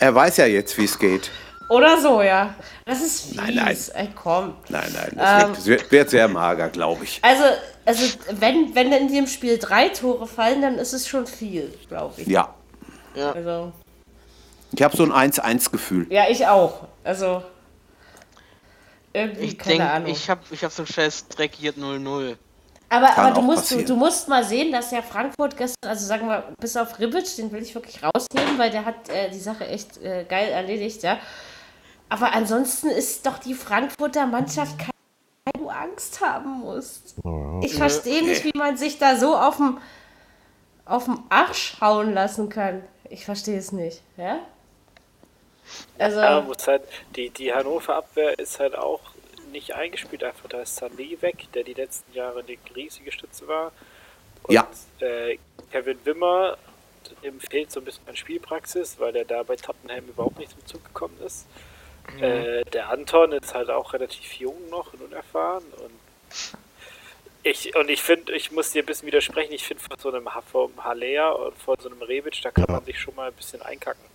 er 0.00 0.14
weiß 0.14 0.38
ja 0.38 0.46
jetzt, 0.46 0.76
wie 0.78 0.84
es 0.84 0.98
geht. 0.98 1.30
Oder 1.72 1.98
so, 1.98 2.20
ja. 2.20 2.54
Das 2.84 3.00
ist 3.00 3.28
fies. 3.28 3.36
Nein, 3.36 3.54
nein. 3.54 3.76
Ey, 3.94 4.08
komm. 4.14 4.54
Nein, 4.68 4.92
nein, 4.94 5.12
das 5.16 5.66
ähm, 5.66 5.80
wird, 5.90 6.10
sehr 6.10 6.28
mager, 6.28 6.68
glaube 6.68 7.04
ich. 7.04 7.18
Also, 7.22 7.44
also 7.86 8.18
wenn, 8.32 8.74
wenn 8.74 8.92
in 8.92 9.08
dem 9.08 9.26
Spiel 9.26 9.56
drei 9.56 9.88
Tore 9.88 10.26
fallen, 10.26 10.60
dann 10.60 10.74
ist 10.74 10.92
es 10.92 11.08
schon 11.08 11.26
viel, 11.26 11.72
glaube 11.88 12.20
ich. 12.20 12.26
Ja. 12.26 12.54
ja. 13.14 13.32
Also, 13.32 13.72
ich 14.72 14.82
habe 14.82 14.94
so 14.94 15.10
ein 15.10 15.32
1-1-Gefühl. 15.32 16.06
Ja, 16.10 16.24
ich 16.28 16.46
auch. 16.46 16.88
Also, 17.04 17.42
irgendwie, 19.14 19.44
ich 19.44 19.58
keine 19.58 19.78
denk, 19.78 19.90
Ahnung. 19.90 20.10
Ich 20.10 20.28
habe 20.28 20.42
ich 20.50 20.62
hab 20.62 20.72
so 20.72 20.82
ein 20.82 20.86
scheiß 20.86 21.28
dreckiert 21.28 21.78
0-0. 21.78 22.36
Aber, 22.90 23.16
aber 23.16 23.30
du, 23.30 23.40
musst, 23.40 23.70
du, 23.70 23.82
du, 23.82 23.96
musst 23.96 24.28
mal 24.28 24.44
sehen, 24.44 24.70
dass 24.70 24.90
ja 24.90 25.00
Frankfurt 25.00 25.56
gestern, 25.56 25.88
also 25.88 26.04
sagen 26.04 26.28
wir, 26.28 26.44
bis 26.60 26.76
auf 26.76 26.98
Ribic, 26.98 27.34
den 27.36 27.50
will 27.50 27.62
ich 27.62 27.74
wirklich 27.74 27.98
rausnehmen, 28.02 28.58
weil 28.58 28.70
der 28.70 28.84
hat 28.84 29.08
äh, 29.08 29.30
die 29.30 29.38
Sache 29.38 29.66
echt 29.66 29.96
äh, 30.02 30.26
geil 30.28 30.50
erledigt, 30.50 31.02
ja. 31.02 31.18
Aber 32.12 32.34
ansonsten 32.34 32.90
ist 32.90 33.24
doch 33.24 33.38
die 33.38 33.54
Frankfurter 33.54 34.26
Mannschaft 34.26 34.78
keine, 34.78 34.92
du 35.54 35.70
Angst 35.70 36.20
haben 36.20 36.60
musst. 36.60 37.14
Ich 37.62 37.74
verstehe 37.74 38.22
nicht, 38.22 38.44
wie 38.44 38.52
man 38.54 38.76
sich 38.76 38.98
da 38.98 39.16
so 39.16 39.34
auf 39.34 39.56
dem 39.56 39.78
auf 40.84 41.06
dem 41.06 41.22
Arsch 41.30 41.80
hauen 41.80 42.12
lassen 42.12 42.50
kann. 42.50 42.82
Ich 43.08 43.24
verstehe 43.24 43.56
es 43.56 43.72
nicht, 43.72 44.02
ja? 44.18 44.40
Also. 45.98 46.20
Ja, 46.20 46.42
muss 46.42 46.66
halt, 46.66 46.82
die, 47.16 47.30
die 47.30 47.50
Hannover 47.50 47.96
Abwehr 47.96 48.38
ist 48.38 48.60
halt 48.60 48.76
auch 48.76 49.00
nicht 49.50 49.74
eingespielt, 49.74 50.22
einfach 50.22 50.50
da 50.50 50.60
ist 50.60 50.82
Sané 50.82 51.22
weg, 51.22 51.46
der 51.54 51.64
die 51.64 51.72
letzten 51.72 52.12
Jahre 52.12 52.40
eine 52.40 52.58
riesige 52.76 53.10
Stütze 53.10 53.48
war. 53.48 53.72
Und, 54.42 54.52
ja. 54.52 54.68
Äh, 55.00 55.38
Kevin 55.70 55.98
Wimmer, 56.04 56.58
dem 57.22 57.40
fehlt 57.40 57.72
so 57.72 57.80
ein 57.80 57.86
bisschen 57.86 58.06
an 58.06 58.16
Spielpraxis, 58.16 58.96
weil 58.98 59.16
er 59.16 59.24
da 59.24 59.42
bei 59.44 59.56
Tottenham 59.56 60.08
überhaupt 60.08 60.38
nicht 60.38 60.50
zum 60.50 60.66
Zug 60.66 60.84
gekommen 60.84 61.18
ist. 61.24 61.46
Mhm. 62.16 62.22
Äh, 62.22 62.64
der 62.64 62.90
Anton 62.90 63.32
ist 63.32 63.54
halt 63.54 63.70
auch 63.70 63.92
relativ 63.92 64.34
jung 64.34 64.68
noch 64.70 64.92
und 64.92 65.02
unerfahren 65.02 65.64
und 65.78 65.92
ich, 67.44 67.74
und 67.74 67.90
ich 67.90 68.02
finde, 68.02 68.32
ich 68.34 68.52
muss 68.52 68.70
dir 68.70 68.82
ein 68.82 68.86
bisschen 68.86 69.06
widersprechen, 69.06 69.52
ich 69.52 69.64
finde 69.64 69.82
vor 69.82 69.96
so 69.98 70.12
einem 70.12 70.28
vom 70.50 70.84
Halea 70.84 71.30
und 71.30 71.58
vor 71.58 71.76
so 71.80 71.88
einem 71.88 72.00
Rebic, 72.00 72.40
da 72.42 72.52
kann 72.52 72.66
ja. 72.68 72.74
man 72.74 72.84
sich 72.84 73.00
schon 73.00 73.16
mal 73.16 73.28
ein 73.28 73.34
bisschen 73.34 73.60
einkacken. 73.62 74.11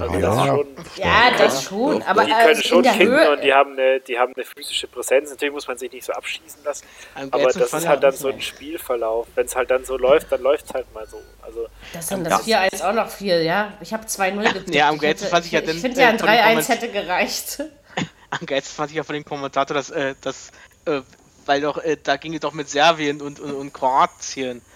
Also 0.00 0.18
ja, 0.18 0.20
das 0.20 0.46
schon, 0.46 0.66
ja, 0.96 1.30
das 1.36 1.64
schon. 1.64 2.02
Aber 2.02 2.24
die 2.24 2.32
können 2.32 2.62
schon 2.62 2.82
kicken 2.82 3.08
Höhe, 3.08 3.32
und 3.32 3.44
die 3.44 3.52
haben, 3.52 3.72
eine, 3.72 4.00
die 4.00 4.18
haben 4.18 4.32
eine 4.34 4.44
physische 4.44 4.86
Präsenz. 4.86 5.30
Natürlich 5.30 5.52
muss 5.52 5.68
man 5.68 5.78
sich 5.78 5.92
nicht 5.92 6.04
so 6.04 6.12
abschießen 6.12 6.64
lassen. 6.64 6.86
Aber 7.14 7.52
das 7.52 7.72
ist 7.72 7.86
halt 7.86 8.02
dann 8.02 8.12
so 8.12 8.28
ein 8.28 8.40
Spielverlauf. 8.40 9.26
Wenn 9.34 9.46
es 9.46 9.54
halt 9.54 9.70
dann 9.70 9.84
so 9.84 9.96
läuft, 9.96 10.32
dann 10.32 10.42
läuft 10.42 10.66
es 10.66 10.74
halt 10.74 10.92
mal 10.94 11.06
so. 11.06 11.20
Also, 11.42 11.66
das 11.92 12.08
sind 12.08 12.24
das 12.24 12.46
4-1 12.46 12.82
auch 12.88 12.94
noch 12.94 13.10
viel, 13.10 13.42
ja. 13.42 13.74
Ich 13.80 13.92
habe 13.92 14.06
2-0 14.06 14.42
getippt. 14.42 14.74
Ja, 14.74 14.88
am 14.88 14.98
geilsten 14.98 15.28
fand 15.28 15.46
ich 15.46 15.52
ja 15.52 15.60
Ich 15.60 15.80
finde 15.80 16.00
ja, 16.00 16.08
ein 16.08 16.18
3-1 16.18 16.68
hätte 16.68 16.88
gereicht. 16.88 17.62
Am 18.30 18.46
geilsten 18.46 18.76
fand 18.76 18.90
ich 18.90 18.96
ja 18.96 19.02
von 19.02 19.14
dem 19.14 19.24
Kommentator, 19.24 19.74
dass, 19.74 19.90
äh, 19.90 20.14
dass 20.20 20.52
äh, 20.84 21.00
weil 21.46 21.60
doch, 21.62 21.78
äh, 21.78 21.96
da 22.00 22.16
ging 22.16 22.32
es 22.34 22.40
doch 22.40 22.52
mit 22.52 22.68
Serbien 22.68 23.20
und, 23.20 23.40
und, 23.40 23.52
und 23.52 23.72
Kroatien. 23.72 24.62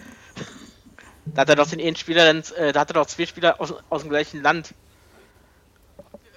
Da 1.27 1.41
hat 1.41 1.49
er 1.49 1.57
doch 1.57 1.67
den 1.67 1.81
einen 1.81 1.97
Spieler, 1.97 2.29
äh, 2.29 2.73
da 2.73 2.81
hat 2.81 2.91
er 2.91 2.95
doch 2.95 3.07
zwei 3.07 3.25
Spieler 3.25 3.59
aus, 3.59 3.73
aus 3.89 4.03
dem 4.03 4.11
gleichen 4.11 4.43
Land 4.43 4.75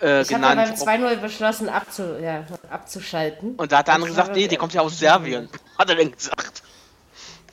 äh, 0.01 0.21
ich 0.21 0.27
genannt. 0.27 0.71
Ich 0.73 0.87
habe 0.87 0.99
beim 0.99 1.05
2-0 1.05 1.15
beschlossen 1.17 1.69
abzu, 1.69 2.03
ja, 2.21 2.43
abzuschalten. 2.69 3.55
Und 3.55 3.71
da 3.71 3.79
hat 3.79 3.87
der 3.87 3.95
andere 3.95 4.09
gesagt, 4.09 4.33
nee, 4.33 4.47
der 4.47 4.57
kommt 4.57 4.73
ja 4.73 4.81
aus 4.81 4.97
Serbien. 4.99 5.49
Hat 5.77 5.89
er 5.89 5.95
denn 5.95 6.11
gesagt? 6.11 6.63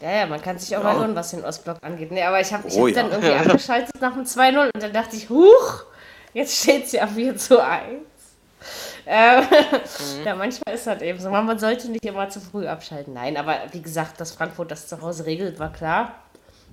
Ja, 0.01 0.11
ja, 0.11 0.27
man 0.27 0.43
kann 0.43 0.59
sich 0.59 0.77
auch 0.77 0.85
ja. 0.85 0.93
mal 0.93 1.01
irren, 1.01 1.15
was 1.15 1.31
den 1.31 1.45
Ostblock 1.45 1.79
angeht. 1.83 2.11
Nee, 2.11 2.23
aber 2.23 2.41
ich 2.41 2.53
habe 2.53 2.69
ich 2.69 2.75
oh, 2.75 2.89
hab 2.89 2.89
ja. 2.89 3.03
dann 3.03 3.13
irgendwie 3.13 3.33
abgeschaltet 3.51 4.01
nach 4.01 4.13
dem 4.13 4.25
2-0 4.25 4.71
und 4.75 4.83
dann 4.83 4.93
dachte 4.93 5.17
ich, 5.17 5.31
huch, 5.31 5.85
jetzt 6.33 6.61
steht 6.61 6.89
sie 6.89 6.99
ja 6.99 7.07
4 7.07 7.37
zu 7.37 7.63
1. 7.63 7.85
Ähm, 9.07 9.45
mhm. 9.45 10.25
Ja, 10.25 10.35
manchmal 10.35 10.75
ist 10.75 10.87
das 10.87 11.03
eben 11.03 11.19
so. 11.21 11.31
Man 11.31 11.59
sollte 11.59 11.91
nicht 11.91 12.05
immer 12.05 12.29
zu 12.29 12.41
früh 12.41 12.67
abschalten. 12.67 13.15
Nein, 13.15 13.37
aber 13.37 13.57
wie 13.73 13.83
gesagt, 13.83 14.21
dass 14.21 14.33
Frankfurt 14.33 14.71
das 14.71 14.89
zu 14.89 15.01
Hause 15.01 15.27
regelt, 15.27 15.59
war 15.59 15.73
klar. 15.73 16.15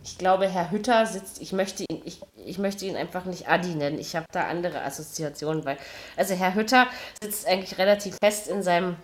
Ich 0.03 0.17
glaube, 0.17 0.47
Herr 0.47 0.71
Hütter 0.71 1.05
sitzt, 1.05 1.41
ich 1.41 1.53
möchte 1.53 1.83
ihn, 1.83 2.01
ich, 2.05 2.21
ich 2.45 2.57
möchte 2.57 2.85
ihn 2.85 2.95
einfach 2.95 3.25
nicht 3.25 3.47
Adi 3.47 3.75
nennen. 3.75 3.99
Ich 3.99 4.15
habe 4.15 4.25
da 4.31 4.47
andere 4.47 4.81
Assoziationen, 4.83 5.63
weil, 5.63 5.77
also 6.17 6.33
Herr 6.33 6.55
Hütter 6.55 6.87
sitzt 7.23 7.47
eigentlich 7.47 7.77
relativ 7.77 8.17
fest 8.21 8.47
in 8.47 8.63
seinem 8.63 8.95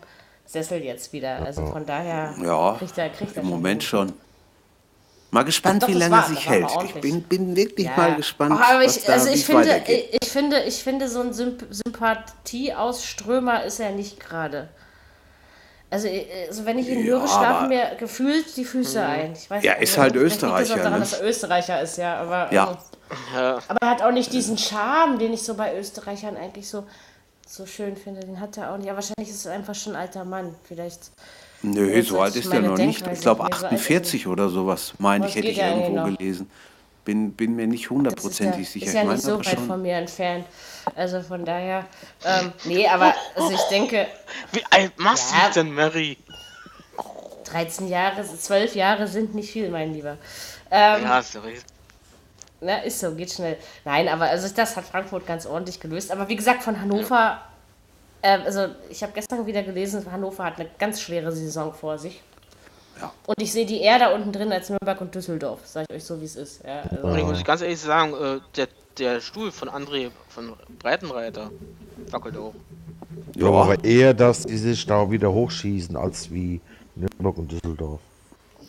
Sessel 0.46 0.84
jetzt 0.84 1.14
wieder. 1.14 1.46
Also 1.46 1.66
von 1.68 1.86
daher 1.86 2.34
ja, 2.42 2.76
kriegt 2.80 2.98
er, 2.98 3.10
kriegt 3.10 3.36
er 3.36 3.44
im 3.44 3.50
Moment 3.50 3.84
schon. 3.84 4.14
Mal 5.30 5.44
gespannt, 5.44 5.84
doch, 5.84 5.90
wie 5.90 5.94
lange 5.94 6.16
war, 6.16 6.28
sich 6.28 6.48
hält. 6.48 6.70
Ich 6.86 6.94
bin, 7.02 7.22
bin 7.22 7.56
wirklich 7.56 7.88
ja. 7.88 7.98
mal 7.98 8.16
gespannt. 8.16 8.56
Oh, 8.58 8.64
aber 8.64 8.84
ich, 8.84 9.10
also 9.10 9.30
ich 9.30 9.46
finde, 9.46 9.84
ich, 9.86 10.18
ich, 10.22 10.30
finde, 10.30 10.64
ich 10.64 10.82
finde, 10.82 11.10
so 11.10 11.20
ein 11.20 11.34
Symp 11.34 11.66
Sympathieausströmer 11.70 13.66
ist 13.66 13.82
er 13.82 13.92
nicht 13.92 14.22
gerade. 14.22 14.70
Also, 15.90 16.10
also 16.48 16.66
wenn 16.66 16.80
ich 16.80 16.90
ihn 16.90 17.00
ja, 17.00 17.06
höre, 17.06 17.28
schlafen 17.28 17.70
mir 17.70 17.96
gefühlt 17.98 18.58
die 18.58 18.66
Füße 18.66 19.00
mhm. 19.00 19.10
ein. 19.10 19.34
Ich 19.34 19.50
weiß 19.50 19.64
ja, 19.64 19.74
ist 19.74 19.98
halt 19.98 20.16
Österreicher. 20.16 20.76
Liegt 20.76 20.86
daran, 20.86 20.94
ne? 20.94 21.00
dass 21.00 21.14
er 21.14 21.28
Österreicher 21.28 21.82
ist, 21.82 21.98
ja. 21.98 22.18
Aber, 22.18 22.54
ja. 22.54 22.78
Ähm, 23.36 23.60
aber 23.70 23.82
er 23.82 23.90
hat 23.90 24.02
auch 24.02 24.12
nicht 24.12 24.34
diesen 24.34 24.58
Charme, 24.58 25.18
den 25.18 25.32
ich 25.32 25.44
so 25.44 25.54
bei 25.54 25.78
Österreichern 25.78 26.36
eigentlich 26.36 26.68
so, 26.68 26.84
so 27.48 27.66
schön 27.66 27.96
finde. 27.96 28.20
Den 28.22 28.42
hat 28.42 28.58
er 28.58 28.74
auch 28.74 28.78
nicht. 28.78 28.88
Ja, 28.88 28.96
wahrscheinlich 28.96 29.30
ist 29.30 29.46
es 29.46 29.48
einfach 29.48 29.76
schon 29.76 29.96
ein 29.96 30.02
alter 30.02 30.26
Mann. 30.26 30.56
Vielleicht. 30.66 31.12
Nö, 31.62 32.02
so 32.04 32.20
alt 32.20 32.36
ist 32.36 32.52
er 32.54 32.60
noch 32.60 32.78
nicht. 32.78 33.08
Ich 33.08 33.22
glaube 33.22 33.46
48 33.46 34.24
so 34.24 34.30
oder 34.30 34.50
sowas, 34.50 34.94
meine 35.00 35.28
ich, 35.28 35.36
hätte 35.36 35.48
ich 35.48 35.58
irgendwo 35.58 36.04
gelesen. 36.04 36.50
Bin, 37.06 37.32
bin 37.32 37.56
mir 37.56 37.66
nicht 37.66 37.90
hundertprozentig 37.90 38.70
sicher. 38.70 38.88
Ist 38.88 38.94
ja 38.94 39.06
nicht 39.06 39.24
so 39.24 39.40
weit 39.40 39.60
von 39.62 39.82
mir 39.82 39.96
entfernt. 39.96 40.46
Also 40.96 41.22
von 41.22 41.46
daher, 41.46 41.86
ähm, 42.26 42.54
nee, 42.64 42.88
aber 42.88 43.14
also 43.36 43.52
ich 43.52 43.62
denke. 43.64 44.08
Wie 44.52 44.64
alt 44.70 44.98
machst 44.98 45.34
ja, 45.34 45.50
du 45.50 45.54
denn, 45.56 45.74
Mary? 45.74 46.18
13 47.46 47.88
Jahre, 47.88 48.24
12 48.24 48.76
Jahre 48.76 49.08
sind 49.08 49.36
nicht 49.36 49.52
viel, 49.52 49.70
mein 49.70 49.94
Lieber. 49.94 50.18
Ähm, 50.70 51.04
ja, 51.04 51.22
sorry. 51.22 51.58
Na, 52.60 52.78
ist 52.80 53.00
so, 53.00 53.14
geht 53.14 53.32
schnell. 53.32 53.58
Nein, 53.86 54.08
aber 54.08 54.26
also 54.26 54.48
das 54.54 54.76
hat 54.76 54.86
Frankfurt 54.86 55.28
ganz 55.28 55.46
ordentlich 55.46 55.80
gelöst. 55.80 56.12
Aber 56.12 56.28
wie 56.28 56.36
gesagt, 56.36 56.64
von 56.64 56.80
Hannover, 56.80 57.42
äh, 58.22 58.40
also 58.40 58.70
ich 58.90 59.04
habe 59.04 59.14
gestern 59.14 59.46
wieder 59.46 59.64
gelesen, 59.64 60.12
Hannover 60.12 60.44
hat 60.44 60.60
eine 60.60 60.70
ganz 60.80 61.02
schwere 61.02 61.32
Saison 61.32 61.74
vor 61.74 61.98
sich. 61.98 62.22
Ja. 63.00 63.12
Und 63.26 63.42
ich 63.42 63.52
sehe 63.52 63.66
die 63.66 63.82
eher 63.82 64.00
da 64.00 64.14
unten 64.14 64.32
drin 64.32 64.52
als 64.52 64.70
Nürnberg 64.70 65.00
und 65.02 65.14
Düsseldorf, 65.14 65.60
sage 65.66 65.86
ich 65.90 65.98
euch 65.98 66.04
so, 66.04 66.20
wie 66.20 66.26
es 66.26 66.36
ist. 66.36 66.64
Ja, 66.66 66.82
also. 66.82 67.16
Ich 67.16 67.24
muss 67.24 67.44
ganz 67.44 67.62
ehrlich 67.62 67.80
sagen, 67.80 68.14
äh, 68.14 68.40
der, 68.56 68.68
der 68.98 69.22
Stuhl 69.22 69.52
von 69.52 69.70
André 69.70 70.12
von 70.30 70.54
Breitenreiter 70.80 71.52
wackelt 72.12 72.38
auch. 72.38 72.54
Ja, 73.36 73.48
aber 73.48 73.84
eher, 73.84 74.14
dass 74.14 74.44
die 74.44 74.58
sich 74.58 74.86
da 74.86 75.10
wieder 75.12 75.32
hochschießen, 75.32 75.96
als 75.96 76.32
wie 76.32 76.62
Nürnberg 76.96 77.38
und 77.38 77.52
Düsseldorf. 77.52 78.02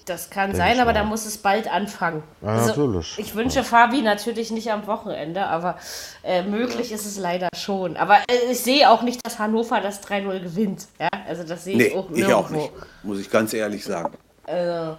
Das 0.09 0.31
kann 0.31 0.53
Denk 0.53 0.57
sein, 0.57 0.81
aber 0.81 0.93
da 0.93 1.05
muss 1.05 1.27
es 1.27 1.37
bald 1.39 1.71
anfangen. 1.71 2.23
Ja, 2.41 2.49
also, 2.49 2.69
natürlich. 2.69 3.19
Ich 3.19 3.35
wünsche 3.35 3.57
ja. 3.57 3.63
Fabi 3.63 4.01
natürlich 4.01 4.51
nicht 4.51 4.71
am 4.73 4.87
Wochenende, 4.87 5.47
aber 5.47 5.79
äh, 6.25 6.43
möglich 6.43 6.93
ist 6.93 7.05
es 7.05 7.19
leider 7.19 7.49
schon. 7.55 7.97
Aber 7.97 8.17
äh, 8.31 8.51
ich 8.51 8.61
sehe 8.61 8.89
auch 8.91 9.03
nicht, 9.03 9.25
dass 9.27 9.39
Hannover 9.39 9.81
das 9.81 10.03
3-0 10.03 10.41
gewinnt. 10.41 10.87
Ja? 10.99 11.09
Also 11.27 11.45
das 11.45 11.65
sehe 11.65 11.77
nee, 11.77 11.85
ich 11.89 11.95
auch 11.95 12.09
nirgendwo. 12.09 12.29
Ich 12.29 12.35
auch 12.35 12.51
nicht, 12.51 12.73
muss 13.03 13.21
ich 13.21 13.31
ganz 13.31 13.53
ehrlich 13.53 13.85
sagen. 13.85 14.15
Also, 14.47 14.97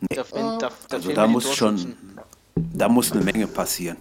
nee. 0.00 0.16
da, 0.16 0.24
da, 0.30 0.58
da 0.58 0.96
also 0.96 1.12
da 1.12 1.26
muss 1.26 1.54
schon, 1.54 1.96
da 2.54 2.88
muss 2.88 3.12
eine 3.12 3.22
Menge 3.22 3.46
passieren. 3.46 3.96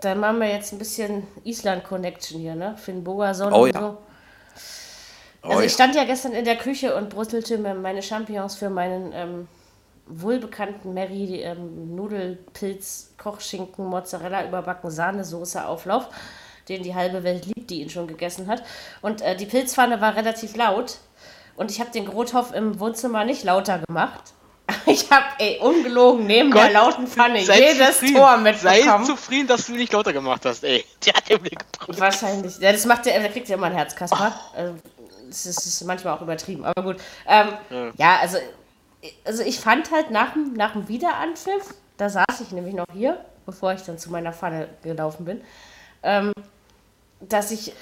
Dann 0.00 0.20
machen 0.20 0.40
wir 0.40 0.48
jetzt 0.48 0.72
ein 0.72 0.78
bisschen 0.78 1.26
Island-Connection 1.44 2.40
hier, 2.40 2.54
ne? 2.54 2.76
Finn 2.76 3.02
Bogason 3.02 3.52
oh, 3.52 3.64
und 3.64 3.74
ja. 3.74 3.80
so. 3.80 3.98
Oh, 5.46 5.50
also 5.50 5.62
ich 5.62 5.72
stand 5.72 5.94
ja 5.94 6.04
gestern 6.04 6.32
in 6.32 6.44
der 6.44 6.56
Küche 6.56 6.94
und 6.94 7.10
brüstelte 7.10 7.58
mir 7.58 7.74
meine 7.74 8.02
Champignons 8.02 8.56
für 8.56 8.70
meinen 8.70 9.12
ähm, 9.12 9.48
wohlbekannten 10.06 10.94
Mary 10.94 11.42
ähm, 11.42 11.94
Nudelpilz, 11.94 13.14
Kochschinken, 13.18 13.86
Mozzarella 13.86 14.46
überbacken, 14.46 14.90
Sahnesoße 14.90 15.66
Auflauf, 15.66 16.08
den 16.68 16.82
die 16.82 16.94
halbe 16.94 17.24
Welt 17.24 17.46
liebt, 17.46 17.70
die 17.70 17.82
ihn 17.82 17.90
schon 17.90 18.06
gegessen 18.06 18.46
hat. 18.46 18.62
Und 19.02 19.22
äh, 19.22 19.36
die 19.36 19.46
Pilzpfanne 19.46 20.00
war 20.00 20.16
relativ 20.16 20.56
laut 20.56 20.98
und 21.56 21.70
ich 21.70 21.80
habe 21.80 21.90
den 21.90 22.06
Grothoff 22.06 22.52
im 22.54 22.78
Wohnzimmer 22.78 23.24
nicht 23.24 23.44
lauter 23.44 23.80
gemacht. 23.86 24.32
Ich 24.86 25.10
habe, 25.10 25.24
ey, 25.38 25.58
ungelogen 25.60 26.26
neben 26.26 26.50
Gott, 26.50 26.64
der 26.64 26.72
lauten 26.72 27.06
Pfanne 27.06 27.40
jedes 27.40 27.98
zufrieden. 27.98 28.16
Tor 28.16 28.36
mitbekommen. 28.36 28.84
Sei 28.84 29.04
zufrieden, 29.04 29.46
dass 29.48 29.66
du 29.66 29.72
nicht 29.72 29.92
lauter 29.92 30.12
gemacht 30.12 30.44
hast, 30.44 30.64
ey. 30.64 30.84
Die 31.04 31.10
hat 31.10 31.28
den 31.28 31.40
Blick 31.40 31.58
gebraucht. 31.58 32.00
Wahrscheinlich. 32.00 32.58
Ja, 32.58 32.72
das 32.72 32.84
macht 32.84 33.06
der, 33.06 33.18
der 33.18 33.30
kriegt 33.30 33.48
ja 33.48 33.56
immer 33.56 33.66
ein 33.66 33.74
Herz, 33.74 33.94
Kaspar. 33.94 34.38
Also, 34.56 34.74
das 35.28 35.46
ist, 35.46 35.84
manchmal 35.84 36.16
auch 36.16 36.22
übertrieben, 36.22 36.64
aber 36.64 36.82
gut. 36.82 36.96
Ähm, 37.26 37.48
ja. 37.70 37.92
ja, 37.96 38.18
also, 38.20 38.38
also 39.24 39.42
ich 39.42 39.60
fand 39.60 39.90
halt 39.90 40.10
nach 40.10 40.32
dem, 40.32 40.52
nach 40.54 40.72
dem 40.72 40.88
Wiederanpfiff, 40.88 41.74
da 41.96 42.08
saß 42.08 42.40
ich 42.42 42.52
nämlich 42.52 42.74
noch 42.74 42.86
hier, 42.92 43.24
bevor 43.44 43.72
ich 43.72 43.82
dann 43.82 43.98
zu 43.98 44.10
meiner 44.10 44.32
Pfanne 44.32 44.68
gelaufen 44.82 45.24
bin, 45.24 45.40
ähm, 46.02 46.32
dass 47.20 47.50
ich 47.50 47.72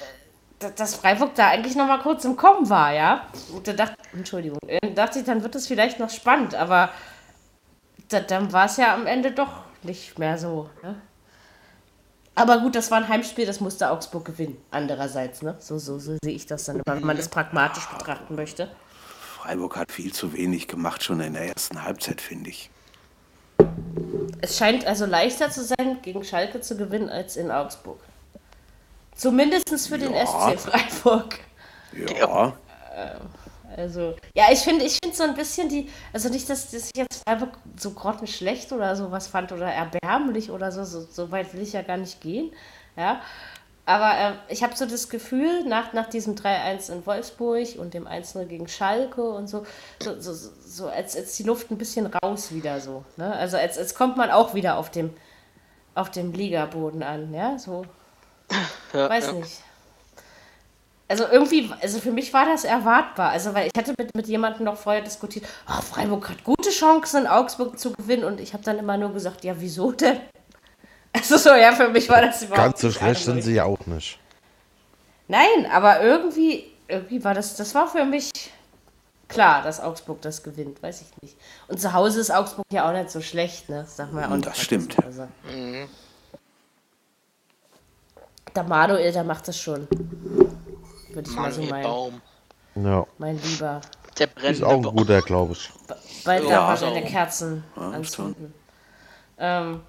dass 0.76 0.95
Freiburg 0.95 1.34
da 1.34 1.49
eigentlich 1.49 1.76
noch 1.76 1.86
mal 1.86 1.99
kurz 1.99 2.24
im 2.24 2.36
Kommen 2.36 2.70
war, 2.70 2.92
ja. 2.92 3.26
Und 3.55 3.68
da 3.68 3.72
dachte, 3.72 3.97
Entschuldigung, 4.12 4.59
dachte 4.95 5.18
ich, 5.18 5.24
dann 5.24 5.42
wird 5.42 5.55
es 5.55 5.66
vielleicht 5.66 5.99
noch 5.99 6.11
spannend, 6.11 6.55
aber 6.55 6.90
da, 8.09 8.20
dann 8.20 8.53
war 8.53 8.66
es 8.66 8.76
ja 8.76 8.95
am 8.95 9.07
Ende 9.07 9.32
doch 9.32 9.64
nicht 9.82 10.18
mehr 10.18 10.38
so. 10.38 10.70
Ne? 10.82 10.95
Aber 12.35 12.59
gut, 12.59 12.74
das 12.74 12.91
war 12.91 12.99
ein 12.99 13.09
Heimspiel, 13.09 13.47
das 13.47 13.61
musste 13.61 13.91
Augsburg 13.91 14.24
gewinnen. 14.24 14.57
Andererseits, 14.70 15.43
ne? 15.43 15.57
So, 15.61 15.78
so, 15.78 15.99
so 15.99 16.16
sehe 16.22 16.35
ich 16.35 16.47
das 16.47 16.64
dann, 16.64 16.82
wenn 16.85 17.05
man 17.05 17.16
das 17.16 17.28
pragmatisch 17.28 17.87
betrachten 17.87 18.35
möchte. 18.35 18.68
Freiburg 19.45 19.76
hat 19.76 19.93
viel 19.93 20.12
zu 20.12 20.32
wenig 20.32 20.66
gemacht, 20.66 21.05
schon 21.05 21.20
in 21.20 21.35
der 21.35 21.47
ersten 21.49 21.82
Halbzeit, 21.82 22.20
finde 22.20 22.51
ich. 22.51 22.70
Es 24.41 24.59
scheint 24.59 24.87
also 24.87 25.07
leichter 25.07 25.51
zu 25.51 25.62
sein, 25.62 25.99
gegen 26.03 26.24
Schalke 26.24 26.61
zu 26.61 26.76
gewinnen, 26.76 27.09
als 27.09 27.37
in 27.37 27.51
Augsburg. 27.51 28.01
Zumindest 29.14 29.89
für 29.89 29.99
den 29.99 30.12
ja. 30.12 30.26
SC 30.26 30.61
Freiburg. 30.61 31.39
Ja. 32.18 32.55
Also, 33.77 34.14
ja, 34.35 34.45
ich 34.53 34.61
finde 34.61 34.85
ich 34.85 34.99
find 35.03 35.14
so 35.14 35.25
ein 35.25 35.35
bisschen 35.35 35.68
die, 35.68 35.91
also 36.12 36.29
nicht, 36.29 36.49
dass, 36.49 36.70
dass 36.70 36.91
ich 36.95 36.97
jetzt 36.97 37.22
Freiburg 37.27 37.59
so 37.79 37.91
grottenschlecht 37.91 38.72
oder 38.72 38.95
sowas 38.97 39.27
fand 39.27 39.53
oder 39.53 39.66
erbärmlich 39.66 40.51
oder 40.51 40.70
so, 40.70 40.85
so, 40.85 41.07
so 41.11 41.31
weit 41.31 41.53
will 41.55 41.62
ich 41.62 41.72
ja 41.72 41.83
gar 41.83 41.97
nicht 41.97 42.20
gehen, 42.20 42.53
ja. 42.97 43.20
Aber 43.87 44.18
äh, 44.18 44.33
ich 44.49 44.62
habe 44.62 44.75
so 44.75 44.87
das 44.87 45.11
Gefühl, 45.11 45.64
nach, 45.64 45.93
nach 45.93 46.09
diesem 46.09 46.37
3-1 46.37 46.91
in 46.91 47.07
Wolfsburg 47.07 47.77
und 47.79 47.93
dem 47.93 48.07
1-0 48.09 48.47
gegen 48.47 48.66
Schalke 48.66 49.22
und 49.22 49.47
so, 49.47 49.66
so, 50.03 50.18
so, 50.20 50.33
so 50.33 50.89
als, 50.89 51.14
als 51.16 51.37
die 51.37 51.43
Luft 51.43 51.70
ein 51.70 51.77
bisschen 51.77 52.07
raus 52.07 52.51
wieder 52.53 52.81
so. 52.81 53.05
Ne? 53.18 53.31
Also 53.35 53.59
als, 53.59 53.77
als 53.77 53.95
kommt 53.95 54.16
man 54.16 54.31
auch 54.31 54.55
wieder 54.55 54.79
auf 54.79 54.91
dem, 54.91 55.11
auf 55.95 56.11
dem 56.11 56.33
Ligaboden 56.33 57.03
an, 57.03 57.35
ja, 57.35 57.59
so 57.59 57.85
ja, 58.93 59.09
Weiß 59.09 59.27
ja. 59.27 59.33
nicht. 59.33 59.62
Also 61.07 61.24
irgendwie, 61.30 61.70
also 61.82 61.98
für 61.98 62.12
mich 62.12 62.32
war 62.32 62.46
das 62.46 62.64
erwartbar. 62.64 63.30
Also 63.30 63.55
weil 63.55 63.66
ich 63.66 63.78
hatte 63.78 63.94
mit, 63.98 64.14
mit 64.14 64.26
jemandem 64.26 64.64
noch 64.64 64.76
vorher 64.76 65.02
diskutiert, 65.02 65.44
oh, 65.68 65.82
Freiburg 65.82 66.30
hat 66.30 66.44
gute 66.44 66.70
Chancen, 66.70 67.22
in 67.22 67.26
Augsburg 67.26 67.78
zu 67.78 67.92
gewinnen. 67.92 68.24
Und 68.24 68.40
ich 68.40 68.55
habe 68.55 68.64
dann 68.64 68.78
immer 68.78 68.96
nur 68.96 69.12
gesagt, 69.12 69.44
ja, 69.44 69.55
wieso 69.59 69.92
denn? 69.92 70.20
Also 71.16 71.36
so, 71.36 71.50
ja, 71.50 71.70
für 71.70 71.88
mich 71.90 72.09
war 72.09 72.22
das 72.22 72.42
überhaupt 72.42 72.61
Ganz 72.61 72.80
so 72.80 72.90
schlecht 72.90 73.24
sind 73.24 73.40
sie 73.40 73.55
ja 73.55 73.62
auch 73.62 73.86
nicht. 73.86 74.18
Nein, 75.28 75.70
aber 75.70 76.02
irgendwie, 76.02 76.72
irgendwie 76.88 77.22
war 77.22 77.34
das, 77.34 77.55
das 77.55 77.72
war 77.72 77.86
für 77.86 78.05
mich 78.05 78.32
klar, 79.28 79.62
dass 79.62 79.80
Augsburg 79.80 80.20
das 80.22 80.42
gewinnt, 80.42 80.82
weiß 80.82 81.02
ich 81.02 81.22
nicht. 81.22 81.36
Und 81.68 81.80
zu 81.80 81.92
Hause 81.92 82.20
ist 82.20 82.32
Augsburg 82.32 82.66
ja 82.72 82.88
auch 82.88 82.92
nicht 82.92 83.11
so 83.11 83.20
schlecht, 83.20 83.68
ne? 83.68 83.86
Sag 83.88 84.12
mal. 84.12 84.30
Und 84.30 84.44
das 84.44 84.61
stimmt. 84.61 84.96
Also. 85.05 85.28
Mhm. 85.52 85.88
Der 88.55 88.62
Manuel, 88.64 89.12
der 89.12 89.24
macht 89.24 89.48
das 89.48 89.59
schon. 89.59 89.86
Würde 91.14 91.28
ich 91.28 91.36
Mann, 91.36 91.44
mal 91.44 91.52
so 91.52 91.62
meinen. 91.62 91.82
Baum. 91.82 92.22
Ja. 92.76 93.06
Mein 93.18 93.40
Lieber. 93.42 93.80
Der 94.18 94.26
brennt. 94.26 94.56
Ist 94.56 94.62
auch 94.62 94.72
ein 94.72 94.82
guter, 94.82 95.22
glaube 95.22 95.52
ich. 95.52 95.70
Bald 96.24 96.44
ja, 96.44 96.68
da 96.70 96.76
seine 96.76 97.04
Kerzen 97.04 97.64
ja, 97.76 97.90
anzünden. 97.90 98.54
Ähm, 99.38 99.80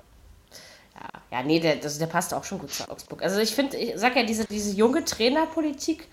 ja, 0.95 1.37
ja, 1.37 1.43
nee, 1.43 1.59
der, 1.59 1.77
das, 1.77 1.97
der 1.97 2.07
passt 2.07 2.33
auch 2.33 2.43
schon 2.43 2.59
gut 2.59 2.73
zu 2.73 2.89
Augsburg. 2.89 3.23
Also 3.23 3.39
ich 3.39 3.53
finde, 3.55 3.77
ich 3.77 3.93
sag 3.95 4.15
ja, 4.15 4.23
diese, 4.23 4.45
diese 4.45 4.75
junge 4.75 5.05
Trainerpolitik 5.05 6.07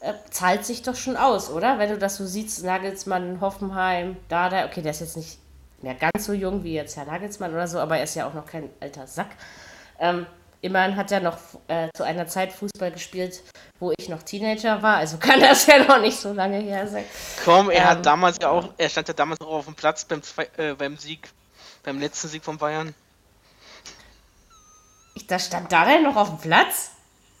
äh, 0.00 0.14
zahlt 0.30 0.64
sich 0.64 0.82
doch 0.82 0.96
schon 0.96 1.16
aus, 1.16 1.50
oder? 1.50 1.78
Wenn 1.78 1.90
du 1.90 1.98
das 1.98 2.16
so 2.16 2.26
siehst, 2.26 2.64
Nagelsmann, 2.64 3.40
Hoffenheim, 3.40 4.16
da, 4.28 4.48
da, 4.48 4.66
okay, 4.66 4.82
der 4.82 4.90
ist 4.90 5.00
jetzt 5.00 5.16
nicht 5.16 5.38
mehr 5.82 5.94
ganz 5.94 6.26
so 6.26 6.32
jung 6.32 6.64
wie 6.64 6.74
jetzt 6.74 6.96
Herr 6.96 7.04
Nagelsmann 7.04 7.52
oder 7.52 7.68
so, 7.68 7.78
aber 7.78 7.98
er 7.98 8.04
ist 8.04 8.14
ja 8.14 8.26
auch 8.28 8.34
noch 8.34 8.46
kein 8.46 8.68
alter 8.80 9.06
Sack. 9.06 9.28
Ähm, 10.00 10.26
Immerhin 10.60 10.96
hat 10.96 11.12
er 11.12 11.20
noch 11.20 11.38
äh, 11.68 11.88
zu 11.96 12.02
einer 12.02 12.26
Zeit 12.26 12.52
Fußball 12.52 12.90
gespielt, 12.90 13.42
wo 13.78 13.92
ich 13.96 14.08
noch 14.08 14.22
Teenager 14.24 14.82
war, 14.82 14.96
also 14.96 15.16
kann 15.18 15.40
das 15.40 15.66
ja 15.66 15.84
noch 15.84 16.00
nicht 16.00 16.18
so 16.18 16.32
lange 16.32 16.58
her 16.58 16.86
sein. 16.88 17.04
Komm, 17.44 17.70
er 17.70 17.82
ähm, 17.82 17.88
hat 17.90 18.06
damals 18.06 18.38
ja 18.40 18.50
auch, 18.50 18.70
er 18.76 18.88
stand 18.88 19.08
ja 19.08 19.14
damals 19.14 19.38
noch 19.40 19.48
auf 19.48 19.66
dem 19.66 19.74
Platz 19.74 20.04
beim, 20.04 20.20
äh, 20.56 20.74
beim 20.74 20.96
Sieg, 20.96 21.28
beim 21.84 22.00
letzten 22.00 22.28
Sieg 22.28 22.44
von 22.44 22.58
Bayern. 22.58 22.92
Ich, 25.14 25.26
da 25.26 25.38
stand 25.38 25.70
da 25.70 25.84
denn 25.84 26.02
noch 26.02 26.16
auf 26.16 26.28
dem 26.28 26.38
Platz? 26.38 26.90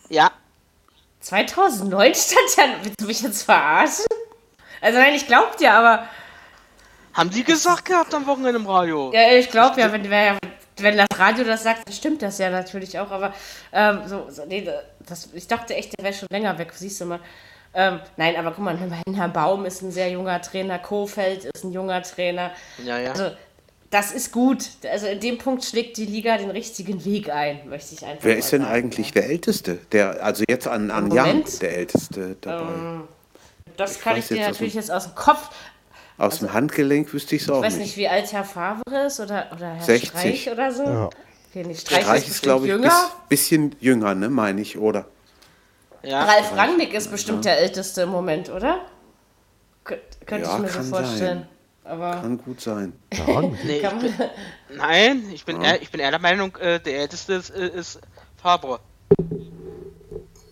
Ja. 0.08 0.30
2009 1.20 2.14
stand 2.14 2.58
er, 2.58 2.84
willst 2.84 3.00
du 3.00 3.06
mich 3.06 3.22
jetzt 3.22 3.42
verarschen? 3.42 4.06
Also 4.80 4.98
nein, 4.98 5.14
ich 5.14 5.26
glaub 5.26 5.56
dir, 5.56 5.72
aber... 5.72 6.08
Haben 7.14 7.30
die 7.30 7.42
gesagt 7.42 7.84
gehabt 7.84 8.14
am 8.14 8.26
Wochenende 8.26 8.60
im 8.60 8.66
Radio? 8.66 9.10
Ja, 9.12 9.32
ich 9.32 9.50
glaube 9.50 9.80
ja, 9.80 9.90
wenn, 9.90 10.08
wenn, 10.08 10.38
wenn 10.82 10.96
das 10.96 11.06
Radio 11.16 11.44
das 11.44 11.62
sagt, 11.62 11.86
dann 11.86 11.94
stimmt 11.94 12.22
das 12.22 12.38
ja 12.38 12.50
natürlich 12.50 12.98
auch, 12.98 13.10
aber 13.10 13.34
ähm, 13.72 14.00
so, 14.06 14.26
so, 14.30 14.44
nee, 14.46 14.68
das, 15.06 15.28
ich 15.32 15.46
dachte 15.46 15.74
echt, 15.74 15.98
der 15.98 16.04
wäre 16.04 16.14
schon 16.14 16.28
länger 16.30 16.58
weg, 16.58 16.72
siehst 16.74 17.00
du 17.00 17.06
mal. 17.06 17.20
Ähm, 17.74 18.00
nein, 18.16 18.36
aber 18.36 18.52
guck 18.52 18.64
mal, 18.64 18.78
Herr 19.14 19.28
Baum 19.28 19.66
ist 19.66 19.82
ein 19.82 19.92
sehr 19.92 20.10
junger 20.10 20.40
Trainer, 20.40 20.78
Kofeld 20.78 21.44
ist 21.44 21.64
ein 21.64 21.72
junger 21.72 22.02
Trainer. 22.02 22.50
Ja, 22.84 22.98
ja. 22.98 23.10
Also, 23.10 23.30
das 23.90 24.12
ist 24.12 24.32
gut. 24.32 24.68
Also 24.90 25.06
in 25.06 25.20
dem 25.20 25.38
Punkt 25.38 25.64
schlägt 25.64 25.96
die 25.96 26.04
Liga 26.04 26.36
den 26.36 26.50
richtigen 26.50 27.04
Weg 27.04 27.30
ein, 27.30 27.68
möchte 27.68 27.94
ich 27.94 28.04
einfach 28.04 28.24
Wer 28.24 28.36
ist 28.36 28.52
denn 28.52 28.62
sagen. 28.62 28.74
eigentlich 28.74 29.12
der 29.12 29.26
Älteste? 29.26 29.78
Der, 29.92 30.22
also 30.22 30.44
jetzt 30.48 30.68
an, 30.68 30.90
an 30.90 31.10
Jahren 31.10 31.44
der 31.60 31.76
Älteste 31.76 32.36
dabei. 32.40 32.72
Ähm, 32.72 33.08
das 33.76 33.96
ich 33.96 34.02
kann 34.02 34.18
ich 34.18 34.26
dir 34.26 34.40
natürlich 34.40 34.74
jetzt 34.74 34.90
aus 34.90 35.04
dem 35.04 35.14
Kopf. 35.14 35.50
Aus 36.18 36.34
also, 36.34 36.46
dem 36.46 36.54
Handgelenk 36.54 37.12
wüsste 37.12 37.36
ich 37.36 37.42
es 37.42 37.50
auch 37.50 37.60
nicht. 37.60 37.68
Ich 37.68 37.74
weiß 37.74 37.86
nicht, 37.86 37.96
wie 37.96 38.08
alt 38.08 38.32
Herr 38.32 38.44
Favre 38.44 39.06
ist 39.06 39.20
oder, 39.20 39.46
oder 39.54 39.74
Herr 39.74 39.84
60. 39.84 40.08
Streich 40.10 40.50
oder 40.50 40.72
so. 40.72 40.82
Ja. 40.82 41.10
Okay, 41.50 41.64
nicht 41.64 41.80
Streich, 41.80 42.02
Streich 42.02 42.22
ist, 42.22 42.28
ist 42.28 42.42
glaube 42.42 42.66
ich, 42.66 42.72
ein 42.72 42.90
bisschen 43.28 43.76
jünger, 43.78 44.14
ne, 44.16 44.28
meine 44.28 44.60
ich, 44.60 44.76
oder? 44.78 45.06
Ja. 46.02 46.24
Ralf 46.24 46.56
Rangnick 46.56 46.92
ist 46.92 47.10
bestimmt 47.10 47.44
ja. 47.44 47.52
der 47.52 47.60
älteste 47.60 48.02
im 48.02 48.10
Moment, 48.10 48.50
oder? 48.50 48.80
Kön 49.84 49.98
könnte 50.26 50.48
ja, 50.48 50.56
ich 50.56 50.62
mir 50.62 50.68
so 50.68 50.82
vorstellen. 50.82 51.38
Sein. 51.38 51.48
Aber 51.84 52.10
kann 52.20 52.38
gut 52.38 52.60
sein. 52.60 52.92
Nee, 53.64 53.78
ich 53.78 53.88
bin, 53.88 54.14
nein, 54.76 55.24
ich 55.32 55.44
bin, 55.44 55.62
eher, 55.62 55.80
ich 55.80 55.90
bin 55.90 56.00
eher 56.00 56.10
der 56.10 56.20
Meinung, 56.20 56.54
äh, 56.56 56.80
der 56.80 56.98
älteste 56.98 57.34
ist, 57.34 57.50
äh, 57.50 57.68
ist 57.68 58.00
Fabre. 58.36 58.80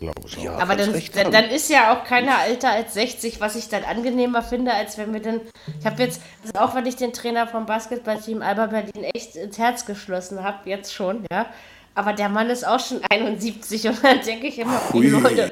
Ja, 0.00 0.58
aber 0.58 0.76
dann, 0.76 0.92
dann, 1.14 1.32
dann, 1.32 1.44
ist 1.46 1.70
ja 1.70 1.92
auch 1.92 2.04
keiner 2.04 2.44
älter 2.46 2.70
als 2.70 2.94
60, 2.94 3.40
was 3.40 3.56
ich 3.56 3.68
dann 3.68 3.84
angenehmer 3.84 4.42
finde, 4.42 4.74
als 4.74 4.98
wenn 4.98 5.12
wir 5.12 5.20
den. 5.20 5.40
Ich 5.80 5.86
habe 5.86 6.02
jetzt, 6.02 6.20
also 6.42 6.58
auch 6.58 6.74
wenn 6.74 6.84
ich 6.86 6.96
den 6.96 7.12
Trainer 7.12 7.46
vom 7.46 7.66
Basketballteam 7.66 8.42
Alba 8.42 8.66
Berlin 8.66 9.04
echt 9.14 9.36
ins 9.36 9.58
Herz 9.58 9.86
geschlossen 9.86 10.42
habe, 10.42 10.68
jetzt 10.68 10.92
schon, 10.92 11.24
ja. 11.30 11.46
Aber 11.94 12.12
der 12.12 12.28
Mann 12.28 12.50
ist 12.50 12.66
auch 12.66 12.78
schon 12.78 13.00
71 13.08 13.88
und 13.88 14.04
dann 14.04 14.20
denke 14.20 14.48
ich 14.48 14.58
immer, 14.58 14.78
Ui. 14.92 15.08
Leute, 15.08 15.50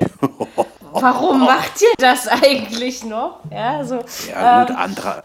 warum 0.92 1.40
macht 1.46 1.80
ihr 1.80 1.94
das 1.96 2.28
eigentlich 2.28 3.02
noch? 3.02 3.40
Ja, 3.50 3.82
so, 3.84 4.04
ja 4.28 4.64
gut, 4.64 4.70
ähm, 4.70 4.76
anderer, 4.76 5.22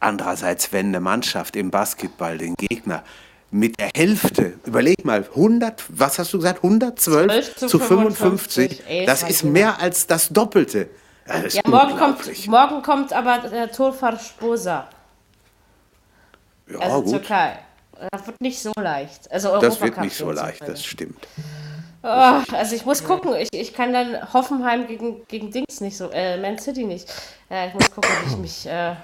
andererseits, 0.00 0.72
wenn 0.72 0.86
eine 0.86 0.98
Mannschaft 1.00 1.54
im 1.54 1.70
Basketball 1.70 2.38
den 2.38 2.56
Gegner 2.56 3.04
mit 3.52 3.78
der 3.78 3.90
Hälfte, 3.94 4.54
überleg 4.64 5.04
mal, 5.04 5.24
100, 5.24 5.84
was 5.88 6.18
hast 6.18 6.32
du 6.32 6.38
gesagt, 6.38 6.64
112 6.64 7.56
zu, 7.56 7.66
zu 7.66 7.78
55, 7.78 8.82
55 8.82 9.06
das 9.06 9.22
ist 9.22 9.44
mehr 9.44 9.78
als 9.78 10.06
das 10.06 10.30
Doppelte. 10.30 10.88
Das 11.26 11.54
ja, 11.54 11.62
morgen 11.66 11.96
kommt, 11.96 12.46
morgen 12.48 12.82
kommt 12.82 13.12
aber 13.12 13.38
der 13.48 13.70
Tolfar 13.70 14.18
Sposa. 14.18 14.88
Ja, 16.66 16.78
also 16.78 17.02
gut. 17.02 17.10
Türkei. 17.10 17.58
Das 18.10 18.26
wird 18.26 18.40
nicht 18.40 18.60
so 18.60 18.72
leicht. 18.76 19.30
Also 19.30 19.50
Europa 19.50 19.66
das 19.66 19.80
wird 19.80 20.00
nicht 20.00 20.16
so 20.16 20.30
leicht, 20.32 20.66
das 20.66 20.84
stimmt. 20.84 21.28
Oh, 22.02 22.08
also 22.52 22.74
ich 22.74 22.84
muss 22.84 23.04
gucken, 23.04 23.36
ich, 23.36 23.48
ich 23.52 23.74
kann 23.74 23.92
dann 23.92 24.32
Hoffenheim 24.32 24.88
gegen, 24.88 25.24
gegen 25.28 25.52
Dings 25.52 25.80
nicht 25.80 25.96
so, 25.96 26.10
äh, 26.10 26.36
Man 26.38 26.58
City 26.58 26.84
nicht. 26.84 27.08
Äh, 27.48 27.68
ich 27.68 27.74
muss 27.74 27.90
gucken, 27.92 28.10
wie 28.24 28.30
ich 28.32 28.38
mich. 28.38 28.66
Äh, 28.66 28.96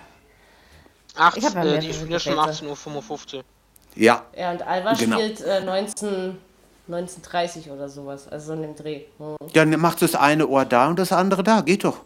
8, 1.15 1.37
ich 1.37 1.45
ja 1.45 1.65
äh, 1.65 1.79
die 1.79 1.93
spielen 1.93 2.19
schon 2.19 2.35
18.55 2.35 3.37
Uhr. 3.37 3.45
Ja. 3.99 4.23
Ja, 4.37 4.53
und 4.53 4.63
Alva 4.63 4.93
genau. 4.95 5.17
spielt 5.17 5.41
äh, 5.41 5.61
19, 5.61 6.39
1930 6.87 7.71
oder 7.71 7.89
sowas, 7.89 8.29
also 8.29 8.53
in 8.53 8.63
dem 8.63 8.77
Dreh. 8.77 9.03
Hm. 9.19 9.37
Ja, 9.53 9.65
dann 9.65 9.81
macht 9.81 10.01
das 10.03 10.15
eine 10.15 10.47
Ohr 10.47 10.65
da 10.65 10.89
und 10.89 10.99
das 10.99 11.11
andere 11.11 11.43
da, 11.43 11.63
geht 11.63 11.83
doch. 11.83 11.99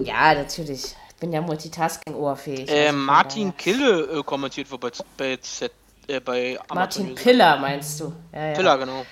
Ja, 0.00 0.34
natürlich. 0.34 0.94
Ich 1.08 1.16
bin 1.18 1.32
ja 1.32 1.40
multitasking-ohrfähig. 1.40 2.68
Äh, 2.68 2.88
also 2.88 2.98
Martin 2.98 3.56
Kille 3.56 4.02
äh, 4.02 4.22
kommentiert 4.22 4.68
bei, 4.68 4.90
bei 5.16 5.36
Z 5.38 5.72
äh, 6.08 6.20
bei 6.20 6.58
Amazon 6.58 6.76
Martin 6.76 7.02
Music. 7.06 7.24
Piller 7.24 7.56
meinst 7.58 8.00
du? 8.00 8.12
Ja, 8.32 8.46
ja. 8.48 8.54
Piller, 8.54 8.78
genau. 8.78 9.06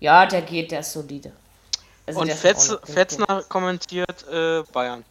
Ja, 0.00 0.26
der 0.26 0.40
geht, 0.42 0.70
der 0.70 0.80
ist 0.80 0.92
solide. 0.92 1.32
Also 2.06 2.20
und 2.20 2.32
Fetz, 2.32 2.74
Fetzner 2.84 3.44
kommentiert 3.48 4.24
äh, 4.32 4.62
Bayern. 4.72 5.04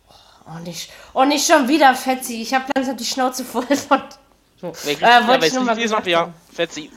Oh 0.47 0.59
nicht, 0.59 0.89
oh, 1.13 1.23
nicht 1.23 1.45
schon 1.45 1.67
wieder 1.67 1.93
Fetzi. 1.93 2.41
Ich 2.41 2.53
habe 2.53 2.65
langsam 2.73 2.97
die 2.97 3.05
Schnauze 3.05 3.45
voll 3.45 3.63
von. 3.75 4.01
So. 4.61 4.67
äh, 4.67 5.27
wollte 5.27 5.47
ich 5.47 5.53
nur 5.53 5.63
mal 5.63 5.75
gesagt 5.75 6.07
ja, 6.07 6.29
Fetzi. 6.53 6.91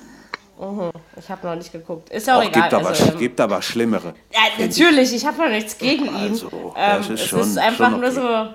Mhm. 0.60 0.90
Ich 1.18 1.28
habe 1.28 1.46
noch 1.46 1.56
nicht 1.56 1.72
geguckt. 1.72 2.10
Ist 2.10 2.28
auch, 2.30 2.36
auch 2.36 2.42
egal. 2.42 2.62
Gibt 2.62 2.74
aber, 2.74 2.88
also, 2.88 3.04
ähm, 3.12 3.18
gibt 3.18 3.40
aber 3.40 3.62
schlimmere. 3.62 4.14
Ja, 4.32 4.40
natürlich. 4.64 5.12
Ich 5.14 5.26
habe 5.26 5.38
noch 5.38 5.48
nichts 5.48 5.76
gegen 5.78 6.04
ihn. 6.06 6.30
Also, 6.30 6.74
ähm, 6.76 7.00
ist 7.00 7.10
es 7.10 7.24
schon, 7.24 7.40
ist 7.40 7.58
einfach 7.58 7.92
okay. 7.92 8.00
nur 8.00 8.12
so 8.12 8.54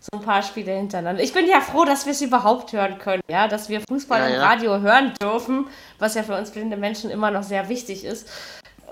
so 0.00 0.16
ein 0.18 0.24
paar 0.24 0.42
Spiele 0.42 0.72
hintereinander. 0.72 1.22
Ich 1.22 1.32
bin 1.32 1.46
ja 1.46 1.60
froh, 1.60 1.84
dass 1.84 2.06
wir 2.06 2.12
es 2.12 2.22
überhaupt 2.22 2.72
hören 2.72 2.98
können, 2.98 3.22
ja, 3.28 3.48
dass 3.48 3.68
wir 3.68 3.80
Fußball 3.80 4.20
ja, 4.20 4.36
im 4.36 4.40
Radio 4.40 4.80
hören 4.80 5.12
dürfen, 5.20 5.66
was 5.98 6.14
ja 6.14 6.22
für 6.22 6.36
uns 6.36 6.50
blinde 6.50 6.76
Menschen 6.76 7.10
immer 7.10 7.30
noch 7.30 7.42
sehr 7.42 7.68
wichtig 7.68 8.04
ist 8.04 8.28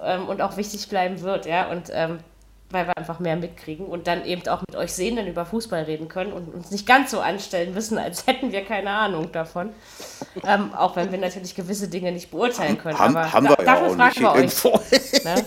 ähm, 0.02 0.26
und 0.28 0.42
auch 0.42 0.56
wichtig 0.56 0.88
bleiben 0.88 1.20
wird, 1.20 1.46
ja. 1.46 1.70
Und 1.70 1.90
ähm, 1.92 2.18
weil 2.70 2.86
wir 2.86 2.96
einfach 2.96 3.20
mehr 3.20 3.36
mitkriegen 3.36 3.86
und 3.86 4.08
dann 4.08 4.24
eben 4.24 4.46
auch 4.48 4.60
mit 4.68 4.76
euch 4.76 4.92
Sehenden 4.92 5.26
über 5.28 5.46
Fußball 5.46 5.84
reden 5.84 6.08
können 6.08 6.32
und 6.32 6.52
uns 6.52 6.70
nicht 6.72 6.86
ganz 6.86 7.12
so 7.12 7.20
anstellen 7.20 7.72
müssen, 7.72 7.96
als 7.96 8.26
hätten 8.26 8.50
wir 8.50 8.64
keine 8.64 8.90
Ahnung 8.90 9.30
davon. 9.30 9.70
Ähm, 10.44 10.74
auch 10.74 10.96
wenn 10.96 11.12
wir 11.12 11.18
natürlich 11.18 11.54
gewisse 11.54 11.88
Dinge 11.88 12.10
nicht 12.10 12.30
beurteilen 12.30 12.76
können. 12.76 12.98
Haben, 12.98 13.16
aber 13.16 13.32
haben 13.32 13.48
wir 13.48 13.56
dafür 13.56 13.88
ja 13.88 13.94
fragen 13.94 14.20
wir 14.20 14.32
euch. 14.34 15.24
Ne? 15.24 15.44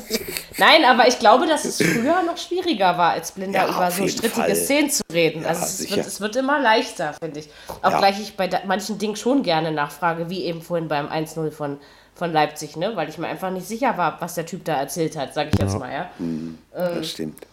Nein, 0.58 0.86
aber 0.86 1.08
ich 1.08 1.20
glaube, 1.20 1.46
dass 1.46 1.66
es 1.66 1.78
früher 1.78 2.24
noch 2.24 2.38
schwieriger 2.38 2.98
war, 2.98 3.12
als 3.12 3.32
Blinder 3.34 3.68
ja, 3.68 3.70
über 3.70 3.91
so 3.91 4.08
strittige 4.08 4.30
Fall. 4.30 4.56
Szenen 4.56 4.90
zu 4.90 5.04
reden. 5.12 5.44
Ja, 5.44 5.50
also 5.50 5.64
es 5.64 5.90
wird, 5.90 6.06
es 6.06 6.22
wird, 6.22 6.36
immer 6.36 6.60
leichter, 6.60 7.14
finde 7.14 7.41
ich. 7.41 7.50
Auch 7.82 7.98
gleich 7.98 8.20
ich 8.20 8.38
bei 8.38 8.50
manchen 8.66 8.98
Dingen 8.98 9.16
schon 9.16 9.44
gerne 9.44 9.72
nachfrage, 9.72 10.30
wie 10.30 10.46
eben 10.46 10.62
vorhin 10.62 10.88
beim 10.88 11.08
1-0 11.08 11.52
von 11.52 11.80
von 12.20 12.32
Leipzig, 12.32 12.76
ne? 12.76 12.96
Weil 12.96 13.10
ich 13.10 13.18
mir 13.18 13.28
einfach 13.28 13.50
nicht 13.50 13.68
sicher 13.68 13.98
war, 13.98 14.22
was 14.22 14.36
der 14.36 14.46
Typ 14.46 14.66
da 14.66 14.76
erzählt 14.76 15.18
hat, 15.18 15.34
sage 15.34 15.50
ich 15.52 15.60
jetzt 15.60 15.74
ja. 15.74 15.80
mal, 15.80 15.91
ja. 15.91 16.10
Mhm, 16.20 16.60
das 16.72 16.98
ähm, 16.98 17.04
stimmt. 17.04 17.48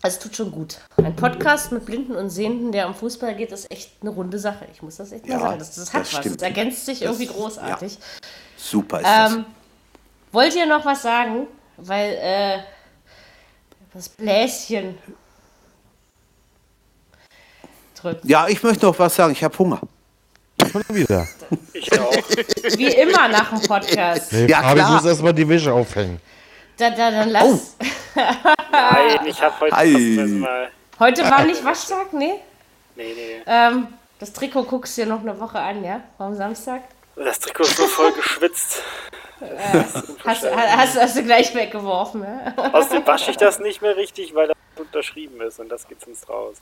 Also 0.00 0.16
es 0.16 0.22
tut 0.24 0.34
schon 0.34 0.50
gut. 0.50 0.78
Ein 0.96 1.14
Podcast 1.14 1.70
mit 1.70 1.86
Blinden 1.86 2.16
und 2.16 2.30
Sehenden, 2.30 2.72
der 2.72 2.88
um 2.88 2.94
Fußball 2.94 3.36
geht, 3.36 3.52
ist 3.52 3.70
echt 3.70 3.92
eine 4.00 4.10
runde 4.10 4.40
Sache. 4.40 4.66
Ich 4.72 4.82
muss 4.82 4.96
das 4.96 5.12
echt 5.12 5.28
mal 5.28 5.38
sagen. 5.38 5.58
Das, 5.60 5.76
das 5.76 5.92
hat 5.92 6.00
das 6.00 6.12
was. 6.12 6.20
Stimmt. 6.20 6.36
Das 6.36 6.42
ergänzt 6.42 6.86
sich 6.86 6.98
das, 6.98 7.08
irgendwie 7.08 7.26
großartig. 7.26 7.94
Ja. 7.94 8.00
Super 8.56 9.00
ist 9.00 9.06
ähm, 9.06 9.12
das. 9.12 10.32
Wollt 10.32 10.56
ihr 10.56 10.66
noch 10.66 10.84
was 10.84 11.02
sagen? 11.02 11.46
Weil, 11.76 12.18
äh, 12.20 12.58
das 13.94 14.08
Bläschen 14.08 14.98
drückt. 17.94 18.24
Ja, 18.24 18.48
ich 18.48 18.62
möchte 18.62 18.86
noch 18.86 18.98
was 18.98 19.14
sagen. 19.14 19.32
Ich 19.32 19.44
habe 19.44 19.56
Hunger. 19.58 19.80
Schon 20.72 20.84
wieder. 20.88 21.28
Ich 21.74 22.00
auch. 22.00 22.12
Wie 22.76 22.86
immer 22.86 23.28
nach 23.28 23.50
dem 23.50 23.60
Podcast. 23.60 24.32
Nee, 24.32 24.46
ja, 24.46 24.62
Fabi 24.62 24.80
klar. 24.80 24.92
muss 24.94 25.04
erstmal 25.04 25.34
die 25.34 25.46
Wäsche 25.46 25.72
aufhängen. 25.72 26.18
Da, 26.78 26.90
da, 26.90 27.10
dann 27.10 27.28
lass. 27.28 27.44
Oh. 27.44 27.60
Nein, 28.14 29.26
ich 29.26 29.42
habe 29.42 29.54
heute 29.60 30.26
mal. 30.28 30.70
Heute 30.98 31.30
war 31.30 31.44
nicht 31.44 31.62
Waschtag, 31.64 32.12
nee? 32.12 32.34
Nee, 32.96 33.12
nee. 33.14 33.42
Ähm, 33.46 33.88
das 34.18 34.32
Trikot 34.32 34.64
guckst 34.64 34.96
du 34.96 35.02
dir 35.02 35.08
noch 35.08 35.20
eine 35.20 35.38
Woche 35.38 35.58
an, 35.58 35.84
ja? 35.84 36.00
Am 36.18 36.34
Samstag? 36.34 36.82
Das 37.16 37.38
Trikot 37.38 37.64
ist 37.64 37.76
so 37.76 37.86
voll 37.86 38.12
geschwitzt. 38.12 38.82
Äh, 39.40 39.82
hast, 40.24 40.46
hast, 40.54 41.00
hast, 41.00 41.16
du 41.16 41.22
gleich 41.24 41.54
weggeworfen, 41.54 42.22
ja? 42.22 42.54
Außerdem 42.72 43.06
wasche 43.06 43.32
ich 43.32 43.36
das 43.36 43.58
nicht 43.58 43.82
mehr 43.82 43.96
richtig, 43.96 44.34
weil 44.34 44.48
das 44.48 44.56
unterschrieben 44.76 45.40
ist 45.40 45.58
und 45.58 45.68
das 45.68 45.86
geht 45.86 46.00
sonst 46.00 46.28
raus. 46.28 46.56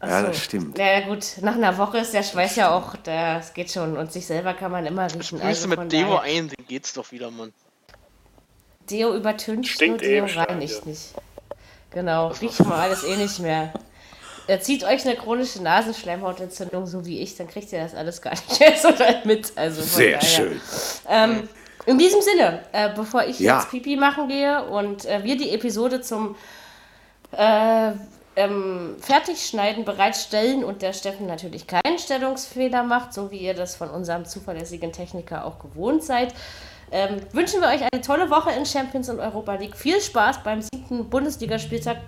Achso. 0.00 0.14
Ja, 0.14 0.22
das 0.22 0.44
stimmt. 0.44 0.78
Ja, 0.78 1.00
gut, 1.00 1.24
nach 1.40 1.54
einer 1.54 1.76
Woche 1.76 1.98
ist 1.98 2.14
der 2.14 2.22
Schweiß 2.22 2.56
ja 2.56 2.70
auch, 2.72 2.94
das 2.96 3.52
geht 3.52 3.72
schon. 3.72 3.96
Und 3.96 4.12
sich 4.12 4.26
selber 4.26 4.54
kann 4.54 4.70
man 4.70 4.86
immer 4.86 5.12
riechen. 5.12 5.40
Also 5.42 5.66
mit 5.66 5.90
Deo 5.90 6.16
daher. 6.16 6.22
ein, 6.22 6.48
dann 6.48 6.66
geht's 6.66 6.92
doch 6.92 7.10
wieder, 7.10 7.30
Mann. 7.30 7.52
Deo 8.88 9.14
übertüncht 9.14 9.74
Stinkt 9.74 10.02
nur, 10.02 10.10
Deo 10.10 10.26
reinigt 10.26 10.80
ja. 10.80 10.88
nicht. 10.88 11.14
Genau, 11.90 12.28
riecht 12.28 12.64
mal 12.64 12.80
alles 12.80 13.02
eh 13.02 13.16
nicht 13.16 13.40
mehr. 13.40 13.72
Er 14.46 14.60
zieht 14.60 14.84
euch 14.84 15.04
eine 15.04 15.16
chronische 15.16 15.62
Nasenschleimhautentzündung, 15.62 16.86
so 16.86 17.04
wie 17.04 17.20
ich, 17.20 17.36
dann 17.36 17.48
kriegt 17.48 17.70
ihr 17.72 17.80
das 17.80 17.94
alles 17.94 18.22
gar 18.22 18.30
nicht 18.30 18.60
mehr 18.60 18.76
so 18.80 18.88
mit. 19.24 19.52
Also 19.56 19.82
Sehr 19.82 20.18
daher. 20.18 20.26
schön. 20.26 20.60
Ähm, 21.08 21.48
in 21.86 21.98
diesem 21.98 22.22
Sinne, 22.22 22.62
äh, 22.72 22.90
bevor 22.94 23.24
ich 23.24 23.40
ja. 23.40 23.56
jetzt 23.56 23.70
Pipi 23.70 23.96
machen 23.96 24.28
gehe 24.28 24.64
und 24.64 25.04
äh, 25.06 25.24
wir 25.24 25.36
die 25.36 25.50
Episode 25.50 26.00
zum 26.00 26.36
äh, 27.32 27.92
ähm, 28.38 28.94
Fertigschneiden 29.00 29.84
bereitstellen 29.84 30.62
und 30.62 30.80
der 30.80 30.92
Steffen 30.92 31.26
natürlich 31.26 31.66
keinen 31.66 31.98
Stellungsfehler 31.98 32.84
macht, 32.84 33.12
so 33.12 33.32
wie 33.32 33.38
ihr 33.38 33.54
das 33.54 33.74
von 33.74 33.90
unserem 33.90 34.24
zuverlässigen 34.24 34.92
Techniker 34.92 35.44
auch 35.44 35.58
gewohnt 35.58 36.04
seid, 36.04 36.32
ähm, 36.92 37.16
wünschen 37.32 37.60
wir 37.60 37.68
euch 37.68 37.82
eine 37.82 38.00
tolle 38.00 38.30
Woche 38.30 38.52
in 38.52 38.64
Champions 38.64 39.08
und 39.08 39.18
Europa 39.18 39.54
League. 39.54 39.76
Viel 39.76 40.00
Spaß 40.00 40.44
beim 40.44 40.62
siebten 40.62 41.10
Bundesligaspieltag 41.10 41.98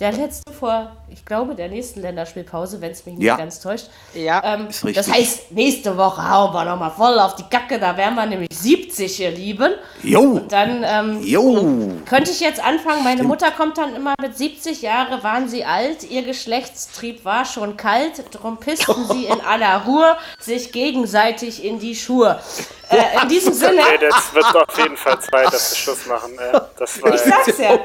der 0.00 0.12
letzte 0.12 0.52
vor, 0.52 0.92
ich 1.08 1.24
glaube, 1.24 1.54
der 1.54 1.68
nächsten 1.68 2.00
Länderspielpause, 2.00 2.80
wenn 2.80 2.92
es 2.92 3.06
mich 3.06 3.16
nicht 3.16 3.26
ja. 3.26 3.36
ganz 3.36 3.60
täuscht. 3.60 3.88
Ja, 4.14 4.42
ähm, 4.44 4.68
ist 4.68 4.84
richtig. 4.84 5.06
Das 5.06 5.14
heißt, 5.14 5.52
nächste 5.52 5.96
Woche 5.96 6.28
hauen 6.28 6.52
wir 6.52 6.64
nochmal 6.64 6.90
voll 6.90 7.18
auf 7.18 7.34
die 7.36 7.44
Kacke. 7.44 7.78
Da 7.78 7.96
wären 7.96 8.14
wir 8.14 8.26
nämlich 8.26 8.50
70, 8.52 9.20
ihr 9.20 9.30
Lieben. 9.30 9.72
Jo. 10.02 10.20
Und 10.20 10.52
dann 10.52 10.84
ähm, 10.84 11.22
jo. 11.22 12.02
könnte 12.08 12.30
ich 12.30 12.40
jetzt 12.40 12.62
anfangen. 12.62 13.04
Meine 13.04 13.18
Stimmt. 13.18 13.28
Mutter 13.28 13.50
kommt 13.50 13.78
dann 13.78 13.94
immer 13.94 14.14
mit 14.20 14.36
70 14.36 14.82
Jahre, 14.82 15.22
waren 15.22 15.48
sie 15.48 15.64
alt. 15.64 16.10
Ihr 16.10 16.22
Geschlechtstrieb 16.22 17.24
war 17.24 17.44
schon 17.44 17.76
kalt. 17.76 18.22
Drum 18.32 18.58
pissten 18.58 19.06
sie 19.08 19.26
in 19.26 19.40
aller 19.40 19.84
Ruhe 19.84 20.16
sich 20.38 20.72
gegenseitig 20.72 21.64
in 21.64 21.78
die 21.78 21.96
Schuhe. 21.96 22.40
Äh, 22.88 23.22
in 23.22 23.28
diesem 23.28 23.52
Sinne. 23.52 23.80
Okay, 23.80 23.98
das 24.00 24.34
wird 24.34 24.56
auf 24.56 24.78
jeden 24.78 24.96
Fall 24.96 25.18
Zeit, 25.20 25.46
dass 25.52 25.70
wir 25.70 25.76
Schluss 25.76 26.06
machen. 26.06 26.38
Äh, 26.38 26.60
das 26.78 27.02
war 27.02 27.14
ich 27.14 27.20
sag's 27.20 27.58
ja. 27.58 27.78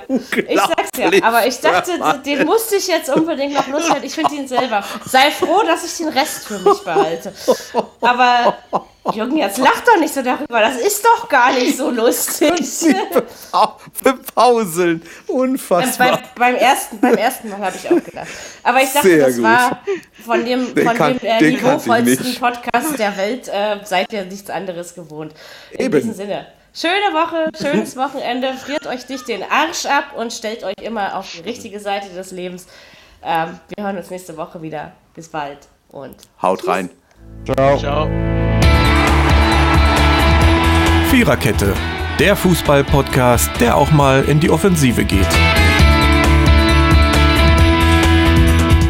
Ich 0.48 0.60
sag's 0.60 0.90
ja. 0.98 1.24
Aber 1.24 1.48
ich 1.48 1.60
dachte, 1.60 2.01
den 2.26 2.46
musste 2.46 2.76
ich 2.76 2.88
jetzt 2.88 3.10
unbedingt 3.10 3.54
noch 3.54 3.68
loswerden. 3.68 4.04
Ich 4.04 4.14
finde 4.14 4.36
ihn 4.36 4.48
selber. 4.48 4.84
Sei 5.06 5.32
froh, 5.32 5.64
dass 5.64 5.84
ich 5.84 5.98
den 5.98 6.10
Rest 6.10 6.48
für 6.48 6.60
mich 6.60 6.80
behalte. 6.84 7.34
Aber 8.02 8.58
Jürgen, 9.14 9.38
jetzt 9.38 9.58
lach 9.58 9.82
doch 9.82 10.00
nicht 10.00 10.14
so 10.14 10.22
darüber. 10.22 10.60
Das 10.60 10.76
ist 10.76 11.04
doch 11.04 11.28
gar 11.28 11.52
nicht 11.54 11.76
so 11.76 11.90
lustig. 11.90 12.52
bepauseln. 14.04 15.02
Unfassbar. 15.28 16.22
Beim, 16.36 16.54
beim, 16.54 16.56
ersten, 16.56 17.00
beim 17.00 17.16
ersten 17.16 17.50
Mal 17.50 17.60
habe 17.60 17.78
ich 17.78 17.90
auch 17.90 18.04
gedacht. 18.04 18.28
Aber 18.64 18.82
ich 18.82 18.92
dachte, 18.92 19.08
Sehr 19.08 19.26
das 19.26 19.36
gut. 19.36 19.44
war 19.44 19.82
von 20.24 20.46
dem, 20.46 20.68
von 20.68 20.98
kann, 20.98 21.18
dem 21.18 21.28
äh, 21.28 21.52
niveauvollsten 21.52 22.36
Podcast 22.36 23.00
der 23.00 23.18
Welt, 23.18 23.48
äh, 23.48 23.78
seid 23.84 24.14
ihr 24.14 24.26
nichts 24.26 24.50
anderes 24.50 24.94
gewohnt. 24.94 25.34
In 25.72 25.86
Eben. 25.86 25.98
diesem 25.98 26.14
Sinne. 26.14 26.48
Schöne 26.74 27.14
Woche, 27.14 27.50
schönes 27.62 27.98
Wochenende. 27.98 28.54
Friert 28.54 28.88
euch 28.88 29.10
nicht 29.10 29.28
den 29.28 29.44
Arsch 29.44 29.86
ab 29.86 30.16
und 30.16 30.32
stellt 30.32 30.64
euch 30.64 30.76
immer 30.82 31.18
auf 31.18 31.30
die 31.30 31.42
richtige 31.42 31.82
Seite 31.82 32.10
des 32.10 32.32
Lebens. 32.32 32.66
Ähm, 33.22 33.60
wir 33.76 33.84
hören 33.84 33.98
uns 33.98 34.10
nächste 34.10 34.38
Woche 34.38 34.62
wieder. 34.62 34.94
Bis 35.14 35.28
bald 35.28 35.68
und 35.90 36.16
haut 36.42 36.60
tschüss. 36.60 36.70
rein. 36.70 36.90
Ciao. 37.46 37.78
Ciao. 37.78 38.10
Viererkette, 41.10 41.74
der 42.20 42.38
Fußball-Podcast, 42.38 43.52
der 43.60 43.76
auch 43.76 43.92
mal 43.92 44.24
in 44.24 44.40
die 44.40 44.50
Offensive 44.50 45.04
geht. 45.04 45.28